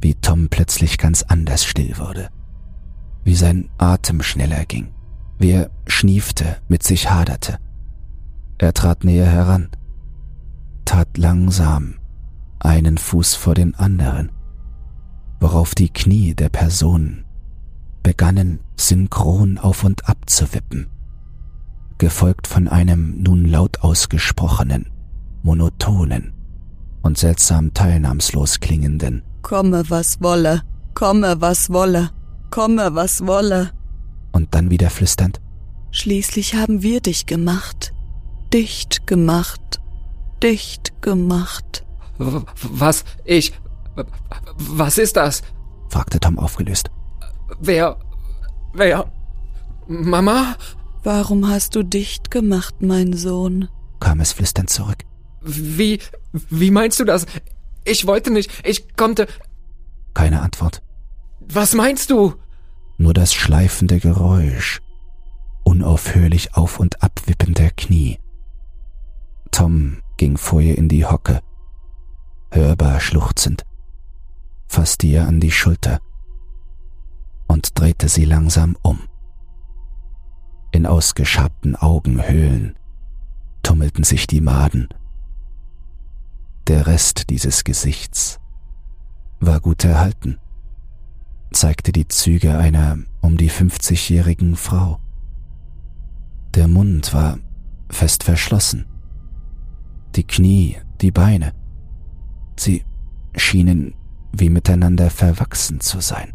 wie 0.00 0.14
Tom 0.14 0.48
plötzlich 0.50 0.96
ganz 0.96 1.24
anders 1.24 1.64
still 1.64 1.98
wurde, 1.98 2.28
wie 3.24 3.34
sein 3.34 3.70
Atem 3.76 4.22
schneller 4.22 4.64
ging, 4.64 4.94
wie 5.40 5.50
er 5.50 5.70
schniefte, 5.88 6.58
mit 6.68 6.84
sich 6.84 7.10
haderte. 7.10 7.58
Er 8.58 8.72
trat 8.72 9.02
näher 9.02 9.26
heran, 9.26 9.70
tat 10.84 11.18
langsam 11.18 11.94
einen 12.60 12.98
Fuß 12.98 13.34
vor 13.34 13.56
den 13.56 13.74
anderen, 13.74 14.30
worauf 15.40 15.74
die 15.74 15.88
Knie 15.88 16.36
der 16.36 16.50
Person 16.50 17.24
begannen 18.04 18.60
synchron 18.76 19.58
auf 19.58 19.82
und 19.82 20.08
ab 20.08 20.18
zu 20.30 20.54
wippen 20.54 20.86
gefolgt 21.98 22.46
von 22.46 22.68
einem 22.68 23.20
nun 23.22 23.44
laut 23.44 23.80
ausgesprochenen, 23.80 24.86
monotonen 25.42 26.32
und 27.02 27.18
seltsam 27.18 27.74
teilnahmslos 27.74 28.60
klingenden 28.60 29.22
Komme, 29.42 29.84
was 29.88 30.20
wolle, 30.20 30.62
komme, 30.94 31.40
was 31.40 31.70
wolle, 31.70 32.10
komme, 32.50 32.94
was 32.94 33.26
wolle. 33.26 33.72
Und 34.32 34.54
dann 34.54 34.70
wieder 34.70 34.90
flüsternd 34.90 35.40
Schließlich 35.94 36.54
haben 36.54 36.82
wir 36.82 37.02
dich 37.02 37.26
gemacht, 37.26 37.92
dicht 38.52 39.06
gemacht, 39.06 39.82
dicht 40.42 41.02
gemacht. 41.02 41.84
Was? 42.16 43.04
Ich? 43.24 43.52
Was 44.56 44.96
ist 44.96 45.16
das? 45.16 45.42
fragte 45.90 46.18
Tom 46.18 46.38
aufgelöst. 46.38 46.90
Wer? 47.60 47.98
Wer? 48.72 49.12
Mama? 49.86 50.56
Warum 51.04 51.46
hast 51.46 51.74
du 51.74 51.82
dicht 51.82 52.30
gemacht, 52.30 52.76
mein 52.80 53.12
Sohn? 53.12 53.68
kam 54.00 54.20
es 54.20 54.32
flüsternd 54.32 54.70
zurück. 54.70 55.04
Wie, 55.44 56.00
wie 56.32 56.70
meinst 56.70 57.00
du 57.00 57.04
das? 57.04 57.26
Ich 57.84 58.06
wollte 58.06 58.30
nicht, 58.30 58.50
ich 58.64 58.96
konnte. 58.96 59.26
Keine 60.14 60.42
Antwort. 60.42 60.82
Was 61.40 61.74
meinst 61.74 62.10
du? 62.10 62.34
Nur 62.98 63.14
das 63.14 63.34
schleifende 63.34 63.98
Geräusch, 63.98 64.80
unaufhörlich 65.64 66.54
auf 66.54 66.78
und 66.78 67.02
abwippen 67.02 67.54
der 67.54 67.70
Knie. 67.70 68.18
Tom 69.50 70.02
ging 70.16 70.36
vor 70.36 70.60
ihr 70.60 70.78
in 70.78 70.88
die 70.88 71.04
Hocke, 71.04 71.40
hörbar 72.50 73.00
schluchzend, 73.00 73.64
fasste 74.68 75.06
ihr 75.06 75.26
an 75.26 75.40
die 75.40 75.50
Schulter 75.50 76.00
und 77.48 77.78
drehte 77.78 78.08
sie 78.08 78.24
langsam 78.24 78.76
um. 78.82 79.00
In 80.70 80.86
ausgeschabten 80.86 81.76
Augenhöhlen 81.76 82.78
tummelten 83.62 84.04
sich 84.04 84.26
die 84.26 84.40
Maden. 84.40 84.88
Der 86.68 86.86
Rest 86.86 87.28
dieses 87.28 87.64
Gesichts 87.64 88.38
war 89.40 89.58
gut 89.58 89.84
erhalten, 89.84 90.38
zeigte 91.50 91.90
die 91.90 92.06
Züge 92.06 92.56
einer 92.56 92.98
um 93.20 93.36
die 93.36 93.50
50-jährigen 93.50 94.54
Frau. 94.54 95.00
Der 96.54 96.68
Mund 96.68 97.12
war 97.12 97.38
fest 97.90 98.22
verschlossen. 98.22 98.86
Die 100.14 100.22
Knie, 100.24 100.76
die 101.00 101.10
Beine, 101.10 101.52
sie 102.56 102.84
schienen 103.34 103.94
wie 104.32 104.48
miteinander 104.48 105.10
verwachsen 105.10 105.80
zu 105.80 106.00
sein, 106.00 106.32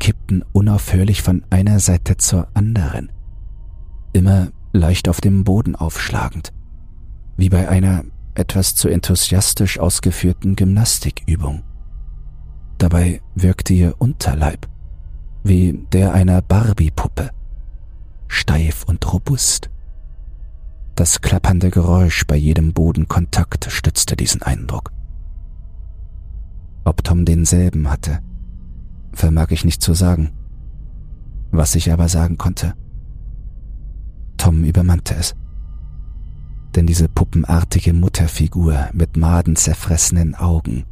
kippten 0.00 0.44
unaufhörlich 0.52 1.22
von 1.22 1.46
einer 1.48 1.80
Seite 1.80 2.18
zur 2.18 2.48
anderen, 2.52 3.10
immer 4.12 4.48
leicht 4.74 5.08
auf 5.08 5.22
dem 5.22 5.44
Boden 5.44 5.76
aufschlagend, 5.76 6.52
wie 7.38 7.48
bei 7.48 7.68
einer 7.68 8.04
etwas 8.34 8.74
zu 8.74 8.88
enthusiastisch 8.88 9.78
ausgeführten 9.78 10.56
Gymnastikübung. 10.56 11.62
Dabei 12.78 13.20
wirkte 13.34 13.74
ihr 13.74 13.94
Unterleib 13.98 14.68
wie 15.42 15.86
der 15.92 16.12
einer 16.12 16.42
Barbie-Puppe, 16.42 17.30
steif 18.28 18.84
und 18.84 19.12
robust. 19.12 19.70
Das 20.94 21.20
klappernde 21.20 21.70
Geräusch 21.70 22.26
bei 22.26 22.36
jedem 22.36 22.72
Bodenkontakt 22.72 23.70
stützte 23.70 24.16
diesen 24.16 24.42
Eindruck. 24.42 24.92
Ob 26.84 27.02
Tom 27.04 27.24
denselben 27.24 27.88
hatte, 27.88 28.20
vermag 29.12 29.50
ich 29.50 29.64
nicht 29.64 29.82
zu 29.82 29.94
sagen. 29.94 30.32
Was 31.50 31.74
ich 31.74 31.90
aber 31.92 32.08
sagen 32.08 32.38
konnte, 32.38 32.74
Tom 34.36 34.64
übermannte 34.64 35.14
es. 35.14 35.34
Denn 36.74 36.86
diese 36.86 37.08
puppenartige 37.08 37.92
Mutterfigur 37.92 38.88
mit 38.92 39.16
madenzerfressenen 39.16 40.34
Augen 40.34 40.84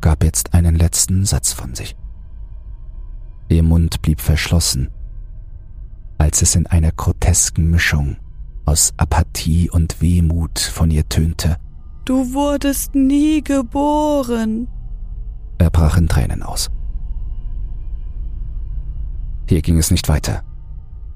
gab 0.00 0.22
jetzt 0.22 0.54
einen 0.54 0.76
letzten 0.76 1.24
Satz 1.24 1.52
von 1.52 1.74
sich. 1.74 1.96
Ihr 3.48 3.62
Mund 3.62 4.02
blieb 4.02 4.20
verschlossen, 4.20 4.90
als 6.18 6.42
es 6.42 6.54
in 6.54 6.66
einer 6.66 6.92
grotesken 6.92 7.70
Mischung 7.70 8.16
aus 8.64 8.92
Apathie 8.96 9.70
und 9.70 10.00
Wehmut 10.00 10.58
von 10.58 10.90
ihr 10.90 11.08
tönte. 11.08 11.56
Du 12.04 12.32
wurdest 12.32 12.94
nie 12.94 13.42
geboren. 13.42 14.68
Er 15.58 15.70
brach 15.70 15.96
in 15.96 16.08
Tränen 16.08 16.42
aus. 16.42 16.70
Hier 19.48 19.62
ging 19.62 19.78
es 19.78 19.90
nicht 19.90 20.08
weiter. 20.08 20.42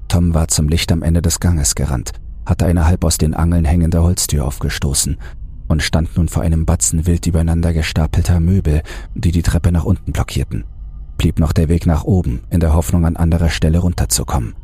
Tom 0.07 0.33
war 0.33 0.47
zum 0.47 0.67
Licht 0.67 0.91
am 0.91 1.03
Ende 1.03 1.21
des 1.21 1.39
Ganges 1.39 1.75
gerannt, 1.75 2.13
hatte 2.45 2.65
eine 2.65 2.85
halb 2.85 3.03
aus 3.03 3.17
den 3.17 3.33
Angeln 3.33 3.65
hängende 3.65 4.01
Holztür 4.01 4.45
aufgestoßen 4.45 5.17
und 5.67 5.83
stand 5.83 6.17
nun 6.17 6.27
vor 6.27 6.43
einem 6.43 6.65
Batzen 6.65 7.05
wild 7.05 7.25
übereinander 7.27 7.73
gestapelter 7.73 8.39
Möbel, 8.39 8.81
die 9.15 9.31
die 9.31 9.41
Treppe 9.41 9.71
nach 9.71 9.85
unten 9.85 10.11
blockierten. 10.11 10.65
Blieb 11.17 11.39
noch 11.39 11.53
der 11.53 11.69
Weg 11.69 11.85
nach 11.85 12.03
oben, 12.03 12.41
in 12.49 12.59
der 12.59 12.73
Hoffnung, 12.73 13.05
an 13.05 13.15
anderer 13.15 13.49
Stelle 13.49 13.79
runterzukommen. 13.79 14.55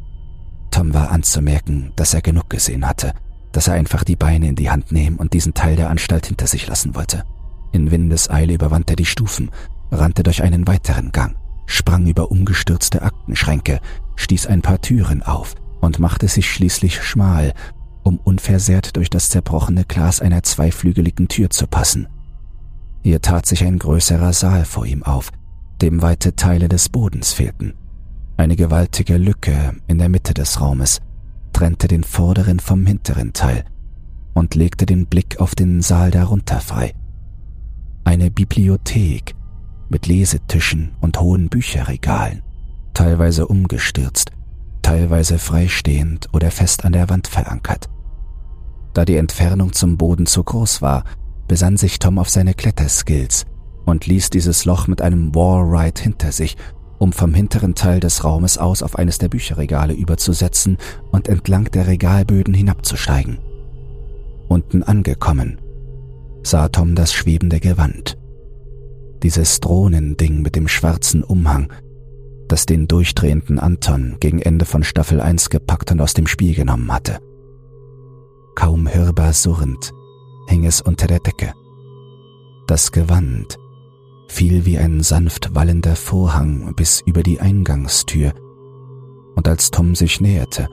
Tom 0.71 0.93
war 0.93 1.11
anzumerken, 1.11 1.93
dass 1.95 2.13
er 2.13 2.21
genug 2.21 2.49
gesehen 2.49 2.87
hatte, 2.87 3.13
dass 3.51 3.67
er 3.67 3.75
einfach 3.75 4.03
die 4.03 4.15
Beine 4.15 4.47
in 4.47 4.55
die 4.55 4.69
Hand 4.69 4.91
nehmen 4.91 5.17
und 5.17 5.33
diesen 5.33 5.53
Teil 5.53 5.75
der 5.75 5.89
Anstalt 5.89 6.25
hinter 6.25 6.47
sich 6.47 6.67
lassen 6.67 6.95
wollte. 6.95 7.23
In 7.71 7.91
Windeseile 7.91 8.53
überwand 8.53 8.89
er 8.89 8.95
die 8.95 9.05
Stufen, 9.05 9.51
rannte 9.91 10.23
durch 10.23 10.43
einen 10.43 10.67
weiteren 10.67 11.11
Gang 11.11 11.35
sprang 11.67 12.07
über 12.07 12.31
umgestürzte 12.31 13.03
Aktenschränke, 13.03 13.79
stieß 14.15 14.47
ein 14.47 14.63
paar 14.63 14.81
Türen 14.81 15.21
auf 15.21 15.53
und 15.81 15.99
machte 15.99 16.27
sich 16.27 16.49
schließlich 16.49 17.01
schmal, 17.01 17.53
um 18.03 18.19
unversehrt 18.19 18.95
durch 18.95 19.09
das 19.09 19.29
zerbrochene 19.29 19.85
Glas 19.85 20.21
einer 20.21 20.43
zweiflügeligen 20.43 21.27
Tür 21.27 21.49
zu 21.49 21.67
passen. 21.67 22.07
Hier 23.03 23.21
tat 23.21 23.45
sich 23.45 23.63
ein 23.63 23.79
größerer 23.79 24.33
Saal 24.33 24.65
vor 24.65 24.85
ihm 24.85 25.03
auf, 25.03 25.31
dem 25.81 26.01
weite 26.01 26.35
Teile 26.35 26.69
des 26.69 26.89
Bodens 26.89 27.33
fehlten. 27.33 27.73
Eine 28.37 28.55
gewaltige 28.55 29.17
Lücke 29.17 29.75
in 29.87 29.97
der 29.97 30.09
Mitte 30.09 30.33
des 30.33 30.61
Raumes 30.61 30.99
trennte 31.53 31.87
den 31.87 32.03
vorderen 32.03 32.59
vom 32.59 32.85
hinteren 32.85 33.33
Teil 33.33 33.65
und 34.33 34.55
legte 34.55 34.85
den 34.85 35.07
Blick 35.07 35.39
auf 35.39 35.55
den 35.55 35.81
Saal 35.81 36.11
darunter 36.11 36.59
frei. 36.59 36.93
Eine 38.03 38.29
Bibliothek 38.29 39.35
mit 39.89 40.07
Lesetischen 40.07 40.91
und 41.01 41.19
hohen 41.19 41.49
Bücherregalen, 41.49 42.43
teilweise 42.93 43.47
umgestürzt, 43.47 44.31
teilweise 44.87 45.37
freistehend 45.37 46.29
oder 46.31 46.49
fest 46.49 46.85
an 46.85 46.93
der 46.93 47.09
Wand 47.09 47.27
verankert. 47.27 47.89
Da 48.93 49.03
die 49.03 49.17
Entfernung 49.17 49.73
zum 49.73 49.97
Boden 49.97 50.25
zu 50.25 50.41
groß 50.41 50.81
war, 50.81 51.03
besann 51.45 51.75
sich 51.75 51.99
Tom 51.99 52.17
auf 52.17 52.29
seine 52.29 52.53
Kletterskills 52.53 53.45
und 53.85 54.05
ließ 54.05 54.29
dieses 54.29 54.63
Loch 54.63 54.87
mit 54.87 55.01
einem 55.01 55.35
Wallride 55.35 56.01
hinter 56.01 56.31
sich, 56.31 56.55
um 56.99 57.11
vom 57.11 57.33
hinteren 57.33 57.75
Teil 57.75 57.99
des 57.99 58.23
Raumes 58.23 58.57
aus 58.57 58.81
auf 58.81 58.97
eines 58.97 59.17
der 59.17 59.27
Bücherregale 59.27 59.93
überzusetzen 59.93 60.77
und 61.11 61.27
entlang 61.27 61.65
der 61.65 61.87
Regalböden 61.87 62.53
hinabzusteigen. 62.53 63.39
Unten 64.47 64.83
angekommen, 64.83 65.59
sah 66.43 66.69
Tom 66.69 66.95
das 66.95 67.11
schwebende 67.11 67.59
Gewand, 67.59 68.17
dieses 69.21 69.59
Drohnending 69.59 70.41
mit 70.41 70.55
dem 70.55 70.69
schwarzen 70.69 71.25
Umhang, 71.25 71.73
das 72.47 72.65
den 72.65 72.87
durchdrehenden 72.87 73.59
Anton 73.59 74.17
gegen 74.19 74.41
Ende 74.41 74.65
von 74.65 74.83
Staffel 74.83 75.21
1 75.21 75.49
gepackt 75.49 75.91
und 75.91 76.01
aus 76.01 76.13
dem 76.13 76.27
Spiel 76.27 76.55
genommen 76.55 76.91
hatte. 76.91 77.19
Kaum 78.55 78.87
hörbar 78.91 79.33
surrend 79.33 79.93
hing 80.47 80.65
es 80.65 80.81
unter 80.81 81.07
der 81.07 81.19
Decke. 81.19 81.53
Das 82.67 82.91
Gewand 82.91 83.57
fiel 84.27 84.65
wie 84.65 84.77
ein 84.77 85.01
sanft 85.01 85.55
wallender 85.55 85.95
Vorhang 85.95 86.73
bis 86.75 87.01
über 87.05 87.23
die 87.23 87.39
Eingangstür, 87.39 88.33
und 89.35 89.47
als 89.47 89.69
Tom 89.69 89.93
sich 89.93 90.19
näherte, 90.19 90.67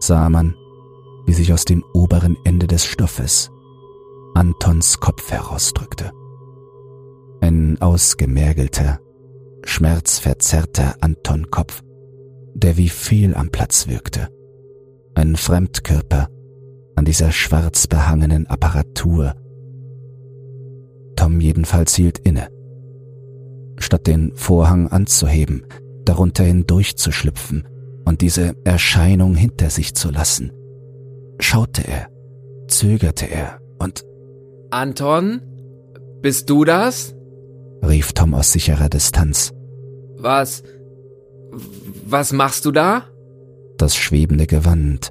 sah 0.00 0.28
man, 0.30 0.54
wie 1.26 1.34
sich 1.34 1.52
aus 1.52 1.64
dem 1.64 1.84
oberen 1.92 2.36
Ende 2.44 2.66
des 2.66 2.84
Stoffes 2.84 3.50
Antons 4.34 5.00
Kopf 5.00 5.30
herausdrückte. 5.30 6.12
Ein 7.40 7.80
ausgemergelter, 7.80 9.00
schmerzverzerrter 9.66 10.96
Anton-Kopf, 11.00 11.82
der 12.54 12.76
wie 12.76 12.88
fehl 12.88 13.34
am 13.34 13.50
Platz 13.50 13.88
wirkte. 13.88 14.28
Ein 15.14 15.36
Fremdkörper 15.36 16.28
an 16.94 17.04
dieser 17.04 17.30
schwarz 17.32 17.86
behangenen 17.86 18.46
Apparatur. 18.46 19.34
Tom 21.16 21.40
jedenfalls 21.40 21.94
hielt 21.94 22.18
inne. 22.18 22.48
Statt 23.78 24.06
den 24.06 24.34
Vorhang 24.34 24.88
anzuheben, 24.88 25.66
darunter 26.04 26.44
hindurchzuschlüpfen 26.44 27.68
und 28.04 28.20
diese 28.22 28.54
Erscheinung 28.64 29.34
hinter 29.34 29.68
sich 29.68 29.94
zu 29.94 30.10
lassen, 30.10 30.52
schaute 31.38 31.86
er, 31.86 32.08
zögerte 32.68 33.26
er 33.26 33.60
und 33.78 34.04
Anton, 34.70 35.40
bist 36.22 36.48
du 36.50 36.64
das? 36.64 37.14
rief 37.86 38.12
Tom 38.12 38.34
aus 38.34 38.52
sicherer 38.52 38.88
Distanz. 38.88 39.52
Was? 40.18 40.62
Was 42.04 42.32
machst 42.32 42.64
du 42.64 42.72
da? 42.72 43.04
Das 43.78 43.96
schwebende 43.96 44.46
Gewand 44.46 45.10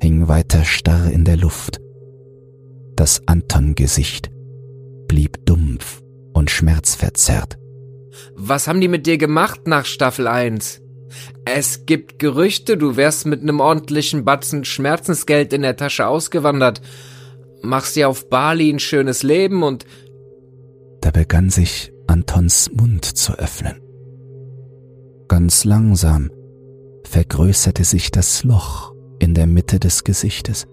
hing 0.00 0.28
weiter 0.28 0.64
starr 0.64 1.10
in 1.10 1.24
der 1.24 1.36
Luft. 1.36 1.80
Das 2.96 3.22
Anton-Gesicht 3.26 4.30
blieb 5.08 5.44
dumpf 5.46 6.02
und 6.32 6.50
schmerzverzerrt. 6.50 7.58
Was 8.36 8.68
haben 8.68 8.80
die 8.80 8.88
mit 8.88 9.06
dir 9.06 9.18
gemacht 9.18 9.66
nach 9.66 9.86
Staffel 9.86 10.28
1? 10.28 10.82
Es 11.44 11.86
gibt 11.86 12.18
Gerüchte, 12.18 12.76
du 12.76 12.96
wärst 12.96 13.26
mit 13.26 13.42
einem 13.42 13.60
ordentlichen 13.60 14.24
Batzen 14.24 14.64
Schmerzensgeld 14.64 15.52
in 15.52 15.62
der 15.62 15.76
Tasche 15.76 16.06
ausgewandert, 16.06 16.80
machst 17.62 17.96
dir 17.96 18.08
auf 18.08 18.28
Bali 18.28 18.70
ein 18.70 18.78
schönes 18.78 19.22
Leben 19.22 19.62
und... 19.62 19.86
Da 21.00 21.10
begann 21.10 21.50
sich 21.50 21.92
Antons 22.06 22.70
Mund 22.72 23.04
zu 23.04 23.38
öffnen. 23.38 23.83
Ganz 25.34 25.64
langsam 25.64 26.30
vergrößerte 27.02 27.82
sich 27.82 28.12
das 28.12 28.44
Loch 28.44 28.94
in 29.18 29.34
der 29.34 29.48
Mitte 29.48 29.80
des 29.80 30.04
Gesichtes. 30.04 30.68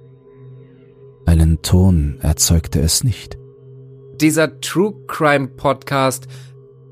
Einen 1.26 1.64
Ton 1.64 2.20
erzeugte 2.22 2.80
es 2.80 3.04
nicht. 3.04 3.40
Dieser 4.18 4.62
True 4.62 4.94
Crime 5.08 5.48
Podcast, 5.48 6.28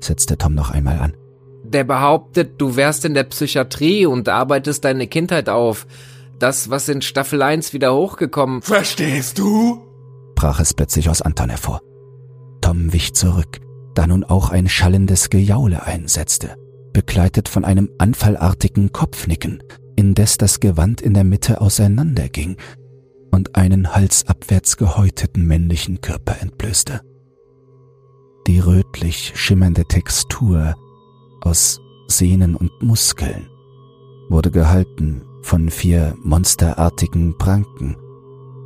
setzte 0.00 0.36
Tom 0.36 0.56
noch 0.56 0.72
einmal 0.72 0.98
an. 0.98 1.16
Der 1.62 1.84
behauptet, 1.84 2.60
du 2.60 2.74
wärst 2.74 3.04
in 3.04 3.14
der 3.14 3.22
Psychiatrie 3.22 4.04
und 4.04 4.28
arbeitest 4.28 4.84
deine 4.84 5.06
Kindheit 5.06 5.48
auf. 5.48 5.86
Das, 6.40 6.70
was 6.70 6.88
in 6.88 7.02
Staffel 7.02 7.40
1 7.40 7.72
wieder 7.72 7.94
hochgekommen. 7.94 8.62
Verstehst 8.62 9.38
du? 9.38 9.80
brach 10.34 10.58
es 10.58 10.74
plötzlich 10.74 11.08
aus 11.08 11.22
Anton 11.22 11.50
hervor. 11.50 11.82
Tom 12.62 12.92
wich 12.92 13.14
zurück 13.14 13.60
da 13.94 14.06
nun 14.06 14.24
auch 14.24 14.50
ein 14.50 14.68
schallendes 14.68 15.30
Gejaule 15.30 15.84
einsetzte, 15.84 16.56
begleitet 16.92 17.48
von 17.48 17.64
einem 17.64 17.90
anfallartigen 17.98 18.92
Kopfnicken, 18.92 19.62
indes 19.96 20.38
das 20.38 20.60
Gewand 20.60 21.00
in 21.00 21.14
der 21.14 21.24
Mitte 21.24 21.60
auseinanderging 21.60 22.56
und 23.30 23.56
einen 23.56 23.94
halsabwärts 23.94 24.76
gehäuteten 24.76 25.46
männlichen 25.46 26.00
Körper 26.00 26.40
entblößte. 26.40 27.00
die 28.46 28.58
rötlich 28.58 29.32
schimmernde 29.36 29.84
Textur 29.84 30.74
aus 31.40 31.80
Sehnen 32.08 32.56
und 32.56 32.70
Muskeln 32.82 33.48
wurde 34.28 34.50
gehalten 34.50 35.22
von 35.42 35.70
vier 35.70 36.14
monsterartigen 36.22 37.36
Pranken, 37.38 37.96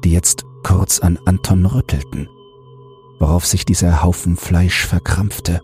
die 0.05 0.13
jetzt 0.13 0.45
kurz 0.63 1.01
an 1.01 1.19
Anton 1.27 1.67
rüttelten, 1.67 2.29
worauf 3.19 3.47
sich 3.47 3.65
dieser 3.65 4.03
Haufen 4.03 4.37
Fleisch 4.37 4.87
verkrampfte 4.87 5.61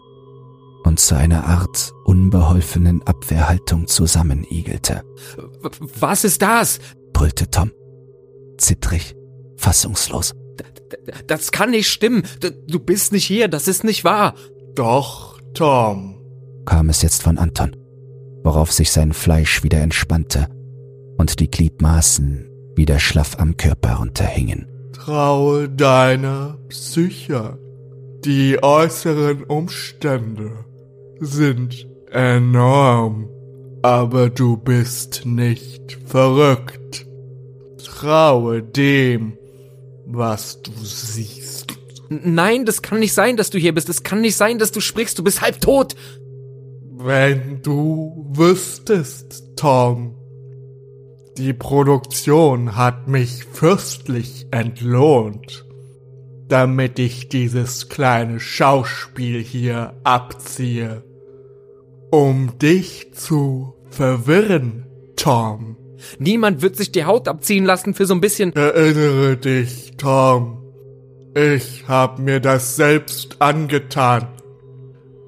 und 0.85 0.99
zu 1.01 1.15
einer 1.17 1.45
Art 1.47 1.93
unbeholfenen 2.05 3.03
Abwehrhaltung 3.03 3.87
zusammenigelte. 3.87 5.03
Was 5.99 6.25
ist 6.25 6.43
das? 6.43 6.81
brüllte 7.13 7.51
Tom. 7.51 7.71
Zittrig, 8.59 9.15
fassungslos. 9.57 10.35
Das 11.27 11.53
kann 11.53 11.71
nicht 11.71 11.89
stimmen. 11.89 12.23
Du 12.67 12.79
bist 12.79 13.13
nicht 13.13 13.25
hier, 13.25 13.49
das 13.49 13.69
ist 13.69 13.85
nicht 13.85 14.05
wahr. 14.05 14.35
Doch, 14.75 15.39
Tom, 15.55 16.21
kam 16.65 16.89
es 16.89 17.03
jetzt 17.03 17.23
von 17.23 17.39
Anton, 17.39 17.77
worauf 18.43 18.73
sich 18.73 18.91
sein 18.91 19.13
Fleisch 19.13 19.63
wieder 19.63 19.81
entspannte 19.81 20.49
und 21.19 21.41
die 21.41 21.51
Gliedmaßen 21.51 22.49
wieder 22.77 22.99
schlaff 22.99 23.39
am 23.39 23.57
Körper 23.57 23.95
runterhingen. 23.97 24.67
Traue 24.93 25.69
deiner 25.69 26.59
Psyche. 26.69 27.59
Die 28.25 28.63
äußeren 28.63 29.45
Umstände 29.45 30.65
sind 31.21 31.87
enorm, 32.11 33.29
aber 33.83 34.31
du 34.31 34.57
bist 34.57 35.27
nicht 35.27 35.99
verrückt. 36.07 37.07
Traue 37.85 38.63
dem, 38.63 39.37
was 40.07 40.63
du 40.63 40.73
siehst. 40.83 41.75
Nein, 42.09 42.65
das 42.65 42.83
kann 42.83 42.99
nicht 42.99 43.13
sein, 43.13 43.37
dass 43.37 43.51
du 43.51 43.59
hier 43.59 43.75
bist. 43.75 43.89
Es 43.89 44.03
kann 44.03 44.23
nicht 44.23 44.37
sein, 44.37 44.59
dass 44.59 44.73
du 44.73 44.81
sprichst. 44.81 45.19
Du 45.19 45.23
bist 45.23 45.43
halb 45.43 45.61
tot. 45.61 45.95
Wenn 46.97 47.63
du 47.63 48.27
wüsstest, 48.31 49.57
Tom. 49.57 50.17
Die 51.39 51.53
Produktion 51.53 52.77
hat 52.77 53.07
mich 53.09 53.45
fürstlich 53.45 54.47
entlohnt, 54.51 55.65
damit 56.49 56.99
ich 56.99 57.29
dieses 57.29 57.89
kleine 57.89 58.41
Schauspiel 58.41 59.41
hier 59.41 59.95
abziehe 60.03 61.05
um 62.11 62.59
dich 62.59 63.13
zu 63.15 63.75
verwirren, 63.91 64.87
Tom. 65.17 65.77
Niemand 66.19 66.63
wird 66.63 66.77
sich 66.77 66.93
die 66.93 67.05
Haut 67.05 67.29
abziehen 67.29 67.65
lassen 67.65 67.95
für 67.95 68.07
so 68.07 68.15
ein 68.15 68.21
bisschen. 68.21 68.55
Erinnere 68.55 69.37
dich, 69.37 69.93
Tom. 69.97 70.59
Ich 71.35 71.85
hab 71.87 72.19
mir 72.19 72.41
das 72.41 72.77
selbst 72.77 73.41
angetan. 73.41 74.27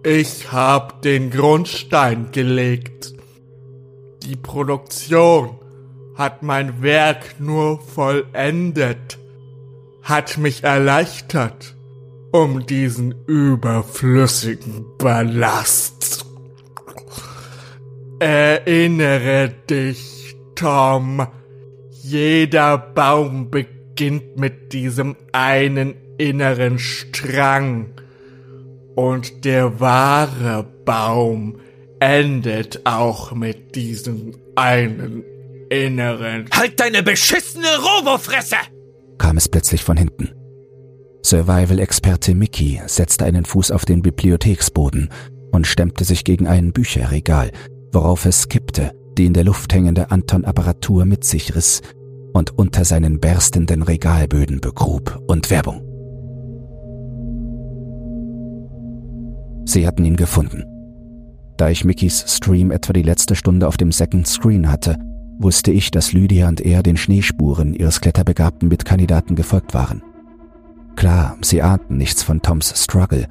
Ich 0.02 0.50
hab 0.50 1.02
den 1.02 1.30
Grundstein 1.30 2.32
gelegt. 2.32 3.14
Die 4.24 4.36
Produktion 4.36 5.58
hat 6.16 6.42
mein 6.42 6.82
Werk 6.82 7.36
nur 7.38 7.80
vollendet, 7.80 9.18
hat 10.02 10.38
mich 10.38 10.64
erleichtert, 10.64 11.76
um 12.32 12.66
diesen 12.66 13.14
überflüssigen 13.26 14.86
Ballast 14.98 16.31
Erinnere 18.22 19.52
dich, 19.68 20.36
Tom. 20.54 21.26
Jeder 21.90 22.78
Baum 22.78 23.50
beginnt 23.50 24.36
mit 24.36 24.72
diesem 24.72 25.16
einen 25.32 25.96
inneren 26.18 26.78
Strang. 26.78 27.88
Und 28.94 29.44
der 29.44 29.80
wahre 29.80 30.64
Baum 30.84 31.58
endet 31.98 32.86
auch 32.86 33.32
mit 33.32 33.74
diesem 33.74 34.36
einen 34.54 35.24
inneren. 35.68 36.44
Halt 36.52 36.78
deine 36.78 37.02
beschissene 37.02 37.66
Robofresse! 37.66 38.54
kam 39.18 39.36
es 39.36 39.48
plötzlich 39.48 39.82
von 39.82 39.96
hinten. 39.96 40.30
Survival-Experte 41.24 42.36
Mickey 42.36 42.80
setzte 42.86 43.24
einen 43.24 43.46
Fuß 43.46 43.72
auf 43.72 43.84
den 43.84 44.00
Bibliotheksboden 44.00 45.08
und 45.50 45.66
stemmte 45.66 46.04
sich 46.04 46.24
gegen 46.24 46.46
ein 46.46 46.72
Bücherregal, 46.72 47.50
worauf 47.92 48.26
es 48.26 48.48
kippte, 48.48 48.92
die 49.18 49.26
in 49.26 49.34
der 49.34 49.44
Luft 49.44 49.72
hängende 49.72 50.10
Anton-Apparatur 50.10 51.04
mit 51.04 51.24
sich 51.24 51.54
riss 51.54 51.82
und 52.32 52.58
unter 52.58 52.84
seinen 52.84 53.20
berstenden 53.20 53.82
Regalböden 53.82 54.60
begrub 54.60 55.22
und 55.26 55.50
Werbung. 55.50 55.82
Sie 59.64 59.86
hatten 59.86 60.04
ihn 60.04 60.16
gefunden. 60.16 60.64
Da 61.56 61.68
ich 61.68 61.84
Mickys 61.84 62.24
Stream 62.26 62.70
etwa 62.70 62.92
die 62.92 63.02
letzte 63.02 63.36
Stunde 63.36 63.68
auf 63.68 63.76
dem 63.76 63.92
Second 63.92 64.26
Screen 64.26 64.70
hatte, 64.70 64.96
wusste 65.38 65.70
ich, 65.70 65.90
dass 65.90 66.12
Lydia 66.12 66.48
und 66.48 66.60
er 66.60 66.82
den 66.82 66.96
Schneespuren 66.96 67.74
ihres 67.74 68.00
kletterbegabten 68.00 68.68
Mitkandidaten 68.68 69.36
gefolgt 69.36 69.74
waren. 69.74 70.02
Klar, 70.96 71.36
sie 71.42 71.62
ahnten 71.62 71.96
nichts 71.96 72.22
von 72.22 72.42
Toms 72.42 72.72
Struggle 72.76 73.28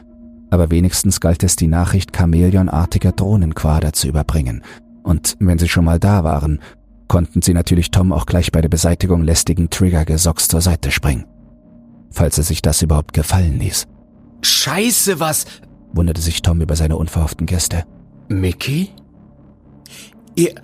aber 0.51 0.69
wenigstens 0.69 1.19
galt 1.19 1.43
es, 1.43 1.55
die 1.55 1.67
Nachricht 1.67 2.15
chamäleonartiger 2.15 3.13
Drohnenquader 3.13 3.93
zu 3.93 4.07
überbringen. 4.07 4.63
Und 5.01 5.35
wenn 5.39 5.57
sie 5.57 5.67
schon 5.67 5.85
mal 5.85 5.99
da 5.99 6.23
waren, 6.23 6.59
konnten 7.07 7.41
sie 7.41 7.53
natürlich 7.53 7.89
Tom 7.89 8.13
auch 8.13 8.25
gleich 8.25 8.51
bei 8.51 8.61
der 8.61 8.69
Beseitigung 8.69 9.23
lästigen 9.23 9.69
Triggergesocks 9.69 10.47
zur 10.47 10.61
Seite 10.61 10.91
springen. 10.91 11.25
Falls 12.11 12.37
er 12.37 12.43
sich 12.43 12.61
das 12.61 12.81
überhaupt 12.81 13.13
gefallen 13.13 13.57
ließ. 13.57 13.87
Scheiße, 14.43 15.19
was? 15.19 15.45
wunderte 15.93 16.21
sich 16.21 16.41
Tom 16.41 16.61
über 16.61 16.75
seine 16.75 16.97
unverhofften 16.97 17.47
Gäste. 17.47 17.85
Mickey? 18.29 18.89
Ihr. 20.35 20.55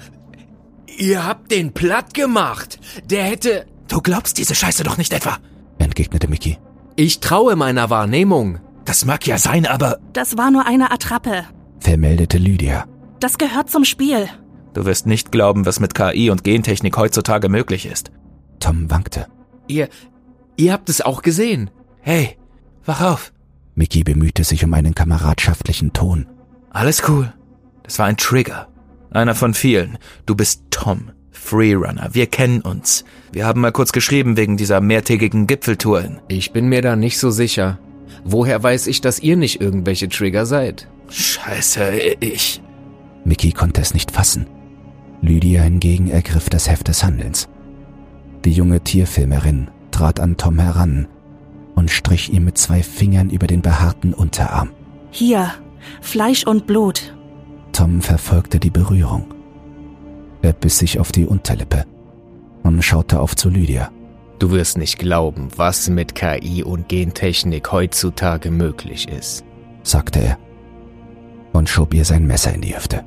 Ihr 0.97 1.25
habt 1.25 1.51
den 1.51 1.73
platt 1.73 2.13
gemacht. 2.13 2.79
Der 3.09 3.23
hätte. 3.23 3.65
Du 3.87 4.01
glaubst 4.01 4.37
diese 4.37 4.55
Scheiße 4.55 4.83
doch 4.83 4.97
nicht 4.97 5.13
etwa? 5.13 5.37
entgegnete 5.79 6.27
Mickey. 6.27 6.57
Ich 6.95 7.19
traue 7.19 7.55
meiner 7.55 7.89
Wahrnehmung. 7.89 8.59
Das 8.87 9.03
mag 9.03 9.27
ja 9.27 9.37
sein, 9.37 9.65
aber. 9.65 9.99
Das 10.13 10.37
war 10.37 10.49
nur 10.49 10.65
eine 10.65 10.91
Attrappe. 10.91 11.43
Vermeldete 11.81 12.37
Lydia. 12.37 12.85
Das 13.19 13.37
gehört 13.37 13.69
zum 13.69 13.83
Spiel. 13.83 14.29
Du 14.73 14.85
wirst 14.85 15.05
nicht 15.05 15.29
glauben, 15.29 15.65
was 15.65 15.81
mit 15.81 15.93
KI 15.93 16.29
und 16.29 16.45
Gentechnik 16.45 16.95
heutzutage 16.95 17.49
möglich 17.49 17.85
ist. 17.85 18.11
Tom 18.61 18.89
wankte. 18.89 19.27
Ihr. 19.67 19.89
Ihr 20.55 20.71
habt 20.71 20.87
es 20.87 21.01
auch 21.01 21.21
gesehen. 21.21 21.69
Hey, 21.99 22.37
wach 22.85 23.01
auf. 23.01 23.33
Mickey 23.75 24.05
bemühte 24.05 24.45
sich 24.45 24.63
um 24.63 24.73
einen 24.73 24.95
kameradschaftlichen 24.95 25.91
Ton. 25.91 26.25
Alles 26.69 27.09
cool. 27.09 27.33
Das 27.83 27.99
war 27.99 28.05
ein 28.05 28.15
Trigger. 28.15 28.69
Einer 29.11 29.35
von 29.35 29.53
vielen. 29.53 29.97
Du 30.25 30.33
bist 30.33 30.63
Tom. 30.71 31.11
Freerunner. 31.31 32.09
Wir 32.13 32.27
kennen 32.27 32.61
uns. 32.61 33.03
Wir 33.33 33.45
haben 33.45 33.59
mal 33.59 33.73
kurz 33.73 33.91
geschrieben 33.91 34.37
wegen 34.37 34.55
dieser 34.55 34.79
mehrtägigen 34.79 35.45
Gipfeltour. 35.45 36.21
Ich 36.29 36.53
bin 36.53 36.69
mir 36.69 36.81
da 36.81 36.95
nicht 36.95 37.19
so 37.19 37.31
sicher. 37.31 37.79
Woher 38.23 38.61
weiß 38.61 38.87
ich, 38.87 39.01
dass 39.01 39.19
ihr 39.19 39.37
nicht 39.37 39.61
irgendwelche 39.61 40.09
Trigger 40.09 40.45
seid? 40.45 40.87
Scheiße, 41.09 41.89
ich. 42.19 42.61
Mickey 43.23 43.51
konnte 43.51 43.81
es 43.81 43.93
nicht 43.93 44.11
fassen. 44.11 44.47
Lydia 45.21 45.63
hingegen 45.63 46.09
ergriff 46.09 46.49
das 46.49 46.69
Heft 46.69 46.87
des 46.87 47.03
Handelns. 47.03 47.47
Die 48.45 48.51
junge 48.51 48.81
Tierfilmerin 48.81 49.69
trat 49.91 50.19
an 50.19 50.37
Tom 50.37 50.59
heran 50.59 51.07
und 51.75 51.91
strich 51.91 52.31
ihm 52.31 52.45
mit 52.45 52.57
zwei 52.57 52.83
Fingern 52.83 53.29
über 53.29 53.47
den 53.47 53.61
behaarten 53.61 54.13
Unterarm. 54.13 54.69
Hier, 55.11 55.53
Fleisch 56.01 56.45
und 56.45 56.67
Blut. 56.67 57.15
Tom 57.71 58.01
verfolgte 58.01 58.59
die 58.59 58.69
Berührung. 58.69 59.33
Er 60.41 60.53
biss 60.53 60.77
sich 60.77 60.99
auf 60.99 61.11
die 61.11 61.25
Unterlippe 61.25 61.85
und 62.63 62.81
schaute 62.83 63.19
auf 63.19 63.35
zu 63.35 63.49
Lydia. 63.49 63.91
Du 64.39 64.51
wirst 64.51 64.77
nicht 64.77 64.99
glauben, 64.99 65.49
was 65.55 65.89
mit 65.89 66.13
KI 66.13 66.63
und 66.63 66.89
Gentechnik 66.89 67.71
heutzutage 67.71 68.51
möglich 68.51 69.07
ist, 69.09 69.43
sagte 69.83 70.19
er 70.19 70.37
und 71.53 71.69
schob 71.69 71.93
ihr 71.93 72.05
sein 72.05 72.27
Messer 72.27 72.53
in 72.53 72.61
die 72.61 72.75
Hüfte. 72.75 73.03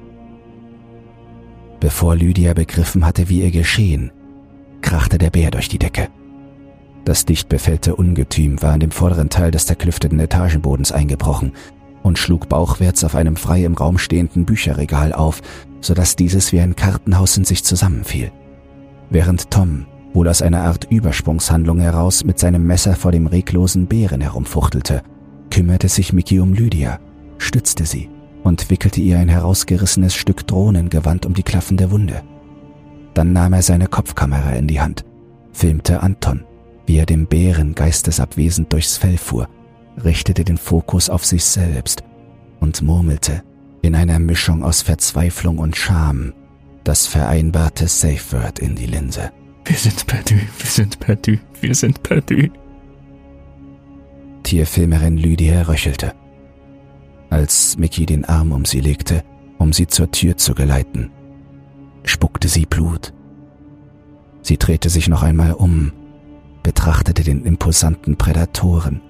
Bevor 1.78 2.16
Lydia 2.16 2.52
begriffen 2.52 3.06
hatte, 3.06 3.28
wie 3.28 3.42
ihr 3.42 3.52
geschehen, 3.52 4.10
krachte 4.82 5.18
der 5.18 5.30
Bär 5.30 5.52
durch 5.52 5.68
die 5.68 5.78
Decke. 5.78 6.08
Das 7.04 7.24
dicht 7.24 7.48
befällte 7.48 7.94
Ungetüm 7.94 8.60
war 8.60 8.74
in 8.74 8.80
dem 8.80 8.90
vorderen 8.90 9.30
Teil 9.30 9.52
des 9.52 9.66
zerklüfteten 9.66 10.18
Etagenbodens 10.18 10.90
eingebrochen 10.90 11.52
und 12.02 12.18
schlug 12.18 12.48
bauchwärts 12.48 13.04
auf 13.04 13.14
einem 13.14 13.36
frei 13.36 13.64
im 13.64 13.74
Raum 13.74 13.98
stehenden 13.98 14.44
Bücherregal 14.44 15.12
auf, 15.12 15.42
sodass 15.80 16.16
dieses 16.16 16.52
wie 16.52 16.60
ein 16.60 16.76
Kartenhaus 16.76 17.36
in 17.36 17.44
sich 17.44 17.64
zusammenfiel. 17.64 18.32
Während 19.10 19.50
Tom 19.50 19.86
wohl 20.12 20.28
aus 20.28 20.42
einer 20.42 20.62
Art 20.62 20.86
Übersprungshandlung 20.90 21.80
heraus 21.80 22.24
mit 22.24 22.38
seinem 22.38 22.66
Messer 22.66 22.96
vor 22.96 23.12
dem 23.12 23.26
reglosen 23.26 23.86
Bären 23.86 24.20
herumfuchtelte, 24.20 25.02
kümmerte 25.50 25.88
sich 25.88 26.12
Mickey 26.12 26.40
um 26.40 26.52
Lydia, 26.52 26.98
stützte 27.38 27.86
sie 27.86 28.08
und 28.42 28.70
wickelte 28.70 29.00
ihr 29.00 29.18
ein 29.18 29.28
herausgerissenes 29.28 30.14
Stück 30.14 30.46
Drohnengewand 30.46 31.26
um 31.26 31.34
die 31.34 31.42
klaffende 31.42 31.90
Wunde. 31.90 32.22
Dann 33.14 33.32
nahm 33.32 33.52
er 33.52 33.62
seine 33.62 33.86
Kopfkamera 33.86 34.52
in 34.52 34.66
die 34.66 34.80
Hand, 34.80 35.04
filmte 35.52 36.02
Anton, 36.02 36.44
wie 36.86 36.96
er 36.96 37.06
dem 37.06 37.26
Bären 37.26 37.74
geistesabwesend 37.74 38.72
durchs 38.72 38.96
Fell 38.96 39.18
fuhr 39.18 39.48
richtete 40.04 40.44
den 40.44 40.58
Fokus 40.58 41.10
auf 41.10 41.24
sich 41.24 41.44
selbst 41.44 42.02
und 42.60 42.82
murmelte 42.82 43.42
in 43.82 43.94
einer 43.94 44.18
Mischung 44.18 44.62
aus 44.62 44.82
Verzweiflung 44.82 45.58
und 45.58 45.76
Scham 45.76 46.32
das 46.84 47.06
vereinbarte 47.06 47.88
Safe 47.88 48.32
Word 48.32 48.58
in 48.58 48.74
die 48.74 48.86
Linse. 48.86 49.30
Wir 49.64 49.76
sind 49.76 50.06
perdu, 50.06 50.34
wir 50.34 50.70
sind 50.70 50.98
perdu, 51.00 51.36
wir 51.60 51.74
sind 51.74 52.02
perdu. 52.02 52.48
Tierfilmerin 54.42 55.16
Lydia 55.16 55.62
röchelte. 55.62 56.12
Als 57.28 57.78
Mickey 57.78 58.06
den 58.06 58.24
Arm 58.24 58.52
um 58.52 58.64
sie 58.64 58.80
legte, 58.80 59.22
um 59.58 59.72
sie 59.72 59.86
zur 59.86 60.10
Tür 60.10 60.36
zu 60.36 60.54
geleiten, 60.54 61.10
spuckte 62.04 62.48
sie 62.48 62.66
Blut. 62.66 63.12
Sie 64.42 64.58
drehte 64.58 64.88
sich 64.88 65.08
noch 65.08 65.22
einmal 65.22 65.52
um, 65.52 65.92
betrachtete 66.62 67.22
den 67.22 67.44
imposanten 67.44 68.16
Prädatoren, 68.16 69.00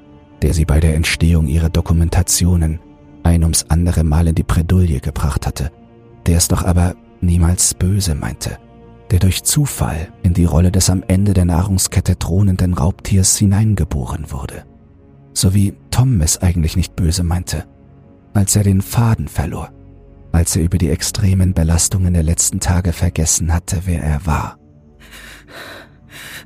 der 0.43 0.53
sie 0.53 0.65
bei 0.65 0.81
der 0.81 0.95
Entstehung 0.95 1.47
ihrer 1.47 1.71
Dokumentationen 1.71 2.81
ein 3.23 3.43
ums 3.43 3.67
andere 3.69 4.05
Mal 4.05 4.29
in 4.29 4.35
die 4.35 4.43
Bredouille 4.43 5.01
gebracht 5.01 5.47
hatte, 5.47 5.71
der 6.27 6.39
es 6.39 6.49
doch 6.49 6.65
aber 6.65 6.95
niemals 7.21 7.75
böse 7.75 8.15
meinte, 8.15 8.59
der 9.11 9.19
durch 9.19 9.43
Zufall 9.43 10.13
in 10.23 10.35
die 10.35 10.45
Rolle 10.45 10.71
des 10.71 10.89
am 10.91 11.03
Ende 11.07 11.35
der 11.35 11.45
Nahrungskette 11.45 12.19
thronenden 12.19 12.75
Raubtiers 12.75 13.37
hineingeboren 13.37 14.31
wurde. 14.31 14.65
So 15.35 15.55
wie 15.55 15.75
Tom 15.91 16.21
es 16.21 16.39
eigentlich 16.39 16.77
nicht 16.77 16.97
böse 16.97 17.23
meinte, 17.23 17.65
als 18.35 18.55
er 18.57 18.63
den 18.63 18.83
Faden 18.83 19.29
verlor, 19.29 19.71
als 20.33 20.57
er 20.57 20.63
über 20.63 20.79
die 20.79 20.91
extremen 20.91 21.55
Belastungen 21.55 22.15
der 22.15 22.23
letzten 22.23 22.61
Tage 22.61 22.93
vergessen 22.93 23.53
hatte, 23.53 23.83
wer 23.85 24.03
er 24.03 24.27
war. 24.27 24.59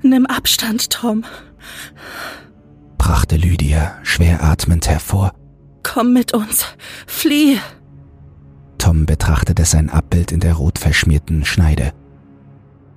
Nimm 0.02 0.26
Abstand, 0.26 0.90
Tom, 0.90 1.24
brachte 2.98 3.36
Lydia 3.36 3.98
schwer 4.02 4.42
atmend 4.42 4.88
hervor. 4.88 5.32
Komm 5.82 6.12
mit 6.12 6.32
uns, 6.34 6.66
flieh! 7.06 7.58
Tom 8.78 9.06
betrachtete 9.06 9.64
sein 9.64 9.88
Abbild 9.88 10.32
in 10.32 10.40
der 10.40 10.54
rot 10.54 10.78
verschmierten 10.78 11.44
Schneide. 11.44 11.92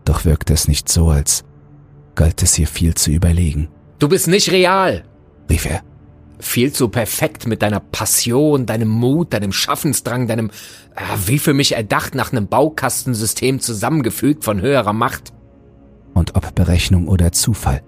Doch 0.08 0.24
wirkte 0.24 0.54
es 0.54 0.70
nicht 0.70 0.88
so, 0.88 1.10
als 1.10 1.44
galt 2.16 2.42
es 2.42 2.54
hier 2.54 2.68
viel 2.68 2.94
zu 2.94 3.12
überlegen. 3.12 3.68
Du 4.00 4.08
bist 4.08 4.30
nicht 4.30 4.52
real, 4.54 5.04
rief 5.50 5.66
er. 5.66 5.82
Viel 6.40 6.72
zu 6.72 6.88
perfekt 6.88 7.46
mit 7.46 7.62
deiner 7.62 7.82
Passion, 7.82 8.66
deinem 8.66 8.88
Mut, 8.88 9.34
deinem 9.34 9.52
Schaffensdrang, 9.52 10.28
deinem, 10.28 10.50
äh, 10.96 11.02
wie 11.26 11.40
für 11.40 11.54
mich 11.54 11.76
erdacht, 11.76 12.16
nach 12.16 12.32
einem 12.32 12.48
Baukastensystem 12.48 13.60
zusammengefügt 13.60 14.46
von 14.46 14.62
höherer 14.62 14.94
Macht. 14.94 15.34
Und 16.14 16.36
ob 16.36 16.56
Berechnung 16.56 17.10
oder 17.10 17.34
Zufall, 17.34 17.82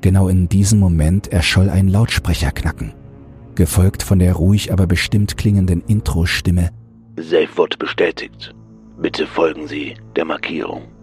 genau 0.00 0.28
in 0.28 0.48
diesem 0.48 0.78
Moment 0.78 1.30
erscholl 1.30 1.68
ein 1.68 1.88
Lautsprecherknacken, 1.88 2.94
gefolgt 3.56 4.02
von 4.02 4.20
der 4.20 4.32
ruhig 4.32 4.72
aber 4.72 4.86
bestimmt 4.86 5.36
klingenden 5.36 5.82
Intro-Stimme 5.86 6.70
Safe-Wort 7.16 7.78
bestätigt. 7.78 8.54
Bitte 9.02 9.26
folgen 9.26 9.66
Sie 9.66 9.96
der 10.16 10.24
Markierung. 10.24 10.97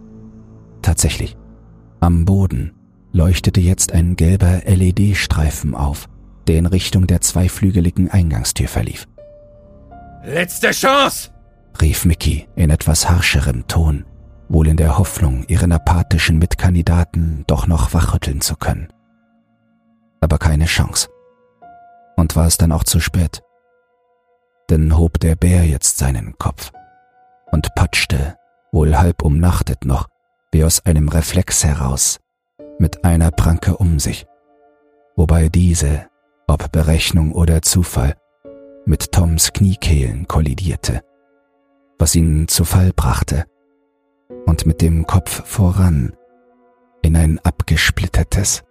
Tatsächlich. 0.86 1.36
Am 1.98 2.24
Boden 2.24 2.72
leuchtete 3.10 3.60
jetzt 3.60 3.90
ein 3.90 4.14
gelber 4.14 4.62
LED-Streifen 4.66 5.74
auf, 5.74 6.08
der 6.46 6.58
in 6.58 6.66
Richtung 6.66 7.08
der 7.08 7.20
zweiflügeligen 7.20 8.08
Eingangstür 8.08 8.68
verlief. 8.68 9.08
Letzte 10.24 10.70
Chance! 10.70 11.30
rief 11.82 12.04
Mickey 12.04 12.46
in 12.54 12.70
etwas 12.70 13.10
harscherem 13.10 13.66
Ton, 13.66 14.04
wohl 14.48 14.68
in 14.68 14.76
der 14.76 14.96
Hoffnung, 14.96 15.42
ihren 15.48 15.72
apathischen 15.72 16.38
Mitkandidaten 16.38 17.42
doch 17.48 17.66
noch 17.66 17.92
wachrütteln 17.92 18.40
zu 18.40 18.54
können. 18.54 18.86
Aber 20.20 20.38
keine 20.38 20.66
Chance. 20.66 21.08
Und 22.16 22.36
war 22.36 22.46
es 22.46 22.58
dann 22.58 22.70
auch 22.70 22.84
zu 22.84 23.00
spät? 23.00 23.42
denn 24.70 24.96
hob 24.96 25.18
der 25.20 25.36
Bär 25.36 25.64
jetzt 25.64 25.98
seinen 25.98 26.38
Kopf 26.38 26.72
und 27.52 27.74
patschte, 27.74 28.36
wohl 28.72 28.96
halb 28.96 29.22
umnachtet 29.22 29.84
noch, 29.84 30.08
wie 30.52 30.64
aus 30.64 30.84
einem 30.84 31.08
Reflex 31.08 31.64
heraus, 31.64 32.18
mit 32.78 33.04
einer 33.04 33.30
Pranke 33.30 33.76
um 33.76 33.98
sich, 33.98 34.26
wobei 35.16 35.48
diese, 35.48 36.06
ob 36.46 36.70
Berechnung 36.72 37.32
oder 37.32 37.62
Zufall, 37.62 38.16
mit 38.84 39.12
Toms 39.12 39.52
Kniekehlen 39.52 40.28
kollidierte, 40.28 41.02
was 41.98 42.14
ihn 42.14 42.48
zu 42.48 42.64
Fall 42.64 42.92
brachte 42.94 43.44
und 44.46 44.66
mit 44.66 44.80
dem 44.80 45.06
Kopf 45.06 45.46
voran 45.46 46.16
in 47.02 47.16
ein 47.16 47.38
abgesplittertes, 47.40 48.62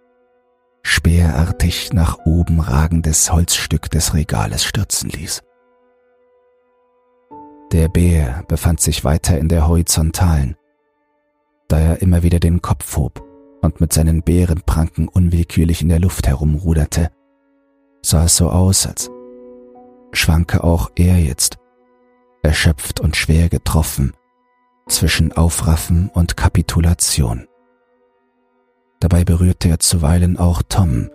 speerartig 0.82 1.92
nach 1.92 2.18
oben 2.24 2.60
ragendes 2.60 3.32
Holzstück 3.32 3.90
des 3.90 4.14
Regales 4.14 4.64
stürzen 4.64 5.10
ließ. 5.10 5.42
Der 7.72 7.88
Bär 7.88 8.44
befand 8.46 8.80
sich 8.80 9.04
weiter 9.04 9.38
in 9.38 9.48
der 9.48 9.66
horizontalen, 9.66 10.56
da 11.68 11.78
er 11.78 12.02
immer 12.02 12.22
wieder 12.22 12.40
den 12.40 12.62
Kopf 12.62 12.96
hob 12.96 13.24
und 13.62 13.80
mit 13.80 13.92
seinen 13.92 14.22
Bärenpranken 14.22 15.08
unwillkürlich 15.08 15.82
in 15.82 15.88
der 15.88 16.00
Luft 16.00 16.26
herumruderte, 16.26 17.10
sah 18.02 18.24
es 18.24 18.36
so 18.36 18.50
aus, 18.50 18.86
als 18.86 19.10
schwanke 20.12 20.62
auch 20.64 20.90
er 20.96 21.18
jetzt, 21.18 21.58
erschöpft 22.42 23.00
und 23.00 23.16
schwer 23.16 23.48
getroffen, 23.48 24.12
zwischen 24.88 25.32
Aufraffen 25.32 26.08
und 26.14 26.36
Kapitulation. 26.36 27.48
Dabei 29.00 29.24
berührte 29.24 29.68
er 29.68 29.80
zuweilen 29.80 30.36
auch 30.36 30.62
Tom, 30.68 31.10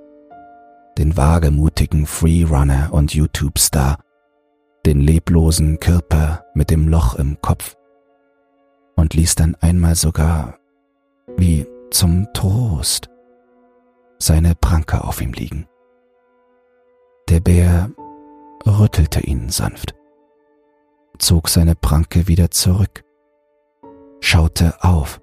den 0.97 1.15
wagemutigen 1.15 2.05
Freerunner 2.05 2.89
und 2.91 3.13
YouTube-Star, 3.13 3.97
den 4.85 4.99
leblosen 4.99 5.79
Körper 5.79 6.45
mit 6.53 6.69
dem 6.69 6.87
Loch 6.87 7.15
im 7.15 7.39
Kopf 7.41 7.75
und 9.01 9.15
ließ 9.15 9.33
dann 9.33 9.55
einmal 9.55 9.95
sogar, 9.95 10.59
wie 11.35 11.65
zum 11.89 12.27
Trost, 12.33 13.09
seine 14.19 14.53
Pranke 14.53 15.03
auf 15.03 15.21
ihm 15.21 15.33
liegen. 15.33 15.67
Der 17.27 17.39
Bär 17.39 17.89
rüttelte 18.63 19.21
ihn 19.21 19.49
sanft, 19.49 19.95
zog 21.17 21.49
seine 21.49 21.73
Pranke 21.73 22.27
wieder 22.27 22.51
zurück, 22.51 23.03
schaute 24.19 24.83
auf 24.83 25.19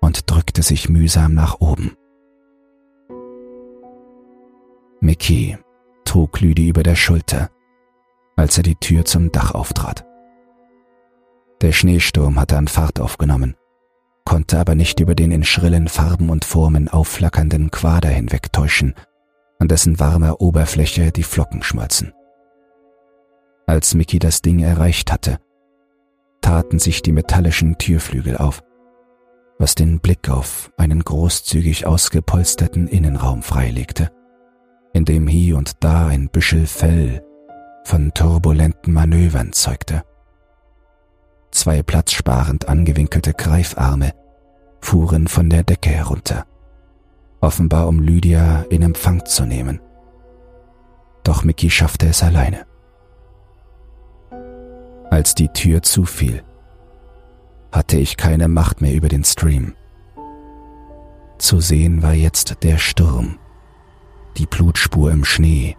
und 0.00 0.28
drückte 0.28 0.62
sich 0.62 0.88
mühsam 0.88 1.34
nach 1.34 1.60
oben. 1.60 1.96
Mickey 5.00 5.56
trug 6.04 6.40
Lüdi 6.40 6.68
über 6.68 6.82
der 6.82 6.96
Schulter 6.96 7.50
als 8.34 8.56
er 8.56 8.64
die 8.64 8.74
Tür 8.76 9.04
zum 9.04 9.30
Dach 9.30 9.54
auftrat. 9.54 10.04
Der 11.62 11.70
Schneesturm 11.70 12.40
hatte 12.40 12.56
an 12.56 12.66
Fahrt 12.66 12.98
aufgenommen, 12.98 13.54
konnte 14.24 14.58
aber 14.58 14.74
nicht 14.74 14.98
über 14.98 15.14
den 15.14 15.30
in 15.30 15.44
schrillen 15.44 15.86
Farben 15.86 16.28
und 16.28 16.44
Formen 16.44 16.88
aufflackernden 16.88 17.70
Quader 17.70 18.08
hinwegtäuschen, 18.08 18.94
an 19.60 19.68
dessen 19.68 20.00
warmer 20.00 20.40
Oberfläche 20.40 21.12
die 21.12 21.22
Flocken 21.22 21.62
schmolzen. 21.62 22.12
Als 23.64 23.94
Mickey 23.94 24.18
das 24.18 24.42
Ding 24.42 24.58
erreicht 24.58 25.12
hatte, 25.12 25.38
taten 26.40 26.80
sich 26.80 27.00
die 27.00 27.12
metallischen 27.12 27.78
Türflügel 27.78 28.38
auf, 28.38 28.64
was 29.60 29.76
den 29.76 30.00
Blick 30.00 30.28
auf 30.28 30.72
einen 30.76 31.04
großzügig 31.04 31.86
ausgepolsterten 31.86 32.88
Innenraum 32.88 33.44
freilegte, 33.44 34.10
in 34.94 35.04
dem 35.04 35.28
hier 35.28 35.56
und 35.58 35.84
da 35.84 36.08
ein 36.08 36.28
Büschel 36.28 36.66
Fell 36.66 37.24
von 37.84 38.12
turbulenten 38.12 38.92
Manövern 38.92 39.52
zeugte. 39.52 40.02
Zwei 41.52 41.82
platzsparend 41.82 42.68
angewinkelte 42.68 43.34
Greifarme 43.34 44.14
fuhren 44.80 45.28
von 45.28 45.50
der 45.50 45.62
Decke 45.62 45.90
herunter, 45.90 46.46
offenbar 47.40 47.88
um 47.88 48.00
Lydia 48.00 48.62
in 48.70 48.82
Empfang 48.82 49.24
zu 49.26 49.44
nehmen. 49.44 49.80
Doch 51.24 51.44
Mickey 51.44 51.70
schaffte 51.70 52.08
es 52.08 52.22
alleine. 52.22 52.66
Als 55.10 55.34
die 55.34 55.48
Tür 55.48 55.82
zufiel, 55.82 56.42
hatte 57.70 57.98
ich 57.98 58.16
keine 58.16 58.48
Macht 58.48 58.80
mehr 58.80 58.94
über 58.94 59.08
den 59.08 59.22
Stream. 59.22 59.74
Zu 61.38 61.60
sehen 61.60 62.02
war 62.02 62.14
jetzt 62.14 62.62
der 62.62 62.78
Sturm, 62.78 63.38
die 64.38 64.46
Blutspur 64.46 65.10
im 65.10 65.24
Schnee, 65.24 65.76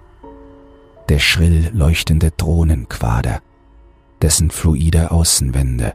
der 1.09 1.19
schrill 1.19 1.71
leuchtende 1.73 2.31
Drohnenquader, 2.31 3.41
dessen 4.23 4.49
fluide 4.49 5.11
Außenwände 5.11 5.93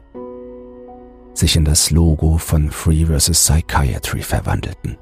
sich 1.33 1.55
in 1.55 1.65
das 1.65 1.89
Logo 1.89 2.37
von 2.37 2.69
Free 2.69 3.05
vs. 3.05 3.31
Psychiatry 3.31 4.21
verwandelten. 4.21 4.97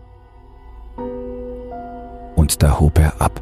Und 2.35 2.63
da 2.63 2.79
hob 2.79 2.99
er 2.99 3.21
ab. 3.21 3.41